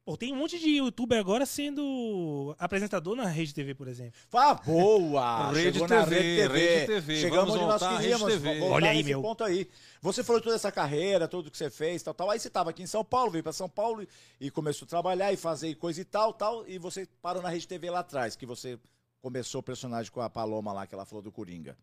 Pô, 0.10 0.18
tem 0.18 0.34
um 0.34 0.38
monte 0.38 0.58
de 0.58 0.78
youtuber 0.78 1.20
agora 1.20 1.46
sendo 1.46 2.56
apresentador 2.58 3.16
na 3.16 3.28
Rede 3.28 3.54
TV, 3.54 3.76
por 3.76 3.88
exemplo. 3.88 4.20
Ah, 4.34 4.56
boa! 4.56 5.50
Rede 5.54 5.74
Chegou 5.74 5.88
na 5.88 6.04
TV, 6.04 6.16
Rede 6.16 6.42
TV. 6.42 6.58
Rede 6.58 6.86
TV. 6.88 7.16
Chegamos 7.16 7.38
Vamos 7.38 7.56
onde 7.56 7.66
nós 7.66 7.80
voltar 7.80 8.00
queríamos. 8.00 8.28
Rede 8.28 8.42
TV. 8.42 8.62
Olha 8.62 8.90
aí, 8.90 9.04
meu. 9.04 9.22
ponto 9.22 9.44
aí. 9.44 9.70
Você 10.02 10.24
falou 10.24 10.42
toda 10.42 10.56
essa 10.56 10.72
carreira, 10.72 11.28
tudo 11.28 11.52
que 11.52 11.58
você 11.60 11.70
fez, 11.70 12.02
tal, 12.02 12.16
tal. 12.16 12.32
Aí 12.32 12.40
você 12.40 12.48
estava 12.48 12.72
aqui 12.72 12.82
em 12.82 12.88
São 12.88 13.06
Paulo, 13.06 13.30
veio 13.30 13.44
para 13.44 13.54
São 13.54 13.70
Paulo 13.70 14.04
e, 14.42 14.50
começou 14.50 14.88
a 14.88 14.90
trabalhar 14.90 15.32
e 15.32 15.38
fazer 15.38 15.76
coisa 15.76 16.02
e 16.02 16.06
tal, 16.06 16.34
tal. 16.34 16.68
E 16.68 16.80
você 16.80 17.08
parou 17.22 17.44
na 17.44 17.50
Rede 17.50 17.68
TV 17.68 17.92
lá 17.92 18.00
atrás, 18.00 18.36
que 18.36 18.48
você 18.48 18.80
começou 19.22 19.60
o 19.60 19.64
personagem 19.64 20.12
com 20.12 20.22
a 20.22 20.30
Paloma 20.30 20.74
lá, 20.74 20.88
que 20.88 20.96
ela 20.96 21.06
falou 21.06 21.22
do 21.22 21.32
Coringa. 21.32 21.78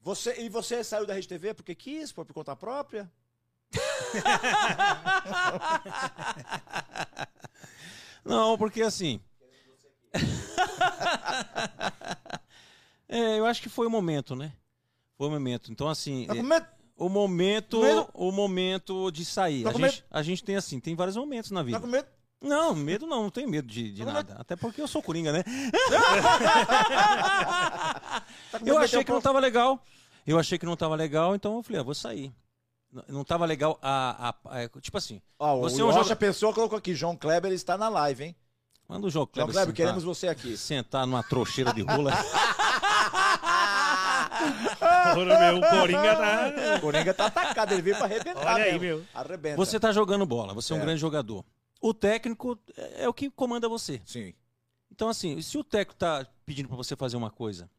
Você, 0.00 0.40
e 0.40 0.48
você 0.48 0.82
saiu 0.82 1.04
da 1.04 1.12
Rede 1.12 1.28
TV 1.28 1.52
porque 1.52 1.74
quis, 1.74 2.12
por 2.12 2.24
conta 2.32 2.56
própria? 2.56 3.12
Não, 8.28 8.58
porque 8.58 8.82
assim. 8.82 9.20
é, 13.08 13.38
eu 13.38 13.46
acho 13.46 13.62
que 13.62 13.68
foi 13.68 13.86
o 13.86 13.90
momento, 13.90 14.36
né? 14.36 14.52
Foi 15.16 15.28
o 15.28 15.30
momento. 15.30 15.72
Então, 15.72 15.88
assim. 15.88 16.26
Tá 16.26 16.36
é, 16.36 16.42
medo? 16.42 16.66
o 16.96 17.08
momento. 17.08 17.80
medo? 17.80 18.08
O 18.12 18.30
momento 18.30 19.10
de 19.10 19.24
sair. 19.24 19.64
Tá 19.64 19.70
A 19.70 19.72
gente, 19.72 20.04
a 20.10 20.22
gente 20.22 20.44
tem 20.44 20.56
assim, 20.56 20.78
tem 20.78 20.94
vários 20.94 21.16
momentos 21.16 21.50
na 21.50 21.60
Tá 21.60 21.64
vida. 21.64 21.80
com 21.80 21.86
medo? 21.86 22.06
Não, 22.40 22.74
medo 22.74 23.06
não, 23.06 23.24
não 23.24 23.30
tenho 23.30 23.48
medo 23.48 23.66
de, 23.66 23.90
de 23.90 24.04
Tá 24.04 24.12
nada. 24.12 24.36
Até 24.38 24.54
porque 24.54 24.80
eu 24.80 24.86
sou 24.86 25.02
coringa, 25.02 25.32
né? 25.32 25.42
Tá 28.50 28.58
medo 28.60 28.68
Eu 28.68 28.78
achei 28.78 29.02
que 29.02 29.10
não 29.10 29.20
tava 29.20 29.40
legal. 29.40 29.82
Eu 30.26 30.38
achei 30.38 30.58
que 30.58 30.66
não 30.66 30.76
tava 30.76 30.94
legal, 30.94 31.34
então 31.34 31.56
eu 31.56 31.62
falei, 31.62 31.80
ah, 31.80 31.84
vou 31.84 31.94
sair. 31.94 32.32
Não- 32.90 33.04
Não 33.08 33.24
tava 33.24 33.44
legal 33.44 33.78
a. 33.82 34.28
a- 34.30 34.62
a- 34.64 34.80
tipo 34.80 34.96
assim, 34.96 35.20
Ó, 35.38 35.58
Você 35.60 35.80
o 35.82 35.82
é 35.82 35.84
um 35.84 35.90
Rocha 35.90 36.02
joga- 36.04 36.16
Pessoa 36.16 36.52
colocou 36.54 36.78
aqui, 36.78 36.94
João 36.94 37.16
Kleber 37.16 37.52
está 37.52 37.76
na 37.76 37.88
live, 37.88 38.24
hein? 38.24 38.36
manda 38.88 39.06
o 39.06 39.10
João 39.10 39.22
João 39.24 39.26
Kleber. 39.26 39.52
Kleber, 39.52 39.66
sentar, 39.66 39.76
queremos 39.76 40.04
você 40.04 40.28
aqui. 40.28 40.56
sentar 40.56 41.06
numa 41.06 41.22
trouxeira 41.22 41.72
de 41.74 41.82
rola. 41.82 42.10
Porra, 45.14 45.38
meu, 45.38 45.56
o 45.58 45.60
Coringa 45.70 46.16
tá. 46.16 46.76
O 46.76 46.80
Coringa 46.80 47.14
tá 47.14 47.26
atacado, 47.26 47.72
ele 47.72 47.82
veio 47.82 47.96
pra 47.96 48.04
arrebentar 48.06 48.54
Olha 48.54 48.64
aí, 48.64 48.78
meu. 48.78 49.04
Arrebenta. 49.14 49.56
Você 49.56 49.78
tá 49.80 49.92
jogando 49.92 50.24
bola, 50.26 50.54
você 50.54 50.72
é 50.72 50.74
um 50.74 50.78
Certo. 50.78 50.86
grande 50.86 51.00
jogador. 51.00 51.44
O 51.80 51.92
técnico 51.94 52.58
é 52.76 53.04
é 53.04 53.08
o 53.08 53.12
que 53.14 53.30
comanda 53.30 53.68
você. 53.68 54.00
Sim. 54.04 54.32
Então, 54.90 55.08
assim, 55.08 55.40
se 55.42 55.56
o 55.58 55.64
técnico 55.64 55.96
tá 55.98 56.26
pedindo 56.44 56.68
pra 56.68 56.76
você 56.76 56.96
fazer 56.96 57.16
uma 57.16 57.30
coisa 57.30 57.70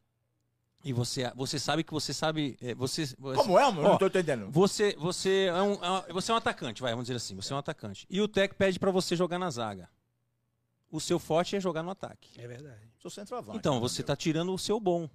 e 0.82 0.92
você, 0.92 1.30
você 1.34 1.58
sabe 1.58 1.84
que 1.84 1.92
você 1.92 2.12
sabe. 2.14 2.56
é, 2.60 2.74
Você, 2.74 3.06
você- 3.18 3.36
Como 3.36 3.58
é, 3.58 3.62
mano? 3.66 3.80
Eu 3.82 3.84
Ó, 3.86 3.90
não 3.92 3.98
tô 3.98 4.06
entendendo. 4.06 4.50
Você, 4.50 4.96
você, 4.98 5.46
é 5.48 5.62
um, 5.62 5.74
é 6.08 6.12
você 6.12 6.30
é 6.30 6.34
um 6.34 6.38
atacante, 6.38 6.80
vai, 6.80 6.92
vamos 6.92 7.06
dizer 7.06 7.16
assim. 7.16 7.34
Você 7.36 7.52
é 7.52 7.56
um 7.56 7.58
atacante. 7.58 8.06
E 8.08 8.20
o 8.20 8.26
técnico 8.28 8.56
pede 8.58 8.78
pra 8.78 8.90
você 8.90 9.14
jogar 9.14 9.38
na 9.38 9.50
zaga. 9.50 9.88
O 10.90 11.00
seu 11.00 11.18
forte 11.18 11.54
é 11.54 11.60
jogar 11.60 11.82
no 11.82 11.90
ataque. 11.90 12.40
É 12.40 12.46
verdade. 12.48 12.80
Sou 12.98 13.10
centroavante. 13.10 13.58
Então, 13.58 13.74
né, 13.74 13.80
você 13.80 14.02
meu? 14.02 14.06
tá 14.06 14.16
tirando 14.16 14.52
o 14.52 14.58
seu 14.58 14.80
bom. 14.80 15.08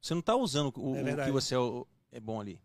Você 0.00 0.14
não 0.14 0.22
tá 0.22 0.36
usando 0.36 0.72
o, 0.76 0.94
É 0.96 1.02
o 1.14 1.24
que 1.24 1.30
você 1.32 1.54
é, 1.54 1.58
o- 1.58 1.86
é 2.12 2.20
bom 2.20 2.40
ali. 2.40 2.60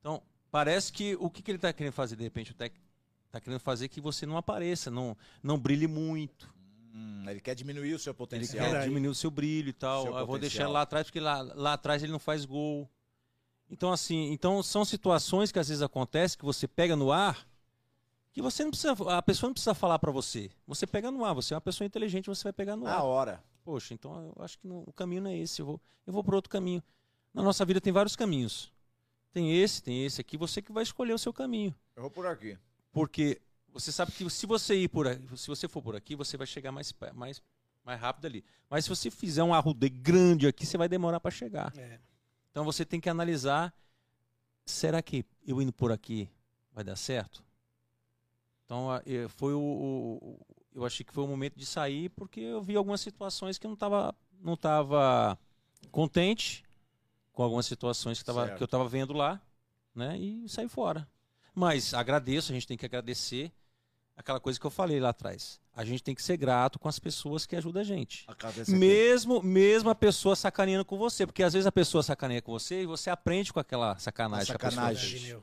Então, 0.00 0.22
parece 0.50 0.92
que 0.92 1.16
o 1.18 1.30
que, 1.30 1.42
que 1.42 1.50
ele 1.50 1.58
tá 1.58 1.72
querendo 1.72 1.92
fazer, 1.92 2.16
de 2.16 2.22
repente, 2.22 2.50
o 2.52 2.54
técnico 2.54 2.84
tá 3.30 3.40
querendo 3.40 3.58
fazer 3.60 3.88
que 3.88 4.00
você 4.00 4.26
não 4.26 4.36
apareça, 4.36 4.90
não, 4.90 5.16
não 5.42 5.58
brilhe 5.58 5.86
muito. 5.88 6.53
Hum, 6.96 7.28
ele 7.28 7.40
quer 7.40 7.54
diminuir 7.56 7.92
o 7.94 7.98
seu 7.98 8.12
Ele 8.12 8.16
potencial. 8.16 8.56
quer 8.58 8.70
Verdade. 8.70 8.88
diminuir 8.88 9.10
o 9.10 9.14
seu 9.14 9.30
brilho 9.30 9.68
e 9.68 9.72
tal. 9.72 10.16
Ah, 10.16 10.24
vou 10.24 10.38
deixar 10.38 10.62
ele 10.64 10.72
lá 10.72 10.82
atrás, 10.82 11.06
porque 11.06 11.18
lá, 11.20 11.42
lá 11.42 11.72
atrás 11.72 12.02
ele 12.02 12.12
não 12.12 12.20
faz 12.20 12.44
gol. 12.44 12.88
Então, 13.70 13.92
assim, 13.92 14.30
então 14.30 14.62
são 14.62 14.84
situações 14.84 15.50
que 15.50 15.58
às 15.58 15.68
vezes 15.68 15.82
acontecem 15.82 16.38
que 16.38 16.44
você 16.44 16.68
pega 16.68 16.94
no 16.94 17.10
ar 17.10 17.46
que 18.32 18.42
você 18.42 18.62
não 18.64 18.70
precisa. 18.70 18.92
A 19.16 19.22
pessoa 19.22 19.48
não 19.48 19.54
precisa 19.54 19.74
falar 19.74 19.98
pra 19.98 20.10
você. 20.12 20.50
Você 20.66 20.86
pega 20.86 21.10
no 21.10 21.24
ar, 21.24 21.34
você 21.34 21.54
é 21.54 21.56
uma 21.56 21.60
pessoa 21.60 21.86
inteligente, 21.86 22.26
você 22.26 22.42
vai 22.44 22.52
pegar 22.52 22.76
no 22.76 22.84
Na 22.84 22.94
ar. 22.96 23.04
hora. 23.04 23.42
Poxa, 23.64 23.94
então 23.94 24.32
eu 24.36 24.44
acho 24.44 24.58
que 24.58 24.66
não- 24.68 24.82
o 24.86 24.92
caminho 24.92 25.22
não 25.22 25.30
é 25.30 25.36
esse. 25.38 25.60
Eu 25.62 25.66
vou, 25.66 25.80
eu 26.06 26.12
vou 26.12 26.22
por 26.22 26.34
outro 26.34 26.50
caminho. 26.50 26.82
Na 27.32 27.42
nossa 27.42 27.64
vida 27.64 27.80
tem 27.80 27.92
vários 27.92 28.14
caminhos. 28.14 28.72
Tem 29.32 29.56
esse, 29.60 29.82
tem 29.82 30.04
esse 30.04 30.20
aqui. 30.20 30.36
Você 30.36 30.60
que 30.62 30.70
vai 30.72 30.82
escolher 30.82 31.12
o 31.14 31.18
seu 31.18 31.32
caminho. 31.32 31.74
Eu 31.96 32.02
vou 32.02 32.10
por 32.10 32.26
aqui. 32.26 32.56
Porque 32.92 33.40
você 33.74 33.92
sabe 33.92 34.12
que 34.12 34.28
se 34.30 34.46
você 34.46 34.74
ir 34.76 34.88
por 34.88 35.06
aqui, 35.06 35.36
se 35.36 35.48
você 35.48 35.68
for 35.68 35.82
por 35.82 35.94
aqui, 35.94 36.16
você 36.16 36.36
vai 36.38 36.46
chegar 36.46 36.72
mais, 36.72 36.94
mais, 37.14 37.42
mais 37.84 38.00
rápido 38.00 38.24
ali. 38.26 38.42
Mas 38.70 38.84
se 38.84 38.88
você 38.88 39.10
fizer 39.10 39.42
um 39.42 39.52
arrude 39.52 39.88
grande 39.90 40.46
aqui, 40.46 40.64
você 40.64 40.78
vai 40.78 40.88
demorar 40.88 41.20
para 41.20 41.30
chegar. 41.30 41.72
É. 41.76 42.00
Então 42.50 42.64
você 42.64 42.84
tem 42.86 43.00
que 43.00 43.10
analisar: 43.10 43.74
será 44.64 45.02
que 45.02 45.26
eu 45.46 45.60
indo 45.60 45.72
por 45.72 45.92
aqui 45.92 46.30
vai 46.72 46.82
dar 46.84 46.96
certo? 46.96 47.44
Então 48.64 48.86
foi 49.28 49.52
o, 49.52 49.58
o- 49.60 50.16
o- 50.16 50.46
eu 50.74 50.84
achei 50.86 51.04
que 51.04 51.12
foi 51.12 51.22
o 51.24 51.28
momento 51.28 51.56
de 51.58 51.66
sair 51.66 52.08
porque 52.10 52.40
eu 52.40 52.62
vi 52.62 52.74
algumas 52.76 53.00
situações 53.00 53.58
que 53.58 53.66
eu 53.66 53.68
não 53.68 53.74
estava 53.74 54.14
não 54.40 54.56
tava 54.56 55.38
contente 55.90 56.64
com 57.32 57.42
algumas 57.42 57.66
situações 57.66 58.18
que, 58.18 58.24
tava, 58.24 58.46
Certo. 58.46 58.56
que 58.58 58.62
eu 58.62 58.66
estava 58.66 58.88
vendo 58.88 59.12
lá, 59.12 59.40
né? 59.94 60.16
E 60.18 60.48
saí 60.48 60.68
fora. 60.68 61.08
Mas 61.54 61.92
agradeço, 61.94 62.50
a 62.52 62.54
gente 62.54 62.66
tem 62.66 62.76
que 62.76 62.84
agradecer 62.86 63.52
aquela 64.16 64.40
coisa 64.40 64.58
que 64.58 64.66
eu 64.66 64.70
falei 64.70 65.00
lá 65.00 65.10
atrás. 65.10 65.60
A 65.74 65.84
gente 65.84 66.02
tem 66.02 66.14
que 66.14 66.22
ser 66.22 66.36
grato 66.36 66.78
com 66.78 66.88
as 66.88 66.98
pessoas 66.98 67.44
que 67.46 67.56
ajudam 67.56 67.80
a 67.82 67.84
gente. 67.84 68.24
A 68.28 68.34
aqui. 68.48 68.70
Mesmo, 68.72 69.42
mesmo 69.42 69.90
a 69.90 69.94
pessoa 69.94 70.36
sacaneando 70.36 70.84
com 70.84 70.96
você. 70.96 71.26
Porque 71.26 71.42
às 71.42 71.52
vezes 71.52 71.66
a 71.66 71.72
pessoa 71.72 72.02
sacaneia 72.02 72.40
com 72.40 72.52
você 72.52 72.82
e 72.82 72.86
você 72.86 73.10
aprende 73.10 73.52
com 73.52 73.58
aquela 73.58 73.98
sacanagem, 73.98 74.54
A 74.54 74.58
que 74.58 74.66
a 74.66 74.70
pessoa 74.70 74.70
sacanagem. 74.72 75.42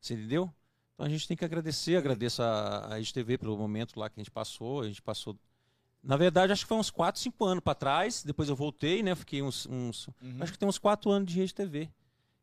Você 0.00 0.14
entendeu? 0.14 0.52
Então 0.94 1.06
a 1.06 1.08
gente 1.08 1.26
tem 1.26 1.36
que 1.36 1.44
agradecer, 1.44 1.96
agradeço 1.96 2.42
a, 2.42 2.88
a 2.90 2.94
RedeTV 2.96 3.38
pelo 3.38 3.56
momento 3.56 3.98
lá 3.98 4.10
que 4.10 4.20
a 4.20 4.22
gente 4.22 4.30
passou. 4.30 4.82
A 4.82 4.86
gente 4.86 5.00
passou. 5.00 5.34
Na 6.02 6.16
verdade, 6.16 6.52
acho 6.52 6.64
que 6.64 6.68
foi 6.68 6.78
uns 6.78 6.90
4, 6.90 7.20
5 7.20 7.44
anos 7.44 7.64
para 7.64 7.74
trás. 7.74 8.22
Depois 8.22 8.50
eu 8.50 8.56
voltei, 8.56 9.02
né? 9.02 9.14
Fiquei 9.14 9.40
uns. 9.40 9.66
uns 9.66 10.08
uhum. 10.08 10.36
Acho 10.40 10.52
que 10.52 10.58
tem 10.58 10.68
uns 10.68 10.78
4 10.78 11.10
anos 11.10 11.32
de 11.32 11.38
RedeTV. 11.38 11.90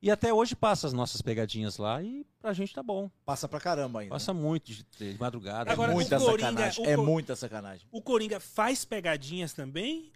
E 0.02 0.12
até 0.12 0.32
hoje 0.32 0.56
passa 0.56 0.86
as 0.86 0.94
nossas 0.94 1.22
pegadinhas 1.22 1.78
lá 1.78 2.04
e 2.04 2.26
pra 2.40 2.54
gente 2.54 2.74
tá 2.74 2.84
bom. 2.84 3.10
Passa 3.26 3.48
pra 3.48 3.60
caramba 3.60 4.02
ainda. 4.02 4.14
Passa 4.14 4.34
muito 4.34 4.72
de, 4.72 4.84
de 4.84 5.18
madrugada. 5.20 5.72
Agora, 5.72 5.92
é 5.92 5.96
muita 5.96 6.20
Coringa, 6.20 6.40
sacanagem. 6.40 6.86
É 6.86 6.98
muita 6.98 7.36
sacanagem. 7.36 7.88
O 7.92 8.02
Coringa 8.02 8.40
faz 8.40 8.86
pegadinhas 8.86 9.54
também? 9.54 10.12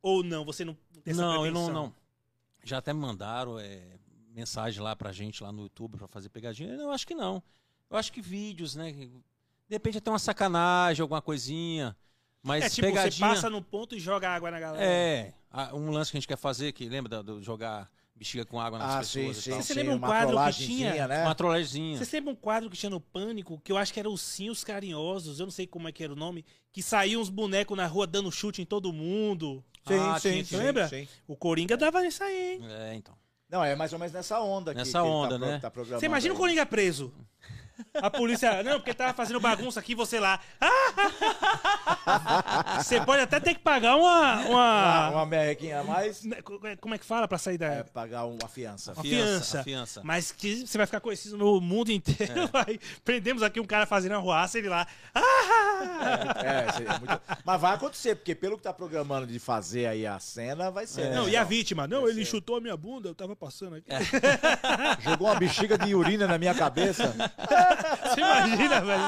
Ou 0.00 0.24
não? 0.24 0.44
Você 0.46 0.64
não 0.64 0.74
tem 1.04 1.12
essa 1.12 1.20
Não, 1.20 1.44
eu 1.44 1.52
não, 1.52 1.70
não. 1.70 1.94
Já 2.64 2.78
até 2.78 2.92
me 2.92 3.00
mandaram 3.00 3.58
é, 3.58 3.98
mensagem 4.30 4.82
lá 4.82 4.96
pra 4.96 5.12
gente 5.12 5.42
lá 5.42 5.52
no 5.52 5.62
YouTube 5.62 5.98
pra 5.98 6.08
fazer 6.08 6.30
pegadinha. 6.30 6.72
Eu 6.74 6.90
acho 6.90 7.06
que 7.06 7.14
não. 7.14 7.42
Eu 7.90 7.98
acho 7.98 8.10
que 8.12 8.22
vídeos, 8.22 8.74
né? 8.74 8.92
De 8.92 9.10
repente 9.68 9.98
até 9.98 10.10
uma 10.10 10.18
sacanagem, 10.18 11.02
alguma 11.02 11.20
coisinha. 11.20 11.94
Mas 12.42 12.64
é, 12.64 12.70
tipo, 12.70 12.86
pegadinha... 12.86 13.28
você 13.28 13.34
passa 13.34 13.50
no 13.50 13.60
ponto 13.60 13.94
e 13.94 14.00
joga 14.00 14.30
água 14.30 14.50
na 14.50 14.58
galera. 14.58 14.82
É. 14.82 15.34
Um 15.74 15.90
lance 15.90 16.10
que 16.10 16.16
a 16.16 16.20
gente 16.20 16.28
quer 16.28 16.36
fazer, 16.38 16.72
que 16.72 16.88
lembra 16.88 17.22
do 17.22 17.42
jogar 17.42 17.90
bexiga 18.18 18.44
com 18.44 18.60
água 18.60 18.78
nas 18.78 18.94
ah, 18.94 18.98
pessoas. 18.98 19.36
Sim, 19.36 19.52
sim, 19.52 19.62
Você 19.62 19.74
lembra 19.74 19.94
um 19.94 20.00
quadro 20.00 20.36
que 20.44 20.52
tinha? 20.52 21.08
Né? 21.08 21.22
Uma 21.22 21.34
trollagemzinha. 21.34 21.96
Você 21.96 22.16
lembra 22.16 22.32
um 22.32 22.36
quadro 22.36 22.68
que 22.68 22.76
tinha 22.76 22.90
no 22.90 23.00
Pânico, 23.00 23.60
que 23.62 23.70
eu 23.70 23.76
acho 23.76 23.92
que 23.92 24.00
era 24.00 24.10
os 24.10 24.20
Cinhos 24.20 24.64
Carinhosos, 24.64 25.38
eu 25.38 25.46
não 25.46 25.50
sei 25.50 25.66
como 25.66 25.88
é 25.88 25.92
que 25.92 26.02
era 26.02 26.12
o 26.12 26.16
nome, 26.16 26.44
que 26.72 26.82
saíam 26.82 27.20
uns 27.20 27.30
bonecos 27.30 27.76
na 27.76 27.86
rua 27.86 28.06
dando 28.06 28.30
chute 28.30 28.60
em 28.60 28.66
todo 28.66 28.92
mundo. 28.92 29.64
Sim, 29.86 29.94
ah, 29.98 30.18
sim, 30.18 30.44
sim, 30.44 30.56
lembra? 30.56 30.88
Sim. 30.88 31.08
O 31.26 31.36
Coringa 31.36 31.76
dava 31.76 32.04
isso 32.06 32.22
aí, 32.22 32.54
hein? 32.54 32.60
É, 32.68 32.94
então. 32.94 33.14
Não, 33.48 33.64
é 33.64 33.74
mais 33.74 33.92
ou 33.92 33.98
menos 33.98 34.12
nessa 34.12 34.38
onda 34.40 34.72
aqui. 34.72 34.78
Nessa 34.78 35.02
onda, 35.02 35.38
tá, 35.38 35.46
né? 35.46 35.58
Tá 35.58 35.70
Você 35.70 36.04
imagina 36.04 36.34
aí. 36.34 36.36
o 36.36 36.38
Coringa 36.38 36.66
preso. 36.66 37.14
A 37.94 38.10
polícia. 38.10 38.62
Não, 38.62 38.78
porque 38.78 38.94
tava 38.94 39.14
fazendo 39.14 39.40
bagunça 39.40 39.80
aqui 39.80 39.94
você 39.94 40.18
lá. 40.18 40.40
Você 42.78 43.00
pode 43.00 43.22
até 43.22 43.40
ter 43.40 43.54
que 43.54 43.60
pagar 43.60 43.96
uma. 43.96 44.40
Uma, 44.46 45.10
uma 45.10 45.26
merrequinha 45.26 45.80
a 45.80 45.84
mais. 45.84 46.24
Né, 46.24 46.38
como 46.80 46.94
é 46.94 46.98
que 46.98 47.04
fala 47.04 47.28
pra 47.28 47.38
sair 47.38 47.58
da. 47.58 47.66
É, 47.66 47.82
pagar 47.82 48.24
uma 48.24 48.48
fiança. 48.48 48.92
Uma 48.92 49.02
fiança. 49.02 49.62
fiança. 49.62 50.00
Mas 50.04 50.32
que 50.32 50.66
você 50.66 50.78
vai 50.78 50.86
ficar 50.86 51.00
conhecido 51.00 51.36
no 51.36 51.60
mundo 51.60 51.90
inteiro. 51.90 52.50
É. 52.54 52.64
Aí, 52.66 52.80
prendemos 53.04 53.42
aqui 53.42 53.60
um 53.60 53.64
cara 53.64 53.86
fazendo 53.86 54.14
arruaça, 54.14 54.58
ele 54.58 54.68
lá. 54.68 54.86
É, 55.14 56.82
é, 56.82 56.98
muito... 56.98 57.20
Mas 57.44 57.60
vai 57.60 57.74
acontecer, 57.74 58.16
porque 58.16 58.34
pelo 58.34 58.56
que 58.56 58.62
tá 58.62 58.72
programando 58.72 59.26
de 59.26 59.38
fazer 59.38 59.86
aí 59.86 60.06
a 60.06 60.18
cena, 60.18 60.70
vai 60.70 60.86
ser. 60.86 61.02
É. 61.02 61.14
Não, 61.14 61.28
e 61.28 61.36
a 61.36 61.44
vítima? 61.44 61.86
Não, 61.86 62.02
vai 62.02 62.10
ele 62.10 62.24
ser. 62.24 62.32
chutou 62.32 62.56
a 62.56 62.60
minha 62.60 62.76
bunda, 62.76 63.08
eu 63.08 63.14
tava 63.14 63.36
passando 63.36 63.76
aqui. 63.76 63.86
É. 63.90 65.10
Jogou 65.10 65.28
uma 65.28 65.36
bexiga 65.36 65.76
de 65.76 65.94
urina 65.94 66.26
na 66.26 66.38
minha 66.38 66.54
cabeça. 66.54 67.14
Você 68.14 68.20
imagina, 68.20 68.80
velho? 68.80 69.02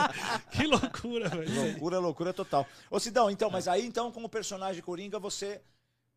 Que 0.50 0.66
loucura, 0.66 1.28
velho. 1.28 1.54
Loucura, 1.54 1.98
loucura 1.98 2.32
total. 2.32 2.66
Ô, 2.90 2.98
Sidão, 2.98 3.30
então, 3.30 3.50
mas 3.50 3.68
aí, 3.68 3.86
então, 3.86 4.11
como 4.12 4.28
personagem 4.28 4.82
Coringa, 4.82 5.18
você. 5.18 5.62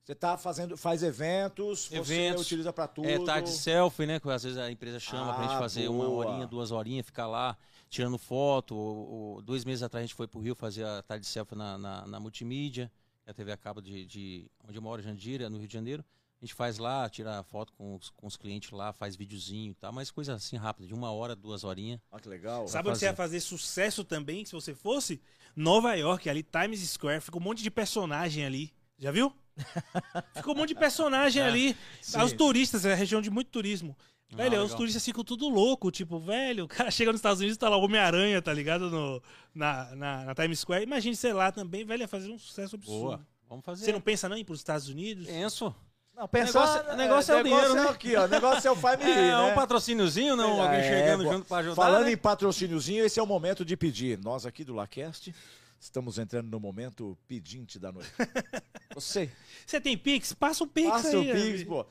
Você 0.04 0.14
tá 0.14 0.38
fazendo, 0.38 0.76
faz 0.76 1.02
eventos, 1.02 1.90
eventos, 1.90 2.42
você 2.42 2.48
utiliza 2.48 2.74
para 2.74 2.90
tudo. 2.90 3.08
É, 3.08 3.24
tarde 3.24 3.50
selfie, 3.50 4.06
né? 4.06 4.20
Que 4.20 4.30
às 4.30 4.44
vezes 4.44 4.58
a 4.58 4.70
empresa 4.70 5.00
chama 5.00 5.32
ah, 5.32 5.34
pra 5.34 5.44
gente 5.48 5.58
fazer 5.58 5.88
boa. 5.88 6.10
uma 6.10 6.10
horinha, 6.10 6.46
duas 6.46 6.72
horinhas, 6.72 7.06
ficar 7.06 7.26
lá 7.26 7.58
tirando 7.90 8.18
foto. 8.18 8.76
Ou, 8.76 9.08
ou, 9.10 9.42
dois 9.42 9.64
meses 9.64 9.82
atrás 9.82 10.04
a 10.04 10.06
gente 10.06 10.16
foi 10.16 10.28
pro 10.28 10.42
Rio 10.42 10.56
fazer 10.56 10.84
a 10.84 11.02
tarde 11.02 11.26
selfie 11.26 11.56
na, 11.56 11.78
na, 11.78 12.06
na 12.06 12.20
multimídia, 12.20 12.92
a 13.26 13.34
TV 13.34 13.54
a 13.54 13.58
cabo 13.58 13.82
de, 13.82 14.06
de 14.06 14.52
onde 14.68 14.78
eu 14.78 14.82
moro, 14.82 15.02
Jandira, 15.02 15.50
no 15.50 15.58
Rio 15.58 15.68
de 15.68 15.74
Janeiro. 15.74 16.04
A 16.44 16.46
gente 16.46 16.56
faz 16.56 16.78
lá, 16.78 17.10
tira 17.10 17.42
foto 17.44 17.72
com 17.72 17.96
os, 17.96 18.10
com 18.10 18.28
os 18.28 18.36
clientes 18.36 18.70
lá, 18.72 18.92
faz 18.92 19.16
videozinho 19.16 19.72
e 19.72 19.76
tal, 19.76 19.94
mas 19.94 20.12
coisa 20.12 20.34
assim 20.34 20.58
rápida, 20.58 20.86
de 20.86 20.94
uma 20.94 21.10
hora, 21.10 21.38
duas 21.38 21.64
horinhas. 21.64 22.02
Ah, 22.12 22.20
que 22.20 22.28
legal. 22.28 22.68
Sabe 22.68 22.90
onde 22.90 23.00
você 23.00 23.06
ia 23.06 23.16
fazer 23.16 23.40
sucesso 23.40 24.04
também, 24.04 24.44
se 24.44 24.52
você 24.52 24.76
fosse? 24.76 25.22
Nova 25.56 25.96
York, 25.96 26.30
ali, 26.30 26.44
Times 26.44 26.82
Square, 26.82 27.22
fica 27.22 27.38
um 27.38 27.42
monte 27.42 27.64
de 27.64 27.72
personagem 27.72 28.44
ali. 28.44 28.74
Já 28.98 29.10
viu? 29.10 29.34
Ficou 30.36 30.54
um 30.54 30.58
monte 30.58 30.70
de 30.70 30.76
personagem 30.76 31.42
é, 31.42 31.46
ali. 31.46 31.78
Sim. 32.02 32.22
Os 32.22 32.34
turistas, 32.34 32.86
é 32.86 32.92
a 32.92 32.96
região 32.96 33.22
de 33.22 33.32
muito 33.32 33.50
turismo. 33.50 33.96
Ah, 34.34 34.36
velho, 34.36 34.52
legal. 34.52 34.66
os 34.66 34.74
turistas 34.74 35.06
ficam 35.06 35.24
tudo 35.24 35.48
louco, 35.48 35.92
tipo, 35.92 36.20
velho, 36.20 36.66
o 36.66 36.68
cara 36.68 36.92
chega 36.92 37.14
nos 37.14 37.20
Estados 37.20 37.40
Unidos 37.40 37.56
e 37.56 37.60
tá 37.60 37.70
lá 37.70 37.78
o 37.78 37.84
Homem-Aranha, 37.86 38.42
tá 38.42 38.52
ligado? 38.52 38.90
No, 38.90 39.24
na, 39.56 39.96
na, 39.96 40.26
na, 40.26 40.36
Times 40.36 40.60
Square. 40.60 40.84
Imagine, 40.84 41.16
sei 41.16 41.32
lá, 41.32 41.54
também, 41.54 41.86
velho, 41.86 42.02
ia 42.02 42.08
fazer 42.10 42.30
um 42.30 42.38
sucesso 42.38 42.76
absurdo. 42.76 43.02
Boa. 43.02 43.28
Vamos 43.48 43.64
fazer. 43.64 43.86
Você 43.86 43.94
não 43.94 44.02
pensa 44.02 44.28
não 44.28 44.36
em 44.36 44.42
ir 44.42 44.44
pros 44.44 44.60
Estados 44.60 44.90
Unidos? 44.90 45.26
Penso. 45.26 45.74
Não, 46.16 46.28
pensar, 46.28 46.60
o 46.60 46.64
negócio, 46.64 46.92
é, 46.92 46.96
negócio 46.96 47.34
é, 47.34 47.38
é 47.38 47.42
o 47.42 47.44
dinheiro, 47.44 47.74
né? 47.74 47.90
aqui, 47.90 48.16
ó. 48.16 48.26
O 48.26 48.28
negócio 48.28 48.68
é 48.68 48.72
o 48.72 48.76
family, 48.76 49.12
é, 49.12 49.16
né? 49.16 49.38
um 49.40 49.56
patrocíniozinho, 49.56 50.36
não? 50.36 50.62
Alguém 50.62 50.80
é, 50.80 50.84
chegando 50.84 51.24
junto 51.24 51.48
pra 51.48 51.58
ajudar. 51.58 51.76
Falando 51.76 52.06
né? 52.06 52.12
em 52.12 52.18
patrocíniozinho, 52.18 53.04
esse 53.04 53.20
é 53.20 53.24
o 53.24 53.26
momento 53.26 53.66
de 53.66 53.76
pedir. 53.76 54.20
Nós 54.20 54.46
aqui 54.46 54.64
do 54.64 54.74
Lacast 54.74 55.34
estamos 55.80 56.18
entrando 56.18 56.50
no 56.50 56.60
momento 56.60 57.18
pedinte 57.28 57.80
da 57.80 57.92
noite. 57.92 58.12
Você. 58.94 59.30
Você 59.66 59.82
tem 59.82 59.98
Pix? 59.98 60.34
Passa 60.34 60.64
o 60.64 60.68
Pix 60.68 60.90
Passa 60.90 61.10
aí. 61.10 61.28
Passa 61.28 61.40
o 61.40 61.42
Pix, 61.42 61.64
pô. 61.64 61.86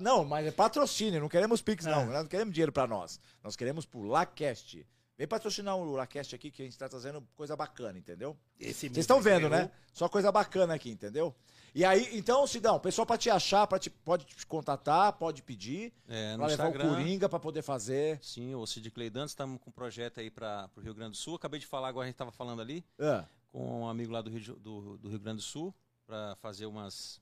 Não, 0.00 0.24
mas 0.24 0.46
é 0.46 0.50
patrocínio, 0.50 1.20
não 1.20 1.28
queremos 1.28 1.62
Pix, 1.62 1.84
não. 1.84 2.06
Nós 2.06 2.14
não 2.14 2.26
queremos 2.26 2.52
dinheiro 2.52 2.72
pra 2.72 2.86
nós. 2.86 3.20
Nós 3.42 3.54
queremos 3.54 3.86
pro 3.86 4.02
Lacast. 4.02 4.84
Vem 5.16 5.26
patrocinar 5.26 5.76
o 5.76 5.92
Lacast 5.92 6.34
aqui, 6.34 6.50
que 6.50 6.62
a 6.62 6.64
gente 6.64 6.78
tá 6.78 6.88
trazendo 6.88 7.26
coisa 7.36 7.56
bacana, 7.56 7.98
entendeu? 7.98 8.36
Vocês 8.60 8.96
estão 8.96 9.20
vendo, 9.20 9.48
né? 9.48 9.70
Só 9.92 10.08
coisa 10.08 10.30
bacana 10.30 10.74
aqui, 10.74 10.90
entendeu? 10.90 11.34
E 11.74 11.84
aí, 11.84 12.16
então, 12.16 12.46
Sidão, 12.46 12.76
o 12.76 12.80
pessoal 12.80 13.06
para 13.06 13.18
te 13.18 13.30
achar, 13.30 13.66
pra 13.66 13.78
te, 13.78 13.90
pode 13.90 14.24
te 14.24 14.46
contatar, 14.46 15.12
pode 15.12 15.42
pedir. 15.42 15.92
É, 16.08 16.32
no 16.32 16.38
pra 16.38 16.46
levar 16.48 16.66
Instagram, 16.68 16.92
o 16.92 16.96
Coringa 16.96 17.28
para 17.28 17.38
poder 17.38 17.62
fazer. 17.62 18.18
Sim, 18.22 18.54
o 18.54 18.66
Cid 18.66 18.90
Cleidantes, 18.90 19.30
estamos 19.30 19.60
com 19.60 19.70
um 19.70 19.72
projeto 19.72 20.20
aí 20.20 20.30
para 20.30 20.68
o 20.76 20.80
Rio 20.80 20.94
Grande 20.94 21.12
do 21.12 21.16
Sul. 21.16 21.36
Acabei 21.36 21.60
de 21.60 21.66
falar, 21.66 21.88
agora 21.88 22.04
a 22.04 22.06
gente 22.06 22.14
estava 22.14 22.32
falando 22.32 22.62
ali, 22.62 22.84
é. 22.98 23.24
com 23.52 23.82
um 23.82 23.88
amigo 23.88 24.12
lá 24.12 24.22
do 24.22 24.30
Rio, 24.30 24.56
do, 24.56 24.98
do 24.98 25.08
Rio 25.08 25.20
Grande 25.20 25.36
do 25.36 25.42
Sul, 25.42 25.74
para 26.06 26.36
fazer 26.36 26.66
umas. 26.66 27.20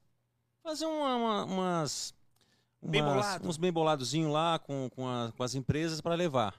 Fazer 0.62 0.86
uma, 0.86 1.16
uma, 1.16 1.44
umas. 1.44 2.14
Bem 2.82 3.02
bolado. 3.02 3.48
Uns 3.48 3.56
bem 3.56 3.72
boladozinhos 3.72 4.32
lá 4.32 4.58
com, 4.58 4.88
com, 4.90 5.08
a, 5.08 5.32
com 5.36 5.42
as 5.42 5.54
empresas 5.54 6.00
para 6.00 6.14
levar. 6.14 6.54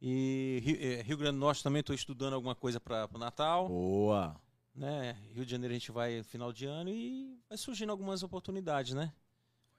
E 0.00 0.60
Rio, 0.64 0.76
é, 0.80 1.02
Rio, 1.02 1.16
Grande 1.16 1.36
do 1.36 1.40
Norte 1.40 1.62
também 1.62 1.78
estou 1.78 1.94
estudando 1.94 2.34
alguma 2.34 2.56
coisa 2.56 2.80
para 2.80 3.08
o 3.14 3.18
Natal. 3.18 3.68
Boa! 3.68 4.36
Né? 4.74 5.16
Rio 5.32 5.44
de 5.44 5.50
Janeiro 5.50 5.72
a 5.72 5.78
gente 5.78 5.92
vai 5.92 6.22
final 6.22 6.52
de 6.52 6.66
ano 6.66 6.90
e 6.90 7.38
vai 7.48 7.58
surgindo 7.58 7.90
algumas 7.90 8.22
oportunidades, 8.22 8.94
né? 8.94 9.12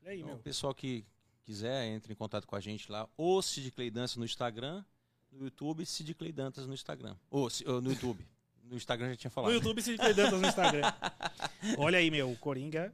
Olha 0.02 0.12
aí, 0.12 0.18
então, 0.18 0.30
meu. 0.30 0.38
O 0.38 0.40
pessoal 0.40 0.74
que 0.74 1.06
quiser, 1.44 1.86
entre 1.88 2.14
em 2.14 2.16
contato 2.16 2.48
com 2.48 2.56
a 2.56 2.60
gente 2.60 2.92
lá, 2.92 3.08
ou 3.18 3.42
Sid 3.42 3.72
Clay 3.72 3.90
Dança 3.90 4.20
no 4.20 4.26
Instagram, 4.26 4.84
no 5.32 5.46
YouTube, 5.46 5.86
Sid 5.86 6.14
Clay 6.14 6.32
Dantas 6.32 6.68
no 6.68 6.74
Instagram. 6.74 7.16
Ou, 7.30 7.50
ou 7.66 7.82
no 7.82 7.92
YouTube. 7.92 8.26
No 8.64 8.78
Instagram 8.78 9.10
já 9.10 9.16
tinha 9.16 9.32
falado. 9.32 9.52
No 9.52 9.58
YouTube, 9.58 9.82
Sid 9.82 9.98
Clay 9.98 10.14
Dantas 10.14 10.40
no 10.40 10.48
Instagram. 10.48 10.94
Olha 11.78 11.98
aí, 11.98 12.10
meu, 12.10 12.36
Coringa. 12.38 12.94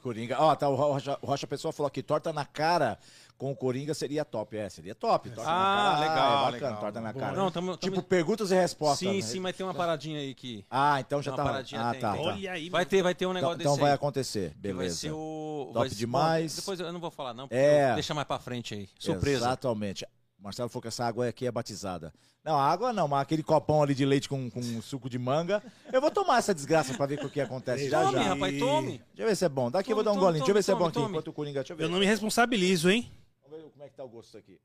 Coringa. 0.00 0.36
Ó, 0.40 0.54
tá, 0.54 0.68
o 0.68 0.74
Rocha, 0.74 1.18
o 1.20 1.26
Rocha 1.26 1.46
Pessoa 1.46 1.72
falou 1.72 1.88
aqui, 1.88 2.02
torta 2.02 2.32
na 2.32 2.44
cara 2.44 2.98
com 3.40 3.50
o 3.50 3.56
Coringa 3.56 3.94
seria 3.94 4.22
top. 4.22 4.54
É, 4.54 4.68
seria 4.68 4.94
top. 4.94 5.30
Torta 5.30 5.50
ah, 5.50 5.54
cara, 5.54 6.00
legal, 6.00 6.14
é 6.14 6.18
bacana, 6.18 6.52
legal. 6.52 6.80
Torta 6.80 7.00
na 7.00 7.14
cara. 7.14 7.36
Não, 7.36 7.50
tamo, 7.50 7.76
tipo, 7.78 8.02
perguntas 8.02 8.50
e 8.50 8.54
respostas. 8.54 9.08
Sim, 9.08 9.16
né? 9.16 9.22
sim, 9.22 9.40
mas 9.40 9.56
tem 9.56 9.64
uma 9.64 9.72
paradinha 9.72 10.18
aí 10.18 10.34
que... 10.34 10.62
Ah, 10.70 11.00
então 11.00 11.22
já 11.22 11.30
uma 11.30 11.38
tá... 11.38 11.44
Paradinha 11.44 11.80
ah, 11.80 11.90
tem, 11.92 12.00
tá, 12.00 12.12
tem. 12.12 12.22
tá. 12.22 12.30
Olha 12.32 12.52
aí, 12.52 12.68
vai 12.68 12.84
ter, 12.84 13.02
vai 13.02 13.14
ter 13.14 13.24
um 13.24 13.32
negócio 13.32 13.54
então, 13.54 13.72
desse 13.72 13.76
Então 13.76 13.86
vai 13.86 13.92
acontecer, 13.94 14.52
beleza. 14.56 14.78
Vai 14.78 14.90
ser 14.90 15.12
o... 15.12 15.70
Top 15.72 15.88
vai, 15.88 15.88
demais. 15.88 16.54
Bom, 16.54 16.60
depois 16.60 16.80
eu 16.80 16.92
não 16.92 17.00
vou 17.00 17.10
falar 17.10 17.32
não, 17.32 17.48
é. 17.50 17.94
deixa 17.94 18.12
mais 18.12 18.26
pra 18.26 18.38
frente 18.38 18.74
aí. 18.74 18.88
Surpresa. 18.98 19.46
Exatamente. 19.46 20.06
Marcelo 20.40 20.68
falou 20.70 20.82
que 20.82 20.88
essa 20.88 21.04
água 21.04 21.28
aqui 21.28 21.46
é 21.46 21.52
batizada. 21.52 22.12
Não, 22.42 22.58
água 22.58 22.92
não, 22.92 23.06
mas 23.06 23.20
aquele 23.20 23.42
copão 23.42 23.82
ali 23.82 23.94
de 23.94 24.06
leite 24.06 24.28
com, 24.28 24.50
com 24.50 24.80
suco 24.80 25.10
de 25.10 25.18
manga. 25.18 25.62
Eu 25.92 26.00
vou 26.00 26.10
tomar 26.10 26.38
essa 26.38 26.54
desgraça 26.54 26.94
pra 26.94 27.04
ver 27.04 27.22
o 27.24 27.28
que 27.28 27.40
acontece 27.40 27.90
já 27.90 28.02
tome, 28.02 28.14
já. 28.14 28.22
rapaz, 28.22 28.58
tome. 28.58 28.90
Deixa 28.90 29.04
eu 29.18 29.26
ver 29.26 29.36
se 29.36 29.44
é 29.44 29.48
bom. 29.48 29.70
Daqui 29.70 29.90
tome, 29.90 29.92
eu 29.92 29.96
vou 29.96 30.04
dar 30.04 30.10
um 30.12 30.14
tome, 30.14 30.24
golinho. 30.24 30.40
Deixa 30.40 30.50
eu 30.50 30.54
ver 30.54 30.62
se 30.62 30.72
é 30.72 30.74
bom 30.74 30.86
aqui. 30.86 30.98
Enquanto 30.98 31.28
o 31.28 31.32
Coringa, 31.32 31.60
deixa 31.60 31.72
eu 31.74 31.76
ver. 31.76 31.84
Eu 31.84 31.88
não 31.90 31.98
me 31.98 32.06
responsabilizo, 32.06 32.90
hein? 32.90 33.12
Vamos 33.42 33.64
ver 33.64 33.70
como 33.70 33.84
é 33.84 33.88
que 33.88 33.94
tá 33.94 34.04
o 34.04 34.08
gosto 34.08 34.38
aqui. 34.38 34.58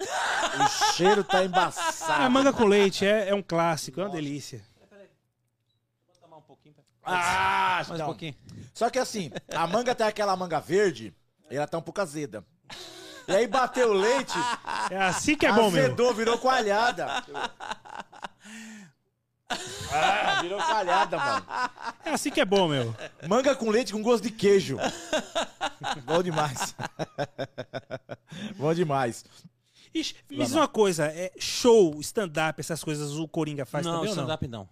o 0.00 0.94
cheiro 0.94 1.22
tá 1.22 1.44
embaçado. 1.44 2.22
É 2.22 2.28
manga 2.30 2.52
com 2.54 2.64
leite, 2.64 3.04
é, 3.04 3.28
é 3.28 3.34
um 3.34 3.42
clássico, 3.42 4.00
é 4.00 4.04
uma 4.04 4.10
delícia. 4.10 4.64
Vou 4.78 6.20
tomar 6.20 6.38
um 6.38 6.42
pouquinho. 6.42 6.74
Ah, 7.02 7.84
mais 7.86 8.00
um 8.00 8.04
pouquinho. 8.06 8.34
Só 8.72 8.88
que 8.88 8.98
assim, 8.98 9.30
a 9.54 9.66
manga 9.66 9.94
tem 9.94 10.06
aquela 10.06 10.34
manga 10.34 10.58
verde, 10.58 11.14
e 11.50 11.56
ela 11.56 11.66
tá 11.66 11.76
um 11.76 11.82
pouco 11.82 12.00
azeda. 12.00 12.42
E 13.28 13.32
aí 13.32 13.46
bateu 13.46 13.90
o 13.90 13.94
leite. 13.94 14.38
É 14.90 14.98
assim 14.98 15.36
que 15.36 15.46
é 15.46 15.52
bom, 15.52 15.70
meu. 15.70 15.84
Azedou, 15.84 16.14
virou 16.14 16.38
coalhada. 16.38 17.06
Ah, 19.92 20.42
virou 20.42 20.60
coalhada, 20.62 21.16
mano. 21.16 21.46
É 22.04 22.10
assim 22.10 22.30
que 22.30 22.40
é 22.40 22.44
bom, 22.44 22.68
meu. 22.68 22.94
Manga 23.28 23.54
com 23.54 23.70
leite 23.70 23.92
com 23.92 24.02
gosto 24.02 24.22
de 24.22 24.30
queijo. 24.30 24.76
bom 26.04 26.22
demais. 26.22 26.74
bom 28.56 28.72
demais. 28.72 29.24
Ixi, 29.92 30.14
me 30.30 30.36
diz 30.36 30.52
uma 30.52 30.68
coisa, 30.68 31.06
é 31.06 31.32
show, 31.36 31.98
stand-up, 32.00 32.60
essas 32.60 32.82
coisas 32.84 33.16
o 33.16 33.26
Coringa 33.26 33.66
faz 33.66 33.84
não, 33.84 33.96
também 33.96 34.10
stand-up 34.10 34.46
não? 34.46 34.68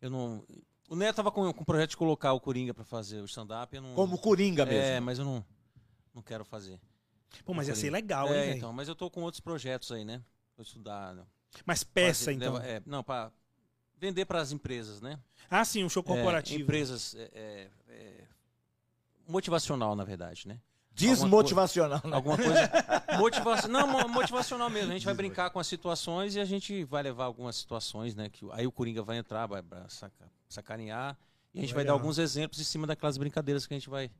Eu 0.00 0.10
não. 0.10 0.44
O 0.88 0.94
Neto 0.94 1.16
tava 1.16 1.32
com, 1.32 1.52
com 1.52 1.62
o 1.62 1.66
projeto 1.66 1.90
de 1.90 1.96
colocar 1.96 2.32
o 2.32 2.40
Coringa 2.40 2.72
pra 2.72 2.84
fazer 2.84 3.20
o 3.20 3.24
stand-up. 3.24 3.78
Não... 3.80 3.94
Como 3.94 4.16
Coringa 4.18 4.64
mesmo. 4.64 4.80
É, 4.80 5.00
mas 5.00 5.18
eu 5.18 5.24
não, 5.24 5.44
não 6.14 6.22
quero 6.22 6.44
fazer. 6.44 6.80
Pô, 7.44 7.54
mas 7.54 7.68
ia 7.68 7.74
ser 7.74 7.90
legal, 7.90 8.28
é, 8.28 8.50
hein, 8.50 8.56
então, 8.56 8.72
mas 8.72 8.88
eu 8.88 8.94
tô 8.94 9.10
com 9.10 9.22
outros 9.22 9.40
projetos 9.40 9.90
aí, 9.92 10.04
né? 10.04 10.22
Vou 10.56 10.62
estudar. 10.62 11.14
Né? 11.14 11.22
Mas 11.64 11.82
peça, 11.84 12.24
Fazer- 12.26 12.32
então. 12.36 12.54
leva- 12.54 12.66
é, 12.66 12.82
não, 12.86 13.02
para 13.02 13.30
vender 13.98 14.24
para 14.24 14.40
as 14.40 14.52
empresas, 14.52 15.00
né? 15.00 15.18
Ah, 15.48 15.64
sim, 15.64 15.84
um 15.84 15.88
show 15.88 16.02
É, 16.02 16.06
corporativo. 16.06 16.62
empresas 16.62 17.14
é, 17.14 17.30
é, 17.32 17.70
é, 17.88 18.24
motivacional, 19.26 19.94
na 19.94 20.04
verdade, 20.04 20.46
né? 20.48 20.60
Desmotivacional, 20.92 22.00
né? 22.04 22.14
Alguma 22.14 22.36
coisa 22.36 22.70
motivacional, 23.18 23.86
não, 23.86 24.00
mo- 24.00 24.08
motivacional 24.08 24.68
mesmo. 24.68 24.90
A 24.90 24.94
gente 24.94 25.04
vai 25.04 25.14
brincar 25.14 25.50
com 25.50 25.58
as 25.58 25.66
situações 25.66 26.34
e 26.34 26.40
a 26.40 26.44
gente 26.44 26.84
vai 26.84 27.02
levar 27.02 27.24
algumas 27.24 27.56
situações, 27.56 28.14
né? 28.14 28.28
Que 28.28 28.44
aí 28.52 28.66
o 28.66 28.72
Coringa 28.72 29.02
vai 29.02 29.16
entrar, 29.16 29.46
vai 29.46 29.62
vai 29.62 29.88
saca- 29.88 30.30
sacanear 30.48 31.16
e 31.54 31.58
a 31.58 31.62
gente 31.62 31.72
vai 31.74 31.84
dar 31.84 31.92
alguns 31.92 32.18
exemplos 32.18 32.60
em 32.60 32.64
cima 32.64 32.86
daquelas 32.86 33.16
brincadeiras 33.16 33.66
que 33.66 33.72
a 33.74 33.78
gente 33.78 33.88
vai 33.88 34.10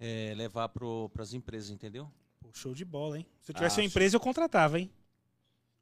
é, 0.00 0.32
levar 0.36 0.68
para 0.70 0.84
as 1.22 1.34
empresas, 1.34 1.70
entendeu? 1.70 2.10
Show 2.52 2.74
de 2.74 2.84
bola, 2.84 3.18
hein? 3.18 3.26
Se 3.40 3.50
eu 3.50 3.54
tivesse 3.54 3.80
Ah, 3.80 3.82
uma 3.82 3.86
empresa, 3.86 4.16
eu 4.16 4.20
contratava, 4.20 4.78
hein? 4.78 4.90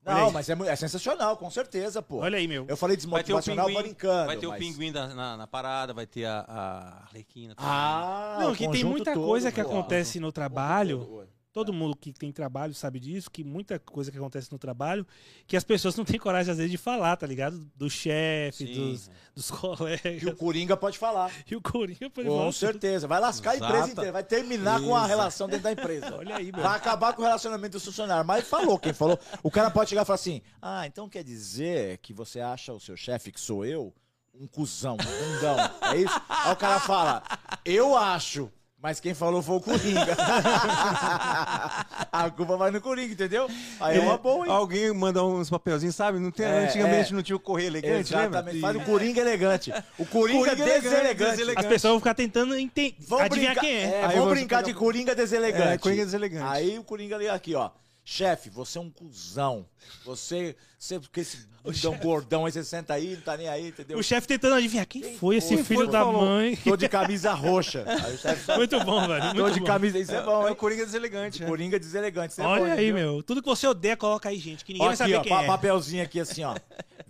Não, 0.03 0.31
mas 0.31 0.49
é, 0.49 0.55
é 0.67 0.77
sensacional, 0.77 1.37
com 1.37 1.51
certeza, 1.51 2.01
pô. 2.01 2.19
Olha 2.21 2.39
aí, 2.39 2.49
meu. 2.49 2.65
Eu 2.67 2.77
falei 2.77 2.97
Vai 2.97 3.23
ter 3.23 3.35
o 3.35 3.37
desmotivacional 3.37 3.67
pinguim, 3.67 3.83
brincando. 3.83 4.27
vai 4.27 4.37
ter 4.39 4.47
o 4.47 4.51
mas- 4.51 4.59
pinguim 4.59 4.91
da- 4.93 5.09
na, 5.09 5.37
na 5.37 5.47
parada, 5.47 5.93
vai 5.93 6.07
ter 6.07 6.25
a, 6.25 6.41
a 6.49 7.03
Arlequina. 7.05 7.55
também. 7.55 7.71
Ah, 7.71 8.39
Não, 8.41 8.53
o 8.53 8.57
que 8.57 8.67
tem 8.71 8.83
muita 8.83 9.13
todo, 9.13 9.27
coisa 9.27 9.53
que 9.53 9.63
pô. 9.63 9.69
acontece 9.69 10.19
no 10.19 10.33
trabalho. 10.33 11.05
Todo. 11.05 11.29
Todo 11.53 11.73
mundo 11.73 11.97
que 11.97 12.13
tem 12.13 12.31
trabalho 12.31 12.73
sabe 12.73 13.01
disso, 13.01 13.29
que 13.29 13.43
muita 13.43 13.77
coisa 13.77 14.09
que 14.13 14.17
acontece 14.17 14.53
no 14.53 14.59
trabalho, 14.59 15.05
que 15.49 15.57
as 15.57 15.65
pessoas 15.65 15.97
não 15.97 16.05
têm 16.05 16.17
coragem, 16.17 16.53
às 16.53 16.59
vezes, 16.59 16.71
de 16.71 16.79
falar, 16.79 17.17
tá 17.17 17.27
ligado? 17.27 17.69
Do 17.75 17.91
chefe, 17.91 18.67
dos, 18.67 19.11
dos 19.35 19.51
colegas. 19.51 20.23
o 20.23 20.35
Coringa 20.39 20.77
pode 20.77 20.97
falar. 20.97 21.29
E 21.51 21.57
o 21.57 21.61
Coringa 21.61 22.09
pode 22.09 22.29
Com 22.29 22.39
falar. 22.39 22.53
certeza. 22.53 23.09
Vai 23.09 23.19
lascar 23.19 23.51
a 23.51 23.57
empresa 23.57 23.89
inteira. 23.91 24.13
Vai 24.13 24.23
terminar 24.23 24.81
com 24.81 24.95
a 24.95 25.01
Isso. 25.01 25.09
relação 25.09 25.49
dentro 25.49 25.65
da 25.65 25.73
empresa. 25.73 26.15
Olha 26.17 26.37
aí, 26.37 26.53
meu. 26.53 26.63
Vai 26.63 26.77
acabar 26.77 27.15
com 27.15 27.23
o 27.23 27.25
relacionamento 27.25 27.79
do 27.79 27.81
funcionário. 27.85 28.25
Mas 28.25 28.47
falou, 28.47 28.79
quem 28.79 28.93
falou. 28.93 29.19
O 29.43 29.51
cara 29.51 29.73
pode 29.73 29.91
chegar 29.91 30.03
e 30.03 30.05
falar 30.05 30.15
assim: 30.15 30.43
Ah, 30.63 30.87
então 30.87 31.09
quer 31.09 31.25
dizer 31.25 31.99
que 31.99 32.13
você 32.13 32.39
acha 32.39 32.73
o 32.73 32.79
seu 32.79 32.97
chefe, 32.97 33.33
que 33.33 33.41
sou 33.41 33.65
eu, 33.65 33.93
um 34.33 34.47
cuzão, 34.47 34.95
um 34.95 35.35
bundão. 35.35 35.57
É 35.93 35.97
isso? 35.97 36.23
Aí 36.29 36.53
o 36.53 36.57
cara 36.57 36.79
fala: 36.79 37.25
Eu 37.65 37.97
acho. 37.97 38.49
Mas 38.83 38.99
quem 38.99 39.13
falou 39.13 39.43
foi 39.43 39.57
o 39.57 39.61
Coringa. 39.61 40.17
a 42.11 42.31
culpa 42.31 42.57
vai 42.57 42.71
no 42.71 42.81
Coringa, 42.81 43.13
entendeu? 43.13 43.47
Aí 43.79 43.99
é, 43.99 44.01
uma 44.01 44.17
boa, 44.17 44.47
hein? 44.47 44.53
Alguém 44.53 44.93
manda 44.95 45.23
uns 45.23 45.51
papelzinhos, 45.51 45.95
sabe? 45.95 46.19
Não 46.19 46.31
tem, 46.31 46.47
É, 46.47 46.65
antigamente 46.65 47.13
é. 47.13 47.15
não 47.15 47.23
tinha 47.23 47.37
o 47.37 47.41
correio 47.41 47.69
elegante, 47.69 48.11
lembra? 48.15 48.29
Exatamente. 48.39 48.61
Faz 48.61 48.77
o 48.77 48.81
Coringa 48.81 49.21
elegante. 49.21 49.71
O 49.99 50.07
Coringa, 50.07 50.39
Coringa 50.47 50.63
elegante, 50.63 50.83
deselegante. 50.83 51.31
deselegante. 51.33 51.67
As 51.67 51.73
pessoas 51.73 51.91
vão 51.93 52.01
ficar 52.01 52.15
tentando 52.15 52.57
enten- 52.59 52.95
Vamos 53.01 53.25
adivinhar 53.27 53.55
brincar, 53.55 53.67
quem 53.69 53.77
é. 53.77 54.01
é, 54.03 54.09
vamos 54.17 54.31
brincar 54.31 54.63
de 54.63 54.73
Coringa 54.75 55.15
deselegante. 55.15 55.69
É, 55.75 55.79
Coringa 55.79 56.05
deselegante. 56.07 56.47
Aí 56.49 56.79
o 56.79 56.85
Coringa 56.85 57.17
liga 57.19 57.35
aqui, 57.35 57.55
ó. 57.55 57.71
Chefe, 58.05 58.51
você 58.51 58.79
é 58.79 58.81
um 58.81 58.91
cuzão. 58.91 59.65
Você, 60.05 60.57
você 60.79 60.99
com 60.99 61.21
esse 61.21 61.47
bundão 61.63 61.97
gordão 61.99 62.47
aí, 62.47 62.53
você 62.53 62.65
senta 62.65 62.95
aí, 62.95 63.15
não 63.15 63.21
tá 63.23 63.37
nem 63.37 63.49
aí, 63.49 63.69
entendeu? 63.69 63.99
O 63.99 64.03
chefe 64.03 64.27
tentando 64.27 64.55
adivinhar 64.57 64.87
quem, 64.87 65.03
Quem 65.03 65.17
foi 65.19 65.37
esse 65.37 65.63
filho 65.63 65.87
da 65.87 66.01
falou. 66.01 66.23
mãe. 66.25 66.57
Tô 66.57 66.77
de 66.77 66.89
camisa 66.89 67.33
roxa. 67.35 67.85
Só... 68.45 68.57
Muito 68.57 68.81
bom, 68.85 69.07
velho. 69.07 69.29
Tô 69.35 69.43
Muito 69.43 69.55
de 69.55 69.61
bom. 69.61 69.67
camisa, 69.67 69.99
isso 69.99 70.13
é 70.15 70.23
bom, 70.23 70.49
É 70.49 70.51
o 70.51 70.57
Coringa 70.57 70.85
deselegante, 70.87 71.41
né? 71.41 71.47
Coringa 71.47 71.79
deselegante, 71.79 72.33
isso 72.33 72.41
é 72.41 72.45
bom, 72.45 72.51
Olha 72.51 72.73
aí, 72.75 72.89
entendeu? 72.89 73.13
meu. 73.13 73.23
Tudo 73.23 73.43
que 73.43 73.49
você 73.49 73.67
odeia, 73.67 73.97
coloca 73.97 74.29
aí, 74.29 74.39
gente. 74.39 74.65
Que 74.65 74.73
ninguém 74.73 74.89
Ó, 74.89 74.91
vai 74.91 74.95
aqui, 74.95 75.03
saber 75.13 75.17
ó, 75.17 75.23
quem 75.23 75.33
pa- 75.33 75.43
é. 75.43 75.47
papelzinho 75.47 76.03
aqui 76.03 76.19
assim, 76.21 76.43
ó. 76.43 76.57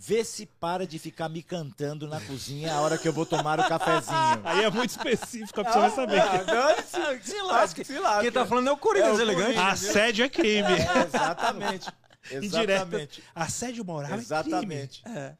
Vê 0.03 0.25
se 0.25 0.47
para 0.47 0.87
de 0.87 0.99
ficar 0.99 1.29
me 1.29 1.43
cantando 1.43 2.09
na 2.09 2.19
cozinha 2.23 2.73
a 2.73 2.81
hora 2.81 2.97
que 2.97 3.07
eu 3.07 3.13
vou 3.13 3.27
tomar 3.27 3.61
o 3.61 3.69
cafezinho. 3.69 4.41
Aí 4.45 4.65
é 4.65 4.71
muito 4.71 4.91
específico, 4.91 5.61
a 5.61 5.65
pessoa 5.65 5.89
vai 5.89 5.95
saber. 5.95 6.21
Ah, 6.21 6.39
dane-se. 6.43 7.31
Se 7.31 7.43
lasque. 7.43 7.85
Se 7.85 7.99
lasque. 7.99 8.23
Quem 8.23 8.33
tá 8.33 8.47
falando 8.47 8.69
é 8.69 8.73
o 8.73 8.79
Coringa 8.79 9.09
É 9.09 9.11
deselegante. 9.11 9.59
Assédio 9.59 10.25
é 10.25 10.29
crime. 10.31 10.73
É, 10.81 11.03
exatamente. 11.07 11.91
Exatamente. 12.31 13.23
Assédio 13.35 13.85
moral 13.85 14.13
é 14.13 14.15
Exatamente. 14.17 15.03
É. 15.07 15.33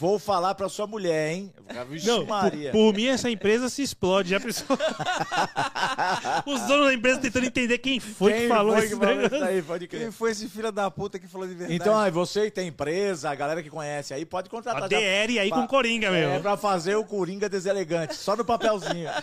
Vou 0.00 0.16
falar 0.16 0.54
pra 0.54 0.68
sua 0.68 0.86
mulher, 0.86 1.32
hein? 1.32 1.52
Vixe. 1.90 2.06
Não, 2.06 2.24
Maria. 2.24 2.70
por, 2.70 2.78
por 2.92 2.94
mim 2.94 3.06
essa 3.06 3.28
empresa 3.28 3.68
se 3.68 3.82
explode. 3.82 4.28
Já 4.30 4.38
pensou? 4.38 4.78
Os 6.46 6.60
donos 6.68 6.86
da 6.86 6.94
empresa 6.94 7.18
tentando 7.18 7.46
entender 7.46 7.78
quem 7.78 7.98
foi 7.98 8.32
Quem 8.32 8.42
que 8.42 8.48
falou 8.48 8.76
foi 8.76 8.84
esse 8.84 8.94
que 8.94 9.00
falou 9.04 9.22
isso? 9.22 9.64
Pode 9.66 9.88
Quem 9.88 9.98
crer. 9.98 10.12
foi 10.12 10.30
esse 10.30 10.48
filho 10.48 10.70
da 10.70 10.88
puta 10.88 11.18
que 11.18 11.26
falou 11.26 11.48
de 11.48 11.54
verdade? 11.54 11.74
Então, 11.74 11.98
aí, 11.98 12.12
você 12.12 12.44
que 12.44 12.52
tem 12.52 12.68
empresa, 12.68 13.28
a 13.30 13.34
galera 13.34 13.60
que 13.60 13.70
conhece 13.70 14.14
aí, 14.14 14.24
pode 14.24 14.48
contratar. 14.48 14.84
A 14.84 14.86
DR 14.86 15.38
aí 15.40 15.48
Pra- 15.48 15.58
com 15.62 15.66
Coringa, 15.66 16.12
meu. 16.12 16.30
É, 16.30 16.38
pra 16.38 16.56
fazer 16.56 16.94
o 16.94 17.04
Coringa 17.04 17.48
deselegante, 17.48 18.14
só 18.14 18.36
no 18.36 18.44
papelzinho. 18.44 19.10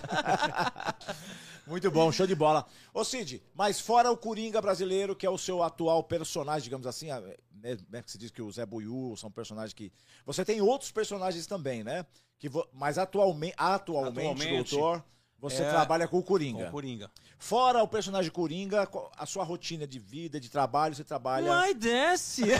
Muito 1.68 1.90
bom, 1.90 2.12
show 2.12 2.28
de 2.28 2.36
bola. 2.36 2.66
Ô 2.94 3.04
Cid, 3.04 3.42
mas 3.54 3.80
fora 3.80 4.12
o 4.12 4.18
Coringa 4.18 4.62
brasileiro, 4.62 5.16
que 5.16 5.26
é 5.26 5.30
o 5.30 5.38
seu 5.38 5.64
atual 5.64 6.04
personagem, 6.04 6.64
digamos 6.64 6.86
assim, 6.86 7.08
né, 7.52 7.78
né, 7.90 8.02
que 8.04 8.12
se 8.12 8.18
diz 8.18 8.30
que 8.32 8.42
o 8.42 8.52
Zé 8.52 8.66
Buiú 8.66 9.16
são 9.18 9.32
personagens 9.32 9.74
que... 9.74 9.92
Você 10.26 10.46
tem 10.46 10.62
outros 10.62 10.92
personagens 10.92 11.48
também, 11.48 11.84
né? 11.84 12.06
Que 12.38 12.48
vo- 12.48 12.68
Mas 12.74 12.98
atualmente, 12.98 13.56
atualmente, 13.58 14.20
Atualmente, 14.44 14.76
doutor, 14.76 15.04
você 15.40 15.64
é, 15.64 15.70
trabalha 15.70 16.08
com 16.08 16.18
o 16.18 16.22
Com 16.22 16.28
Coringa. 16.28 16.68
o 16.68 16.72
Coringa. 16.72 17.10
Fora 17.40 17.82
o 17.84 17.88
personagem 17.88 18.32
Coringa, 18.32 18.88
a 19.18 19.26
sua 19.26 19.44
rotina 19.44 19.88
de 19.88 19.98
vida, 20.00 20.40
de 20.40 20.50
trabalho, 20.50 20.94
você 20.96 21.04
trabalha... 21.04 21.52
Ai, 21.54 21.74
desce! 21.74 22.44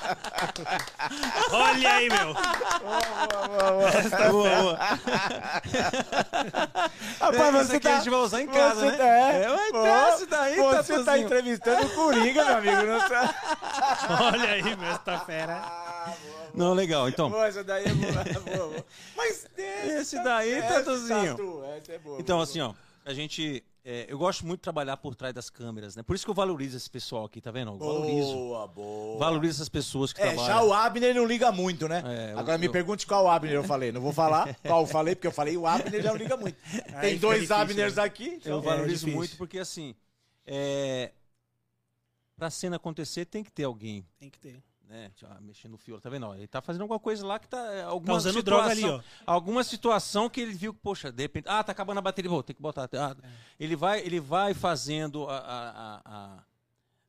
Olha 1.52 1.94
aí, 1.94 2.10
meu. 2.10 2.34
Tá 2.34 4.30
boa, 4.30 4.50
boa. 4.50 4.80
Rapaz, 7.20 7.56
Essa 7.56 7.78
aqui 7.78 7.88
a 7.88 7.96
gente 7.98 8.10
vai 8.10 8.20
usar 8.20 8.42
em 8.42 8.48
casa, 8.48 8.76
você 8.76 8.86
né? 8.92 8.98
Tá, 8.98 9.04
é, 9.06 9.44
É, 9.44 9.48
mas 9.50 9.72
Pô, 9.72 9.82
desce 9.84 10.26
daí, 10.28 10.56
Você 10.56 10.64
tá 10.64 10.76
Tatuzinho. 10.84 11.18
entrevistando 11.26 11.86
o 11.86 11.90
Coringa, 11.90 12.46
meu 12.46 12.58
amigo. 12.58 12.84
Não 12.84 13.00
tá... 13.10 13.36
Olha 14.32 14.50
aí, 14.50 14.64
meu, 14.64 14.90
essa 14.90 15.20
fera. 15.26 15.62
Ah, 15.64 16.14
Não, 16.54 16.74
legal. 16.74 17.10
Então, 17.10 17.30
boa, 17.30 17.48
essa 17.48 17.64
daí 17.64 17.86
é 17.86 17.90
boa, 17.94 18.24
boa, 18.24 18.68
boa. 18.70 18.86
Mas 19.16 19.48
esse 19.58 20.24
daí, 20.24 20.62
Tatuzinho. 20.62 21.36
Tatu, 21.36 21.64
essa 21.78 21.92
é 21.94 22.00
boa. 22.00 22.20
Então, 22.20 22.38
boa, 22.38 22.44
assim, 22.44 22.62
ó, 22.62 22.74
a 23.06 23.14
gente. 23.14 23.64
É, 23.86 24.06
eu 24.08 24.18
gosto 24.18 24.46
muito 24.46 24.60
de 24.60 24.64
trabalhar 24.64 24.96
por 24.98 25.14
trás 25.16 25.34
das 25.34 25.50
câmeras, 25.50 25.96
né? 25.96 26.04
Por 26.04 26.16
isso 26.16 26.24
que 26.24 26.32
eu 26.32 26.34
valorizo 26.36 26.78
esse 26.78 26.90
pessoal 26.90 27.26
aqui, 27.26 27.42
tá 27.42 27.52
vendo? 27.52 27.72
Eu 27.72 27.78
boa. 27.78 27.94
valorizo. 27.94 28.34
Boa, 28.34 28.68
boa. 28.68 29.20
Valorizo 29.20 29.58
essas 29.58 29.70
pessoas 29.70 30.14
que 30.14 30.22
É, 30.22 30.28
trabalham. 30.34 30.46
já 30.48 30.64
o 30.64 30.74
Abner 30.74 31.14
não 31.14 31.26
liga 31.26 31.52
muito, 31.52 31.88
né? 31.88 32.02
É, 32.06 32.34
eu- 32.34 32.40
Agora 32.40 32.58
me 32.58 32.68
eu- 32.68 32.72
pergunte 32.72 33.06
qual 33.06 33.30
Abner 33.30 33.54
eu 33.56 33.64
falei. 33.64 33.92
Não 33.92 34.00
vou 34.02 34.14
falar 34.14 34.56
qual 34.64 34.82
eu 34.82 34.88
falei, 34.88 35.16
porque 35.16 35.28
eu 35.28 35.32
falei 35.32 35.58
o 35.58 35.68
Abner 35.68 36.02
já 36.02 36.10
não 36.12 36.18
liga 36.18 36.38
muito. 36.38 36.58
Aí 36.96 37.02
Tem 37.02 37.10
fica 37.16 37.20
dois 37.22 37.42
difícil, 37.42 37.56
Abners 37.62 37.96
né? 37.96 38.04
aqui. 38.04 38.28
Eu 38.30 38.38
então- 38.38 38.62
valorizo 38.62 39.00
difícil. 39.06 39.16
muito 39.18 39.38
porque, 39.38 39.60
assim, 39.60 39.94
é, 40.46 41.12
pra 42.38 42.50
cena 42.50 42.78
acontecer 42.78 43.26
tem 43.26 43.44
que 43.44 43.52
ter 43.52 43.64
alguém, 43.66 44.06
Tem 44.18 44.30
que 44.30 44.40
ter. 44.40 44.62
Né? 44.88 45.12
Mexendo 45.42 45.72
no 45.72 45.78
fio, 45.78 46.00
tá 46.00 46.10
vendo? 46.10 46.28
Ó, 46.28 46.36
Ele 46.36 46.48
tá 46.48 46.62
fazendo 46.62 46.82
alguma 46.84 47.00
coisa 47.00 47.26
lá 47.26 47.40
que 47.40 47.48
tá. 47.48 47.58
é, 47.74 47.82
Tá 47.82 47.88
Alguma 47.88 48.18
usando 48.18 48.34
situação, 48.36 48.80
droga 48.80 48.98
ali, 48.98 49.04
ó. 49.26 49.32
Alguma 49.32 49.64
situação 49.64 50.30
que 50.30 50.42
ele 50.42 50.54
viu 50.54 50.74
que, 50.74 50.80
poxa, 50.80 51.12
de 51.12 51.24
repente. 51.24 51.46
Ah, 51.48 51.64
tá 51.64 51.72
acabando 51.72 51.98
a 52.00 52.02
bateria, 52.02 52.30
vou 52.30 52.44
ter 52.44 52.54
que 52.54 52.62
botar. 52.62 52.90
ah, 52.94 53.16
ele, 53.60 53.76
vai, 53.76 54.00
ele 54.02 54.20
vai 54.20 54.54
fazendo 54.54 55.28
a, 55.30 55.38
a, 55.38 55.70
a, 55.70 56.02
a- 56.06 56.44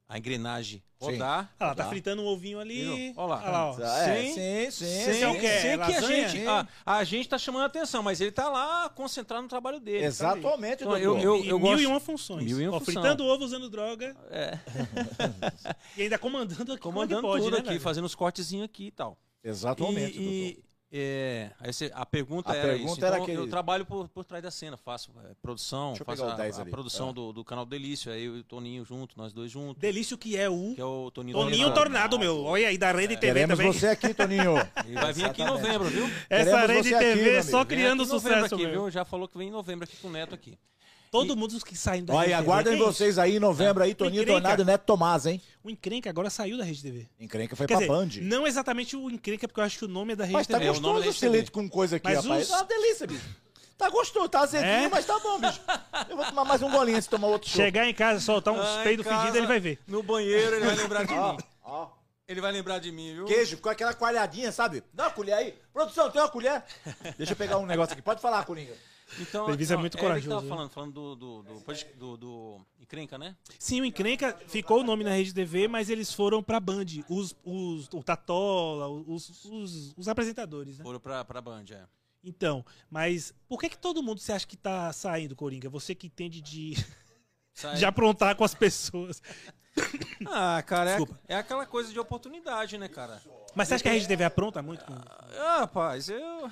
a 0.09 0.19
engrenagem 0.19 0.83
Sim. 1.01 1.13
rodar. 1.13 1.51
Ah, 1.59 1.67
lá, 1.69 1.75
tá 1.75 1.85
Tá. 1.85 1.89
fritando 1.91 2.23
um 2.23 2.27
ovinho 2.27 2.61
ali. 2.61 3.13
Ó 3.17 3.27
lá. 3.27 3.37
Olha 3.43 3.51
lá, 3.51 3.71
ó. 3.71 3.81
É, 3.81 4.23
Sim, 4.23 4.71
sim, 4.71 4.71
sim. 4.71 5.21
É 5.23 5.29
o 5.29 5.33
sim. 5.35 5.41
quê? 5.41 5.49
Sem 5.61 5.79
que 5.79 5.93
a 5.95 6.01
gente, 6.03 6.47
a, 6.47 6.67
a 6.87 7.05
gente 7.05 7.29
tá 7.29 7.39
chamando 7.39 7.63
a 7.63 7.67
atenção, 7.67 8.03
mas 8.03 8.21
ele 8.21 8.31
tá 8.33 8.49
lá 8.49 8.89
concentrado 8.91 9.43
no 9.43 9.49
trabalho 9.49 9.81
dele. 9.81 10.11
sabe? 10.13 10.41
Exatamente, 10.41 10.85
Então, 10.85 10.89
doutor. 11.01 11.03
eu- 11.03 11.37
eu- 11.37 11.41
E 11.41 11.43
mil 11.47 11.59
gosto- 11.59 11.83
e 11.83 11.87
uma 11.87 12.01
funções. 12.01 12.45
Mil 12.45 12.61
e 12.61 12.69
uma 12.69 12.77
Ó, 12.77 12.81
função. 12.81 13.03
fritando 13.03 13.25
ovo, 13.25 13.45
usando 13.45 13.69
droga. 13.71 14.15
É, 14.31 14.59
E 15.97 16.03
ainda 16.03 16.19
comandando 16.19 16.63
aqui. 16.73 16.81
é 16.81 16.83
comandando 16.83 17.23
pode, 17.23 17.43
tudo 17.45 17.53
né, 17.55 17.59
aqui, 17.61 17.69
velho? 17.71 17.81
fazendo 17.81 18.05
os 18.05 18.15
cortezinhos 18.15 18.65
aqui 18.65 18.87
e 18.87 18.91
tal. 18.91 19.19
Exatamente, 19.43 20.19
e, 20.19 20.23
doutor. 20.23 20.33
e, 20.33 20.65
é, 20.97 21.51
a 21.93 22.07
pergunta 22.07 22.53
A 22.53 22.57
era 22.57 22.69
pergunta 22.69 22.93
isso. 22.93 23.05
era 23.05 23.17
Então, 23.17 23.25
aquele- 23.25 23.39
eu 23.39 23.49
trabalho 23.51 23.85
por, 23.85 24.09
por 24.09 24.25
trás 24.25 24.43
da 24.43 24.51
cena, 24.51 24.77
faço 24.77 25.11
é, 25.29 25.35
produção, 25.43 25.89
Deixa 25.89 26.03
eu 26.03 26.07
faço 26.07 26.25
a, 26.25 26.35
10 26.37 26.59
a 26.59 26.63
ali. 26.63 26.71
produção 26.71 27.09
Ah. 27.09 27.13
do, 27.13 27.33
do 27.33 27.45
canal 27.45 27.67
Delício, 27.67 28.13
aí 28.13 28.25
eu 28.25 28.37
e 28.37 28.41
o 28.41 28.45
Toninho 28.45 28.85
junto, 28.85 29.17
nós 29.19 29.33
dois 29.33 29.51
juntos. 29.51 29.81
Delício 29.81 30.17
que 30.17 30.37
é 30.37 30.49
o 30.49 30.73
Que 30.75 30.81
é 30.81 30.85
o 30.85 31.11
Toninho, 31.11 31.37
Toninho 31.37 31.73
Tornado. 31.73 31.75
Tornado, 31.75 32.19
meu. 32.19 32.45
Olha 32.45 32.69
aí, 32.69 32.79
da 32.79 32.93
Rede 32.93 33.17
TV 33.17 33.33
Queremos 33.33 33.57
também. 33.59 33.73
você 33.73 33.89
aqui, 33.89 34.15
Toninho. 34.15 34.55
Ele 34.87 34.95
vai 34.95 35.13
vir 35.13 35.25
aqui 35.25 35.43
em 35.43 35.47
novembro, 35.47 35.89
viu? 35.89 36.09
Essa 36.31 36.61
Queremos 36.61 36.87
Rede 36.87 36.95
aqui, 36.95 37.05
TV 37.05 37.33
meu 37.33 37.43
só 37.43 37.65
criando 37.65 38.03
aqui 38.03 38.11
sucesso, 38.11 38.55
aqui, 38.55 38.65
meu. 38.65 38.71
viu? 38.83 38.91
Já 38.91 39.05
falou 39.05 39.27
que 39.29 39.37
vem 39.37 39.49
em 39.49 39.53
novembro 39.53 39.85
aqui 39.85 39.97
com 39.97 40.09
o 40.09 40.11
Neto 40.13 40.35
aqui. 40.35 40.57
Todo 41.15 41.37
mundo 41.37 41.59
que 41.65 41.77
saem 41.77 42.05
da 42.05 42.13
Olha, 42.15 42.29
e 42.29 42.33
aguardem 42.33 42.75
é 42.75 42.77
vocês 42.77 43.19
aí 43.19 43.37
em 43.37 43.41
novembro 43.41 43.83
aí, 43.85 43.95
Toninho 43.95 44.23
encrenca. 44.23 44.41
Tornado 44.41 44.63
e 44.63 44.65
Neto 44.65 44.83
Tomás, 44.85 45.27
hein? 45.27 45.41
O 45.63 45.71
Encrenca 45.71 46.11
agora 46.11 46.29
saiu 46.29 46.59
da 46.59 46.65
Rede 46.65 46.83
TV. 46.83 47.07
Encrenca 47.21 47.55
foi 47.55 47.67
Quer 47.67 47.75
pra 47.87 48.05
dizer, 48.05 48.21
Band. 48.21 48.29
não 48.29 48.47
exatamente 48.47 48.97
o 48.97 49.09
Encrenca, 49.11 49.47
porque 49.47 49.61
eu 49.61 49.65
acho 49.65 49.79
que 49.79 49.85
o 49.85 49.89
nome 49.89 50.13
é 50.13 50.17
da 50.17 50.25
Rede 50.25 50.33
Mas 50.35 50.47
tá 50.47 50.59
TV. 50.59 50.67
É, 50.67 50.71
o 50.71 50.75
nome 50.81 50.95
gostoso 50.97 51.09
esse 51.11 51.21
RedeTV. 51.27 51.37
leite 51.37 51.51
com 51.53 51.69
coisa 51.69 51.97
aqui, 51.97 52.05
Mas 52.07 52.23
rapaz. 52.25 52.43
os- 52.43 52.49
Tá 52.49 52.57
uma 52.57 52.65
delícia, 52.65 53.07
bicho. 53.07 53.25
Tá 53.79 53.91
gostoso, 53.91 54.29
tá 54.29 54.41
azedinho, 54.41 54.71
É? 54.73 54.89
mas 54.89 55.05
tá 55.07 55.19
bom, 55.19 55.39
bicho. 55.41 55.61
Eu 56.09 56.17
vou 56.17 56.25
tomar 56.27 56.45
mais 56.45 56.63
um 56.63 56.71
golinho 56.71 56.97
antes 56.97 57.07
de 57.07 57.11
tomar 57.11 57.27
outro 57.29 57.49
show. 57.49 57.57
Chegar 57.61 57.89
em 57.89 57.95
casa, 57.95 58.21
soltar 58.21 58.53
uns 58.55 58.83
peidos 58.83 59.07
fedidos, 59.07 59.35
ele 59.35 59.47
vai 59.47 59.59
ver. 59.61 59.79
No 59.87 60.03
banheiro 60.03 60.57
ele 60.57 60.65
vai 60.67 60.75
lembrar 60.77 61.05
de 61.05 61.13
Ó, 61.15 61.33
mim. 61.33 61.39
ó. 61.65 61.89
Ele 62.27 62.41
vai 62.41 62.51
lembrar 62.53 62.79
de 62.79 62.91
mim, 62.91 63.15
viu? 63.15 63.25
Queijo 63.27 63.59
com 63.59 63.69
aquela 63.69 63.93
coalhadinha, 63.95 64.51
sabe? 64.51 64.83
Dá 64.95 65.05
uma 65.05 65.11
colher 65.11 65.35
aí. 65.35 65.55
Produção, 65.73 66.11
tem 66.11 66.21
uma 66.23 66.29
colher? 66.29 66.63
Deixa 67.19 67.33
eu 67.33 67.37
pegar 67.37 67.59
um 67.59 67.67
negócio 67.67 67.93
aqui. 67.93 68.01
Pode 68.03 68.21
falar, 68.21 68.45
Coringa. 68.45 68.73
Então, 69.21 69.47
Levis 69.47 69.71
é 69.71 69.77
muito 69.77 69.97
corajoso, 69.99 70.29
tava 70.29 70.43
né? 70.43 70.49
falando, 70.49 70.71
falando 70.71 70.93
do, 70.93 71.15
do, 71.15 71.43
do, 71.99 72.17
do, 72.17 72.67
Encrenca, 72.81 73.19
né? 73.19 73.37
Sim, 73.59 73.81
o 73.81 73.85
Encrenca 73.85 74.39
ficou 74.47 74.81
o 74.81 74.85
nome 74.85 75.05
na 75.05 75.11
Rede 75.11 75.33
TV, 75.33 75.69
mas 75.69 75.89
eles 75.89 76.13
foram 76.13 76.43
pra 76.43 76.61
Band. 76.61 76.85
Os, 77.09 77.35
os, 77.45 77.89
o 77.93 78.03
Tatola, 78.03 78.89
os, 78.89 79.45
os, 79.45 79.95
os 79.97 80.09
apresentadores, 80.09 80.79
né? 80.79 80.85
Foram 80.85 81.01
pra, 81.01 81.25
pra 81.25 81.41
Band, 81.41 81.65
é. 81.71 81.85
Então, 82.23 82.65
mas 82.91 83.35
por 83.49 83.61
que 83.61 83.69
que 83.69 83.79
todo 83.79 84.03
mundo 84.03 84.21
você 84.21 84.33
acha 84.33 84.47
que 84.47 84.57
tá 84.57 84.93
saindo, 84.93 85.37
Coringa? 85.37 85.69
Você 85.69 85.95
que 85.95 86.07
entende 86.07 86.41
de, 86.41 86.75
Sai- 87.53 87.77
de 87.77 87.85
aprontar 87.85 88.35
com 88.37 88.45
as 88.45 88.55
pessoas. 88.55 89.23
Ah, 90.27 90.63
cara, 90.63 90.93
é, 90.93 91.35
é 91.35 91.37
aquela 91.37 91.67
coisa 91.67 91.93
de 91.93 91.99
oportunidade, 91.99 92.79
né, 92.79 92.89
cara? 92.89 93.21
Mas 93.57 93.67
você 93.67 93.75
acha 93.75 93.83
que 93.83 93.89
a 93.89 93.93
Rede 93.93 94.07
TV 94.07 94.23
apronta 94.23 94.63
muito? 94.63 94.85
Com... 94.85 94.95
Ah, 94.95 95.59
rapaz, 95.61 96.09
eu... 96.09 96.51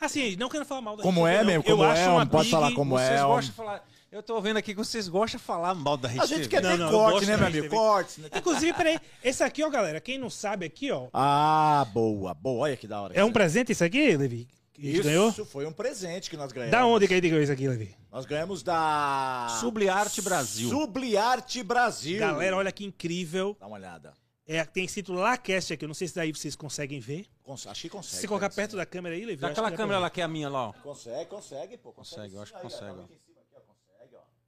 Assim, 0.00 0.36
não 0.36 0.48
quero 0.48 0.64
falar 0.64 0.80
mal 0.80 0.96
da 0.96 1.02
Como 1.02 1.24
Rede 1.24 1.34
é 1.34 1.38
TV, 1.38 1.44
não. 1.44 1.50
mesmo, 1.50 1.64
como 1.64 1.82
eu 1.82 1.88
é, 1.88 1.92
acho 1.92 2.10
uma 2.10 2.18
não 2.20 2.26
pode 2.28 2.42
big- 2.44 2.50
falar 2.52 2.72
como 2.72 2.96
vocês 2.98 3.20
é. 3.20 3.22
gostam 3.22 3.40
de 3.50 3.52
falar... 3.52 3.84
Eu 4.10 4.22
tô 4.22 4.40
vendo 4.40 4.56
aqui 4.56 4.72
que 4.72 4.78
vocês 4.78 5.06
gostam 5.06 5.38
de 5.38 5.44
falar 5.44 5.74
mal 5.74 5.96
da 5.96 6.08
Rede 6.08 6.22
A 6.22 6.26
gente 6.26 6.48
TV. 6.48 6.48
quer 6.48 6.62
Não, 6.62 6.70
ter 6.70 6.78
não, 6.78 6.86
eu 6.86 6.92
corte, 6.92 7.12
gosto 7.12 7.26
né, 7.26 7.32
da 7.32 7.36
meu 7.38 7.46
Rede 7.46 7.58
amigo? 7.58 7.74
TV. 7.74 7.76
Cortes, 7.82 8.16
né? 8.18 8.28
Inclusive, 8.36 8.72
peraí, 8.72 8.98
esse 9.22 9.42
aqui, 9.42 9.62
ó, 9.62 9.68
galera, 9.68 10.00
quem 10.00 10.16
não 10.16 10.30
sabe 10.30 10.64
aqui, 10.64 10.90
ó, 10.90 11.08
Ah, 11.12 11.86
boa, 11.92 12.32
boa. 12.32 12.60
Olha 12.64 12.76
que 12.76 12.86
da 12.86 13.02
hora. 13.02 13.12
é 13.14 13.22
um 13.22 13.30
presente 13.32 13.72
isso 13.72 13.84
aqui, 13.84 14.16
Levi? 14.16 14.48
Que 14.72 14.80
a 14.80 14.84
gente 14.84 14.94
Isso 14.94 15.02
ganhou? 15.08 15.32
foi 15.44 15.66
um 15.66 15.72
presente 15.72 16.30
que 16.30 16.36
nós 16.38 16.52
ganhamos. 16.52 16.70
Da 16.70 16.86
onde 16.86 17.06
que 17.06 17.12
a 17.12 17.16
gente 17.16 17.28
ganhou 17.28 17.42
isso 17.42 17.52
aqui, 17.52 17.68
Levi? 17.68 17.94
Nós 18.10 18.24
ganhamos 18.24 18.62
da... 18.62 19.48
Subliarte 19.60 20.22
Brasil. 20.22 20.70
Subliarte 20.70 21.62
Brasil. 21.62 22.18
Galera, 22.20 22.56
olha 22.56 22.70
que 22.72 22.84
incrível. 22.84 23.56
Dá 23.60 23.66
uma 23.66 23.76
olhada. 23.76 24.14
É, 24.50 24.64
tem 24.64 24.86
escrito 24.86 25.12
Lacast 25.12 25.74
aqui, 25.74 25.84
eu 25.84 25.88
não 25.88 25.94
sei 25.94 26.08
se 26.08 26.14
daí 26.14 26.32
vocês 26.32 26.56
conseguem 26.56 26.98
ver. 27.00 27.26
Cons- 27.42 27.66
Acho 27.66 27.82
que 27.82 27.88
consegue. 27.90 28.14
Se 28.14 28.20
você 28.22 28.28
colocar 28.28 28.48
né? 28.48 28.54
perto 28.54 28.76
da 28.76 28.86
câmera 28.86 29.14
aí, 29.14 29.24
Levi. 29.26 29.42
Daquela 29.42 29.70
câmera 29.70 29.98
lá 29.98 30.08
que 30.08 30.22
é 30.22 30.24
a 30.24 30.28
minha 30.28 30.48
lá, 30.48 30.68
ó. 30.68 30.72
Consegue, 30.72 31.26
consegue, 31.26 31.76
pô. 31.76 31.92
Consegue, 31.92 32.32
Consegue, 32.32 32.34
eu 32.34 32.42
acho 32.42 32.52
que 32.52 32.58
Aí, 32.58 32.64
ó, 32.64 32.68
consegue. 32.70 33.08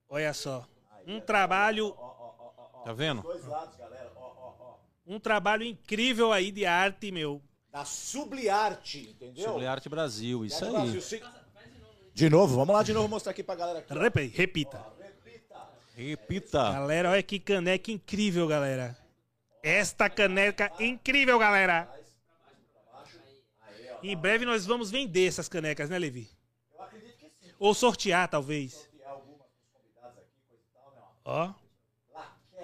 Olha 0.09 0.32
só. 0.32 0.66
Um 1.06 1.20
trabalho, 1.20 1.94
Tá 2.85 2.94
vendo? 2.94 3.20
Dois 3.20 3.44
lados, 3.44 3.77
galera. 3.77 4.10
Ó, 4.16 4.20
ó, 4.20 4.55
ó. 4.59 4.74
um 5.06 5.20
trabalho 5.20 5.64
incrível 5.64 6.32
aí 6.32 6.51
de 6.51 6.64
arte, 6.64 7.12
meu. 7.12 7.43
Da 7.70 7.85
Subliarte, 7.85 9.10
entendeu? 9.10 9.52
Subliarte 9.52 9.89
Brasil, 9.90 10.47
isso 10.47 10.64
aí. 10.64 10.70
Brasil, 10.70 11.01
sim. 11.02 11.20
De 12.14 12.31
novo, 12.31 12.56
vamos 12.56 12.74
lá 12.74 12.82
de 12.82 12.94
novo 12.94 13.06
mostrar 13.06 13.32
aqui 13.32 13.43
pra 13.43 13.55
galera. 13.55 13.81
Aqui. 13.81 13.93
Repe- 13.93 14.27
Repita. 14.35 14.82
Repita. 15.94 16.72
Galera, 16.72 17.10
olha 17.10 17.22
que 17.22 17.39
caneca 17.39 17.90
incrível, 17.93 18.48
galera. 18.48 18.97
Esta 19.62 20.09
caneca 20.09 20.73
incrível, 20.78 21.39
galera. 21.39 21.89
Em 24.03 24.16
breve 24.16 24.47
nós 24.47 24.65
vamos 24.65 24.91
vender 24.91 25.27
essas 25.27 25.49
canecas, 25.49 25.91
né, 25.91 25.99
Levi? 25.99 26.31
Ou 27.59 27.74
sortear, 27.74 28.28
talvez. 28.28 28.89
Ó. 31.24 31.53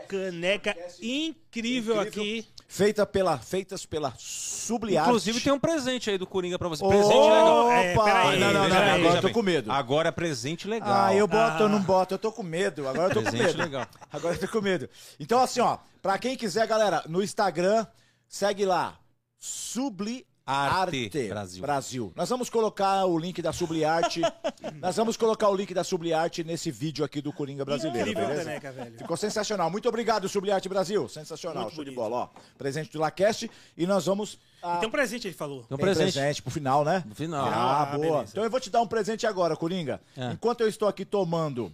Caneca 0.08 0.74
incrível 1.00 2.00
aqui. 2.00 2.48
Feita 2.68 3.06
pela, 3.06 3.38
feitas 3.38 3.86
pela 3.86 4.12
Subliarte. 4.18 5.08
Inclusive 5.08 5.40
tem 5.40 5.52
um 5.52 5.58
presente 5.58 6.10
aí 6.10 6.18
do 6.18 6.26
Coringa 6.26 6.58
pra 6.58 6.68
você. 6.68 6.84
Opa! 6.84 6.94
Presente 6.96 7.14
legal. 7.14 7.70
É, 7.70 7.94
peraí, 7.94 8.40
não, 8.40 8.52
não, 8.52 8.68
não, 8.68 8.68
bem, 8.68 8.88
agora 8.90 9.18
eu 9.18 9.22
tô 9.22 9.30
com 9.30 9.42
medo. 9.42 9.72
Agora 9.72 10.08
é 10.08 10.12
presente 10.12 10.66
legal. 10.68 10.92
Ah, 10.92 11.14
eu 11.14 11.28
boto, 11.28 11.62
eu 11.62 11.66
Ah. 11.66 11.68
não 11.68 11.80
boto, 11.80 12.14
eu 12.14 12.18
tô 12.18 12.32
com 12.32 12.42
medo. 12.42 12.88
Agora 12.88 13.10
eu 13.10 13.14
tô 13.14 13.22
com 13.22 13.30
Presente 13.30 13.56
medo. 13.56 13.58
legal. 13.62 13.86
Agora 14.12 14.34
eu 14.34 14.40
tô 14.40 14.48
com 14.48 14.60
medo. 14.60 14.88
Então, 15.20 15.40
assim, 15.40 15.60
ó, 15.60 15.78
pra 16.02 16.18
quem 16.18 16.36
quiser, 16.36 16.66
galera, 16.66 17.04
no 17.08 17.22
Instagram, 17.22 17.86
segue 18.28 18.64
lá. 18.64 18.98
Subliarte 19.38 20.26
Arte 20.46 21.10
Brasil. 21.28 21.60
Brasil. 21.60 22.12
Nós 22.14 22.28
vamos 22.28 22.48
colocar 22.48 23.04
o 23.04 23.18
link 23.18 23.42
da 23.42 23.52
Subliarte. 23.52 24.20
nós 24.80 24.94
vamos 24.96 25.16
colocar 25.16 25.48
o 25.48 25.56
link 25.56 25.74
da 25.74 25.82
Subliarte 25.82 26.44
nesse 26.44 26.70
vídeo 26.70 27.04
aqui 27.04 27.20
do 27.20 27.32
Coringa 27.32 27.64
Brasileiro, 27.64 28.10
Incrível 28.10 28.28
beleza? 28.28 28.44
caneca, 28.44 28.70
velho. 28.72 28.96
Ficou 28.98 29.16
sensacional. 29.16 29.68
Muito 29.68 29.88
obrigado, 29.88 30.28
Subliarte 30.28 30.68
Brasil. 30.68 31.08
Sensacional, 31.08 31.64
Muito 31.64 31.74
show 31.74 31.84
de 31.84 31.90
bonito. 31.90 32.10
bola, 32.10 32.16
ó. 32.32 32.40
Presente 32.56 32.92
do 32.92 33.00
Lacast 33.00 33.50
e 33.76 33.86
nós 33.88 34.06
vamos 34.06 34.38
ah, 34.62 34.76
E 34.76 34.80
tem 34.80 34.88
um 34.88 34.92
presente, 34.92 35.26
ele 35.26 35.34
falou. 35.34 35.64
Tem 35.64 35.74
um 35.74 35.78
presente. 35.80 36.12
presente 36.12 36.42
pro 36.42 36.52
final, 36.52 36.84
né? 36.84 37.02
No 37.04 37.14
final. 37.16 37.44
Ah, 37.44 37.82
Ah, 37.82 37.86
boa. 37.96 37.98
beleza. 37.98 38.30
Então 38.30 38.44
eu 38.44 38.50
vou 38.50 38.60
te 38.60 38.70
dar 38.70 38.80
um 38.82 38.86
presente 38.86 39.26
agora, 39.26 39.56
Coringa. 39.56 40.00
É. 40.16 40.30
Enquanto 40.30 40.60
eu 40.60 40.68
estou 40.68 40.86
aqui 40.86 41.04
tomando. 41.04 41.72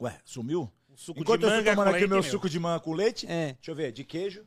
Ué, 0.00 0.18
sumiu? 0.24 0.70
suco 0.96 1.20
Enquanto 1.20 1.40
de 1.40 1.46
eu 1.46 1.50
estou 1.58 1.64
tomando 1.74 1.88
aqui 1.88 1.98
leite, 1.98 2.08
meu 2.08 2.20
meu. 2.22 2.30
suco 2.30 2.48
de 2.48 2.58
manga 2.58 2.80
com 2.80 2.94
leite. 2.94 3.26
É. 3.28 3.52
Deixa 3.52 3.70
eu 3.70 3.74
ver, 3.74 3.92
de 3.92 4.04
queijo. 4.04 4.42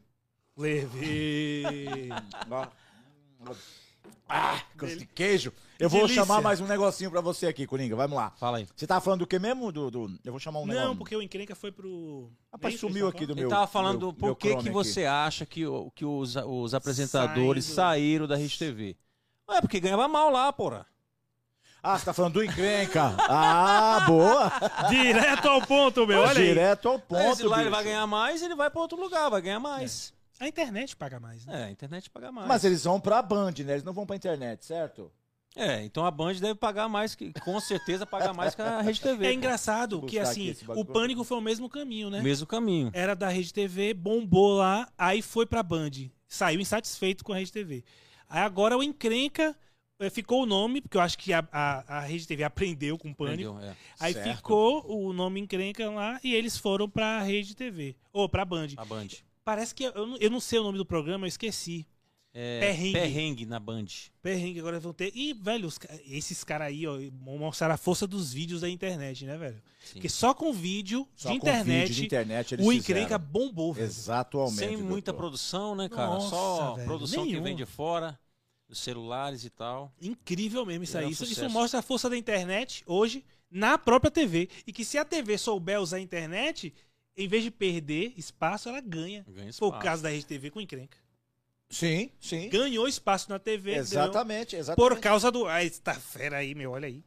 Levi. 0.57 2.09
Ah, 4.29 4.61
gosto 4.75 4.97
de 4.97 5.05
queijo. 5.05 5.53
Eu 5.79 5.89
vou 5.89 6.01
Delícia. 6.01 6.23
chamar 6.25 6.41
mais 6.41 6.59
um 6.59 6.65
negocinho 6.65 7.09
pra 7.11 7.21
você 7.21 7.47
aqui, 7.47 7.65
Coringa. 7.67 7.95
Vamos 7.95 8.17
lá. 8.17 8.31
Fala 8.37 8.57
aí. 8.57 8.67
Você 8.75 8.85
tava 8.87 8.99
falando 8.99 9.19
do 9.19 9.27
que 9.27 9.37
mesmo? 9.39 9.71
Do, 9.71 9.89
do- 9.91 10.19
Eu 10.25 10.31
vou 10.33 10.39
chamar 10.39 10.59
um 10.59 10.65
negócio. 10.65 10.87
Não, 10.89 10.97
porque 10.97 11.15
o 11.15 11.21
encrenca 11.21 11.55
foi 11.55 11.71
pro. 11.71 12.29
Rapaz, 12.51 12.73
Nem 12.73 12.79
sumiu 12.79 13.07
aqui 13.07 13.25
do 13.25 13.33
Ele 13.33 13.41
meu. 13.41 13.49
tava 13.49 13.67
falando 13.67 13.99
meu- 14.07 14.13
por 14.13 14.25
meu 14.25 14.35
que, 14.35 14.49
que 14.49 14.53
aqui. 14.55 14.69
você 14.71 15.05
acha 15.05 15.45
que, 15.45 15.65
o- 15.67 15.91
que 15.91 16.03
os, 16.03 16.35
os 16.35 16.73
apresentadores 16.73 17.63
Saindo. 17.65 17.75
saíram 17.75 18.27
da 18.27 18.35
Rede 18.35 18.57
TV. 18.57 18.97
É 19.49 19.61
porque 19.61 19.79
ganhava 19.79 20.07
mal 20.07 20.29
lá, 20.29 20.51
porra. 20.51 20.85
Ah, 21.81 21.97
você 21.97 22.05
tá 22.05 22.13
falando 22.13 22.33
do 22.33 22.43
encrenca. 22.43 23.15
ah, 23.29 24.03
boa. 24.07 24.51
Direto 24.89 25.47
ao 25.47 25.61
ponto, 25.61 26.05
meu. 26.07 26.19
Olha 26.21 26.31
aí. 26.41 26.47
Direto 26.47 26.89
ao 26.89 26.99
ponto, 26.99 27.21
Esse 27.33 27.43
lá 27.43 27.57
ele 27.61 27.65
bicho. 27.69 27.75
vai 27.75 27.83
ganhar 27.85 28.07
mais, 28.07 28.41
ele 28.41 28.55
vai 28.55 28.69
pra 28.69 28.81
outro 28.81 28.99
lugar, 28.99 29.29
vai 29.29 29.41
ganhar 29.41 29.59
mais. 29.59 30.11
A 30.39 30.47
internet 30.47 30.95
paga 30.95 31.19
mais, 31.19 31.45
né? 31.45 31.61
É, 31.61 31.64
a 31.65 31.72
internet 31.72 32.09
paga 32.09 32.31
mais. 32.31 32.47
Mas 32.47 32.64
eles 32.64 32.84
vão 32.84 32.99
pra 32.99 33.22
Band, 33.22 33.53
né? 33.65 33.73
Eles 33.73 33.84
não 33.84 33.93
vão 33.93 34.05
pra 34.05 34.15
internet, 34.15 34.65
certo? 34.65 35.11
É, 35.55 35.84
então 35.84 36.05
a 36.05 36.11
Band 36.11 36.35
deve 36.35 36.53
pagar 36.53 36.88
mais, 36.88 37.15
que 37.15 37.34
com 37.41 37.59
certeza 37.59 38.05
paga 38.05 38.31
mais 38.31 38.53
que 38.53 38.61
a 38.61 38.80
Rede 38.80 39.01
TV. 39.01 39.26
É 39.26 39.34
engraçado 39.34 40.03
que, 40.03 40.19
assim, 40.19 40.55
o 40.68 40.85
Pânico 40.85 41.23
foi 41.23 41.38
o 41.38 41.41
mesmo 41.41 41.68
caminho, 41.68 42.11
né? 42.11 42.22
Mesmo 42.22 42.45
caminho. 42.45 42.91
Era 42.93 43.15
da 43.15 43.27
Rede 43.30 43.51
TV, 43.51 43.93
bombou 43.93 44.57
lá, 44.57 44.88
aí 44.95 45.22
foi 45.23 45.47
pra 45.47 45.64
Band. 45.64 45.89
Saiu 46.27 46.59
insatisfeito 46.59 47.23
com 47.23 47.34
a 47.34 47.38
Rede 47.38 47.51
TV. 47.51 47.84
Aí 48.30 48.41
agora 48.41 48.77
o 48.77 48.84
Encrenca 48.84 49.55
eh, 49.99 50.09
ficou 50.11 50.43
o 50.43 50.45
nome, 50.45 50.80
porque 50.81 50.97
eu 50.97 51.01
acho 51.01 51.18
que 51.18 51.34
a, 51.34 51.47
a, 51.51 51.97
a 51.97 51.99
Rede 52.01 52.27
TV 52.27 52.43
aprendeu 52.43 52.95
com 52.97 53.09
o 53.09 53.15
Pânico. 53.15 53.53
Entendeu? 53.53 53.59
É. 53.72 53.76
Aí 53.99 54.14
Certo. 54.14 54.35
ficou 54.35 54.85
o 54.88 55.11
nome 55.11 55.39
Encrenca 55.39 55.89
lá 55.89 56.19
e 56.23 56.35
eles 56.35 56.55
foram 56.57 56.88
pra 56.88 57.23
Rede 57.23 57.55
TV. 57.55 57.95
Ou 58.14 58.30
pra 58.30 58.45
Band. 58.45 58.68
A 58.77 58.85
Band. 58.85 59.07
Parece 59.47 59.73
que 59.73 59.85
eu, 59.85 60.05
não- 60.05 60.17
eu 60.17 60.29
não 60.29 60.41
sei 60.41 60.59
o 60.59 60.63
nome 60.63 60.77
do 60.77 60.85
programa, 60.85 61.23
eu 61.25 61.29
esqueci. 61.29 61.87
É, 62.33 62.59
Perrengue. 62.59 62.91
Perrengue 62.93 63.45
na 63.45 63.59
Band. 63.61 63.85
Perrengue 64.21 64.59
agora 64.59 64.77
vão 64.77 64.91
ter. 64.91 65.09
E, 65.15 65.31
velho, 65.33 65.65
os 65.69 65.79
esses 66.05 66.43
caras 66.43 66.67
aí, 66.67 66.85
ó, 66.85 66.97
vão 67.23 67.37
mostrar 67.37 67.71
a 67.71 67.77
força 67.77 68.05
dos 68.05 68.33
vídeos 68.33 68.59
da 68.59 68.69
internet, 68.69 69.25
né, 69.25 69.37
velho? 69.37 69.55
Sim. 69.79 69.93
Porque 69.93 70.09
só 70.09 70.33
com 70.33 70.51
vídeo 70.51 71.07
Só 71.15 71.31
de 71.31 71.39
com 71.39 71.47
internet, 71.47 71.87
vídeo 71.87 71.95
de 71.95 72.05
internet 72.05 72.53
eles 72.55 72.67
o 72.67 72.69
fizeram. 72.71 72.99
Encrenca 73.01 73.17
bombou, 73.17 73.71
velho. 73.71 73.85
Exatamente. 73.87 74.55
Sem 74.57 74.75
muita 74.75 75.11
doutor. 75.13 75.15
produção, 75.15 75.75
né, 75.75 75.87
cara? 75.87 76.07
Nossa, 76.09 76.29
Só 76.29 76.73
velho, 76.73 76.85
produção 76.87 77.25
que 77.25 77.39
vem 77.39 77.55
de 77.55 77.65
fora, 77.65 78.19
dos 78.67 78.79
celulares 78.79 79.45
e 79.45 79.49
tal. 79.49 79.93
Incrível 80.01 80.65
mesmo 80.65 80.83
isso 80.83 80.97
É 80.97 81.03
um 81.03 81.05
aí. 81.05 81.11
Isso, 81.13 81.23
isso 81.23 81.49
mostra 81.49 81.79
a 81.79 81.81
força 81.81 82.09
da 82.09 82.17
internet 82.17 82.83
hoje 82.85 83.23
na 83.49 83.77
própria 83.77 84.11
TV. 84.11 84.49
E 84.67 84.73
que 84.73 84.83
se 84.83 84.97
a 84.97 85.05
TV 85.05 85.37
souber 85.37 85.79
usar 85.81 85.97
a 85.97 86.01
internet, 86.01 86.73
em 87.18 87.27
vez 87.27 87.44
de 87.44 87.52
perder 87.52 88.14
espaço, 88.15 88.69
ela 88.69 88.80
ganha. 88.80 89.26
Ganha 89.27 89.52
Foi 89.53 89.68
o 89.68 89.69
espaço. 89.69 89.84
caso 89.84 90.03
da 90.03 90.10
Rede 90.10 90.26
TV 90.26 90.49
com 90.52 90.60
o 90.60 90.61
Encrenca. 90.61 90.98
Sim, 91.69 92.10
sim. 92.22 92.48
Ganhou 92.49 92.88
espaço 92.88 93.30
na 93.30 93.39
TV. 93.39 93.72
ganhou 93.72 93.81
Exatamente, 93.81 94.56
exatamente. 94.56 94.89
Por 94.95 94.99
causa 95.02 95.30
do. 95.31 95.45
Ah, 95.48 95.64
esta 95.64 95.94
fera 95.95 96.38
aí, 96.38 96.56
meu, 96.56 96.72
olha 96.72 96.88
aí. 96.88 97.03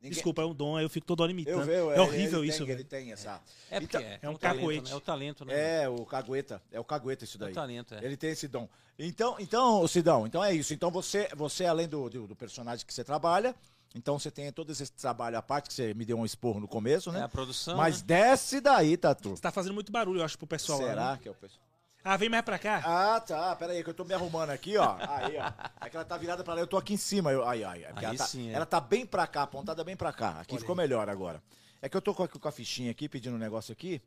Ninguém- 0.00 0.12
Desculpa, 0.14 0.42
é 0.42 0.44
um 0.44 0.54
dom, 0.54 0.78
eu 0.78 0.88
fico 0.88 1.04
todo 1.04 1.22
hora 1.22 1.32
imitando. 1.32 1.64
vejo, 1.64 1.90
é 1.90 2.00
horrível 2.00 2.38
ele 2.44 2.50
isso, 2.50 2.64
tem. 2.64 2.72
Ele 2.74 2.84
tem 2.84 3.10
essa. 3.12 3.42
É 3.68 3.80
porque 3.80 3.96
Então, 3.96 4.08
é, 4.08 4.18
é 4.22 4.28
um 4.28 4.36
talento, 4.36 4.60
cacuete. 4.60 4.84
né? 4.84 4.90
É 4.92 4.94
o 4.94 5.00
talento, 5.00 5.44
né? 5.44 5.82
É, 5.82 5.88
o 5.88 6.06
cagueta. 6.06 6.62
É 6.70 6.78
o 6.78 6.84
cagueta 6.84 7.24
isso 7.24 7.36
É 7.38 7.40
daí. 7.40 7.50
o 7.50 7.54
talento, 7.54 7.94
é. 7.94 8.04
Ele 8.04 8.16
tem 8.16 8.30
esse 8.30 8.46
dom. 8.46 8.68
Então, 8.96 9.34
então, 9.40 9.84
Sidão, 9.88 10.24
então 10.24 10.44
é 10.44 10.54
isso. 10.54 10.72
Então 10.72 10.88
você, 10.92 11.28
você 11.34 11.64
além 11.64 11.88
do, 11.88 12.08
do, 12.08 12.26
do 12.28 12.36
personagem 12.36 12.86
que 12.86 12.94
você 12.94 13.02
trabalha, 13.02 13.56
então 13.94 14.18
você 14.18 14.30
tem 14.30 14.50
todo 14.52 14.70
esse 14.70 14.90
trabalho 14.92 15.36
à 15.38 15.42
parte, 15.42 15.68
que 15.68 15.74
você 15.74 15.94
me 15.94 16.04
deu 16.04 16.18
um 16.18 16.24
esporro 16.24 16.60
no 16.60 16.68
começo, 16.68 17.10
É 17.10 17.14
né? 17.14 17.22
a 17.24 17.28
produção. 17.28 17.76
Mas 17.76 18.00
né? 18.02 18.06
desce 18.06 18.60
daí, 18.60 18.96
Tatu. 18.96 19.30
Você 19.30 19.42
tá 19.42 19.50
fazendo 19.50 19.74
muito 19.74 19.90
barulho, 19.90 20.20
eu 20.20 20.24
acho, 20.24 20.36
pro 20.38 20.46
pessoal. 20.46 20.80
lá, 20.80 20.86
Será 20.88 21.10
né? 21.12 21.18
que 21.22 21.28
é 21.28 21.30
o 21.30 21.34
pessoal? 21.34 21.62
Ah, 22.04 22.16
vem 22.16 22.28
mais 22.28 22.44
pra 22.44 22.58
cá. 22.58 22.80
Ah, 22.84 23.20
tá. 23.20 23.54
Pera 23.56 23.72
aí, 23.72 23.82
que 23.82 23.90
eu 23.90 23.94
tô 23.94 24.04
me 24.04 24.14
arrumando 24.14 24.50
aqui, 24.50 24.76
ó. 24.78 24.96
Aí, 25.00 25.36
ó. 25.36 25.52
É 25.84 25.90
que 25.90 25.96
ela 25.96 26.04
tá 26.04 26.16
virada 26.16 26.44
pra 26.44 26.54
lá, 26.54 26.60
eu 26.60 26.66
tô 26.66 26.76
aqui 26.76 26.94
em 26.94 26.96
cima. 26.96 27.32
Eu, 27.32 27.46
ai, 27.46 27.64
ai. 27.64 27.82
é 27.82 27.92
Aí 27.94 28.04
ela, 28.04 28.16
tá, 28.16 28.26
sim, 28.26 28.48
é. 28.50 28.52
ela 28.52 28.64
tá 28.64 28.80
bem 28.80 29.04
pra 29.04 29.26
cá, 29.26 29.42
apontada 29.42 29.82
bem 29.82 29.96
pra 29.96 30.12
cá. 30.12 30.40
Aqui 30.40 30.54
Olha 30.54 30.60
ficou 30.60 30.74
aí. 30.74 30.76
melhor 30.78 31.08
agora. 31.08 31.42
É 31.82 31.88
que 31.88 31.96
eu 31.96 32.00
tô 32.00 32.14
com 32.14 32.22
a, 32.22 32.28
com 32.28 32.48
a 32.48 32.52
fichinha 32.52 32.90
aqui, 32.92 33.08
pedindo 33.08 33.34
um 33.34 33.38
negócio 33.38 33.72
aqui. 33.72 34.00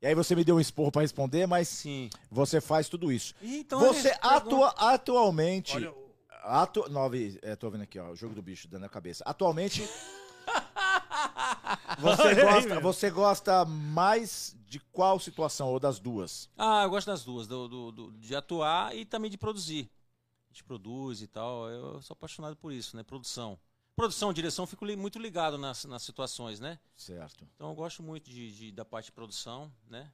E 0.00 0.06
aí 0.06 0.14
você 0.14 0.34
me 0.34 0.44
deu 0.44 0.56
um 0.56 0.60
esporro 0.60 0.90
pra 0.90 1.02
responder, 1.02 1.46
mas 1.46 1.68
Sim. 1.68 2.08
você 2.30 2.60
faz 2.60 2.88
tudo 2.88 3.12
isso. 3.12 3.34
Então 3.42 3.80
você 3.80 4.08
é, 4.08 4.18
atua, 4.22 4.68
atualmente. 4.78 5.76
Olha, 5.76 5.92
Atu... 6.42 6.88
Nove, 6.90 7.38
é, 7.42 7.54
tô 7.56 7.70
vendo 7.70 7.82
aqui, 7.82 7.98
ó, 7.98 8.10
o 8.10 8.16
jogo 8.16 8.34
do 8.34 8.42
bicho 8.42 8.68
dando 8.68 8.84
a 8.84 8.88
cabeça. 8.88 9.22
Atualmente. 9.26 9.88
você, 11.98 12.34
gosta, 12.34 12.80
você 12.80 13.10
gosta 13.10 13.64
mais 13.64 14.56
de 14.66 14.80
qual 14.80 15.18
situação? 15.20 15.68
Ou 15.68 15.78
das 15.78 15.98
duas? 15.98 16.48
Ah, 16.56 16.82
eu 16.84 16.90
gosto 16.90 17.06
das 17.06 17.24
duas, 17.24 17.46
do, 17.46 17.68
do- 17.68 17.92
do- 17.92 18.12
de 18.12 18.34
atuar 18.34 18.94
e 18.96 19.04
também 19.04 19.30
de 19.30 19.38
produzir. 19.38 19.90
A 20.50 20.52
gente 20.52 20.64
produz 20.64 21.22
e 21.22 21.26
tal, 21.26 21.68
eu 21.70 22.02
sou 22.02 22.14
apaixonado 22.14 22.56
por 22.56 22.72
isso, 22.72 22.96
né? 22.96 23.02
Produção. 23.02 23.58
Produção, 23.94 24.32
direção, 24.32 24.66
fico 24.66 24.84
li- 24.84 24.96
muito 24.96 25.18
ligado 25.18 25.58
nas, 25.58 25.84
nas 25.84 26.02
situações, 26.02 26.60
né? 26.60 26.78
Certo. 26.96 27.46
Então 27.54 27.68
eu 27.68 27.74
gosto 27.74 28.02
muito 28.02 28.30
de, 28.30 28.52
de- 28.52 28.72
da 28.72 28.84
parte 28.84 29.06
de 29.06 29.12
produção, 29.12 29.72
né? 29.88 30.10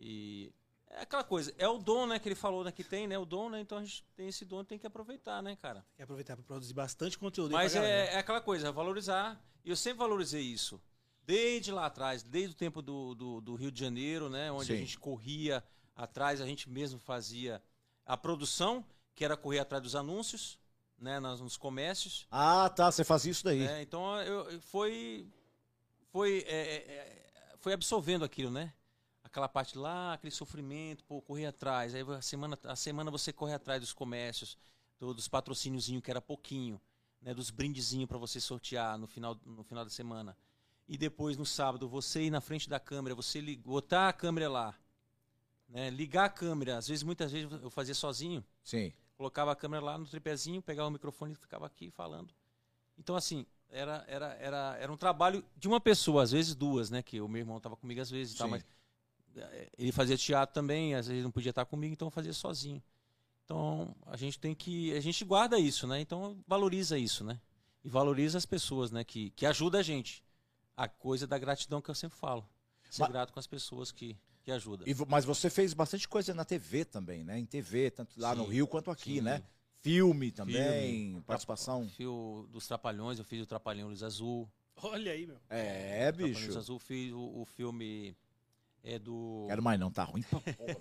E 0.00 0.52
é 0.96 1.02
aquela 1.02 1.22
coisa, 1.24 1.52
é 1.58 1.68
o 1.68 1.78
dom, 1.78 2.06
né, 2.06 2.18
que 2.18 2.26
ele 2.28 2.34
falou, 2.34 2.64
né, 2.64 2.72
que 2.72 2.82
tem, 2.82 3.06
né, 3.06 3.18
o 3.18 3.24
dom, 3.24 3.48
né? 3.50 3.60
Então 3.60 3.78
a 3.78 3.84
gente 3.84 4.02
tem 4.16 4.28
esse 4.28 4.44
dom, 4.44 4.64
tem 4.64 4.78
que 4.78 4.86
aproveitar, 4.86 5.42
né, 5.42 5.54
cara? 5.56 5.84
Quer 5.96 6.04
aproveitar 6.04 6.34
para 6.36 6.44
produzir 6.44 6.72
bastante 6.74 7.18
conteúdo. 7.18 7.52
Mas 7.52 7.74
galera. 7.74 8.10
é, 8.10 8.14
é 8.14 8.18
aquela 8.18 8.40
coisa, 8.40 8.72
valorizar. 8.72 9.40
E 9.64 9.70
eu 9.70 9.76
sempre 9.76 9.98
valorizei 9.98 10.42
isso. 10.42 10.80
Desde 11.24 11.70
lá 11.72 11.86
atrás, 11.86 12.22
desde 12.22 12.52
o 12.52 12.54
tempo 12.56 12.80
do, 12.80 13.14
do, 13.14 13.40
do 13.40 13.54
Rio 13.56 13.70
de 13.70 13.78
Janeiro, 13.80 14.30
né? 14.30 14.50
Onde 14.52 14.72
a 14.72 14.76
Sim. 14.76 14.80
gente 14.82 14.98
corria 14.98 15.62
atrás, 15.94 16.40
a 16.40 16.46
gente 16.46 16.68
mesmo 16.70 16.98
fazia 17.00 17.60
a 18.04 18.16
produção, 18.16 18.84
que 19.14 19.24
era 19.24 19.36
correr 19.36 19.58
atrás 19.58 19.82
dos 19.82 19.94
anúncios, 19.96 20.58
né? 20.98 21.18
Nas, 21.20 21.40
nos 21.40 21.56
comércios. 21.56 22.26
Ah, 22.30 22.68
tá. 22.70 22.90
Você 22.92 23.02
fazia 23.04 23.32
isso 23.32 23.44
daí. 23.44 23.58
né, 23.60 23.82
Então 23.82 24.20
eu, 24.22 24.50
eu- 24.50 24.60
foi. 24.60 25.28
Foi, 26.12 26.44
é, 26.46 26.56
é, 26.56 26.76
é, 26.76 27.54
foi 27.58 27.72
absorvendo 27.74 28.24
aquilo, 28.24 28.50
né? 28.50 28.72
Aquela 29.36 29.50
parte 29.50 29.76
lá, 29.76 30.14
aquele 30.14 30.30
sofrimento, 30.30 31.04
pô, 31.04 31.20
correr 31.20 31.44
atrás. 31.44 31.94
Aí 31.94 32.00
a 32.00 32.22
semana, 32.22 32.58
a 32.64 32.74
semana 32.74 33.10
você 33.10 33.34
corre 33.34 33.52
atrás 33.52 33.82
dos 33.82 33.92
comércios, 33.92 34.56
do- 34.98 35.12
dos 35.12 35.28
patrocíniozinhos, 35.28 36.02
que 36.02 36.10
era 36.10 36.22
pouquinho, 36.22 36.80
né? 37.20 37.34
Dos 37.34 37.50
brindezinhos 37.50 38.08
para 38.08 38.16
você 38.16 38.40
sortear 38.40 38.96
no 38.96 39.06
final, 39.06 39.38
no 39.44 39.62
final 39.62 39.84
da 39.84 39.90
semana. 39.90 40.34
E 40.88 40.96
depois, 40.96 41.36
no 41.36 41.44
sábado, 41.44 41.86
você 41.86 42.22
ir 42.22 42.30
na 42.30 42.40
frente 42.40 42.66
da 42.66 42.80
câmera, 42.80 43.14
você 43.14 43.42
botar 43.56 44.08
a 44.08 44.12
câmera 44.14 44.48
lá, 44.48 44.74
né? 45.68 45.90
Ligar 45.90 46.24
a 46.24 46.30
câmera. 46.30 46.78
Às 46.78 46.88
vezes, 46.88 47.02
muitas 47.02 47.30
vezes 47.30 47.52
eu 47.62 47.68
fazia 47.68 47.94
sozinho 47.94 48.42
Sim. 48.64 48.90
colocava 49.18 49.52
a 49.52 49.56
câmera 49.56 49.84
lá 49.84 49.98
no 49.98 50.06
tripézinho, 50.06 50.62
pegava 50.62 50.88
o 50.88 50.92
microfone 50.92 51.34
e 51.34 51.36
ficava 51.36 51.66
aqui 51.66 51.90
falando. 51.90 52.32
Então, 52.96 53.14
assim, 53.14 53.44
era, 53.68 54.02
era, 54.08 54.32
era, 54.40 54.76
era 54.80 54.90
um 54.90 54.96
trabalho 54.96 55.44
de 55.54 55.68
uma 55.68 55.78
pessoa, 55.78 56.22
às 56.22 56.30
vezes 56.30 56.54
duas, 56.54 56.88
né? 56.88 57.02
Que 57.02 57.20
o 57.20 57.28
meu 57.28 57.40
irmão 57.40 57.58
estava 57.58 57.76
comigo 57.76 58.00
às 58.00 58.08
vezes 58.08 58.34
e 58.34 58.48
mas 58.48 58.64
ele 59.78 59.92
fazia 59.92 60.16
teatro 60.16 60.54
também, 60.54 60.94
às 60.94 61.06
vezes 61.06 61.22
não 61.22 61.30
podia 61.30 61.50
estar 61.50 61.64
comigo, 61.64 61.92
então 61.92 62.06
eu 62.08 62.12
fazia 62.12 62.32
sozinho. 62.32 62.82
Então, 63.44 63.94
a 64.06 64.16
gente 64.16 64.38
tem 64.38 64.54
que. 64.54 64.92
A 64.94 65.00
gente 65.00 65.24
guarda 65.24 65.58
isso, 65.58 65.86
né? 65.86 66.00
Então, 66.00 66.36
valoriza 66.46 66.98
isso, 66.98 67.22
né? 67.24 67.40
E 67.84 67.88
valoriza 67.88 68.36
as 68.38 68.44
pessoas, 68.46 68.90
né? 68.90 69.04
Que, 69.04 69.30
que 69.30 69.46
ajudam 69.46 69.78
a 69.80 69.82
gente. 69.84 70.24
A 70.76 70.88
coisa 70.88 71.26
da 71.26 71.38
gratidão 71.38 71.80
que 71.80 71.88
eu 71.88 71.94
sempre 71.94 72.18
falo. 72.18 72.46
Ser 72.90 73.02
Mas- 73.02 73.12
grato 73.12 73.32
com 73.32 73.38
as 73.38 73.46
pessoas 73.46 73.92
que, 73.92 74.16
que 74.42 74.50
ajudam. 74.50 74.86
E 74.86 74.94
mas 75.08 75.24
você 75.24 75.48
fez 75.48 75.72
bastante 75.74 76.08
coisa 76.08 76.34
na 76.34 76.44
TV 76.44 76.84
também, 76.84 77.22
né? 77.24 77.38
Em 77.38 77.46
TV, 77.46 77.90
tanto 77.90 78.20
lá 78.20 78.34
no 78.34 78.44
Sim, 78.46 78.52
Rio 78.52 78.66
quanto 78.66 78.90
aqui, 78.90 79.14
sim. 79.16 79.20
né? 79.20 79.42
Filme 79.80 80.32
também, 80.32 81.20
participação. 81.22 81.88
Fio 81.90 82.48
dos 82.50 82.66
Trapalhões, 82.66 83.18
eu 83.20 83.24
fiz 83.24 83.40
o 83.42 83.46
Trapalhão 83.46 83.88
Luz 83.88 84.02
Azul. 84.02 84.50
Olha 84.82 85.12
aí, 85.12 85.24
meu. 85.26 85.38
É, 85.48 86.10
Trapalhões 86.10 86.38
bicho. 86.46 86.58
Azul, 86.58 86.78
fiz 86.80 87.12
o, 87.12 87.40
o 87.40 87.44
filme 87.44 88.16
é 88.86 88.98
do. 88.98 89.44
Quero 89.48 89.62
mais 89.62 89.78
não, 89.78 89.90
tá 89.90 90.04
ruim 90.04 90.22
pra 90.22 90.40
porra. 90.40 90.76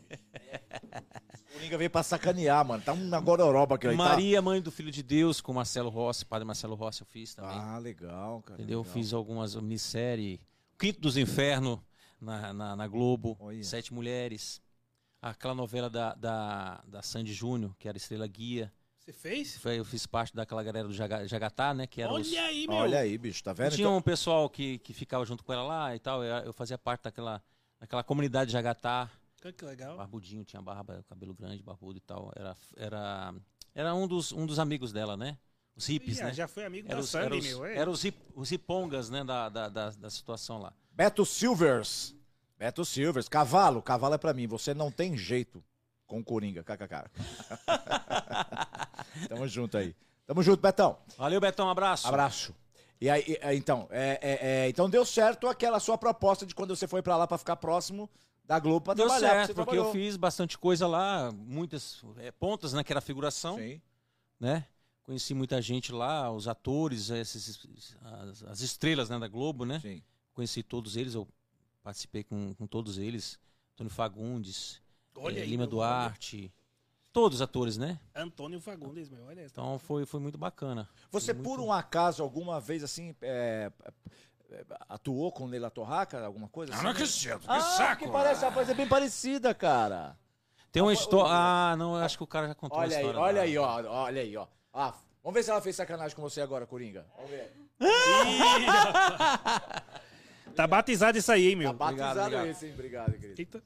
O 1.49 1.53
Coringa 1.57 1.77
veio 1.77 1.89
pra 1.89 2.03
sacanear, 2.03 2.65
mano. 2.65 2.83
Tá 2.83 2.93
uma 2.93 3.19
gororoba 3.19 3.75
aqui. 3.75 3.87
ó, 3.87 3.91
e 3.91 3.97
tá- 3.97 4.03
Maria, 4.03 4.41
mãe 4.41 4.61
do 4.61 4.71
Filho 4.71 4.91
de 4.91 5.01
Deus, 5.01 5.39
com 5.41 5.53
Marcelo 5.53 5.89
Rossi, 5.89 6.25
padre 6.25 6.45
Marcelo 6.45 6.75
Rossi, 6.75 7.01
eu 7.01 7.07
fiz 7.07 7.33
também. 7.33 7.57
Ah, 7.57 7.77
legal, 7.77 8.41
cara. 8.41 8.61
entendeu? 8.61 8.79
legal. 8.79 8.93
Fiz 8.93 9.13
algumas 9.13 9.55
minisséries. 9.55 10.39
Quinto 10.77 10.99
dos 10.99 11.15
Infernos 11.17 11.79
na, 12.19 12.53
na, 12.53 12.75
na 12.75 12.87
Globo. 12.87 13.37
Olha. 13.39 13.63
Sete 13.63 13.93
Mulheres. 13.93 14.61
Aquela 15.21 15.55
novela 15.55 15.89
da, 15.89 16.13
da, 16.13 16.83
da 16.85 17.01
Sandy 17.01 17.33
Júnior, 17.33 17.73
que 17.79 17.87
era 17.87 17.97
Estrela 17.97 18.27
Guia. 18.27 18.71
Você 18.99 19.13
fez? 19.13 19.57
Foi- 19.57 19.79
Eu 19.79 19.85
fiz 19.85 20.05
parte 20.05 20.35
daquela 20.35 20.61
galera 20.63 20.87
do 20.87 20.93
Jaga- 20.93 21.27
Jagatá, 21.27 21.73
né? 21.73 21.87
Que 21.87 22.01
era 22.01 22.11
os, 22.11 22.27
Olha 22.31 22.43
aí, 22.43 22.67
meu. 22.67 22.75
Olha 22.77 22.99
aí, 22.99 23.17
bicho, 23.17 23.43
tá 23.43 23.53
vendo? 23.53 23.71
Tinha 23.75 23.85
Então- 23.87 23.97
um 23.97 24.01
pessoal 24.01 24.49
que, 24.49 24.77
que 24.79 24.93
ficava 24.93 25.23
junto 25.25 25.43
com 25.43 25.53
ela 25.53 25.63
lá 25.63 25.95
e 25.95 25.99
tal. 25.99 26.23
Eu, 26.23 26.35
eu 26.45 26.53
fazia 26.53 26.77
parte 26.77 27.03
daquela, 27.03 27.41
daquela 27.85 28.03
comunidade 28.03 28.47
de 28.47 28.53
Jagatá. 28.53 29.09
Que- 29.41 29.63
legal. 29.63 29.95
Barbudinho, 29.95 30.43
tinha 30.43 30.61
barba, 30.61 31.05
cabelo 31.07 31.33
grande, 31.33 31.61
barbudo 31.61 31.97
e 31.97 32.01
tal. 32.01 32.31
Era, 32.35 32.57
era, 32.75 33.33
era 33.75 33.93
um, 33.93 34.07
dos, 34.07 34.31
um 34.31 34.45
dos 34.45 34.57
amigos 34.57 34.91
dela, 34.91 35.15
né? 35.15 35.37
Os 35.75 35.85
hippies, 35.85 36.19
né? 36.19 36.33
Já 36.33 36.47
foi 36.47 36.65
amigo 36.65 36.87
Era 36.87 36.95
da 36.97 37.03
os, 37.03 37.13
era 37.13 37.25
Sandy, 37.29 37.37
os, 37.37 37.45
meu. 37.45 37.65
é. 37.65 37.77
era 37.77 37.89
os, 37.89 38.03
hip- 38.03 38.31
os 38.35 38.51
hipongas, 38.51 39.09
né? 39.11 39.23
Da, 39.23 39.49
da, 39.49 39.69
da, 39.69 39.89
da 39.91 40.09
situação 40.09 40.57
lá. 40.57 40.73
Beto 40.91 41.23
Silvers. 41.25 42.15
Beto 42.57 42.83
Silvers. 42.83 43.29
Cavalo, 43.29 43.81
cavalo 43.83 44.15
é 44.15 44.17
pra 44.17 44.33
mim. 44.33 44.47
Você 44.47 44.73
não 44.73 44.89
tem 44.89 45.15
jeito 45.15 45.63
com 46.07 46.19
o 46.21 46.23
Coringa. 46.23 46.63
KKK. 46.63 47.11
Tamo 49.29 49.47
junto 49.47 49.77
aí. 49.77 49.95
Tamo 50.25 50.41
junto, 50.41 50.61
Betão. 50.61 50.97
Valeu, 51.17 51.39
Betão, 51.39 51.67
um 51.67 51.69
abraço. 51.69 52.07
Abraço. 52.07 52.55
E 52.99 53.09
aí, 53.09 53.23
e- 53.27 53.37
é, 53.41 53.53
então, 53.55 53.87
é, 53.91 54.19
é, 54.21 54.47
é, 54.65 54.69
então 54.69 54.89
deu 54.89 55.05
certo 55.05 55.47
aquela 55.47 55.79
sua 55.79 55.97
proposta 55.97 56.45
de 56.45 56.55
quando 56.55 56.75
você 56.75 56.87
foi 56.87 57.01
pra 57.01 57.17
lá 57.17 57.27
pra 57.27 57.37
ficar 57.37 57.55
próximo 57.57 58.09
da 58.45 58.59
Globo 58.59 58.81
pra 58.81 58.93
Deu 58.93 59.07
trabalhar. 59.07 59.29
certo, 59.29 59.55
porque 59.55 59.71
trabalhou. 59.71 59.85
eu 59.87 59.91
fiz 59.91 60.15
bastante 60.17 60.57
coisa 60.57 60.87
lá, 60.87 61.31
muitas 61.31 62.01
é, 62.17 62.31
pontas, 62.31 62.73
né? 62.73 62.83
Que 62.83 62.93
era 62.93 63.01
figuração, 63.01 63.57
Sim. 63.57 63.81
né? 64.39 64.65
Conheci 65.03 65.33
muita 65.33 65.61
gente 65.61 65.91
lá, 65.91 66.31
os 66.31 66.47
atores, 66.47 67.09
esses, 67.09 67.95
as, 68.01 68.43
as 68.43 68.61
estrelas 68.61 69.09
né, 69.09 69.19
da 69.19 69.27
Globo, 69.27 69.65
né? 69.65 69.79
Sim. 69.79 70.01
Conheci 70.33 70.63
todos 70.63 70.95
eles, 70.95 71.13
eu 71.13 71.27
participei 71.83 72.23
com, 72.23 72.53
com 72.55 72.65
todos 72.65 72.97
eles. 72.97 73.37
Antônio 73.73 73.91
Fagundes, 73.91 74.81
Olha 75.15 75.41
aí, 75.41 75.49
Lima. 75.49 75.67
Duarte, 75.67 76.51
todos 77.15 77.37
os 77.37 77.41
atores, 77.41 77.77
né? 77.77 77.97
Antônio 78.13 78.59
Fagundes, 78.59 79.09
meu. 79.09 79.23
Olha 79.25 79.39
essa. 79.39 79.53
Então 79.53 79.79
foi, 79.79 80.05
foi 80.05 80.19
muito 80.19 80.37
bacana. 80.37 80.89
Você, 81.09 81.33
Foi 81.33 81.41
por 81.41 81.57
muito- 81.59 81.69
um 81.69 81.71
acaso, 81.71 82.21
alguma 82.21 82.59
vez 82.59 82.83
assim, 82.83 83.15
é, 83.21 83.71
é, 84.51 84.65
atuou 84.89 85.31
com 85.31 85.45
Leila 85.45 85.71
Torraca, 85.71 86.25
alguma 86.25 86.49
coisa 86.49 86.73
assim? 86.75 86.85
acredito, 86.85 87.39
que 87.39 87.45
Ah, 87.47 87.95
que 87.95 88.07
parece, 88.09 88.43
rapaz, 88.43 88.69
é 88.69 88.73
bem 88.73 88.85
parecida, 88.85 89.53
cara. 89.55 90.17
Tem 90.73 90.83
uma 90.83 90.91
história. 90.91 91.31
Ah, 91.33 91.75
não, 91.77 91.95
eu 91.97 92.03
acho 92.03 92.17
que 92.17 92.23
o 92.23 92.27
cara 92.27 92.49
já 92.49 92.55
contou 92.55 92.77
a 92.77 92.81
Olha 92.81 92.97
aí, 92.97 93.01
história. 93.05 93.19
olha 93.21 93.33
da- 93.35 93.41
aí, 93.43 93.57
ó, 93.57 94.03
olha 94.03 94.21
aí, 94.21 94.35
ó. 94.35 94.45
Ah, 94.73 94.93
vamos 95.23 95.35
ver 95.35 95.43
se 95.43 95.49
ela 95.51 95.61
fez 95.61 95.73
sacanagem 95.77 96.13
com 96.13 96.21
você 96.21 96.41
agora, 96.41 96.67
Coringa. 96.67 97.05
Vamos 97.15 97.31
ver. 97.31 97.53
Tá 100.53 100.67
batizado 100.67 101.17
isso 101.17 101.31
aí, 101.31 101.47
hein, 101.47 101.55
meu. 101.55 101.71
Tá 101.71 101.77
batizado 101.77 102.19
obrigado. 102.19 102.45
esse, 102.47 102.65
hein? 102.65 102.73
Obrigado, 102.73 103.13
querido. 103.13 103.39
Eita. 103.39 103.63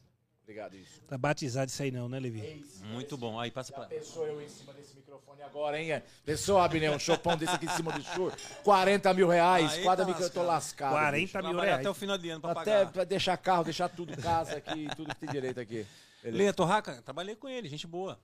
Obrigado, 0.49 0.75
isso. 0.75 0.99
Tá 1.07 1.15
batizado 1.15 1.69
isso 1.69 1.83
aí 1.83 1.91
não, 1.91 2.09
né, 2.09 2.19
Levi? 2.19 2.65
Muito 2.85 3.15
bom. 3.15 3.39
Aí 3.39 3.51
passa 3.51 3.71
pra. 3.71 3.85
Pensou 3.85 4.25
eu 4.25 4.41
em 4.41 4.49
cima 4.49 4.73
desse 4.73 4.95
microfone 4.95 5.43
agora, 5.43 5.79
hein? 5.79 6.01
Pensou, 6.25 6.57
Abner, 6.57 6.91
um 6.91 6.97
chopão 6.97 7.37
desse 7.37 7.53
aqui 7.53 7.67
em 7.67 7.69
cima 7.69 7.91
do 7.91 8.01
show? 8.01 8.31
40 8.63 9.13
mil 9.13 9.27
reais, 9.27 9.73
Aí 9.73 9.83
quadra 9.83 10.07
tá 10.07 10.13
que 10.15 10.23
eu 10.23 10.29
tô 10.31 10.41
lascado. 10.41 10.93
40 10.93 11.37
bicho. 11.39 11.53
mil 11.53 11.59
reais. 11.61 11.79
até 11.81 11.89
o 11.91 11.93
final 11.93 12.17
de 12.17 12.29
ano 12.31 12.41
pra 12.41 12.51
Até 12.53 12.77
pagar. 12.79 12.91
pra 12.91 13.03
deixar 13.03 13.37
carro, 13.37 13.63
deixar 13.63 13.89
tudo, 13.89 14.17
casa 14.19 14.57
aqui, 14.57 14.87
tudo 14.95 15.13
que 15.13 15.19
tem 15.19 15.29
direito 15.29 15.59
aqui. 15.59 15.85
Leia 16.25 16.51
Torraca, 16.51 16.99
trabalhei 17.03 17.35
com 17.35 17.47
ele, 17.47 17.69
gente 17.69 17.85
boa. 17.85 18.19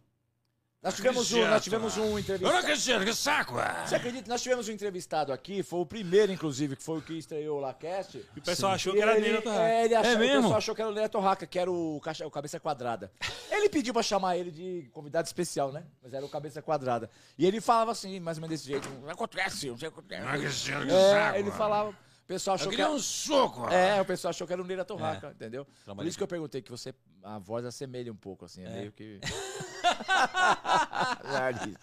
Nós 0.85 0.95
tivemos 0.95 1.33
um, 1.33 1.47
nós 1.47 1.63
tivemos 1.63 1.97
um 1.97 2.03
Eu 2.03 2.09
não 2.11 2.19
entrevistado. 2.19 2.57
acredito, 2.59 3.05
que 3.05 3.13
saco! 3.15 3.57
ah. 3.57 3.83
Você 3.87 3.95
acredita? 3.95 4.29
Nós 4.29 4.41
tivemos 4.41 4.69
um 4.69 4.71
entrevistado 4.71 5.33
aqui, 5.33 5.63
foi 5.63 5.79
o 5.79 5.85
primeiro, 5.85 6.31
inclusive, 6.31 6.75
que 6.75 6.83
foi 6.83 6.99
o 6.99 7.01
que 7.01 7.17
estreou 7.17 7.59
lá 7.59 7.73
cast. 7.73 8.17
E 8.35 8.39
o 8.39 8.41
pessoal 8.43 8.73
achou 8.73 8.93
E 8.93 8.97
que 8.97 9.01
era 9.01 9.17
ele, 9.17 9.41
Torraca. 9.41 9.63
é, 9.63 9.85
ele 9.85 9.95
achou, 9.95 10.11
É 10.11 10.15
O 10.15 10.19
mesmo? 10.19 10.41
pessoal 10.43 10.57
achou 10.57 10.75
que 10.75 10.81
era 10.83 10.91
o 10.91 10.93
Neto 10.93 11.19
Raca, 11.19 11.47
que 11.47 11.57
era 11.57 11.71
o, 11.71 11.97
o 11.97 12.29
Cabeça 12.31 12.59
Quadrada. 12.59 13.11
Ele 13.49 13.67
pediu 13.67 13.93
pra 13.93 14.03
chamar 14.03 14.37
ele 14.37 14.51
de 14.51 14.87
convidado 14.93 15.25
especial, 15.25 15.71
né? 15.71 15.83
Mas 16.03 16.13
era 16.13 16.23
o 16.23 16.29
Cabeça 16.29 16.61
Quadrada. 16.61 17.09
E 17.35 17.47
ele 17.47 17.59
falava 17.59 17.91
assim, 17.91 18.19
mais 18.19 18.37
ou 18.37 18.41
menos 18.41 18.59
desse 18.59 18.69
jeito. 18.71 18.87
Não 19.01 19.09
acontece, 19.09 19.67
não 19.69 19.77
sei 19.79 19.87
o 19.89 19.91
que 19.91 19.97
Eu 20.13 20.19
não 20.21 20.29
acontece. 20.29 20.71
acredito, 20.71 20.87
que 20.87 20.93
É, 20.93 21.11
saco! 21.11 21.37
ele 21.39 21.49
ah. 21.49 21.53
falava. 21.53 22.04
O 22.25 22.27
pessoal 22.27 22.55
Eu 22.55 22.55
achou 22.55 22.69
que 22.71 22.75
queria 22.75 22.85
era, 22.87 22.95
um 22.95 22.99
soco! 22.99 23.69
É, 23.69 24.01
o 24.01 24.05
pessoal 24.05 24.31
achou 24.31 24.47
que 24.47 24.53
era 24.53 24.59
o 24.59 24.65
Neira 24.65 24.83
Torraca, 24.83 25.29
entendeu? 25.29 25.63
Por 25.63 25.73
Trabalhei 25.85 26.09
isso 26.09 26.17
que 26.17 26.23
eu 26.23 26.27
perguntei 26.27 26.59
que 26.59 26.71
você. 26.71 26.91
A 27.21 27.37
voz 27.37 27.63
assemelha 27.63 28.11
um 28.11 28.15
pouco, 28.15 28.45
assim, 28.45 28.63
é, 28.63 28.67
É. 28.67 28.69
meio 28.79 28.91
que. 28.91 29.19
nariz. 31.23 31.75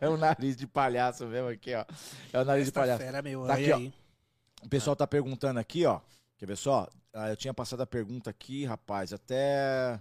É 0.00 0.08
o 0.08 0.16
nariz 0.16 0.56
de 0.56 0.66
palhaço 0.66 1.26
mesmo 1.26 1.48
aqui, 1.48 1.74
ó. 1.74 1.84
É 2.32 2.40
o 2.40 2.44
nariz 2.44 2.64
de 2.64 2.70
Esta 2.70 2.80
palhaço. 2.80 2.98
fera, 3.04 3.22
meu. 3.22 3.46
Tá 3.46 3.54
aqui, 3.54 3.70
ó. 3.70 3.76
aí. 3.76 3.94
O 4.64 4.68
pessoal 4.68 4.96
tá 4.96 5.06
perguntando 5.06 5.60
aqui, 5.60 5.86
ó. 5.86 6.00
Quer 6.36 6.46
ver 6.46 6.56
só? 6.56 6.88
Ah, 7.14 7.30
eu 7.30 7.36
tinha 7.36 7.54
passado 7.54 7.82
a 7.82 7.86
pergunta 7.86 8.30
aqui, 8.30 8.64
rapaz. 8.64 9.12
Até 9.12 10.00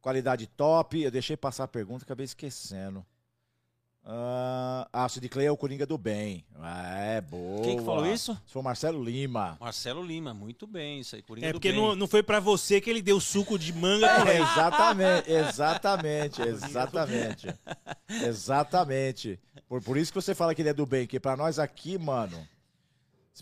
qualidade 0.00 0.46
top. 0.46 1.02
Eu 1.02 1.10
deixei 1.10 1.36
passar 1.36 1.64
a 1.64 1.68
pergunta, 1.68 2.04
acabei 2.04 2.24
esquecendo. 2.24 3.04
Ah, 4.04 4.88
ah, 4.92 5.06
o 5.06 5.08
Sid 5.08 5.28
Clay 5.28 5.46
é 5.46 5.52
o 5.52 5.56
Coringa 5.56 5.86
do 5.86 5.98
Bem. 5.98 6.44
Ah, 6.58 6.96
é 6.98 7.20
boa. 7.20 7.62
Quem 7.62 7.76
que 7.78 7.84
falou 7.84 8.06
isso? 8.06 8.32
Isso 8.32 8.52
foi 8.52 8.62
o 8.62 8.64
Marcelo 8.64 9.02
Lima. 9.04 9.56
Marcelo 9.60 10.02
Lima, 10.02 10.32
muito 10.32 10.66
bem, 10.66 11.00
isso 11.00 11.14
aí. 11.16 11.22
Coringa 11.22 11.48
É 11.48 11.50
do 11.50 11.54
porque 11.54 11.70
bem. 11.70 11.80
não, 11.80 11.94
não 11.94 12.06
foi 12.08 12.22
pra 12.22 12.40
você 12.40 12.80
que 12.80 12.88
ele 12.88 13.02
deu 13.02 13.20
suco 13.20 13.58
de 13.58 13.72
manga 13.72 14.08
com 14.22 14.28
É, 14.28 14.40
exatamente, 14.40 15.30
exatamente, 15.30 16.42
exatamente. 16.42 17.54
Exatamente. 18.08 19.38
Por, 19.68 19.82
por 19.82 19.96
isso 19.96 20.10
que 20.12 20.20
você 20.20 20.34
fala 20.34 20.54
que 20.54 20.62
ele 20.62 20.70
é 20.70 20.74
do 20.74 20.86
bem, 20.86 21.06
que 21.06 21.20
pra 21.20 21.36
nós 21.36 21.58
aqui, 21.58 21.98
mano. 21.98 22.46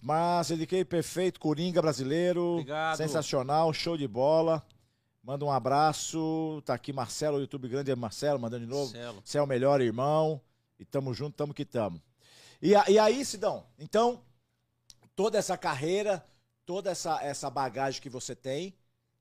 Mas 0.02 0.48
que 0.68 0.84
perfeito, 0.84 1.40
Coringa 1.40 1.80
brasileiro. 1.80 2.42
Obrigado. 2.54 2.96
Sensacional, 2.96 3.72
show 3.72 3.96
de 3.96 4.06
bola. 4.06 4.62
Manda 5.22 5.44
um 5.44 5.50
abraço. 5.50 6.62
Tá 6.64 6.74
aqui 6.74 6.92
Marcelo, 6.92 7.38
o 7.38 7.40
YouTube 7.40 7.68
grande 7.68 7.90
é 7.90 7.96
Marcelo, 7.96 8.38
mandando 8.38 8.64
de 8.64 8.70
novo. 8.70 8.92
Marcelo. 8.92 9.22
Você 9.24 9.38
é 9.38 9.42
o 9.42 9.46
melhor 9.46 9.80
irmão. 9.80 10.40
E 10.78 10.84
tamo 10.84 11.12
junto, 11.14 11.36
tamo 11.36 11.52
que 11.54 11.64
tamo. 11.64 12.00
E, 12.62 12.70
e 12.70 12.98
aí, 12.98 13.24
Sidão, 13.24 13.66
então, 13.78 14.22
toda 15.14 15.38
essa 15.38 15.56
carreira, 15.56 16.24
toda 16.64 16.90
essa, 16.90 17.22
essa 17.22 17.48
bagagem 17.50 18.00
que 18.00 18.08
você 18.08 18.34
tem, 18.34 18.74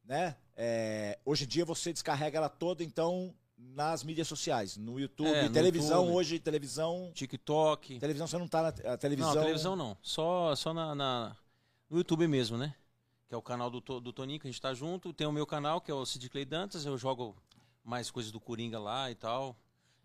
né? 0.04 0.36
é, 0.56 1.20
hoje 1.26 1.44
em 1.46 1.48
dia 1.48 1.66
você 1.66 1.92
descarrega 1.94 2.38
ela 2.38 2.50
toda, 2.50 2.84
então, 2.84 3.34
nas 3.58 4.04
mídias 4.04 4.28
sociais, 4.28 4.78
no 4.78 5.00
YouTube, 5.00 5.30
É, 5.30 5.44
no 5.44 5.52
televisão, 5.54 6.02
YouTube. 6.04 6.16
hoje, 6.18 6.40
televisão. 6.40 7.12
TikTok. 7.14 8.00
Televisão 8.00 8.28
você 8.28 8.38
não 8.38 8.48
tá 8.48 8.62
na 8.64 8.98
televisão. 8.98 9.34
Não, 9.36 9.42
televisão 9.42 9.76
não. 9.76 9.98
Só, 10.02 10.56
só 10.56 10.74
na, 10.74 10.94
na- 10.96 11.36
no 11.90 11.98
YouTube 11.98 12.28
mesmo, 12.28 12.58
né? 12.58 12.76
Que 13.28 13.34
é 13.34 13.38
o 13.38 13.42
canal 13.42 13.70
do, 13.70 13.82
do 13.82 14.14
Toninho, 14.14 14.40
que 14.40 14.48
a 14.48 14.52
gente 14.52 14.62
tá 14.62 14.74
junto. 14.74 15.12
Tem 15.12 15.28
o 15.28 15.32
meu 15.32 15.46
canal, 15.46 15.82
que 15.82 15.92
é 15.92 15.94
o 15.94 16.06
Sid 16.06 16.30
Clay 16.30 16.46
Dantas. 16.46 16.86
Eu 16.86 16.98
jogo 16.98 17.36
mais 17.84 18.10
coisas 18.12 18.32
do 18.32 18.40
Coringa 18.40 18.80
lá 18.80 19.12
e 19.12 19.16
tal. 19.16 19.56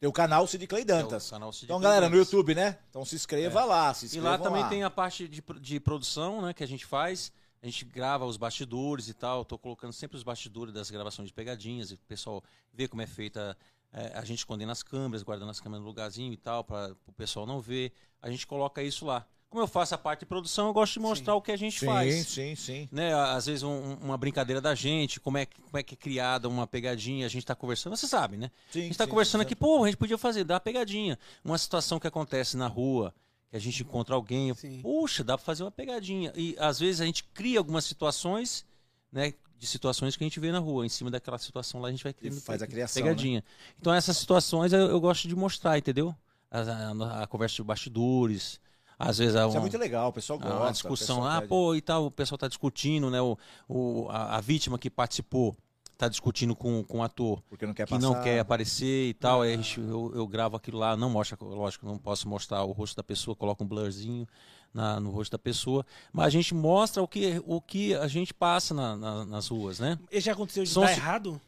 Tem 0.03 0.09
o 0.09 0.13
canal 0.13 0.45
Sid 0.49 0.67
Clay 0.67 0.83
é 0.83 0.85
Dantas. 0.85 1.31
canal 1.31 1.53
Sid 1.53 1.67
Então, 1.67 1.79
Clay 1.79 1.85
galera, 1.85 2.07
no 2.09 2.17
Dantas. 2.17 2.33
YouTube, 2.33 2.57
né? 2.57 2.77
Então 2.91 3.05
se 3.05 3.15
inscreva 3.15 3.65
lá, 3.65 3.95
se 3.95 4.05
E 4.05 4.07
inscreva 4.07 4.31
lá 4.31 4.39
também 4.39 4.69
tem 4.69 4.83
a 4.83 4.91
parte 4.91 5.29
de, 5.29 5.41
de 5.61 5.79
produção, 5.79 6.43
né? 6.43 6.53
Que 6.53 6.65
a 6.65 6.67
gente 6.67 6.85
faz. 6.85 7.31
A 7.63 7.67
gente 7.67 7.85
grava 7.85 8.27
os 8.27 8.37
bastidores 8.37 9.07
e 9.07 9.15
tal. 9.15 9.45
Tô 9.45 9.57
colocando 9.57 9.93
sempre 9.93 10.17
os 10.17 10.25
bastidores 10.25 10.75
das 10.75 10.91
gravações 10.91 11.29
de 11.29 11.33
pegadinhas. 11.33 11.93
E 11.93 11.95
o 11.95 11.99
pessoal 11.99 12.43
vê 12.73 12.89
como 12.89 13.01
é 13.01 13.07
feita. 13.07 13.57
é, 13.93 14.11
a 14.19 14.25
gente 14.25 14.39
escondendo 14.39 14.73
as 14.73 14.83
câmeras, 14.83 15.23
guardando 15.23 15.51
as 15.51 15.61
câmeras 15.61 15.83
no 15.83 15.87
lugarzinho 15.87 16.33
e 16.33 16.37
tal, 16.37 16.65
para 16.65 16.97
o 17.07 17.13
pessoal 17.13 17.47
não 17.47 17.61
ver. 17.61 17.93
A 18.21 18.29
gente 18.29 18.45
coloca 18.45 18.83
isso 18.83 19.07
lá. 19.07 19.25
Como 19.53 19.63
eu 19.63 19.69
faço 19.69 19.95
a 19.95 19.99
parte 19.99 20.21
de 20.21 20.25
produção, 20.27 20.69
eu 20.69 20.73
gosto 20.73 20.95
de 20.95 21.01
mostrar 21.01 21.35
o 21.35 21.43
que 21.43 21.53
a 21.53 21.59
gente 21.59 21.79
Sim, 21.79 21.85
faz. 21.85 22.27
sim, 22.27 22.55
sim. 22.57 22.89
né, 22.91 23.13
às 23.13 23.45
vezes 23.45 23.63
um- 23.63 23.97
uma 24.01 24.17
brincadeira 24.17 24.63
da 24.63 24.75
gente, 24.75 25.21
como 25.21 25.37
é, 25.37 25.45
que- 25.45 25.61
como 25.61 25.77
é 25.77 25.83
que 25.83 25.93
é 25.93 25.97
criada 25.99 26.49
uma 26.49 26.67
pegadinha, 26.67 27.27
a 27.27 27.29
gente 27.29 27.45
tá 27.45 27.55
conversando, 27.55 27.95
você 27.95 28.07
sabe, 28.07 28.39
né? 28.39 28.51
Sim, 28.71 28.81
a 28.81 28.83
gente 28.85 28.97
tá 28.97 29.05
sim, 29.05 29.11
conversando 29.11 29.43
sim. 29.43 29.47
aqui, 29.47 29.55
pô, 29.55 29.85
a 29.85 29.89
gente 29.89 29.99
podia 29.99 30.17
fazer, 30.17 30.43
dar 30.45 30.55
uma 30.55 30.61
pegadinha. 30.61 31.19
Uma 31.45 31.59
situação 31.59 32.01
que 32.01 32.07
acontece 32.07 32.57
na 32.57 32.67
rua, 32.67 33.15
que 33.51 33.57
a 33.57 33.59
gente 33.59 33.83
encontra 33.83 34.15
alguém, 34.15 34.55
Sim. 34.55 34.81
puxa, 34.81 35.23
dá 35.23 35.37
pra 35.37 35.45
fazer 35.45 35.65
uma 35.65 35.71
pegadinha. 35.71 36.33
E 36.35 36.57
às 36.59 36.79
vezes 36.81 37.03
a 37.03 37.05
gente 37.05 37.23
cria 37.25 37.59
algumas 37.59 37.85
situações, 37.85 38.65
né, 39.13 39.35
de 39.59 39.67
situações 39.67 40.17
que 40.17 40.25
a 40.25 40.27
gente 40.27 40.41
vê 40.41 40.51
na 40.51 40.61
rua, 40.61 40.87
em 40.87 40.89
cima 40.89 41.11
daquela 41.11 41.37
situação 41.37 41.79
lá 41.79 41.89
a 41.89 41.91
gente 41.91 42.05
vai 42.05 42.15
criando 42.15 42.41
faz 42.41 42.63
a 42.63 42.67
criação, 42.67 43.03
pegadinha. 43.03 43.45
Então 43.79 43.93
essas 43.93 44.17
situações 44.17 44.73
eu, 44.73 44.81
eu 44.89 44.99
gosto 44.99 45.29
de 45.29 45.37
mostrar, 45.37 45.77
entendeu? 45.77 46.15
A, 46.51 46.61
a- 46.61 47.23
a 47.25 47.27
conversa 47.27 47.57
de 47.57 47.63
bastidores, 47.65 48.59
às 48.99 49.19
vezes 49.19 49.35
a, 49.37 49.47
Isso 49.49 49.57
é 49.57 49.61
muito 49.61 49.79
legal, 49.79 50.09
o 50.09 50.13
pessoal 50.13 50.39
gosta. 50.39 50.65
a 50.65 50.69
o 50.69 50.73
discussão, 50.73 51.25
ah, 51.25 51.37
pede. 51.37 51.49
pô, 51.49 51.75
e 51.75 51.81
tal, 51.81 52.07
o 52.07 52.11
pessoal 52.11 52.39
tá 52.39 52.49
discutindo, 52.49 53.11
né? 53.11 53.21
O, 53.21 53.37
o, 53.69 54.07
a, 54.11 54.37
a 54.37 54.41
vítima 54.41 54.79
que 54.79 54.89
participou 54.91 55.57
tá 55.99 56.09
discutindo 56.09 56.57
com, 56.57 56.83
com 56.83 56.99
o 56.99 57.03
ator 57.03 57.41
Porque 57.49 57.65
não 57.65 57.73
quer 57.75 57.87
que 57.87 57.95
passar. 57.95 58.07
não 58.07 58.21
quer 58.23 58.41
aparecer 58.41 59.09
e 59.11 59.15
tal. 59.15 59.43
Aí 59.43 59.53
a 59.55 59.57
gente, 59.57 59.79
eu, 59.81 60.11
eu 60.15 60.27
gravo 60.27 60.57
aquilo 60.57 60.79
lá, 60.79 60.97
não 60.97 61.09
mostra, 61.11 61.37
lógico, 61.41 61.87
não 61.87 61.97
posso 61.97 62.29
mostrar 62.29 62.65
o 62.65 62.73
rosto 62.73 62.97
da 62.97 63.05
pessoa, 63.05 63.37
coloco 63.37 63.63
um 63.63 63.67
blurzinho 63.69 64.27
na, 64.75 64.99
no 64.99 65.11
rosto 65.11 65.33
da 65.33 65.39
pessoa, 65.39 65.85
mas 66.13 66.27
a 66.27 66.31
gente 66.31 66.55
mostra 66.55 67.03
o 67.03 67.07
que, 67.07 67.41
o 67.47 67.61
que 67.61 67.95
a 67.95 68.09
gente 68.09 68.33
passa 68.35 68.73
na- 68.75 68.97
na- 68.97 69.25
nas 69.27 69.47
ruas, 69.49 69.79
né? 69.79 69.99
E 70.11 70.19
já 70.19 70.33
aconteceu 70.33 70.65
de 70.65 70.71
São 70.71 70.83
dar 70.83 70.91
errado? 70.93 71.41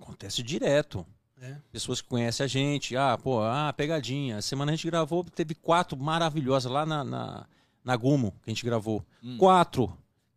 Acontece 0.00 0.42
direto. 0.42 1.04
É. 1.40 1.56
Pessoas 1.70 2.00
que 2.00 2.08
conhecem 2.08 2.44
a 2.44 2.46
gente, 2.46 2.96
ah, 2.96 3.18
pô, 3.22 3.42
ah, 3.42 3.72
pegadinha. 3.76 4.40
Semana 4.40 4.72
a 4.72 4.74
gente 4.74 4.86
gravou, 4.86 5.22
teve 5.24 5.54
quatro 5.54 5.96
maravilhosas 5.96 6.70
lá 6.70 6.86
na, 6.86 7.04
na, 7.04 7.46
na 7.84 7.96
Gumo, 7.96 8.32
que 8.42 8.50
a 8.50 8.54
gente 8.54 8.64
gravou. 8.64 9.04
Quatro 9.38 9.88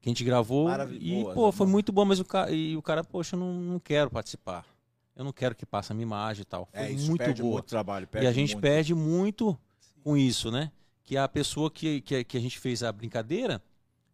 que 0.02 0.10
a 0.10 0.12
gente 0.12 0.24
gravou. 0.24 0.70
E, 0.92 1.24
pô, 1.34 1.48
né, 1.48 1.52
foi 1.52 1.66
mano? 1.66 1.72
muito 1.72 1.92
bom, 1.92 2.06
mas 2.06 2.20
o 2.20 2.26
cara, 2.26 2.52
e 2.52 2.76
o 2.76 2.82
cara, 2.82 3.04
poxa, 3.04 3.36
eu 3.36 3.40
não, 3.40 3.54
não 3.54 3.80
quero 3.80 4.10
participar. 4.10 4.66
Eu 5.16 5.24
não 5.26 5.34
quero 5.34 5.54
que 5.56 5.66
passe 5.66 5.92
a 5.92 5.96
minha 5.96 6.04
imagem 6.04 6.42
e 6.44 6.46
tal. 6.46 6.66
Foi 6.66 6.80
É, 6.82 6.92
isso 6.92 7.08
muito 7.08 7.20
perde 7.20 7.42
boa. 7.42 7.54
muito 7.56 7.66
trabalho. 7.66 8.04
e 8.04 8.08
perde 8.08 8.28
a 8.28 8.32
gente 8.32 8.54
muito. 8.54 8.62
perde 8.62 8.96
muito 8.96 9.58
com 10.04 10.16
isso, 10.16 10.50
né? 10.52 10.72
Que 11.04 11.18
a 11.18 11.28
pessoa 11.28 11.70
que, 11.70 12.02
que, 12.02 12.24
que 12.24 12.38
a 12.38 12.40
gente 12.40 12.58
fez 12.60 12.84
a 12.84 12.92
brincadeira 12.92 13.62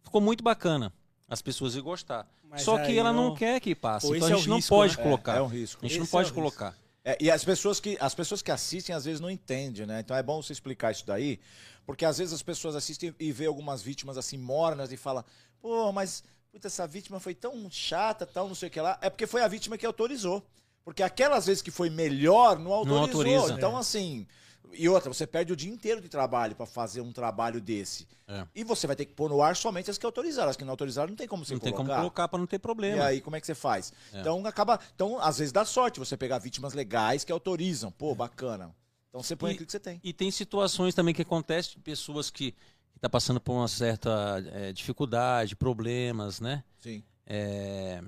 ficou 0.02 0.20
muito 0.20 0.42
bacana. 0.42 0.92
As 1.28 1.42
pessoas 1.42 1.74
iam 1.74 1.82
gostar. 1.82 2.28
Mas 2.48 2.62
Só 2.62 2.78
que 2.78 2.96
ela 2.96 3.12
não 3.12 3.28
não- 3.30 3.34
quer 3.34 3.60
que 3.60 3.74
passe. 3.74 4.06
Pô, 4.06 4.14
Então 4.14 4.28
a 4.28 4.30
é 4.30 4.36
gente 4.36 4.48
não 4.48 4.56
risco, 4.56 4.68
pode 4.74 4.96
né? 4.96 5.02
colocar. 5.02 5.34
É, 5.34 5.38
é 5.38 5.42
um 5.42 5.46
risco. 5.48 5.84
A 5.84 5.88
gente 5.88 5.98
não 5.98 6.04
Esse 6.04 6.10
é 6.10 6.18
pode 6.18 6.30
o 6.30 6.34
colocar. 6.34 6.76
É, 7.04 7.16
e 7.20 7.30
as 7.30 7.44
pessoas, 7.44 7.78
que, 7.80 7.96
as 8.00 8.14
pessoas 8.14 8.42
que 8.42 8.50
assistem 8.50 8.94
às 8.94 9.04
vezes 9.04 9.20
não 9.20 9.30
entendem, 9.30 9.86
né? 9.86 10.00
Então 10.00 10.16
é 10.16 10.22
bom 10.22 10.40
você 10.42 10.52
explicar 10.52 10.90
isso 10.92 11.04
daí, 11.06 11.38
porque 11.84 12.04
às 12.04 12.18
vezes 12.18 12.32
as 12.34 12.42
pessoas 12.42 12.74
assistem 12.74 13.14
e 13.18 13.30
vê 13.32 13.46
algumas 13.46 13.82
vítimas 13.82 14.16
assim 14.18 14.36
mornas 14.36 14.90
e 14.92 14.96
fala, 14.96 15.24
pô, 15.60 15.92
mas 15.92 16.22
puta, 16.50 16.66
essa 16.68 16.86
vítima 16.86 17.20
foi 17.20 17.34
tão 17.34 17.68
chata, 17.70 18.24
tal, 18.26 18.48
não 18.48 18.54
sei 18.54 18.68
o 18.68 18.70
que 18.72 18.80
lá. 18.80 18.98
É 19.00 19.10
porque 19.10 19.26
foi 19.26 19.42
a 19.42 19.48
vítima 19.48 19.76
que 19.76 19.86
autorizou. 19.86 20.44
Porque 20.84 21.02
aquelas 21.02 21.46
vezes 21.46 21.60
que 21.62 21.70
foi 21.70 21.90
melhor, 21.90 22.58
não 22.58 22.72
autorizou. 22.72 23.00
autoriza. 23.00 23.52
Então, 23.54 23.76
assim. 23.76 24.26
E 24.72 24.88
outra, 24.88 25.12
você 25.12 25.26
perde 25.26 25.52
o 25.52 25.56
dia 25.56 25.70
inteiro 25.72 26.00
de 26.00 26.08
trabalho 26.08 26.54
pra 26.54 26.66
fazer 26.66 27.00
um 27.00 27.12
trabalho 27.12 27.60
desse. 27.60 28.06
É. 28.28 28.46
E 28.54 28.62
você 28.64 28.86
vai 28.86 28.94
ter 28.94 29.04
que 29.06 29.12
pôr 29.14 29.30
no 29.30 29.42
ar 29.42 29.56
somente 29.56 29.90
as 29.90 29.96
que 29.96 30.04
autorizaram. 30.04 30.50
As 30.50 30.56
que 30.56 30.64
não 30.64 30.72
autorizaram 30.72 31.08
não 31.08 31.16
tem 31.16 31.26
como 31.26 31.44
você 31.44 31.54
Não 31.54 31.60
tem 31.60 31.72
colocar. 31.72 31.92
como 31.94 32.00
colocar 32.02 32.28
para 32.28 32.38
não 32.38 32.46
ter 32.46 32.56
E 32.56 32.58
problema. 32.58 33.04
aí, 33.04 33.20
como 33.20 33.36
é 33.36 33.40
que 33.40 33.46
você 33.46 33.54
faz? 33.54 33.92
É. 34.12 34.20
Então, 34.20 34.44
acaba. 34.46 34.78
Então, 34.94 35.18
às 35.20 35.38
vezes 35.38 35.52
dá 35.52 35.64
sorte 35.64 35.98
você 35.98 36.16
pegar 36.16 36.38
vítimas 36.38 36.74
legais 36.74 37.24
que 37.24 37.32
autorizam. 37.32 37.90
Pô, 37.90 38.14
bacana. 38.14 38.74
Então 39.08 39.22
você 39.22 39.34
põe 39.34 39.50
E- 39.50 39.54
aquilo 39.54 39.66
que 39.66 39.72
você 39.72 39.80
tem. 39.80 39.98
E 40.04 40.12
tem 40.12 40.30
situações 40.30 40.94
também 40.94 41.14
que 41.14 41.22
acontecem 41.22 41.72
de 41.74 41.78
pessoas 41.80 42.28
que 42.30 42.54
estão 42.94 43.08
passando 43.08 43.40
por 43.40 43.54
uma 43.54 43.68
certa 43.68 44.44
eh, 44.52 44.72
dificuldade, 44.72 45.56
problemas, 45.56 46.38
né? 46.40 46.62
Sim. 46.80 47.02
É, 47.26 48.02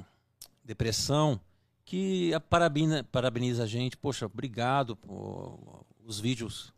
depressão, 0.64 1.40
que 1.84 2.32
a 2.34 2.40
parabeniza, 2.40 3.04
parabeniza 3.04 3.62
a 3.62 3.66
gente. 3.66 3.96
Poxa, 3.96 4.26
obrigado. 4.26 4.94
Por, 4.96 5.84
os 6.08 6.18
vídeos 6.18 6.72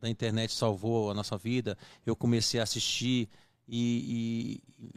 da 0.00 0.08
internet 0.08 0.52
salvou 0.52 1.10
a 1.10 1.14
nossa 1.14 1.36
vida. 1.38 1.76
Eu 2.04 2.14
comecei 2.14 2.60
a 2.60 2.62
assistir 2.62 3.28
e, 3.66 4.60
e- 4.78 4.90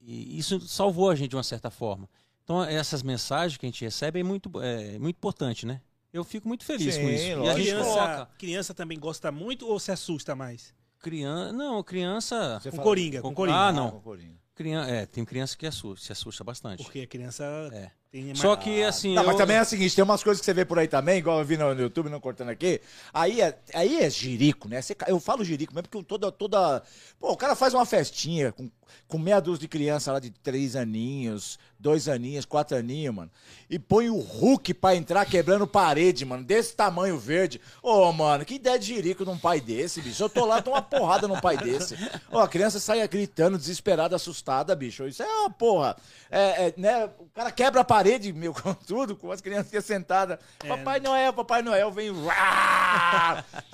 e 0.00 0.38
isso 0.38 0.58
salvou 0.60 1.10
a 1.10 1.14
gente 1.14 1.30
de 1.30 1.36
uma 1.36 1.42
certa 1.42 1.70
forma. 1.70 2.08
Então, 2.42 2.64
essas 2.64 3.02
mensagens 3.02 3.58
que 3.58 3.66
a 3.66 3.68
gente 3.68 3.84
recebe 3.84 4.20
é 4.20 4.22
muito, 4.22 4.50
é, 4.62 4.98
muito 4.98 5.16
importante, 5.16 5.66
né? 5.66 5.82
Eu 6.10 6.24
fico 6.24 6.48
muito 6.48 6.64
feliz 6.64 6.94
Sim, 6.94 7.02
com 7.02 7.08
isso. 7.10 7.24
E 7.26 7.32
a 7.32 7.36
lógico. 7.36 7.58
gente 7.58 7.66
Criança, 7.68 7.90
coloca. 7.90 8.26
criança 8.38 8.74
também 8.74 8.98
gosta 8.98 9.30
muito 9.30 9.66
ou 9.68 9.78
se 9.78 9.92
assusta 9.92 10.34
mais? 10.34 10.74
Criança. 11.00 11.52
Não, 11.52 11.82
criança. 11.82 12.58
Você 12.58 12.70
Com 12.70 12.76
fala- 12.78 12.88
Coringa, 12.88 13.20
com 13.20 13.28
com- 13.28 13.34
Coringa. 13.34 13.58
Ah, 13.58 13.72
não. 13.72 13.90
com 13.90 14.00
Coringa. 14.00 14.38
criança 14.54 14.90
é, 14.90 15.04
tem 15.04 15.24
criança 15.26 15.54
que 15.58 15.66
assusta, 15.66 16.06
se 16.06 16.10
assusta 16.12 16.42
bastante. 16.42 16.82
Porque 16.82 17.00
a 17.02 17.06
criança 17.06 17.44
É. 17.72 17.90
Só 18.34 18.56
que 18.56 18.82
assim. 18.82 19.14
Não, 19.14 19.22
mas 19.22 19.32
eu- 19.34 19.38
também 19.38 19.56
é 19.56 19.62
o 19.62 19.64
seguinte, 19.66 19.94
tem 19.94 20.02
umas 20.02 20.22
coisas 20.22 20.40
que 20.40 20.44
você 20.46 20.54
vê 20.54 20.64
por 20.64 20.78
aí 20.78 20.88
também, 20.88 21.18
igual 21.18 21.38
eu 21.40 21.44
vi 21.44 21.56
no, 21.58 21.74
no 21.74 21.80
YouTube, 21.82 22.08
não 22.08 22.20
cortando 22.20 22.48
aqui. 22.48 22.80
Aí 23.12 23.40
é, 23.40 23.58
aí 23.74 23.98
é 24.02 24.08
jirico, 24.08 24.66
né? 24.68 24.80
Você 24.80 24.96
eu 25.06 25.20
falo 25.20 25.44
jirico 25.44 25.74
mesmo 25.74 25.88
porque 25.88 26.04
toda, 26.06 26.32
toda. 26.32 26.82
Pô, 27.20 27.32
o 27.32 27.36
cara 27.36 27.54
faz 27.54 27.74
uma 27.74 27.84
festinha 27.84 28.50
com, 28.52 28.70
com 29.06 29.18
meia 29.18 29.40
dúzia 29.40 29.60
de 29.60 29.68
criança 29.68 30.12
lá 30.12 30.20
de 30.20 30.30
três 30.30 30.76
aninhos, 30.76 31.58
dois 31.78 32.08
aninhos, 32.08 32.44
quatro 32.44 32.76
aninhos, 32.76 33.14
mano. 33.14 33.30
E 33.70 33.78
põe 33.78 34.10
o 34.10 34.18
Hulk 34.18 34.74
pra 34.74 34.96
entrar 34.96 35.24
quebrando 35.26 35.66
parede, 35.66 36.24
mano, 36.24 36.42
desse 36.42 36.74
tamanho 36.74 37.18
verde. 37.18 37.60
Ô, 37.82 38.10
mano, 38.12 38.44
que 38.44 38.54
ideia 38.54 38.78
de 38.78 38.86
jirico 38.86 39.24
num 39.24 39.38
pai 39.38 39.60
desse, 39.60 40.00
bicho. 40.00 40.22
Eu 40.22 40.28
tô 40.28 40.44
lá, 40.44 40.60
tô 40.60 40.70
uma 40.70 40.82
porrada 40.82 41.28
num 41.28 41.40
pai 41.40 41.56
desse. 41.56 41.96
Ó, 42.30 42.40
a 42.40 42.48
criança 42.48 42.80
sai 42.80 43.06
gritando, 43.06 43.58
desesperada, 43.58 44.16
assustada, 44.16 44.74
bicho. 44.74 45.06
Isso 45.06 45.22
é 45.22 45.26
uma 45.26 45.50
porra. 45.50 45.96
É, 46.30 46.66
é, 46.66 46.74
né? 46.76 47.10
O 47.18 47.26
cara 47.34 47.50
quebra 47.50 47.80
a 47.82 47.84
parede, 47.84 48.32
meu, 48.32 48.52
com 48.54 48.74
tudo, 48.74 49.14
com 49.14 49.30
as 49.30 49.40
crianças 49.40 49.84
sentadas. 49.84 50.38
É. 50.64 50.68
Papai 50.68 51.00
Noel, 51.00 51.32
Papai 51.32 51.62
Noel 51.62 51.90
vem. 51.92 52.10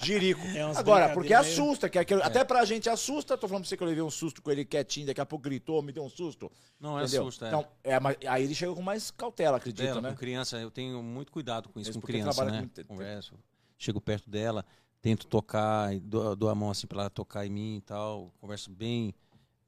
Jirico. 0.03 0.45
É 0.47 0.63
Agora, 0.77 1.11
porque 1.11 1.33
assusta, 1.33 1.89
que 1.89 1.99
é 1.99 2.01
aquilo, 2.01 2.23
até 2.23 2.45
pra 2.45 2.65
gente 2.65 2.89
assusta. 2.91 3.37
Tô 3.37 3.49
falando 3.49 3.63
pra 3.63 3.69
você 3.69 3.77
que 3.77 3.83
eu 3.83 3.89
levei 3.89 4.03
um 4.03 4.11
susto 4.11 4.43
com 4.43 4.51
ele 4.51 4.65
quietinho, 4.65 5.04
daqui 5.05 5.21
a 5.21 5.27
pouco 5.27 5.43
gritou, 5.43 5.83
me 5.83 5.93
deu 5.93 6.05
um 6.05 6.09
susto. 6.09 6.51
Não 6.81 6.99
é 6.99 7.03
entendeu? 7.05 7.25
susto, 7.25 7.45
é. 7.45 7.49
Então, 7.49 7.67
é, 7.83 8.01
mas 8.01 8.17
aí 8.27 8.45
ele 8.45 8.55
chega 8.55 8.75
com 8.75 8.83
mais 8.83 9.11
cautela, 9.11 9.57
acredito, 9.59 9.85
dela, 9.85 10.01
né? 10.01 10.11
com 10.11 10.17
criança, 10.17 10.59
eu 10.59 10.71
tenho 10.71 11.03
muito 11.03 11.33
cuidado 11.33 11.69
com 11.69 11.81
isso, 11.81 11.91
Isso 11.91 12.01
com 12.01 12.07
criança, 12.07 12.45
né? 12.45 12.69
com 12.77 12.95
Converso, 12.95 13.35
chego 13.79 14.01
perto 14.01 14.29
dela, 14.31 14.65
tento 15.01 15.27
tocar, 15.27 15.95
dou, 16.01 16.35
dou 16.35 16.49
a 16.49 16.55
mão 16.55 16.71
assim 16.71 16.87
para 16.87 17.03
ela 17.03 17.11
tocar 17.11 17.47
em 17.47 17.51
mim 17.51 17.77
e 17.77 17.81
tal, 17.81 18.33
converso 18.41 18.71
bem 18.71 19.15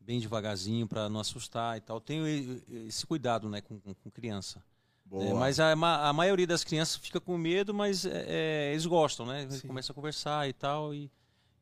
bem 0.07 0.21
devagarzinho 0.21 0.87
para 0.87 1.09
não 1.09 1.19
assustar 1.19 1.77
e 1.77 1.81
tal. 1.81 2.01
Tenho 2.01 2.25
esse 2.87 3.05
cuidado, 3.05 3.49
né, 3.49 3.61
com, 3.61 3.81
com- 3.81 4.11
criança. 4.11 4.63
É, 5.13 5.35
mas 5.35 5.61
a, 5.61 5.73
a 5.73 6.13
maioria 6.13 6.47
das 6.47 6.65
crianças 6.65 6.97
fica 6.97 7.21
com 7.21 7.37
medo, 7.37 7.75
mas 7.75 8.05
é, 8.07 8.25
é, 8.27 8.71
eles 8.73 8.87
gostam, 8.87 9.27
né? 9.27 9.49
Sim. 9.51 9.67
Começa 9.69 9.93
a 9.93 9.95
conversar 9.95 10.49
e 10.49 10.53
tal 10.53 10.95
e, 10.95 11.11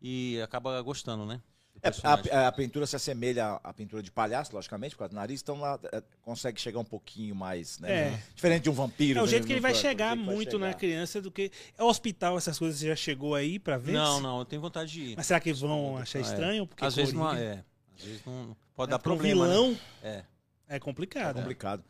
e 0.00 0.40
acaba 0.42 0.80
gostando, 0.82 1.26
né? 1.26 1.40
É, 1.84 1.90
personagem. 1.90 2.32
a, 2.32 2.48
a 2.48 2.52
pintura 2.52 2.86
se 2.86 2.96
assemelha 2.96 3.60
à 3.62 3.72
pintura 3.72 4.02
de 4.02 4.10
palhaço, 4.10 4.54
logicamente, 4.54 4.94
por 4.94 5.00
causa 5.00 5.10
do 5.10 5.16
nariz, 5.16 5.40
então 5.42 5.60
lá, 5.60 5.78
é, 5.92 6.02
consegue 6.22 6.60
chegar 6.60 6.78
um 6.80 6.84
pouquinho 6.84 7.34
mais, 7.34 7.78
né? 7.78 7.92
É. 8.14 8.20
Diferente 8.34 8.62
de 8.64 8.70
um 8.70 8.72
vampiro. 8.72 9.18
É 9.18 9.22
o 9.22 9.24
né? 9.26 9.30
jeito 9.30 9.46
que 9.46 9.52
ele 9.52 9.60
vai 9.60 9.74
chegar 9.74 10.16
o 10.16 10.24
vai 10.24 10.34
muito 10.34 10.58
na 10.58 10.66
chegar. 10.68 10.78
criança 10.78 11.20
do 11.20 11.30
que. 11.30 11.50
É 11.78 11.82
hospital, 11.84 12.36
essas 12.38 12.58
coisas, 12.58 12.80
você 12.80 12.88
já 12.88 12.96
chegou 12.96 13.34
aí 13.34 13.58
pra 13.58 13.76
ver? 13.76 13.92
Não, 13.92 14.20
não, 14.20 14.38
eu 14.38 14.44
tenho 14.44 14.62
vontade 14.62 14.90
de 14.90 15.00
ir. 15.12 15.16
Mas 15.16 15.26
será 15.26 15.38
que 15.40 15.52
vão 15.52 15.96
achar 15.98 16.18
É. 16.18 16.22
estranho? 16.22 16.66
Porque 16.66 16.84
às 16.84 16.94
vezes 16.94 17.12
não 17.12 17.30
é. 17.34 17.62
Às 17.96 18.04
vezes 18.04 18.20
não 18.26 18.56
pode 18.74 18.90
é 18.90 18.92
dar 18.92 18.98
pra 18.98 19.12
um 19.12 19.16
problema. 19.16 19.46
né? 19.46 19.52
vilão 19.54 19.78
É. 20.02 20.08
é 20.68 20.76
É 20.76 20.78
complicado. 20.80 21.36
complicado. 21.36 21.84